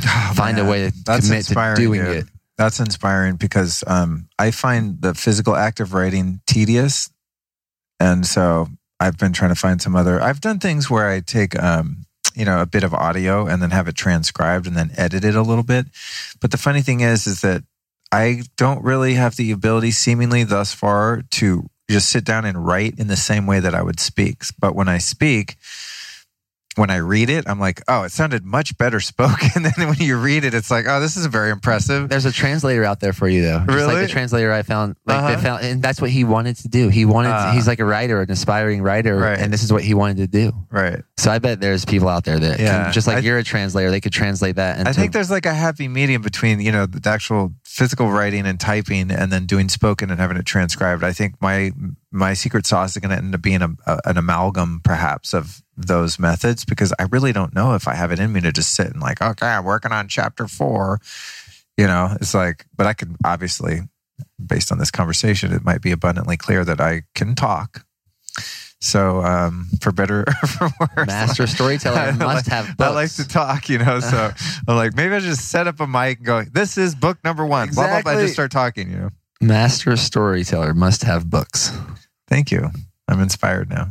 Oh, 0.06 0.32
Find 0.36 0.58
a 0.58 0.64
way 0.64 0.88
to 0.88 0.96
That's 1.04 1.26
commit 1.26 1.46
to 1.46 1.74
doing 1.76 2.04
dude. 2.04 2.16
it. 2.18 2.26
That's 2.56 2.78
inspiring 2.78 3.36
because 3.36 3.82
um, 3.86 4.28
I 4.38 4.52
find 4.52 5.00
the 5.02 5.14
physical 5.14 5.56
act 5.56 5.80
of 5.80 5.94
writing 5.94 6.40
tedious, 6.46 7.10
and 7.98 8.24
so 8.24 8.68
I've 9.00 9.16
been 9.16 9.32
trying 9.32 9.50
to 9.50 9.58
find 9.58 9.80
some 9.80 9.96
other. 9.96 10.22
I've 10.22 10.42
done 10.42 10.58
things 10.58 10.90
where 10.90 11.08
I 11.08 11.20
take, 11.20 11.60
um, 11.60 12.04
you 12.36 12.44
know, 12.44 12.60
a 12.60 12.66
bit 12.66 12.84
of 12.84 12.92
audio 12.92 13.46
and 13.46 13.62
then 13.62 13.70
have 13.70 13.88
it 13.88 13.96
transcribed 13.96 14.66
and 14.66 14.76
then 14.76 14.90
edit 14.96 15.24
it 15.24 15.34
a 15.34 15.42
little 15.42 15.64
bit. 15.64 15.86
But 16.40 16.50
the 16.50 16.58
funny 16.58 16.82
thing 16.82 17.00
is, 17.00 17.26
is 17.26 17.40
that 17.40 17.64
I 18.12 18.42
don't 18.58 18.84
really 18.84 19.14
have 19.14 19.36
the 19.36 19.52
ability, 19.52 19.92
seemingly 19.92 20.44
thus 20.44 20.74
far, 20.74 21.22
to 21.30 21.66
just 21.90 22.08
sit 22.08 22.24
down 22.24 22.44
and 22.44 22.64
write 22.64 22.98
in 22.98 23.08
the 23.08 23.16
same 23.16 23.46
way 23.46 23.60
that 23.60 23.74
I 23.74 23.82
would 23.82 24.00
speak. 24.00 24.42
But 24.58 24.74
when 24.74 24.88
I 24.88 24.98
speak, 24.98 25.56
when 26.76 26.88
I 26.88 26.96
read 26.96 27.30
it, 27.30 27.48
I'm 27.48 27.58
like, 27.58 27.82
oh, 27.88 28.04
it 28.04 28.12
sounded 28.12 28.44
much 28.44 28.78
better 28.78 29.00
spoken. 29.00 29.48
And 29.56 29.64
then 29.64 29.88
when 29.88 29.98
you 29.98 30.16
read 30.18 30.44
it, 30.44 30.54
it's 30.54 30.70
like, 30.70 30.86
oh, 30.88 31.00
this 31.00 31.16
is 31.16 31.26
very 31.26 31.50
impressive. 31.50 32.08
There's 32.08 32.24
a 32.24 32.32
translator 32.32 32.84
out 32.84 33.00
there 33.00 33.12
for 33.12 33.28
you 33.28 33.42
though. 33.42 33.58
Just 33.58 33.68
like 33.68 33.76
Really? 33.76 34.00
the 34.02 34.08
translator 34.08 34.52
I 34.52 34.62
found 34.62 34.96
like 35.04 35.16
Uh-huh. 35.18 35.34
they 35.36 35.42
found 35.42 35.64
and 35.64 35.82
that's 35.82 36.00
what 36.00 36.10
he 36.10 36.22
wanted 36.24 36.56
to 36.58 36.68
do. 36.68 36.88
He 36.88 37.04
wanted 37.04 37.32
Ah. 37.32 37.52
he's 37.52 37.66
like 37.66 37.80
a 37.80 37.84
writer, 37.84 38.22
an 38.22 38.30
aspiring 38.30 38.80
writer, 38.82 39.16
Right. 39.16 39.38
and 39.38 39.52
this 39.52 39.62
is 39.64 39.72
what 39.72 39.82
he 39.82 39.92
wanted 39.94 40.18
to 40.18 40.26
do. 40.28 40.52
Right. 40.70 41.02
So 41.18 41.30
I 41.32 41.38
bet 41.40 41.60
there's 41.60 41.84
people 41.84 42.08
out 42.08 42.24
there 42.24 42.38
that 42.38 42.60
Yeah. 42.60 42.84
can, 42.84 42.92
just 42.92 43.06
like 43.08 43.16
I- 43.18 43.20
you're 43.20 43.38
a 43.38 43.44
translator, 43.44 43.90
they 43.90 44.00
could 44.00 44.12
translate 44.12 44.56
that 44.56 44.78
into 44.78 44.88
I 44.88 44.92
think 44.92 45.12
there's 45.12 45.30
like 45.30 45.46
a 45.46 45.54
happy 45.54 45.88
medium 45.88 46.22
between, 46.22 46.60
you 46.60 46.70
know, 46.72 46.86
the 46.86 47.10
actual 47.10 47.52
physical 47.64 48.10
writing 48.10 48.46
and 48.46 48.58
typing 48.60 49.10
and 49.10 49.30
then 49.32 49.46
doing 49.46 49.68
spoken 49.68 50.10
and 50.10 50.20
having 50.20 50.36
it 50.36 50.46
transcribed. 50.46 51.02
I 51.04 51.12
think 51.12 51.34
my 51.42 51.72
my 52.12 52.34
secret 52.34 52.66
sauce 52.66 52.96
is 52.96 52.96
going 53.00 53.10
to 53.10 53.16
end 53.16 53.32
up 53.34 53.40
being 53.42 53.62
a, 53.62 53.70
a, 53.86 54.00
an 54.06 54.16
amalgam 54.16 54.80
perhaps 54.82 55.32
of 55.32 55.62
those 55.86 56.18
methods 56.18 56.64
because 56.64 56.92
I 56.98 57.04
really 57.04 57.32
don't 57.32 57.54
know 57.54 57.74
if 57.74 57.88
I 57.88 57.94
have 57.94 58.12
it 58.12 58.20
in 58.20 58.32
me 58.32 58.40
to 58.42 58.52
just 58.52 58.74
sit 58.74 58.88
and 58.88 59.00
like, 59.00 59.20
okay, 59.22 59.46
I'm 59.46 59.64
working 59.64 59.92
on 59.92 60.08
chapter 60.08 60.46
4. 60.46 61.00
You 61.76 61.86
know, 61.86 62.16
it's 62.20 62.34
like 62.34 62.66
but 62.76 62.86
I 62.86 62.92
could 62.92 63.16
obviously 63.24 63.80
based 64.44 64.70
on 64.70 64.78
this 64.78 64.90
conversation 64.90 65.52
it 65.52 65.64
might 65.64 65.80
be 65.80 65.92
abundantly 65.92 66.36
clear 66.36 66.64
that 66.64 66.80
I 66.80 67.02
can 67.14 67.34
talk. 67.34 67.84
So, 68.82 69.22
um, 69.22 69.68
for 69.82 69.92
better 69.92 70.20
or 70.20 70.32
for 70.48 70.70
worse, 70.80 71.06
master 71.06 71.46
storyteller 71.46 71.98
I 71.98 72.10
must 72.12 72.20
like- 72.20 72.46
have 72.46 72.76
books. 72.78 72.90
I 72.90 72.94
like 72.94 73.12
to 73.14 73.28
talk, 73.28 73.68
you 73.68 73.78
know. 73.78 74.00
So 74.00 74.30
I'm 74.68 74.76
like, 74.76 74.96
maybe 74.96 75.14
I 75.14 75.20
just 75.20 75.50
set 75.50 75.66
up 75.66 75.80
a 75.80 75.86
mic 75.86 76.18
and 76.18 76.26
go, 76.26 76.42
"This 76.42 76.78
is 76.78 76.94
book 76.94 77.18
number 77.22 77.44
one." 77.44 77.68
Blah 77.70 77.86
blah 77.88 78.02
blah. 78.02 78.12
I 78.12 78.22
just 78.22 78.32
start 78.32 78.50
talking, 78.50 78.90
you 78.90 78.96
know. 78.96 79.10
master 79.42 79.96
storyteller 79.96 80.72
must 80.72 81.02
have 81.02 81.28
books. 81.28 81.76
Thank 82.26 82.50
you. 82.50 82.70
I'm 83.06 83.20
inspired 83.20 83.68
now. 83.68 83.88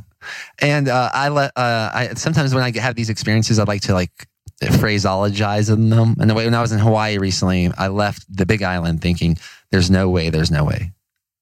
And 0.60 0.88
uh, 0.88 1.10
I 1.14 1.30
let 1.30 1.52
uh, 1.56 1.92
I 1.94 2.10
sometimes 2.16 2.54
when 2.54 2.64
I 2.64 2.78
have 2.80 2.96
these 2.96 3.10
experiences, 3.10 3.60
I 3.60 3.64
like 3.64 3.82
to 3.84 3.94
like 3.94 4.12
phraseologize 4.62 5.74
in 5.74 5.90
them. 5.90 6.16
And 6.20 6.30
the 6.30 6.34
way 6.34 6.46
when 6.46 6.54
I 6.54 6.62
was 6.62 6.72
in 6.72 6.80
Hawaii 6.80 7.18
recently, 7.18 7.72
I 7.78 7.88
left 7.88 8.26
the 8.36 8.46
Big 8.46 8.64
Island 8.64 9.02
thinking, 9.02 9.38
"There's 9.72 9.90
no 9.90 10.10
way. 10.10 10.30
There's 10.30 10.52
no 10.52 10.64
way. 10.64 10.92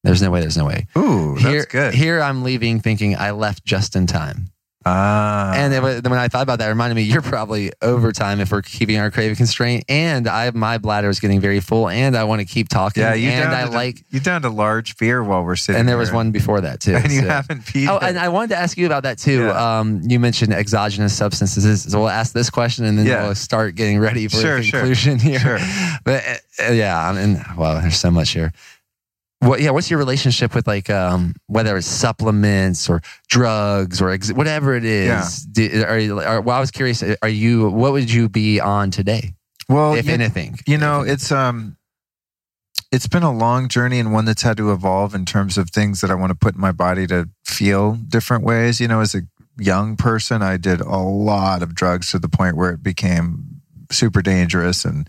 There's 0.03 0.21
no 0.21 0.31
way. 0.31 0.41
There's 0.41 0.57
no 0.57 0.65
way." 0.65 0.87
Ooh, 0.97 1.35
that's 1.35 1.47
here, 1.47 1.65
good. 1.69 1.93
Here 1.93 2.21
I'm 2.21 2.43
leaving 2.43 2.79
thinking 2.79 3.15
I 3.15 3.31
left 3.31 3.65
just 3.65 3.95
in 3.95 4.07
time. 4.07 4.51
Ah, 4.87 5.53
and 5.55 5.73
it, 5.73 5.81
was- 5.81 6.01
when 6.01 6.13
I 6.13 6.27
thought 6.27 6.43
about 6.43 6.59
that, 6.59 6.67
it 6.67 6.69
reminded 6.69 6.95
me 6.95 7.03
you're 7.03 7.21
probably 7.21 7.71
overtime 7.81 8.39
if 8.39 8.51
we're 8.51 8.61
keeping 8.61 8.97
our 8.97 9.11
craving 9.11 9.35
constraint. 9.35 9.83
And 9.89 10.27
I 10.27 10.51
my 10.51 10.77
bladder 10.77 11.09
is 11.09 11.19
getting 11.19 11.39
very 11.41 11.59
full, 11.59 11.89
and 11.89 12.15
I 12.15 12.23
want 12.23 12.39
to 12.41 12.45
keep 12.47 12.69
talking. 12.69 13.03
yeah, 13.03 13.13
you 13.13 13.29
and 13.29 13.49
I 13.53 13.65
to, 13.65 13.71
like. 13.71 14.03
you 14.09 14.19
down 14.19 14.41
to 14.43 14.49
large 14.49 14.97
beer 14.97 15.23
while 15.23 15.43
we're 15.43 15.55
sitting. 15.55 15.79
And 15.79 15.89
there 15.89 15.97
was 15.97 16.11
one 16.11 16.31
before 16.31 16.61
that 16.61 16.79
too. 16.79 16.95
and 17.03 17.11
you 17.11 17.21
so- 17.21 17.27
haven't 17.27 17.61
peed. 17.65 17.87
Oh, 17.89 17.97
and 17.97 18.17
I 18.17 18.29
wanted 18.29 18.49
to 18.51 18.57
ask 18.57 18.77
you 18.77 18.85
about 18.85 19.03
that 19.03 19.17
too. 19.17 19.45
Yeah. 19.45 19.79
Um, 19.79 20.01
you 20.03 20.19
mentioned 20.19 20.53
exogenous 20.53 21.15
substances, 21.15 21.83
so 21.91 21.99
we'll 21.99 22.09
ask 22.09 22.33
this 22.33 22.49
question 22.49 22.85
and 22.85 22.97
then 22.97 23.05
Yeah. 23.05 23.23
we'll 23.25 23.35
start 23.35 23.75
getting 23.75 23.99
ready 23.99 24.27
for 24.27 24.37
Sure, 24.37 24.57
the 24.57 24.63
sure. 24.63 24.79
conclusion 24.79 25.19
here. 25.19 25.39
Sure. 25.39 25.59
But 26.03 26.23
uh, 26.63 26.71
yeah, 26.71 26.97
I 26.97 27.11
mean, 27.11 27.43
well, 27.57 27.81
there's 27.81 27.97
so 27.97 28.09
much 28.11 28.29
here. 28.29 28.53
What, 29.39 29.61
yeah, 29.61 29.69
what's 29.69 29.89
your 29.91 29.99
relationship 29.99 30.55
with 30.55 30.65
like 30.67 30.89
um, 30.89 31.35
whether 31.45 31.77
it's 31.77 31.85
supplements 31.85 32.89
or 32.89 33.01
drugs 33.29 34.01
or 34.01 34.09
ex- 34.09 34.33
whatever 34.33 34.75
it 34.75 34.83
is? 34.83 35.45
Do, 35.45 35.83
are, 35.87 35.99
you- 35.99 36.19
are, 36.19 36.41
well, 36.41 36.57
I 36.57 36.59
was 36.59 36.71
curious. 36.71 37.03
Are 37.21 37.29
you? 37.29 37.69
What 37.69 37.91
would 37.91 38.11
you 38.11 38.29
be 38.29 38.59
on 38.59 38.89
today, 38.89 39.33
well, 39.69 39.93
if 39.93 40.07
you- 40.07 40.13
anything? 40.13 40.57
You 40.65 40.77
know, 40.79 41.01
it's 41.01 41.31
um 41.31 41.77
it's 42.91 43.07
been 43.07 43.23
a 43.23 43.31
long 43.31 43.67
journey 43.67 43.99
and 43.99 44.11
one 44.11 44.25
that's 44.25 44.41
had 44.41 44.57
to 44.57 44.71
evolve 44.71 45.13
in 45.13 45.25
terms 45.25 45.57
of 45.57 45.69
things 45.69 46.01
that 46.01 46.09
I 46.09 46.15
want 46.15 46.31
to 46.31 46.35
put 46.35 46.55
in 46.55 46.61
my 46.61 46.71
body 46.71 47.05
to 47.07 47.29
feel 47.45 47.93
different 47.93 48.43
ways. 48.43 48.79
You 48.81 48.87
know, 48.87 49.01
as 49.01 49.13
a 49.13 49.21
young 49.59 49.97
person, 49.97 50.41
I 50.41 50.57
did 50.57 50.81
a 50.81 50.97
lot 50.97 51.61
of 51.61 51.75
drugs 51.75 52.09
to 52.11 52.17
the 52.19 52.29
point 52.29 52.55
where 52.57 52.71
it 52.71 52.81
became 52.81 53.56
super 53.91 54.21
dangerous 54.21 54.85
and 54.85 55.07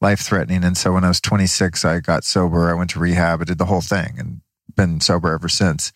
life 0.00 0.20
threatening. 0.20 0.64
And 0.64 0.76
so 0.76 0.92
when 0.92 1.04
I 1.04 1.08
was 1.08 1.20
26, 1.20 1.84
I 1.84 2.00
got 2.00 2.24
sober. 2.24 2.70
I 2.70 2.74
went 2.74 2.90
to 2.90 2.98
rehab. 2.98 3.40
I 3.40 3.44
did 3.44 3.58
the 3.58 3.66
whole 3.66 3.80
thing 3.80 4.14
and 4.18 4.40
been 4.76 5.00
sober 5.00 5.32
ever 5.32 5.48
since 5.48 5.92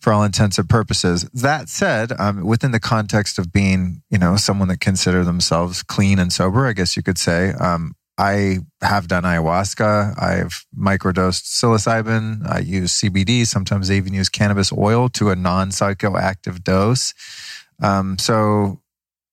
for 0.00 0.12
all 0.12 0.22
intents 0.22 0.58
and 0.58 0.68
purposes. 0.68 1.28
That 1.32 1.68
said, 1.68 2.12
um, 2.18 2.44
within 2.44 2.70
the 2.70 2.80
context 2.80 3.38
of 3.38 3.52
being, 3.52 4.02
you 4.10 4.18
know, 4.18 4.36
someone 4.36 4.68
that 4.68 4.80
consider 4.80 5.24
themselves 5.24 5.82
clean 5.82 6.18
and 6.18 6.32
sober, 6.32 6.66
I 6.66 6.72
guess 6.72 6.96
you 6.96 7.02
could 7.02 7.18
say, 7.18 7.52
um, 7.52 7.94
I 8.16 8.58
have 8.80 9.08
done 9.08 9.24
ayahuasca. 9.24 10.20
I've 10.22 10.64
microdosed 10.76 11.44
psilocybin. 11.46 12.48
I 12.48 12.60
use 12.60 13.00
CBD. 13.00 13.44
Sometimes 13.44 13.90
I 13.90 13.94
even 13.94 14.14
use 14.14 14.28
cannabis 14.28 14.72
oil 14.72 15.08
to 15.10 15.30
a 15.30 15.36
non 15.36 15.70
psychoactive 15.70 16.62
dose. 16.62 17.12
Um, 17.82 18.18
so 18.18 18.80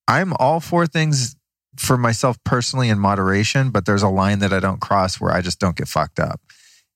I'm 0.08 0.34
all 0.40 0.60
for 0.60 0.88
things 0.88 1.36
for 1.78 1.98
myself 1.98 2.38
personally 2.44 2.90
in 2.90 3.00
moderation, 3.00 3.70
but 3.70 3.86
there's 3.86 4.04
a 4.04 4.10
line 4.10 4.40
that 4.40 4.52
I 4.54 4.60
don't 4.60 4.82
cross 4.82 5.20
where 5.20 5.32
I 5.32 5.42
just 5.42 5.60
don't 5.60 5.76
get 5.76 5.88
fucked 5.88 6.20
up. 6.20 6.42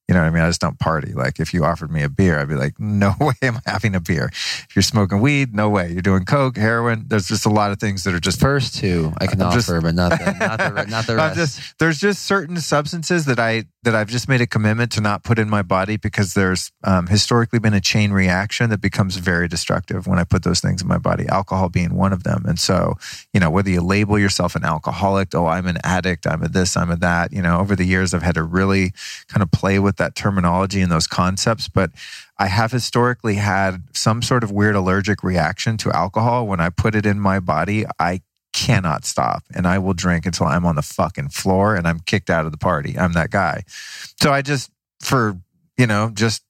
You 0.07 0.13
know 0.13 0.21
what 0.21 0.27
I 0.27 0.29
mean? 0.29 0.43
I 0.43 0.49
just 0.49 0.61
don't 0.61 0.77
party. 0.79 1.13
Like 1.13 1.39
if 1.39 1.51
you 1.51 1.65
offered 1.65 1.91
me 1.91 2.03
a 2.03 2.09
beer, 2.09 2.37
I'd 2.37 2.47
be 2.47 2.53
like, 2.53 2.79
no 2.79 3.15
way 3.19 3.33
I'm 3.41 3.57
having 3.65 3.95
a 3.95 3.99
beer. 3.99 4.29
If 4.31 4.67
you're 4.75 4.83
smoking 4.83 5.19
weed, 5.19 5.55
no 5.55 5.67
way. 5.69 5.91
You're 5.91 6.03
doing 6.03 6.25
coke, 6.25 6.57
heroin. 6.57 7.05
There's 7.07 7.27
just 7.27 7.47
a 7.47 7.49
lot 7.49 7.71
of 7.71 7.79
things 7.79 8.03
that 8.03 8.13
are 8.13 8.19
just 8.19 8.39
First 8.39 8.75
two 8.75 9.13
I 9.17 9.25
can 9.25 9.41
I'm 9.41 9.47
offer, 9.47 9.57
just- 9.57 9.81
but 9.81 9.95
not 9.95 10.11
the 10.11 10.31
not 10.39 10.57
the 10.59 10.85
not 10.91 11.07
the 11.07 11.13
I'm 11.17 11.17
rest. 11.17 11.35
just 11.57 11.79
there's 11.79 11.97
just 11.99 12.23
certain 12.23 12.57
substances 12.57 13.25
that 13.25 13.39
I 13.39 13.63
that 13.85 13.95
I've 13.95 14.09
just 14.09 14.27
made 14.27 14.41
a 14.41 14.47
commitment 14.47 14.91
to 14.93 15.01
not 15.01 15.23
put 15.23 15.39
in 15.39 15.49
my 15.49 15.61
body 15.61 15.95
because 15.95 16.33
there's 16.33 16.71
um, 16.83 17.07
historically 17.07 17.59
been 17.59 17.73
a 17.73 17.79
chain 17.79 18.11
reaction 18.11 18.69
that 18.71 18.81
becomes 18.81 19.15
very 19.17 19.47
destructive 19.47 20.07
when 20.07 20.19
I 20.19 20.23
put 20.23 20.43
those 20.43 20.59
things 20.59 20.81
in 20.81 20.87
my 20.87 20.97
body. 20.97 21.27
Alcohol 21.27 21.69
being 21.69 21.95
one 21.95 22.11
of 22.11 22.23
them, 22.23 22.43
and 22.45 22.59
so 22.59 22.95
you 23.33 23.39
know 23.39 23.49
whether 23.49 23.69
you 23.69 23.81
label 23.81 24.19
yourself 24.19 24.55
an 24.55 24.65
alcoholic, 24.65 25.33
oh 25.33 25.45
I'm 25.45 25.67
an 25.67 25.77
addict, 25.83 26.27
I'm 26.27 26.43
a 26.43 26.47
this, 26.49 26.75
I'm 26.75 26.91
a 26.91 26.95
that. 26.97 27.31
You 27.31 27.41
know, 27.41 27.59
over 27.59 27.75
the 27.75 27.85
years 27.85 28.13
I've 28.13 28.23
had 28.23 28.35
to 28.35 28.43
really 28.43 28.91
kind 29.27 29.41
of 29.41 29.51
play 29.51 29.79
with 29.79 29.97
that 29.97 30.15
terminology 30.15 30.81
and 30.81 30.91
those 30.91 31.07
concepts, 31.07 31.69
but. 31.69 31.91
I 32.37 32.47
have 32.47 32.73
historically 32.73 33.35
had 33.35 33.83
some 33.93 34.21
sort 34.21 34.43
of 34.43 34.51
weird 34.51 34.75
allergic 34.75 35.23
reaction 35.23 35.77
to 35.77 35.91
alcohol. 35.93 36.45
When 36.47 36.59
I 36.59 36.67
put 36.69 36.93
it 36.93 37.05
in 37.05 37.17
my 37.17 37.39
body, 37.39 37.85
I 37.97 38.23
cannot 38.55 39.03
stop 39.03 39.43
and 39.53 39.67
I 39.67 39.79
will 39.79 39.93
drink 39.93 40.25
until 40.25 40.47
I'm 40.47 40.65
on 40.65 40.75
the 40.75 40.81
fucking 40.81 41.29
floor 41.29 41.75
and 41.75 41.85
I'm 41.85 41.99
kicked 41.99 42.29
out 42.29 42.45
of 42.45 42.51
the 42.53 42.57
party. 42.57 42.97
I'm 42.97 43.11
that 43.13 43.29
guy. 43.29 43.63
So 44.21 44.31
I 44.31 44.41
just, 44.41 44.71
for, 45.01 45.37
you 45.77 45.85
know, 45.85 46.09
just 46.13 46.43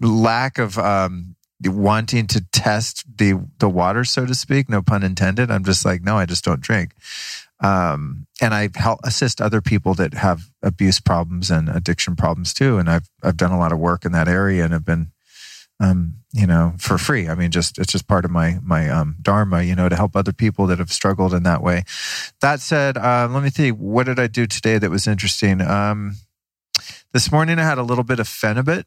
lack 0.00 0.58
of, 0.58 0.78
um, 0.78 1.36
wanting 1.64 2.26
to 2.26 2.44
test 2.50 3.04
the 3.18 3.40
the 3.60 3.68
water 3.68 4.02
so 4.02 4.26
to 4.26 4.34
speak 4.34 4.68
no 4.68 4.82
pun 4.82 5.04
intended 5.04 5.48
i'm 5.48 5.62
just 5.62 5.84
like 5.84 6.02
no 6.02 6.16
i 6.16 6.26
just 6.26 6.42
don't 6.42 6.60
drink 6.60 6.92
um, 7.62 8.26
and 8.40 8.52
I 8.52 8.70
help 8.74 9.00
assist 9.04 9.40
other 9.40 9.60
people 9.60 9.94
that 9.94 10.14
have 10.14 10.50
abuse 10.62 10.98
problems 10.98 11.50
and 11.50 11.68
addiction 11.68 12.16
problems 12.16 12.52
too. 12.52 12.78
And 12.78 12.90
I've 12.90 13.08
I've 13.22 13.36
done 13.36 13.52
a 13.52 13.58
lot 13.58 13.72
of 13.72 13.78
work 13.78 14.04
in 14.04 14.12
that 14.12 14.28
area 14.28 14.64
and 14.64 14.72
have 14.72 14.84
been, 14.84 15.12
um, 15.82 16.14
you 16.32 16.46
know, 16.46 16.74
for 16.78 16.96
free. 16.96 17.28
I 17.28 17.34
mean, 17.34 17.50
just 17.50 17.78
it's 17.78 17.92
just 17.92 18.06
part 18.06 18.24
of 18.24 18.30
my 18.30 18.58
my 18.62 18.88
um, 18.88 19.16
dharma, 19.20 19.62
you 19.62 19.74
know, 19.74 19.88
to 19.88 19.96
help 19.96 20.16
other 20.16 20.32
people 20.32 20.66
that 20.68 20.78
have 20.78 20.92
struggled 20.92 21.34
in 21.34 21.42
that 21.42 21.62
way. 21.62 21.84
That 22.40 22.60
said, 22.60 22.96
uh, 22.96 23.28
let 23.30 23.42
me 23.42 23.50
think. 23.50 23.76
What 23.76 24.06
did 24.06 24.18
I 24.18 24.28
do 24.28 24.46
today 24.46 24.78
that 24.78 24.90
was 24.90 25.06
interesting? 25.06 25.60
Um, 25.60 26.16
this 27.12 27.30
morning 27.30 27.58
I 27.58 27.64
had 27.64 27.78
a 27.78 27.82
little 27.82 28.04
bit 28.04 28.20
of 28.20 28.28
phenibut, 28.28 28.84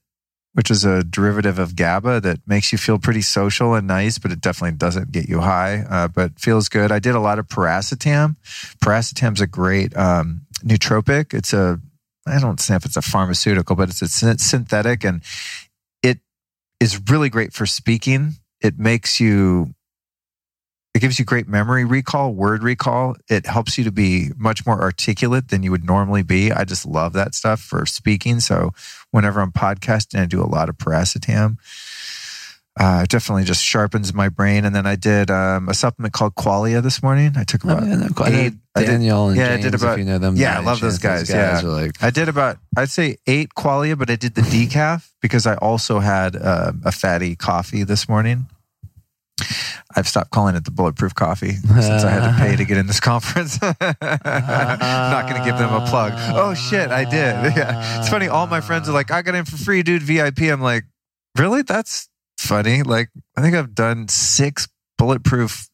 which 0.53 0.71
is 0.71 0.85
a 0.85 1.03
derivative 1.03 1.59
of 1.59 1.75
GABA 1.75 2.21
that 2.21 2.39
makes 2.47 2.71
you 2.71 2.77
feel 2.77 2.97
pretty 2.97 3.21
social 3.21 3.75
and 3.75 3.85
nice, 3.85 4.17
but 4.17 4.31
it 4.31 4.41
definitely 4.41 4.77
doesn't 4.77 5.11
get 5.11 5.29
you 5.29 5.41
high, 5.41 5.85
uh, 5.89 6.07
but 6.07 6.39
feels 6.39 6.69
good. 6.69 6.91
I 6.91 6.99
did 6.99 7.13
a 7.13 7.19
lot 7.19 7.39
of 7.39 7.47
piracetam. 7.47 8.37
Piracetam's 8.83 9.41
a 9.41 9.47
great 9.47 9.95
um, 9.97 10.41
nootropic. 10.63 11.33
It's 11.33 11.53
a, 11.53 11.79
I 12.25 12.39
don't 12.39 12.69
know 12.69 12.75
if 12.75 12.85
it's 12.85 12.97
a 12.97 13.01
pharmaceutical, 13.01 13.75
but 13.75 13.89
it's 13.89 14.01
a 14.01 14.07
synthetic 14.07 15.03
and 15.03 15.21
is 16.85 17.01
really 17.09 17.29
great 17.29 17.51
for 17.51 17.65
speaking. 17.65 18.35
It 18.61 18.77
makes 18.77 19.19
you, 19.19 19.73
it 20.93 20.99
gives 20.99 21.17
you 21.17 21.25
great 21.25 21.47
memory 21.47 21.83
recall, 21.83 22.33
word 22.33 22.61
recall. 22.61 23.15
It 23.27 23.47
helps 23.47 23.77
you 23.77 23.83
to 23.85 23.91
be 23.91 24.29
much 24.37 24.65
more 24.67 24.79
articulate 24.79 25.49
than 25.49 25.63
you 25.63 25.71
would 25.71 25.83
normally 25.83 26.21
be. 26.21 26.51
I 26.51 26.63
just 26.63 26.85
love 26.85 27.13
that 27.13 27.33
stuff 27.33 27.59
for 27.59 27.87
speaking. 27.87 28.39
So 28.39 28.71
whenever 29.09 29.41
I'm 29.41 29.51
podcasting, 29.51 30.21
I 30.21 30.25
do 30.27 30.41
a 30.41 30.45
lot 30.45 30.69
of 30.69 30.77
piracetam. 30.77 31.57
Uh, 32.79 33.01
it 33.03 33.09
definitely 33.09 33.43
just 33.45 33.63
sharpens 33.63 34.13
my 34.13 34.27
brain. 34.29 34.65
And 34.65 34.75
then 34.75 34.85
I 34.85 34.95
did 34.95 35.31
um, 35.31 35.69
a 35.69 35.73
supplement 35.73 36.13
called 36.13 36.35
Qualia 36.35 36.81
this 36.83 37.01
morning. 37.01 37.33
I 37.37 37.43
took 37.43 37.63
about 37.63 37.83
Oh, 37.83 37.85
yeah, 37.85 37.95
no, 37.95 38.05
eight. 38.25 38.53
I 38.75 38.79
did- 38.81 38.87
Daniel 38.87 39.29
and 39.29 39.37
yeah, 39.37 39.45
I 39.45 39.47
James, 39.51 39.63
did 39.63 39.73
about- 39.75 39.93
if 39.93 39.99
you 39.99 40.05
know 40.05 40.17
them. 40.17 40.35
yeah, 40.35 40.57
I 40.57 40.61
love 40.61 40.81
those 40.81 40.99
chance, 40.99 41.29
guys, 41.31 41.63
yeah. 41.63 41.69
like, 41.69 41.91
I 42.03 42.09
did 42.09 42.27
about 42.27 42.57
I'd 42.75 42.89
say 42.89 43.15
eight 43.27 43.51
Qualia, 43.57 43.97
but 43.97 44.09
I 44.09 44.17
did 44.17 44.35
the 44.35 44.41
decaf 44.41 45.07
because 45.21 45.47
I 45.47 45.55
also 45.55 45.99
had 45.99 46.35
uh, 46.35 46.73
a 46.83 46.91
fatty 46.91 47.35
coffee 47.37 47.83
this 47.83 48.09
morning. 48.09 48.47
I've 49.97 50.07
stopped 50.09 50.31
calling 50.31 50.55
it 50.55 50.65
the 50.65 50.71
bulletproof 50.71 51.13
coffee 51.15 51.51
since 51.53 52.03
I 52.03 52.09
had 52.09 52.29
to 52.29 52.37
pay 52.37 52.55
to 52.57 52.65
get 52.65 52.77
in 52.77 52.87
this 52.87 52.99
conference. 53.11 53.61
Not 53.61 53.79
going 53.79 55.41
to 55.41 55.45
give 55.45 55.57
them 55.57 55.73
a 55.73 55.85
plug. 55.87 56.13
Oh 56.35 56.53
shit, 56.53 56.89
I 56.89 57.03
did. 57.05 57.55
Yeah, 57.55 57.99
it's 57.99 58.09
funny. 58.09 58.27
All 58.27 58.47
my 58.47 58.59
friends 58.61 58.89
are 58.89 58.93
like, 58.93 59.11
"I 59.11 59.21
got 59.21 59.35
in 59.35 59.45
for 59.45 59.55
free, 59.57 59.83
dude. 59.83 60.01
VIP." 60.03 60.41
I'm 60.43 60.61
like, 60.61 60.83
really? 61.37 61.61
That's 61.61 62.09
funny. 62.45 62.83
Like, 62.83 63.09
I 63.37 63.41
think 63.41 63.55
I've 63.55 63.75
done 63.75 64.07
six 64.07 64.67
bulletproof 64.97 65.67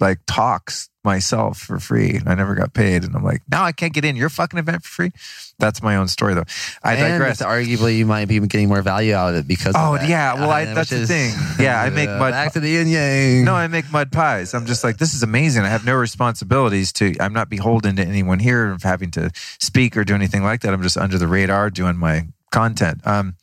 like 0.00 0.18
talks 0.28 0.88
myself 1.02 1.58
for 1.58 1.80
free. 1.80 2.20
I 2.24 2.34
never 2.36 2.54
got 2.54 2.72
paid, 2.72 3.02
and 3.02 3.16
I'm 3.16 3.24
like, 3.24 3.42
now 3.50 3.64
I 3.64 3.72
can't 3.72 3.92
get 3.92 4.04
in 4.04 4.14
your 4.14 4.28
fucking 4.28 4.58
event 4.58 4.84
for 4.84 4.88
free. 4.88 5.10
That's 5.58 5.82
my 5.82 5.96
own 5.96 6.06
story, 6.06 6.34
though. 6.34 6.44
I 6.84 6.94
and 6.94 7.00
digress. 7.14 7.42
arguably, 7.42 7.96
you 7.98 8.06
might 8.06 8.26
be 8.28 8.38
getting 8.38 8.68
more 8.68 8.82
value 8.82 9.14
out 9.14 9.30
of 9.30 9.40
it 9.40 9.48
because. 9.48 9.74
Oh, 9.76 9.94
yeah, 10.06 10.34
well, 10.34 10.50
I- 10.50 10.66
Uh, 10.66 10.74
that's 10.74 10.90
the 10.90 11.04
thing. 11.06 11.34
Yeah, 11.58 11.80
I 11.82 11.90
make 11.90 12.08
uh, 12.08 12.18
mud- 12.20 12.30
Back 12.30 12.52
to 12.52 12.60
the 12.60 12.68
yin 12.68 12.86
yang. 12.88 13.44
No, 13.44 13.54
I 13.54 13.66
make 13.66 13.90
mud 13.90 14.12
pies. 14.12 14.54
I'm 14.54 14.66
just 14.66 14.84
like, 14.84 14.98
this 14.98 15.14
is 15.14 15.22
amazing. 15.24 15.64
I 15.64 15.68
have 15.68 15.84
no 15.84 15.94
responsibilities 15.96 16.92
to, 16.94 17.14
I'm 17.18 17.32
not 17.32 17.48
beholden 17.48 17.96
to 17.96 18.02
anyone 18.02 18.38
here 18.38 18.70
of 18.70 18.82
having 18.84 19.10
to 19.12 19.30
speak 19.58 19.96
or 19.96 20.04
do 20.04 20.14
anything 20.14 20.44
like 20.44 20.60
that. 20.60 20.72
I'm 20.72 20.82
just 20.82 20.96
under 20.96 21.18
the 21.18 21.26
radar 21.26 21.70
doing 21.70 21.96
my 21.96 22.28
content, 22.50 23.06
um, 23.06 23.36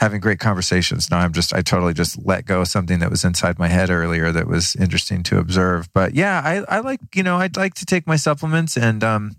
having 0.00 0.20
great 0.20 0.38
conversations. 0.38 1.10
Now 1.10 1.18
I'm 1.18 1.32
just, 1.32 1.54
I 1.54 1.62
totally 1.62 1.94
just 1.94 2.18
let 2.24 2.44
go 2.44 2.62
of 2.62 2.68
something 2.68 2.98
that 3.00 3.10
was 3.10 3.24
inside 3.24 3.58
my 3.58 3.68
head 3.68 3.90
earlier 3.90 4.32
that 4.32 4.46
was 4.46 4.76
interesting 4.76 5.22
to 5.24 5.38
observe. 5.38 5.92
But 5.92 6.14
yeah, 6.14 6.40
I, 6.44 6.76
I 6.76 6.80
like, 6.80 7.00
you 7.14 7.22
know, 7.22 7.36
I'd 7.36 7.56
like 7.56 7.74
to 7.74 7.86
take 7.86 8.06
my 8.06 8.16
supplements 8.16 8.76
and, 8.76 9.04
um, 9.04 9.36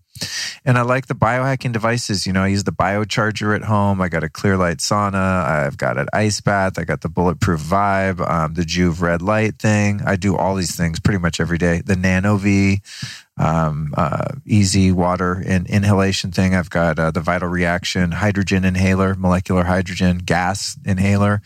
and 0.66 0.78
I 0.78 0.82
like 0.82 1.08
the 1.08 1.16
biohacking 1.16 1.74
devices. 1.74 2.26
You 2.26 2.34
know, 2.34 2.44
I 2.44 2.48
use 2.48 2.64
the 2.64 2.72
biocharger 2.72 3.56
at 3.56 3.64
home. 3.64 4.02
I 4.02 4.10
got 4.10 4.24
a 4.24 4.30
clear 4.30 4.58
light 4.58 4.78
sauna. 4.78 5.44
I've 5.46 5.78
got 5.78 5.98
an 5.98 6.08
ice 6.14 6.40
bath. 6.42 6.78
I 6.78 6.84
got 6.84 7.02
the 7.02 7.10
bulletproof 7.10 7.60
vibe, 7.60 8.28
um, 8.30 8.54
the 8.54 8.64
Joovv 8.64 9.02
red 9.02 9.22
light 9.22 9.60
thing. 9.60 10.02
I 10.06 10.16
do 10.16 10.36
all 10.36 10.56
these 10.56 10.76
things 10.76 11.00
pretty 11.00 11.20
much 11.20 11.40
every 11.40 11.58
day. 11.58 11.82
The 11.84 11.96
NanoVi, 11.96 12.82
um, 13.38 13.94
uh, 13.98 14.36
easy 14.46 14.92
water 14.92 15.44
and 15.46 15.68
inhalation 15.68 16.32
thing. 16.32 16.54
I've 16.56 16.70
got 16.70 17.00
uh, 17.00 17.12
the 17.12 17.20
Vital 17.20 17.50
Reaction 17.50 18.12
hydrogen 18.12 18.64
inhaler, 18.64 19.16
molecular 19.16 19.64
hydrogen 19.64 20.20
gas 20.20 20.78
inhaler. 20.86 21.42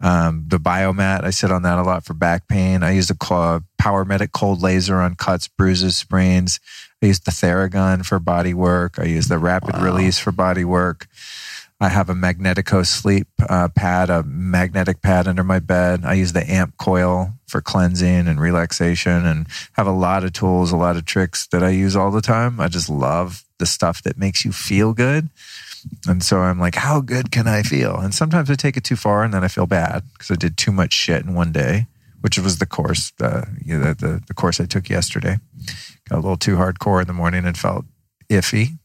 Um, 0.00 0.44
the 0.48 0.58
Biomat, 0.58 1.24
I 1.24 1.30
sit 1.30 1.50
on 1.50 1.62
that 1.62 1.78
a 1.78 1.82
lot 1.82 2.04
for 2.04 2.14
back 2.14 2.46
pain. 2.48 2.82
I 2.82 2.92
use 2.92 3.08
the 3.08 3.16
Cl- 3.22 3.64
Power 3.78 4.04
Medic 4.04 4.32
cold 4.32 4.62
laser 4.62 4.96
on 4.96 5.14
cuts, 5.14 5.48
bruises, 5.48 5.96
sprains. 5.96 6.60
I 7.02 7.06
use 7.06 7.20
the 7.20 7.30
Theragun 7.30 8.04
for 8.04 8.18
body 8.18 8.52
work. 8.52 8.98
I 8.98 9.04
use 9.04 9.28
the 9.28 9.38
Rapid 9.38 9.74
Wow. 9.74 9.84
Release 9.84 10.18
for 10.18 10.32
body 10.32 10.64
work. 10.64 11.08
I 11.82 11.88
have 11.88 12.10
a 12.10 12.14
Magnetico 12.14 12.84
sleep 12.84 13.26
uh, 13.48 13.68
pad, 13.68 14.10
a 14.10 14.22
magnetic 14.22 15.00
pad 15.00 15.26
under 15.26 15.42
my 15.42 15.60
bed. 15.60 16.04
I 16.04 16.12
use 16.12 16.34
the 16.34 16.48
amp 16.50 16.76
coil 16.76 17.32
for 17.46 17.62
cleansing 17.62 18.28
and 18.28 18.38
relaxation 18.38 19.24
and 19.24 19.46
have 19.72 19.86
a 19.86 19.92
lot 19.92 20.22
of 20.22 20.34
tools, 20.34 20.72
a 20.72 20.76
lot 20.76 20.96
of 20.96 21.06
tricks 21.06 21.46
that 21.46 21.62
I 21.62 21.70
use 21.70 21.96
all 21.96 22.10
the 22.10 22.20
time. 22.20 22.60
I 22.60 22.68
just 22.68 22.90
love 22.90 23.44
the 23.58 23.64
stuff 23.64 24.02
that 24.02 24.18
makes 24.18 24.44
you 24.44 24.52
feel 24.52 24.92
good. 24.92 25.30
And 26.06 26.22
so 26.22 26.40
I'm 26.40 26.60
like, 26.60 26.74
how 26.74 27.00
good 27.00 27.30
can 27.30 27.48
I 27.48 27.62
feel? 27.62 27.96
And 27.96 28.14
sometimes 28.14 28.50
I 28.50 28.54
take 28.56 28.76
it 28.76 28.84
too 28.84 28.96
far 28.96 29.24
and 29.24 29.32
then 29.32 29.42
I 29.42 29.48
feel 29.48 29.66
bad 29.66 30.02
because 30.12 30.30
I 30.30 30.34
did 30.34 30.58
too 30.58 30.72
much 30.72 30.92
shit 30.92 31.24
in 31.24 31.32
one 31.34 31.50
day, 31.52 31.86
which 32.20 32.38
was 32.38 32.58
the 32.58 32.66
course, 32.66 33.14
uh, 33.22 33.46
you 33.64 33.78
know, 33.78 33.94
the, 33.94 34.22
the 34.26 34.34
course 34.34 34.60
I 34.60 34.66
took 34.66 34.90
yesterday. 34.90 35.38
Got 36.10 36.16
a 36.16 36.20
little 36.22 36.36
too 36.36 36.56
hardcore 36.56 37.00
in 37.00 37.06
the 37.06 37.12
morning 37.14 37.46
and 37.46 37.56
felt 37.56 37.84
iffy. 38.28 38.76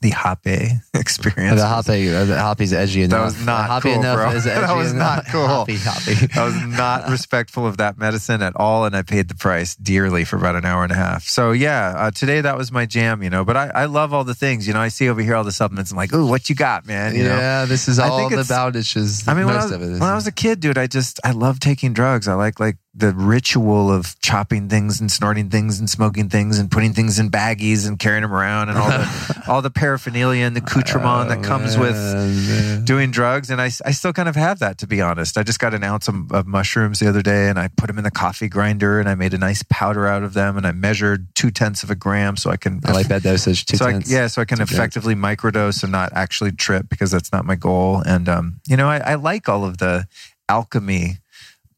The 0.00 0.10
Hape 0.10 0.80
experience. 0.94 1.60
The 1.60 1.66
hoppy, 1.68 2.12
uh, 2.12 2.24
the 2.24 2.36
hoppy's 2.40 2.72
edgy 2.72 3.02
enough. 3.02 3.24
was 3.26 3.46
not 3.46 3.66
hoppy 3.68 3.90
cool, 3.92 4.00
enough 4.00 4.16
bro. 4.16 4.30
is 4.32 4.44
That 4.46 4.74
was 4.74 4.90
enough. 4.90 5.24
not 5.24 5.32
cool. 5.32 5.46
Hoppy, 5.46 5.76
hoppy. 5.76 6.14
I 6.40 6.44
was 6.44 6.56
not 6.76 7.08
respectful 7.08 7.68
of 7.68 7.76
that 7.76 7.98
medicine 7.98 8.42
at 8.42 8.56
all, 8.56 8.84
and 8.84 8.96
I 8.96 9.02
paid 9.02 9.28
the 9.28 9.36
price 9.36 9.76
dearly 9.76 10.24
for 10.24 10.34
about 10.36 10.56
an 10.56 10.64
hour 10.64 10.82
and 10.82 10.90
a 10.90 10.96
half. 10.96 11.22
So 11.28 11.52
yeah, 11.52 11.94
uh, 11.96 12.10
today 12.10 12.40
that 12.40 12.56
was 12.56 12.72
my 12.72 12.84
jam, 12.84 13.22
you 13.22 13.30
know. 13.30 13.44
But 13.44 13.56
I, 13.56 13.68
I 13.68 13.84
love 13.84 14.12
all 14.12 14.24
the 14.24 14.34
things, 14.34 14.66
you 14.66 14.74
know. 14.74 14.80
I 14.80 14.88
see 14.88 15.08
over 15.08 15.20
here 15.22 15.36
all 15.36 15.44
the 15.44 15.52
supplements. 15.52 15.92
I'm 15.92 15.96
like, 15.96 16.12
ooh, 16.12 16.26
what 16.26 16.48
you 16.48 16.56
got, 16.56 16.84
man? 16.84 17.14
You 17.14 17.22
know. 17.24 17.36
yeah, 17.36 17.64
this 17.66 17.86
is 17.86 18.00
I 18.00 18.08
all 18.08 18.18
think 18.18 18.30
the 18.30 18.40
it's- 18.40 18.48
boundages. 18.48 19.28
I 19.28 19.34
mean, 19.34 19.46
when 19.46 19.54
I, 19.54 19.58
most 19.60 19.64
was, 19.70 19.72
of 19.72 19.82
it 19.82 19.90
when 19.92 20.02
I 20.02 20.16
was 20.16 20.26
a 20.26 20.32
kid, 20.32 20.58
dude, 20.58 20.78
I 20.78 20.88
just 20.88 21.20
I 21.22 21.30
love 21.30 21.60
taking 21.60 21.92
drugs. 21.92 22.26
I 22.26 22.34
like 22.34 22.58
like 22.58 22.76
the 22.94 23.12
ritual 23.14 23.90
of 23.90 24.18
chopping 24.20 24.68
things 24.68 25.00
and 25.00 25.10
snorting 25.10 25.48
things 25.48 25.80
and 25.80 25.88
smoking 25.88 26.28
things 26.28 26.58
and 26.58 26.70
putting 26.70 26.92
things 26.92 27.18
in 27.18 27.30
baggies 27.30 27.88
and 27.88 27.98
carrying 27.98 28.20
them 28.20 28.34
around 28.34 28.68
and 28.68 28.76
all 28.76 28.90
the 28.90 29.42
all 29.48 29.62
the 29.62 29.70
paraphernalia 29.70 30.44
and 30.44 30.54
the 30.54 30.60
accoutrement 30.60 31.30
that 31.30 31.42
comes 31.42 31.78
with 31.78 31.96
with. 31.96 32.84
doing 32.84 33.10
drugs 33.10 33.48
and 33.48 33.62
I, 33.62 33.70
I 33.86 33.92
still 33.92 34.12
kind 34.12 34.28
of 34.28 34.36
have 34.36 34.58
that 34.58 34.76
to 34.78 34.86
be 34.86 35.00
honest 35.00 35.38
i 35.38 35.42
just 35.42 35.58
got 35.58 35.72
an 35.72 35.82
ounce 35.82 36.06
of, 36.06 36.30
of 36.32 36.46
mushrooms 36.46 37.00
the 37.00 37.08
other 37.08 37.22
day 37.22 37.48
and 37.48 37.58
i 37.58 37.68
put 37.68 37.86
them 37.86 37.96
in 37.96 38.04
the 38.04 38.10
coffee 38.10 38.48
grinder 38.48 39.00
and 39.00 39.08
i 39.08 39.14
made 39.14 39.32
a 39.32 39.38
nice 39.38 39.62
powder 39.70 40.06
out 40.06 40.22
of 40.22 40.34
them 40.34 40.58
and 40.58 40.66
i 40.66 40.72
measured 40.72 41.34
two 41.34 41.50
tenths 41.50 41.82
of 41.82 41.90
a 41.90 41.94
gram 41.94 42.36
so 42.36 42.50
i 42.50 42.58
can 42.58 42.80
I 42.84 42.92
like 42.92 43.08
that 43.08 43.22
dosage. 43.22 43.64
Two 43.64 43.78
so 43.78 43.86
I, 43.86 44.02
yeah 44.06 44.26
so 44.26 44.42
i 44.42 44.44
can 44.44 44.58
Two 44.58 44.64
effectively 44.64 45.14
microdose 45.14 45.82
and 45.82 45.92
not 45.92 46.12
actually 46.12 46.52
trip 46.52 46.90
because 46.90 47.10
that's 47.10 47.32
not 47.32 47.46
my 47.46 47.56
goal 47.56 48.02
and 48.04 48.28
um, 48.28 48.60
you 48.68 48.76
know 48.76 48.88
I, 48.88 48.98
I 48.98 49.14
like 49.14 49.48
all 49.48 49.64
of 49.64 49.78
the 49.78 50.06
alchemy 50.48 51.21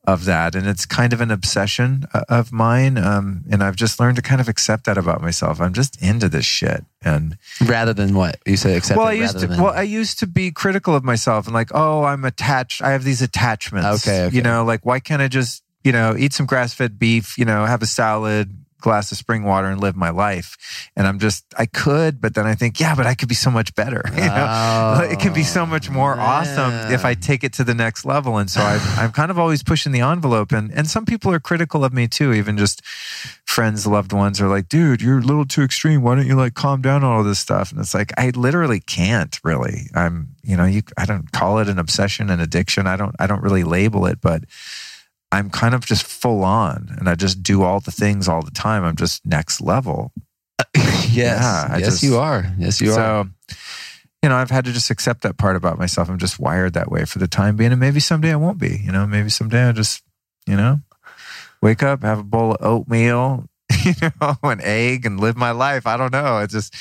of 0.07 0.25
that 0.27 0.55
and 0.55 0.67
it's 0.67 0.85
kind 0.85 1.13
of 1.15 1.21
an 1.23 1.31
obsession 1.31 2.05
uh, 2.13 2.23
of 2.29 2.53
mine 2.53 2.99
um, 2.99 3.43
and 3.51 3.63
i've 3.65 3.75
just 3.77 3.99
learned 3.99 4.17
to 4.17 4.23
kind 4.23 4.41
of 4.41 4.49
accept 4.49 4.85
that 4.85 4.99
about 4.99 5.23
myself 5.23 5.61
i'm 5.61 5.73
just 5.73 6.01
into 6.03 6.29
this 6.29 6.45
shit 6.45 6.85
and 7.03 7.37
Rather 7.67 7.93
than 7.93 8.15
what 8.15 8.39
you 8.47 8.57
say, 8.57 8.77
accept. 8.77 8.97
well, 8.99 9.07
I 9.09 9.13
used 9.13 9.39
to. 9.39 9.47
than- 9.47 9.61
Well, 9.63 9.75
I 9.75 9.83
used 9.83 10.19
to 10.21 10.27
be 10.27 10.51
critical 10.51 10.95
of 10.97 11.05
myself 11.05 11.45
and 11.47 11.53
like, 11.55 11.69
oh, 11.75 12.05
I'm 12.05 12.25
attached. 12.25 12.81
I 12.81 12.93
have 12.93 13.05
these 13.05 13.21
attachments. 13.21 14.07
Okay, 14.07 14.25
okay. 14.25 14.35
You 14.37 14.41
know, 14.43 14.65
like 14.65 14.87
why 14.87 15.01
can't 15.01 15.21
I 15.21 15.29
just, 15.29 15.63
you 15.85 15.93
know, 15.93 16.17
eat 16.17 16.33
some 16.33 16.47
grass 16.47 16.73
fed 16.73 16.99
beef? 16.99 17.37
You 17.37 17.45
know, 17.45 17.67
have 17.67 17.83
a 17.83 17.87
salad, 17.87 18.57
glass 18.85 19.11
of 19.11 19.19
spring 19.19 19.43
water, 19.45 19.69
and 19.69 19.81
live 19.81 19.97
my 19.97 20.11
life. 20.11 20.57
And 20.95 21.07
I'm 21.07 21.19
just, 21.19 21.45
I 21.59 21.65
could, 21.67 22.21
but 22.21 22.35
then 22.35 22.47
I 22.47 22.55
think, 22.55 22.79
yeah, 22.79 22.95
but 22.95 23.07
I 23.07 23.15
could 23.15 23.31
be 23.31 23.35
so 23.35 23.51
much 23.51 23.75
better. 23.75 24.03
You 24.15 24.31
know, 24.31 24.47
Oh, 24.97 25.01
it 25.13 25.19
can 25.19 25.33
be 25.33 25.43
so 25.43 25.67
much 25.67 25.91
more 25.91 26.15
awesome 26.19 26.73
if 26.93 27.05
I 27.05 27.15
take 27.15 27.43
it 27.45 27.53
to 27.55 27.65
the 27.65 27.75
next 27.75 28.05
level. 28.05 28.39
And 28.39 28.49
so 28.49 28.61
I, 28.61 28.79
I'm 29.01 29.13
kind 29.13 29.31
of 29.31 29.39
always 29.39 29.63
pushing 29.63 29.93
the 29.93 30.01
envelope. 30.01 30.53
And 30.53 30.71
and 30.73 30.87
some 30.89 31.05
people 31.05 31.33
are 31.33 31.41
critical 31.41 31.85
of 31.85 31.93
me 31.93 32.07
too. 32.09 32.33
Even 32.33 32.57
just 32.57 32.83
friends, 33.45 33.87
loved 33.87 34.13
ones 34.13 34.41
are 34.41 34.49
like, 34.49 34.69
dude, 34.69 35.03
you're 35.03 35.19
a 35.19 35.23
little 35.23 35.45
too 35.47 35.63
extreme. 35.63 36.03
Why 36.03 36.15
don't 36.17 36.27
you 36.27 36.37
like 36.37 36.55
calm 36.55 36.81
down 36.83 37.05
on 37.05 37.13
all 37.13 37.25
this 37.25 37.39
stuff? 37.39 37.71
And 37.73 37.81
it's 37.81 37.95
like, 37.95 38.13
I 38.19 38.31
literally 38.31 38.81
can't 38.81 39.39
really. 39.45 39.89
I'm, 39.95 40.35
you 40.43 40.57
know, 40.57 40.65
you, 40.65 40.83
I 40.97 41.05
don't 41.07 41.31
call 41.33 41.59
it 41.59 41.69
an 41.69 41.79
obsession, 41.79 42.31
an 42.31 42.41
addiction. 42.41 42.87
I 42.87 42.97
don't, 42.97 43.15
I 43.19 43.27
don't 43.27 43.43
really 43.43 43.65
label 43.65 44.07
it, 44.07 44.21
but 44.21 44.45
I'm 45.35 45.51
kind 45.51 45.75
of 45.75 45.85
just 45.85 46.05
full 46.07 46.45
on 46.45 46.95
and 46.99 47.09
I 47.09 47.15
just 47.15 47.43
do 47.43 47.63
all 47.63 47.81
the 47.81 47.91
things 47.91 48.29
all 48.29 48.43
the 48.43 48.51
time. 48.51 48.85
I'm 48.85 48.97
just 48.97 49.25
next 49.27 49.61
level. 49.61 50.13
yes, 50.77 51.13
Yeah, 51.13 51.67
I 51.71 51.79
yes, 51.79 51.87
just- 51.91 52.03
you 52.03 52.17
are. 52.19 52.45
Yes, 52.59 52.81
you 52.81 52.91
are. 52.93 52.95
so, 52.95 53.57
you 54.23 54.29
know, 54.29 54.37
I've 54.37 54.51
had 54.51 54.65
to 54.65 54.73
just 54.73 54.91
accept 54.91 55.23
that 55.23 55.37
part 55.37 55.57
about 55.57 55.79
myself. 55.79 56.09
I'm 56.09 56.19
just 56.19 56.39
wired 56.39 56.75
that 56.75 56.91
way 56.91 57.05
for 57.05 57.19
the 57.19 57.29
time 57.29 57.57
being. 57.57 57.73
And 57.73 57.81
maybe 57.81 58.01
someday 58.01 58.33
I 58.33 58.37
won't 58.37 58.59
be, 58.59 58.79
you 58.79 58.93
know, 58.93 59.07
maybe 59.07 59.29
someday 59.29 59.69
I 59.69 59.73
just, 59.73 60.03
you 60.47 60.57
know, 60.57 60.81
wake 61.61 61.83
up, 61.83 62.03
have 62.03 62.19
a 62.21 62.23
bowl 62.25 62.53
of 62.55 62.65
oatmeal, 62.65 63.47
you 64.03 64.11
know, 64.21 64.37
an 64.43 64.61
egg 64.63 65.05
and 65.05 65.21
live 65.21 65.37
my 65.37 65.51
life. 65.51 65.87
I 65.87 65.97
don't 65.97 66.13
know. 66.13 66.39
It's 66.39 66.53
just 66.53 66.75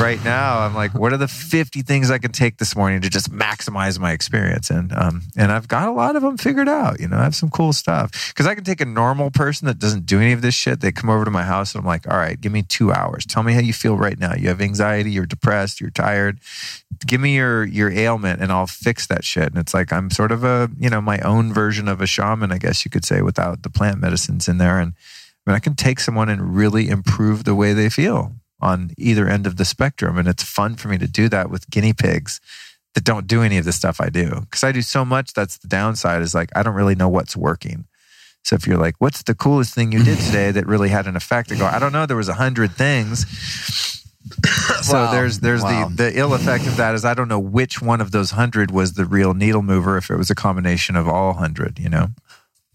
right 0.00 0.22
now 0.24 0.60
I'm 0.60 0.74
like, 0.74 0.94
what 0.94 1.12
are 1.12 1.16
the 1.16 1.28
50 1.28 1.82
things 1.82 2.10
I 2.10 2.18
can 2.18 2.32
take 2.32 2.58
this 2.58 2.74
morning 2.74 3.00
to 3.02 3.10
just 3.10 3.30
maximize 3.30 3.98
my 3.98 4.12
experience? 4.12 4.70
And, 4.70 4.92
um, 4.92 5.22
and 5.36 5.52
I've 5.52 5.68
got 5.68 5.88
a 5.88 5.92
lot 5.92 6.16
of 6.16 6.22
them 6.22 6.36
figured 6.36 6.68
out, 6.68 7.00
you 7.00 7.08
know, 7.08 7.18
I 7.18 7.24
have 7.24 7.34
some 7.34 7.50
cool 7.50 7.72
stuff 7.72 8.32
because 8.32 8.46
I 8.46 8.54
can 8.54 8.64
take 8.64 8.80
a 8.80 8.86
normal 8.86 9.30
person 9.30 9.66
that 9.66 9.78
doesn't 9.78 10.06
do 10.06 10.18
any 10.18 10.32
of 10.32 10.42
this 10.42 10.54
shit. 10.54 10.80
They 10.80 10.92
come 10.92 11.10
over 11.10 11.24
to 11.24 11.30
my 11.30 11.42
house 11.42 11.74
and 11.74 11.80
I'm 11.80 11.86
like, 11.86 12.08
all 12.10 12.16
right, 12.16 12.40
give 12.40 12.52
me 12.52 12.62
two 12.62 12.92
hours. 12.92 13.26
Tell 13.26 13.42
me 13.42 13.52
how 13.52 13.60
you 13.60 13.72
feel 13.72 13.96
right 13.96 14.18
now. 14.18 14.34
You 14.34 14.48
have 14.48 14.60
anxiety, 14.60 15.10
you're 15.10 15.26
depressed, 15.26 15.80
you're 15.80 15.90
tired. 15.90 16.38
Give 17.06 17.20
me 17.20 17.36
your, 17.36 17.64
your 17.64 17.90
ailment 17.90 18.40
and 18.40 18.50
I'll 18.50 18.66
fix 18.66 19.06
that 19.08 19.24
shit. 19.24 19.44
And 19.44 19.58
it's 19.58 19.74
like, 19.74 19.92
I'm 19.92 20.10
sort 20.10 20.32
of 20.32 20.44
a, 20.44 20.70
you 20.78 20.88
know, 20.88 21.00
my 21.00 21.18
own 21.20 21.52
version 21.52 21.88
of 21.88 22.00
a 22.00 22.06
shaman, 22.06 22.52
I 22.52 22.58
guess 22.58 22.84
you 22.84 22.90
could 22.90 23.04
say, 23.04 23.22
without 23.22 23.62
the 23.62 23.70
plant 23.70 24.00
medicines 24.00 24.48
in 24.48 24.58
there. 24.58 24.78
And 24.78 24.94
I 25.46 25.50
mean, 25.50 25.56
I 25.56 25.60
can 25.60 25.74
take 25.74 26.00
someone 26.00 26.28
and 26.28 26.54
really 26.54 26.88
improve 26.88 27.44
the 27.44 27.54
way 27.54 27.72
they 27.72 27.88
feel 27.88 28.34
on 28.60 28.90
either 28.98 29.26
end 29.26 29.46
of 29.46 29.56
the 29.56 29.64
spectrum. 29.64 30.18
And 30.18 30.28
it's 30.28 30.42
fun 30.42 30.76
for 30.76 30.88
me 30.88 30.98
to 30.98 31.08
do 31.08 31.28
that 31.30 31.50
with 31.50 31.70
guinea 31.70 31.92
pigs 31.94 32.40
that 32.94 33.04
don't 33.04 33.26
do 33.26 33.42
any 33.42 33.56
of 33.56 33.64
the 33.64 33.72
stuff 33.72 34.00
I 34.00 34.10
do. 34.10 34.40
Because 34.40 34.64
I 34.64 34.72
do 34.72 34.82
so 34.82 35.04
much, 35.04 35.32
that's 35.32 35.56
the 35.58 35.68
downside 35.68 36.20
is 36.22 36.34
like, 36.34 36.50
I 36.54 36.62
don't 36.62 36.74
really 36.74 36.94
know 36.94 37.08
what's 37.08 37.36
working. 37.36 37.86
So 38.44 38.54
if 38.56 38.66
you're 38.66 38.76
like, 38.78 38.96
what's 38.98 39.22
the 39.22 39.34
coolest 39.34 39.74
thing 39.74 39.92
you 39.92 40.02
did 40.04 40.18
today 40.26 40.50
that 40.50 40.66
really 40.66 40.88
had 40.90 41.06
an 41.06 41.16
effect? 41.16 41.50
I 41.52 41.56
go, 41.56 41.66
I 41.66 41.78
don't 41.78 41.92
know. 41.92 42.04
There 42.06 42.16
was 42.16 42.28
a 42.28 42.34
hundred 42.34 42.72
things. 42.72 43.24
so 44.82 44.94
Wow. 44.94 45.12
there's 45.12 45.40
there's 45.40 45.62
Wow. 45.62 45.88
the 45.88 45.94
the 46.10 46.18
ill 46.18 46.34
effect 46.34 46.66
of 46.66 46.76
that 46.76 46.94
is 46.94 47.04
I 47.04 47.14
don't 47.14 47.28
know 47.28 47.38
which 47.40 47.80
one 47.80 48.00
of 48.02 48.10
those 48.10 48.32
hundred 48.32 48.70
was 48.70 48.92
the 48.92 49.04
real 49.06 49.32
needle 49.34 49.62
mover 49.62 49.96
if 49.96 50.10
it 50.10 50.16
was 50.16 50.30
a 50.30 50.34
combination 50.34 50.96
of 50.96 51.08
all 51.08 51.34
hundred. 51.34 51.78
You 51.78 51.88
know. 51.88 52.08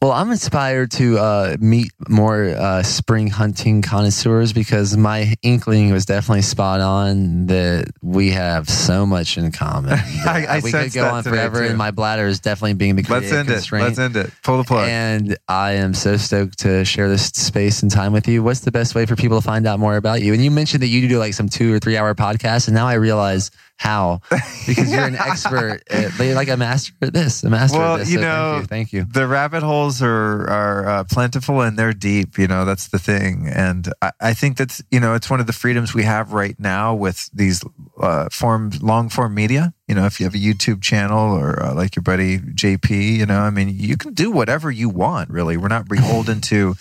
Well, 0.01 0.11
I'm 0.11 0.29
inspired 0.29 0.91
to 0.91 1.17
uh, 1.17 1.57
meet 1.59 1.91
more 2.09 2.49
uh, 2.49 2.83
spring 2.83 3.27
hunting 3.27 3.81
connoisseurs 3.81 4.53
because 4.53 4.95
my 4.95 5.33
inkling 5.41 5.91
was 5.91 6.05
definitely 6.05 6.43
spot 6.43 6.79
on 6.79 7.47
that 7.47 7.87
we 8.03 8.29
have 8.31 8.69
so 8.69 9.05
much 9.07 9.37
in 9.37 9.51
common. 9.51 9.93
I- 10.25 10.45
I 10.47 10.59
we 10.59 10.71
could 10.71 10.93
go 10.93 11.05
on 11.07 11.23
forever, 11.23 11.63
and 11.69 11.77
my 11.77 11.91
bladder 11.91 12.27
is 12.27 12.39
definitely 12.39 12.73
being 12.75 12.97
the 12.97 13.05
Let's 13.09 13.31
end 13.31 13.49
it. 13.49 13.71
Let's 13.71 13.97
end 13.97 14.15
it. 14.17 14.29
Pull 14.43 14.57
the 14.57 14.63
plug. 14.65 14.87
And 14.89 15.37
I 15.47 15.71
am 15.73 15.93
so 15.95 16.17
stoked 16.17 16.59
to 16.59 16.83
share 16.85 17.07
this 17.09 17.27
space 17.27 17.81
and 17.81 17.89
time 17.89 18.11
with 18.13 18.27
you. 18.27 18.43
What's 18.43 18.59
the 18.59 18.71
best 18.71 18.93
way 18.95 19.05
for 19.07 19.15
people 19.15 19.39
to 19.41 19.45
find 19.47 19.65
out 19.65 19.79
more 19.79 19.95
about 19.95 20.21
you? 20.21 20.33
And 20.33 20.43
you 20.43 20.51
mentioned 20.51 20.83
that 20.83 20.87
you 20.87 21.07
do 21.07 21.17
like 21.17 21.33
some 21.33 21.49
two 21.49 21.73
or 21.73 21.79
three 21.79 21.97
hour 21.97 22.13
podcasts, 22.13 22.67
and 22.67 22.75
now 22.75 22.85
I 22.85 22.93
realize 22.95 23.49
how 23.77 24.21
because 24.65 24.91
you're 24.91 25.03
an 25.03 25.15
expert, 25.15 25.81
at, 25.89 26.17
like 26.19 26.47
a 26.47 26.55
master 26.55 26.93
at 27.01 27.13
this, 27.13 27.43
a 27.43 27.49
master 27.49 27.77
Well, 27.77 27.95
at 27.95 27.99
this. 27.99 28.09
you 28.11 28.19
So 28.19 28.21
know, 28.21 28.51
thank 28.51 28.61
you. 28.61 28.67
Thank 28.67 28.93
you. 28.93 29.05
the 29.21 29.27
rabbit 29.27 29.63
holes 29.63 30.01
are 30.01 30.49
are 30.49 30.87
uh, 30.87 31.03
plentiful 31.03 31.61
and 31.61 31.77
they're 31.77 31.91
deep. 31.93 32.37
You 32.37 32.47
know, 32.47 32.63
that's 32.63 32.87
the 32.87 32.99
thing. 32.99 33.47
And 33.53 33.91
I, 34.01 34.11
I 34.21 34.33
think 34.33 34.57
that's 34.57 34.81
you 34.91 34.99
know 34.99 35.13
it's 35.13 35.29
one 35.29 35.39
of 35.41 35.47
the 35.47 35.53
freedoms 35.53 35.93
we 35.93 36.03
have 36.03 36.31
right 36.31 36.57
now 36.59 36.95
with 36.95 37.29
these 37.33 37.63
uh, 37.99 38.29
form 38.31 38.71
long 38.81 39.09
form 39.09 39.33
media. 39.35 39.73
You 39.87 39.95
know, 39.95 40.05
if 40.05 40.19
you 40.19 40.25
have 40.25 40.33
a 40.35 40.37
YouTube 40.39 40.81
channel 40.81 41.33
or 41.35 41.61
uh, 41.61 41.73
like 41.75 41.95
your 41.95 42.03
buddy 42.03 42.39
JP, 42.39 42.89
you 43.17 43.25
know, 43.25 43.39
I 43.41 43.49
mean, 43.49 43.69
you 43.77 43.97
can 43.97 44.13
do 44.13 44.31
whatever 44.31 44.71
you 44.71 44.89
want. 44.89 45.29
Really, 45.29 45.57
we're 45.57 45.67
not 45.67 45.87
beholden 45.89 46.39
to 46.41 46.75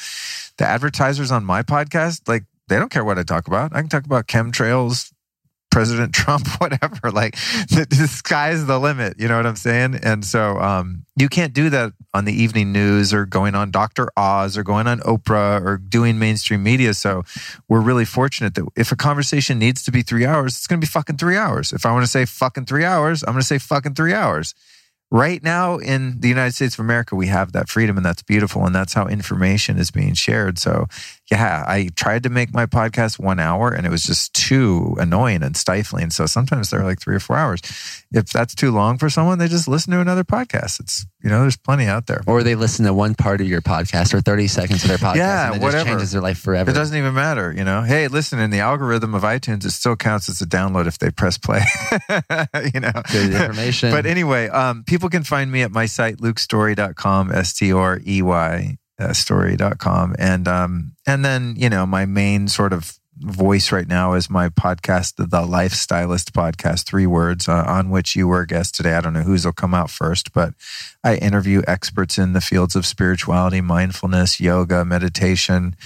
the 0.58 0.64
advertisers 0.64 1.32
on 1.32 1.44
my 1.44 1.62
podcast. 1.62 2.28
Like 2.28 2.44
they 2.68 2.78
don't 2.78 2.90
care 2.90 3.04
what 3.04 3.18
I 3.18 3.24
talk 3.24 3.46
about. 3.48 3.74
I 3.74 3.80
can 3.80 3.88
talk 3.90 4.04
about 4.06 4.26
chemtrails. 4.28 5.10
President 5.74 6.14
Trump, 6.22 6.46
whatever. 6.60 7.10
Like 7.10 7.34
the, 7.68 7.84
the 7.90 8.06
sky's 8.06 8.64
the 8.64 8.78
limit. 8.78 9.18
You 9.18 9.26
know 9.26 9.36
what 9.36 9.44
I'm 9.44 9.56
saying? 9.56 9.96
And 10.04 10.24
so 10.24 10.56
um, 10.60 11.04
you 11.16 11.28
can't 11.28 11.52
do 11.52 11.68
that 11.70 11.92
on 12.14 12.26
the 12.26 12.32
evening 12.32 12.70
news 12.70 13.12
or 13.12 13.26
going 13.26 13.56
on 13.56 13.72
Dr. 13.72 14.08
Oz 14.16 14.56
or 14.56 14.62
going 14.62 14.86
on 14.86 15.00
Oprah 15.00 15.60
or 15.60 15.76
doing 15.76 16.16
mainstream 16.16 16.62
media. 16.62 16.94
So 16.94 17.24
we're 17.68 17.80
really 17.80 18.04
fortunate 18.04 18.54
that 18.54 18.64
if 18.76 18.92
a 18.92 18.96
conversation 18.96 19.58
needs 19.58 19.82
to 19.82 19.90
be 19.90 20.02
three 20.02 20.24
hours, 20.24 20.56
it's 20.56 20.68
going 20.68 20.80
to 20.80 20.86
be 20.86 20.88
fucking 20.88 21.16
three 21.16 21.36
hours. 21.36 21.72
If 21.72 21.84
I 21.84 21.90
want 21.90 22.04
to 22.04 22.10
say 22.10 22.24
fucking 22.24 22.66
three 22.66 22.84
hours, 22.84 23.24
I'm 23.24 23.32
going 23.32 23.40
to 23.40 23.46
say 23.46 23.58
fucking 23.58 23.94
three 23.94 24.14
hours. 24.14 24.54
Right 25.10 25.42
now 25.42 25.78
in 25.78 26.20
the 26.20 26.28
United 26.28 26.54
States 26.54 26.76
of 26.76 26.80
America, 26.80 27.16
we 27.16 27.26
have 27.26 27.50
that 27.52 27.68
freedom 27.68 27.96
and 27.96 28.06
that's 28.06 28.22
beautiful. 28.22 28.64
And 28.64 28.74
that's 28.74 28.94
how 28.94 29.08
information 29.08 29.76
is 29.76 29.90
being 29.90 30.14
shared. 30.14 30.58
So, 30.58 30.86
yeah, 31.30 31.64
I 31.66 31.88
tried 31.96 32.24
to 32.24 32.28
make 32.28 32.52
my 32.52 32.66
podcast 32.66 33.18
one 33.18 33.40
hour 33.40 33.72
and 33.72 33.86
it 33.86 33.90
was 33.90 34.02
just 34.02 34.34
too 34.34 34.94
annoying 34.98 35.42
and 35.42 35.56
stifling. 35.56 36.10
So 36.10 36.26
sometimes 36.26 36.68
they're 36.68 36.84
like 36.84 37.00
three 37.00 37.14
or 37.14 37.20
four 37.20 37.36
hours. 37.36 37.60
If 38.12 38.26
that's 38.26 38.54
too 38.54 38.70
long 38.70 38.98
for 38.98 39.08
someone, 39.08 39.38
they 39.38 39.48
just 39.48 39.66
listen 39.66 39.92
to 39.92 40.00
another 40.00 40.22
podcast. 40.22 40.80
It's, 40.80 41.06
you 41.22 41.30
know, 41.30 41.40
there's 41.40 41.56
plenty 41.56 41.86
out 41.86 42.08
there. 42.08 42.20
Or 42.26 42.42
they 42.42 42.54
listen 42.54 42.84
to 42.84 42.92
one 42.92 43.14
part 43.14 43.40
of 43.40 43.48
your 43.48 43.62
podcast 43.62 44.12
or 44.12 44.20
30 44.20 44.48
seconds 44.48 44.82
of 44.82 44.88
their 44.88 44.98
podcast. 44.98 45.16
Yeah, 45.16 45.46
and 45.46 45.56
it 45.56 45.62
whatever. 45.62 45.84
just 45.84 45.86
changes 45.86 46.12
their 46.12 46.20
life 46.20 46.38
forever. 46.38 46.70
It 46.70 46.74
doesn't 46.74 46.96
even 46.96 47.14
matter, 47.14 47.52
you 47.52 47.64
know. 47.64 47.80
Hey, 47.80 48.08
listen, 48.08 48.38
in 48.38 48.50
the 48.50 48.60
algorithm 48.60 49.14
of 49.14 49.22
iTunes, 49.22 49.64
it 49.64 49.70
still 49.70 49.96
counts 49.96 50.28
as 50.28 50.42
a 50.42 50.46
download 50.46 50.86
if 50.86 50.98
they 50.98 51.10
press 51.10 51.38
play. 51.38 51.62
you 52.74 52.80
know. 52.80 52.92
Good 53.10 53.32
information. 53.32 53.90
But 53.92 54.04
anyway, 54.04 54.48
um, 54.50 54.84
people 54.84 55.08
can 55.08 55.24
find 55.24 55.50
me 55.50 55.62
at 55.62 55.70
my 55.70 55.86
site, 55.86 56.18
lukestorey.com, 56.18 57.32
S 57.32 57.54
T 57.54 57.72
R 57.72 57.98
E 58.06 58.20
Y 58.20 58.76
uh, 58.98 59.12
story.com. 59.12 60.14
And 60.18 60.48
um, 60.48 60.92
and 61.06 61.24
then, 61.24 61.54
you 61.56 61.68
know, 61.68 61.86
my 61.86 62.06
main 62.06 62.48
sort 62.48 62.72
of 62.72 62.98
voice 63.16 63.70
right 63.70 63.86
now 63.86 64.14
is 64.14 64.28
my 64.28 64.48
podcast, 64.48 65.14
the 65.16 65.42
Life 65.42 65.72
Stylist 65.72 66.32
Podcast, 66.32 66.84
three 66.84 67.06
words, 67.06 67.48
uh, 67.48 67.64
on 67.66 67.90
which 67.90 68.16
you 68.16 68.26
were 68.26 68.40
a 68.40 68.46
guest 68.46 68.74
today. 68.74 68.94
I 68.94 69.00
don't 69.00 69.12
know 69.12 69.22
whose 69.22 69.44
will 69.44 69.52
come 69.52 69.72
out 69.72 69.90
first, 69.90 70.32
but 70.32 70.54
I 71.04 71.16
interview 71.16 71.62
experts 71.66 72.18
in 72.18 72.32
the 72.32 72.40
fields 72.40 72.74
of 72.74 72.84
spirituality, 72.84 73.60
mindfulness, 73.60 74.40
yoga, 74.40 74.84
meditation, 74.84 75.76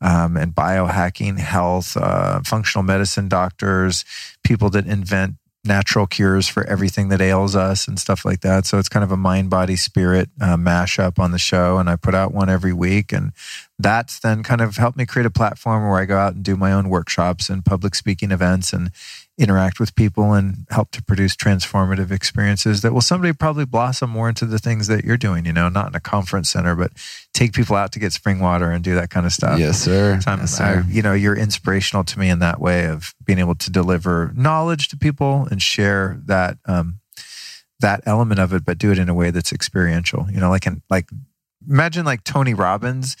um, 0.00 0.36
and 0.36 0.54
biohacking, 0.54 1.38
health, 1.38 1.96
uh, 1.96 2.40
functional 2.44 2.84
medicine 2.84 3.28
doctors, 3.28 4.04
people 4.44 4.70
that 4.70 4.86
invent 4.86 5.34
natural 5.66 6.06
cures 6.06 6.48
for 6.48 6.64
everything 6.64 7.08
that 7.08 7.20
ails 7.20 7.56
us 7.56 7.88
and 7.88 7.98
stuff 7.98 8.24
like 8.24 8.40
that. 8.40 8.66
So 8.66 8.78
it's 8.78 8.88
kind 8.88 9.04
of 9.04 9.12
a 9.12 9.16
mind, 9.16 9.50
body, 9.50 9.76
spirit 9.76 10.28
uh, 10.40 10.56
mashup 10.56 11.18
on 11.18 11.32
the 11.32 11.38
show. 11.38 11.78
And 11.78 11.88
I 11.90 11.96
put 11.96 12.14
out 12.14 12.32
one 12.32 12.48
every 12.48 12.72
week. 12.72 13.12
And 13.12 13.32
that's 13.78 14.18
then 14.18 14.42
kind 14.42 14.60
of 14.60 14.76
helped 14.76 14.96
me 14.96 15.06
create 15.06 15.26
a 15.26 15.30
platform 15.30 15.88
where 15.88 16.00
I 16.00 16.04
go 16.04 16.16
out 16.16 16.34
and 16.34 16.44
do 16.44 16.56
my 16.56 16.72
own 16.72 16.88
workshops 16.88 17.50
and 17.50 17.64
public 17.64 17.94
speaking 17.94 18.30
events 18.30 18.72
and 18.72 18.90
interact 19.38 19.78
with 19.78 19.94
people 19.94 20.32
and 20.32 20.66
help 20.70 20.90
to 20.92 21.02
produce 21.02 21.36
transformative 21.36 22.10
experiences 22.10 22.80
that 22.80 22.94
will 22.94 23.02
someday 23.02 23.32
probably 23.32 23.66
blossom 23.66 24.08
more 24.08 24.28
into 24.30 24.46
the 24.46 24.58
things 24.58 24.86
that 24.86 25.04
you're 25.04 25.18
doing, 25.18 25.44
you 25.44 25.52
know, 25.52 25.68
not 25.68 25.88
in 25.88 25.94
a 25.94 26.00
conference 26.00 26.48
center, 26.50 26.74
but 26.74 26.90
take 27.34 27.52
people 27.52 27.76
out 27.76 27.92
to 27.92 27.98
get 27.98 28.12
spring 28.12 28.38
water 28.38 28.70
and 28.70 28.82
do 28.82 28.94
that 28.94 29.10
kind 29.10 29.26
of 29.26 29.32
stuff. 29.32 29.58
yes, 29.58 29.78
sir. 29.78 30.18
So 30.22 30.30
yes, 30.30 30.58
I- 30.60 30.74
sir. 30.74 30.84
you 30.88 31.02
know, 31.02 31.12
you're 31.12 31.36
inspirational 31.36 32.02
to 32.04 32.18
me 32.18 32.30
in 32.30 32.38
that 32.38 32.60
way 32.60 32.86
of 32.86 33.14
being 33.24 33.38
able 33.38 33.54
to 33.56 33.70
deliver 33.70 34.32
knowledge 34.34 34.88
to 34.88 34.96
people 34.96 35.46
and 35.50 35.60
share 35.60 36.18
that 36.24 36.56
um, 36.64 37.00
that 37.80 38.00
element 38.06 38.40
of 38.40 38.54
it, 38.54 38.64
but 38.64 38.78
do 38.78 38.90
it 38.90 38.98
in 38.98 39.10
a 39.10 39.14
way 39.14 39.30
that's 39.30 39.52
experiential. 39.52 40.26
You 40.30 40.40
know, 40.40 40.48
like 40.48 40.66
in 40.66 40.80
like 40.88 41.10
imagine 41.68 42.06
like 42.06 42.24
Tony 42.24 42.54
Robbins 42.54 43.16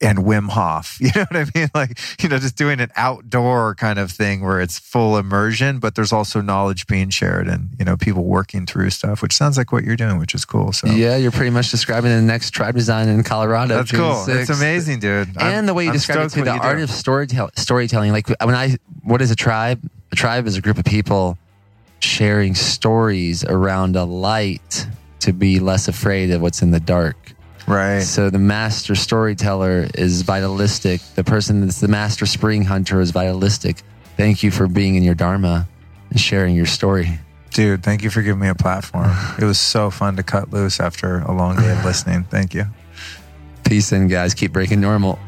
and 0.00 0.18
Wim 0.20 0.48
Hof. 0.50 0.98
You 1.00 1.10
know 1.14 1.26
what 1.30 1.36
I 1.36 1.46
mean? 1.58 1.68
Like 1.74 1.98
you 2.22 2.28
know, 2.28 2.38
just 2.38 2.56
doing 2.56 2.80
an 2.80 2.90
outdoor 2.96 3.74
kind 3.74 3.98
of 3.98 4.10
thing 4.10 4.42
where 4.42 4.60
it's 4.60 4.78
full 4.78 5.16
immersion, 5.18 5.78
but 5.78 5.94
there's 5.94 6.12
also 6.12 6.40
knowledge 6.40 6.86
being 6.86 7.10
shared 7.10 7.46
and 7.48 7.70
you 7.78 7.84
know 7.84 7.96
people 7.96 8.24
working 8.24 8.66
through 8.66 8.90
stuff, 8.90 9.22
which 9.22 9.32
sounds 9.34 9.56
like 9.58 9.72
what 9.72 9.84
you're 9.84 9.96
doing, 9.96 10.18
which 10.18 10.34
is 10.34 10.44
cool. 10.44 10.72
So 10.72 10.88
Yeah, 10.88 11.16
you're 11.16 11.30
pretty 11.32 11.50
much 11.50 11.70
describing 11.70 12.10
the 12.10 12.22
next 12.22 12.50
tribe 12.50 12.74
design 12.74 13.08
in 13.08 13.22
Colorado. 13.22 13.76
that's 13.76 13.90
June 13.90 14.00
cool. 14.00 14.24
It's 14.28 14.50
6th. 14.50 14.56
amazing, 14.58 15.00
dude. 15.00 15.28
And 15.28 15.38
I'm- 15.42 15.66
the 15.66 15.74
way 15.74 15.84
you 15.84 15.90
I'm 15.90 15.94
describe 15.96 16.26
it 16.26 16.32
too, 16.32 16.44
the 16.44 16.52
you 16.54 16.60
do. 16.60 16.66
art 16.66 16.80
of 16.80 16.90
storytell- 16.90 17.56
storytelling. 17.58 18.12
Like 18.12 18.28
when 18.42 18.54
I, 18.54 18.76
what 19.02 19.20
is 19.22 19.30
a 19.30 19.36
tribe? 19.36 19.80
A 20.12 20.16
tribe 20.16 20.46
is 20.46 20.56
a 20.56 20.60
group 20.60 20.78
of 20.78 20.84
people 20.84 21.36
sharing 22.00 22.54
stories 22.54 23.44
around 23.44 23.96
a 23.96 24.04
light 24.04 24.86
to 25.20 25.32
be 25.32 25.58
less 25.58 25.88
afraid 25.88 26.30
of 26.30 26.42
what's 26.42 26.60
in 26.62 26.70
the 26.70 26.80
dark. 26.80 27.23
Right. 27.66 28.00
So 28.00 28.30
the 28.30 28.38
master 28.38 28.94
storyteller 28.94 29.88
is 29.94 30.22
vitalistic. 30.22 31.00
The 31.14 31.24
person 31.24 31.60
that's 31.62 31.80
the 31.80 31.88
master 31.88 32.26
spring 32.26 32.64
hunter 32.64 33.00
is 33.00 33.10
vitalistic. 33.10 33.82
Thank 34.16 34.42
you 34.42 34.50
for 34.50 34.68
being 34.68 34.94
in 34.94 35.02
your 35.02 35.14
dharma 35.14 35.68
and 36.10 36.20
sharing 36.20 36.54
your 36.54 36.66
story. 36.66 37.18
Dude, 37.50 37.82
thank 37.82 38.02
you 38.02 38.10
for 38.10 38.22
giving 38.22 38.40
me 38.40 38.48
a 38.48 38.54
platform. 38.54 39.10
It 39.38 39.44
was 39.44 39.60
so 39.60 39.90
fun 39.90 40.16
to 40.16 40.22
cut 40.22 40.52
loose 40.52 40.80
after 40.80 41.20
a 41.20 41.32
long 41.32 41.56
day 41.56 41.70
of 41.70 41.84
listening. 41.84 42.24
Thank 42.24 42.54
you. 42.54 42.64
Peace 43.64 43.92
in, 43.92 44.08
guys. 44.08 44.34
Keep 44.34 44.52
breaking 44.52 44.80
normal. 44.80 45.18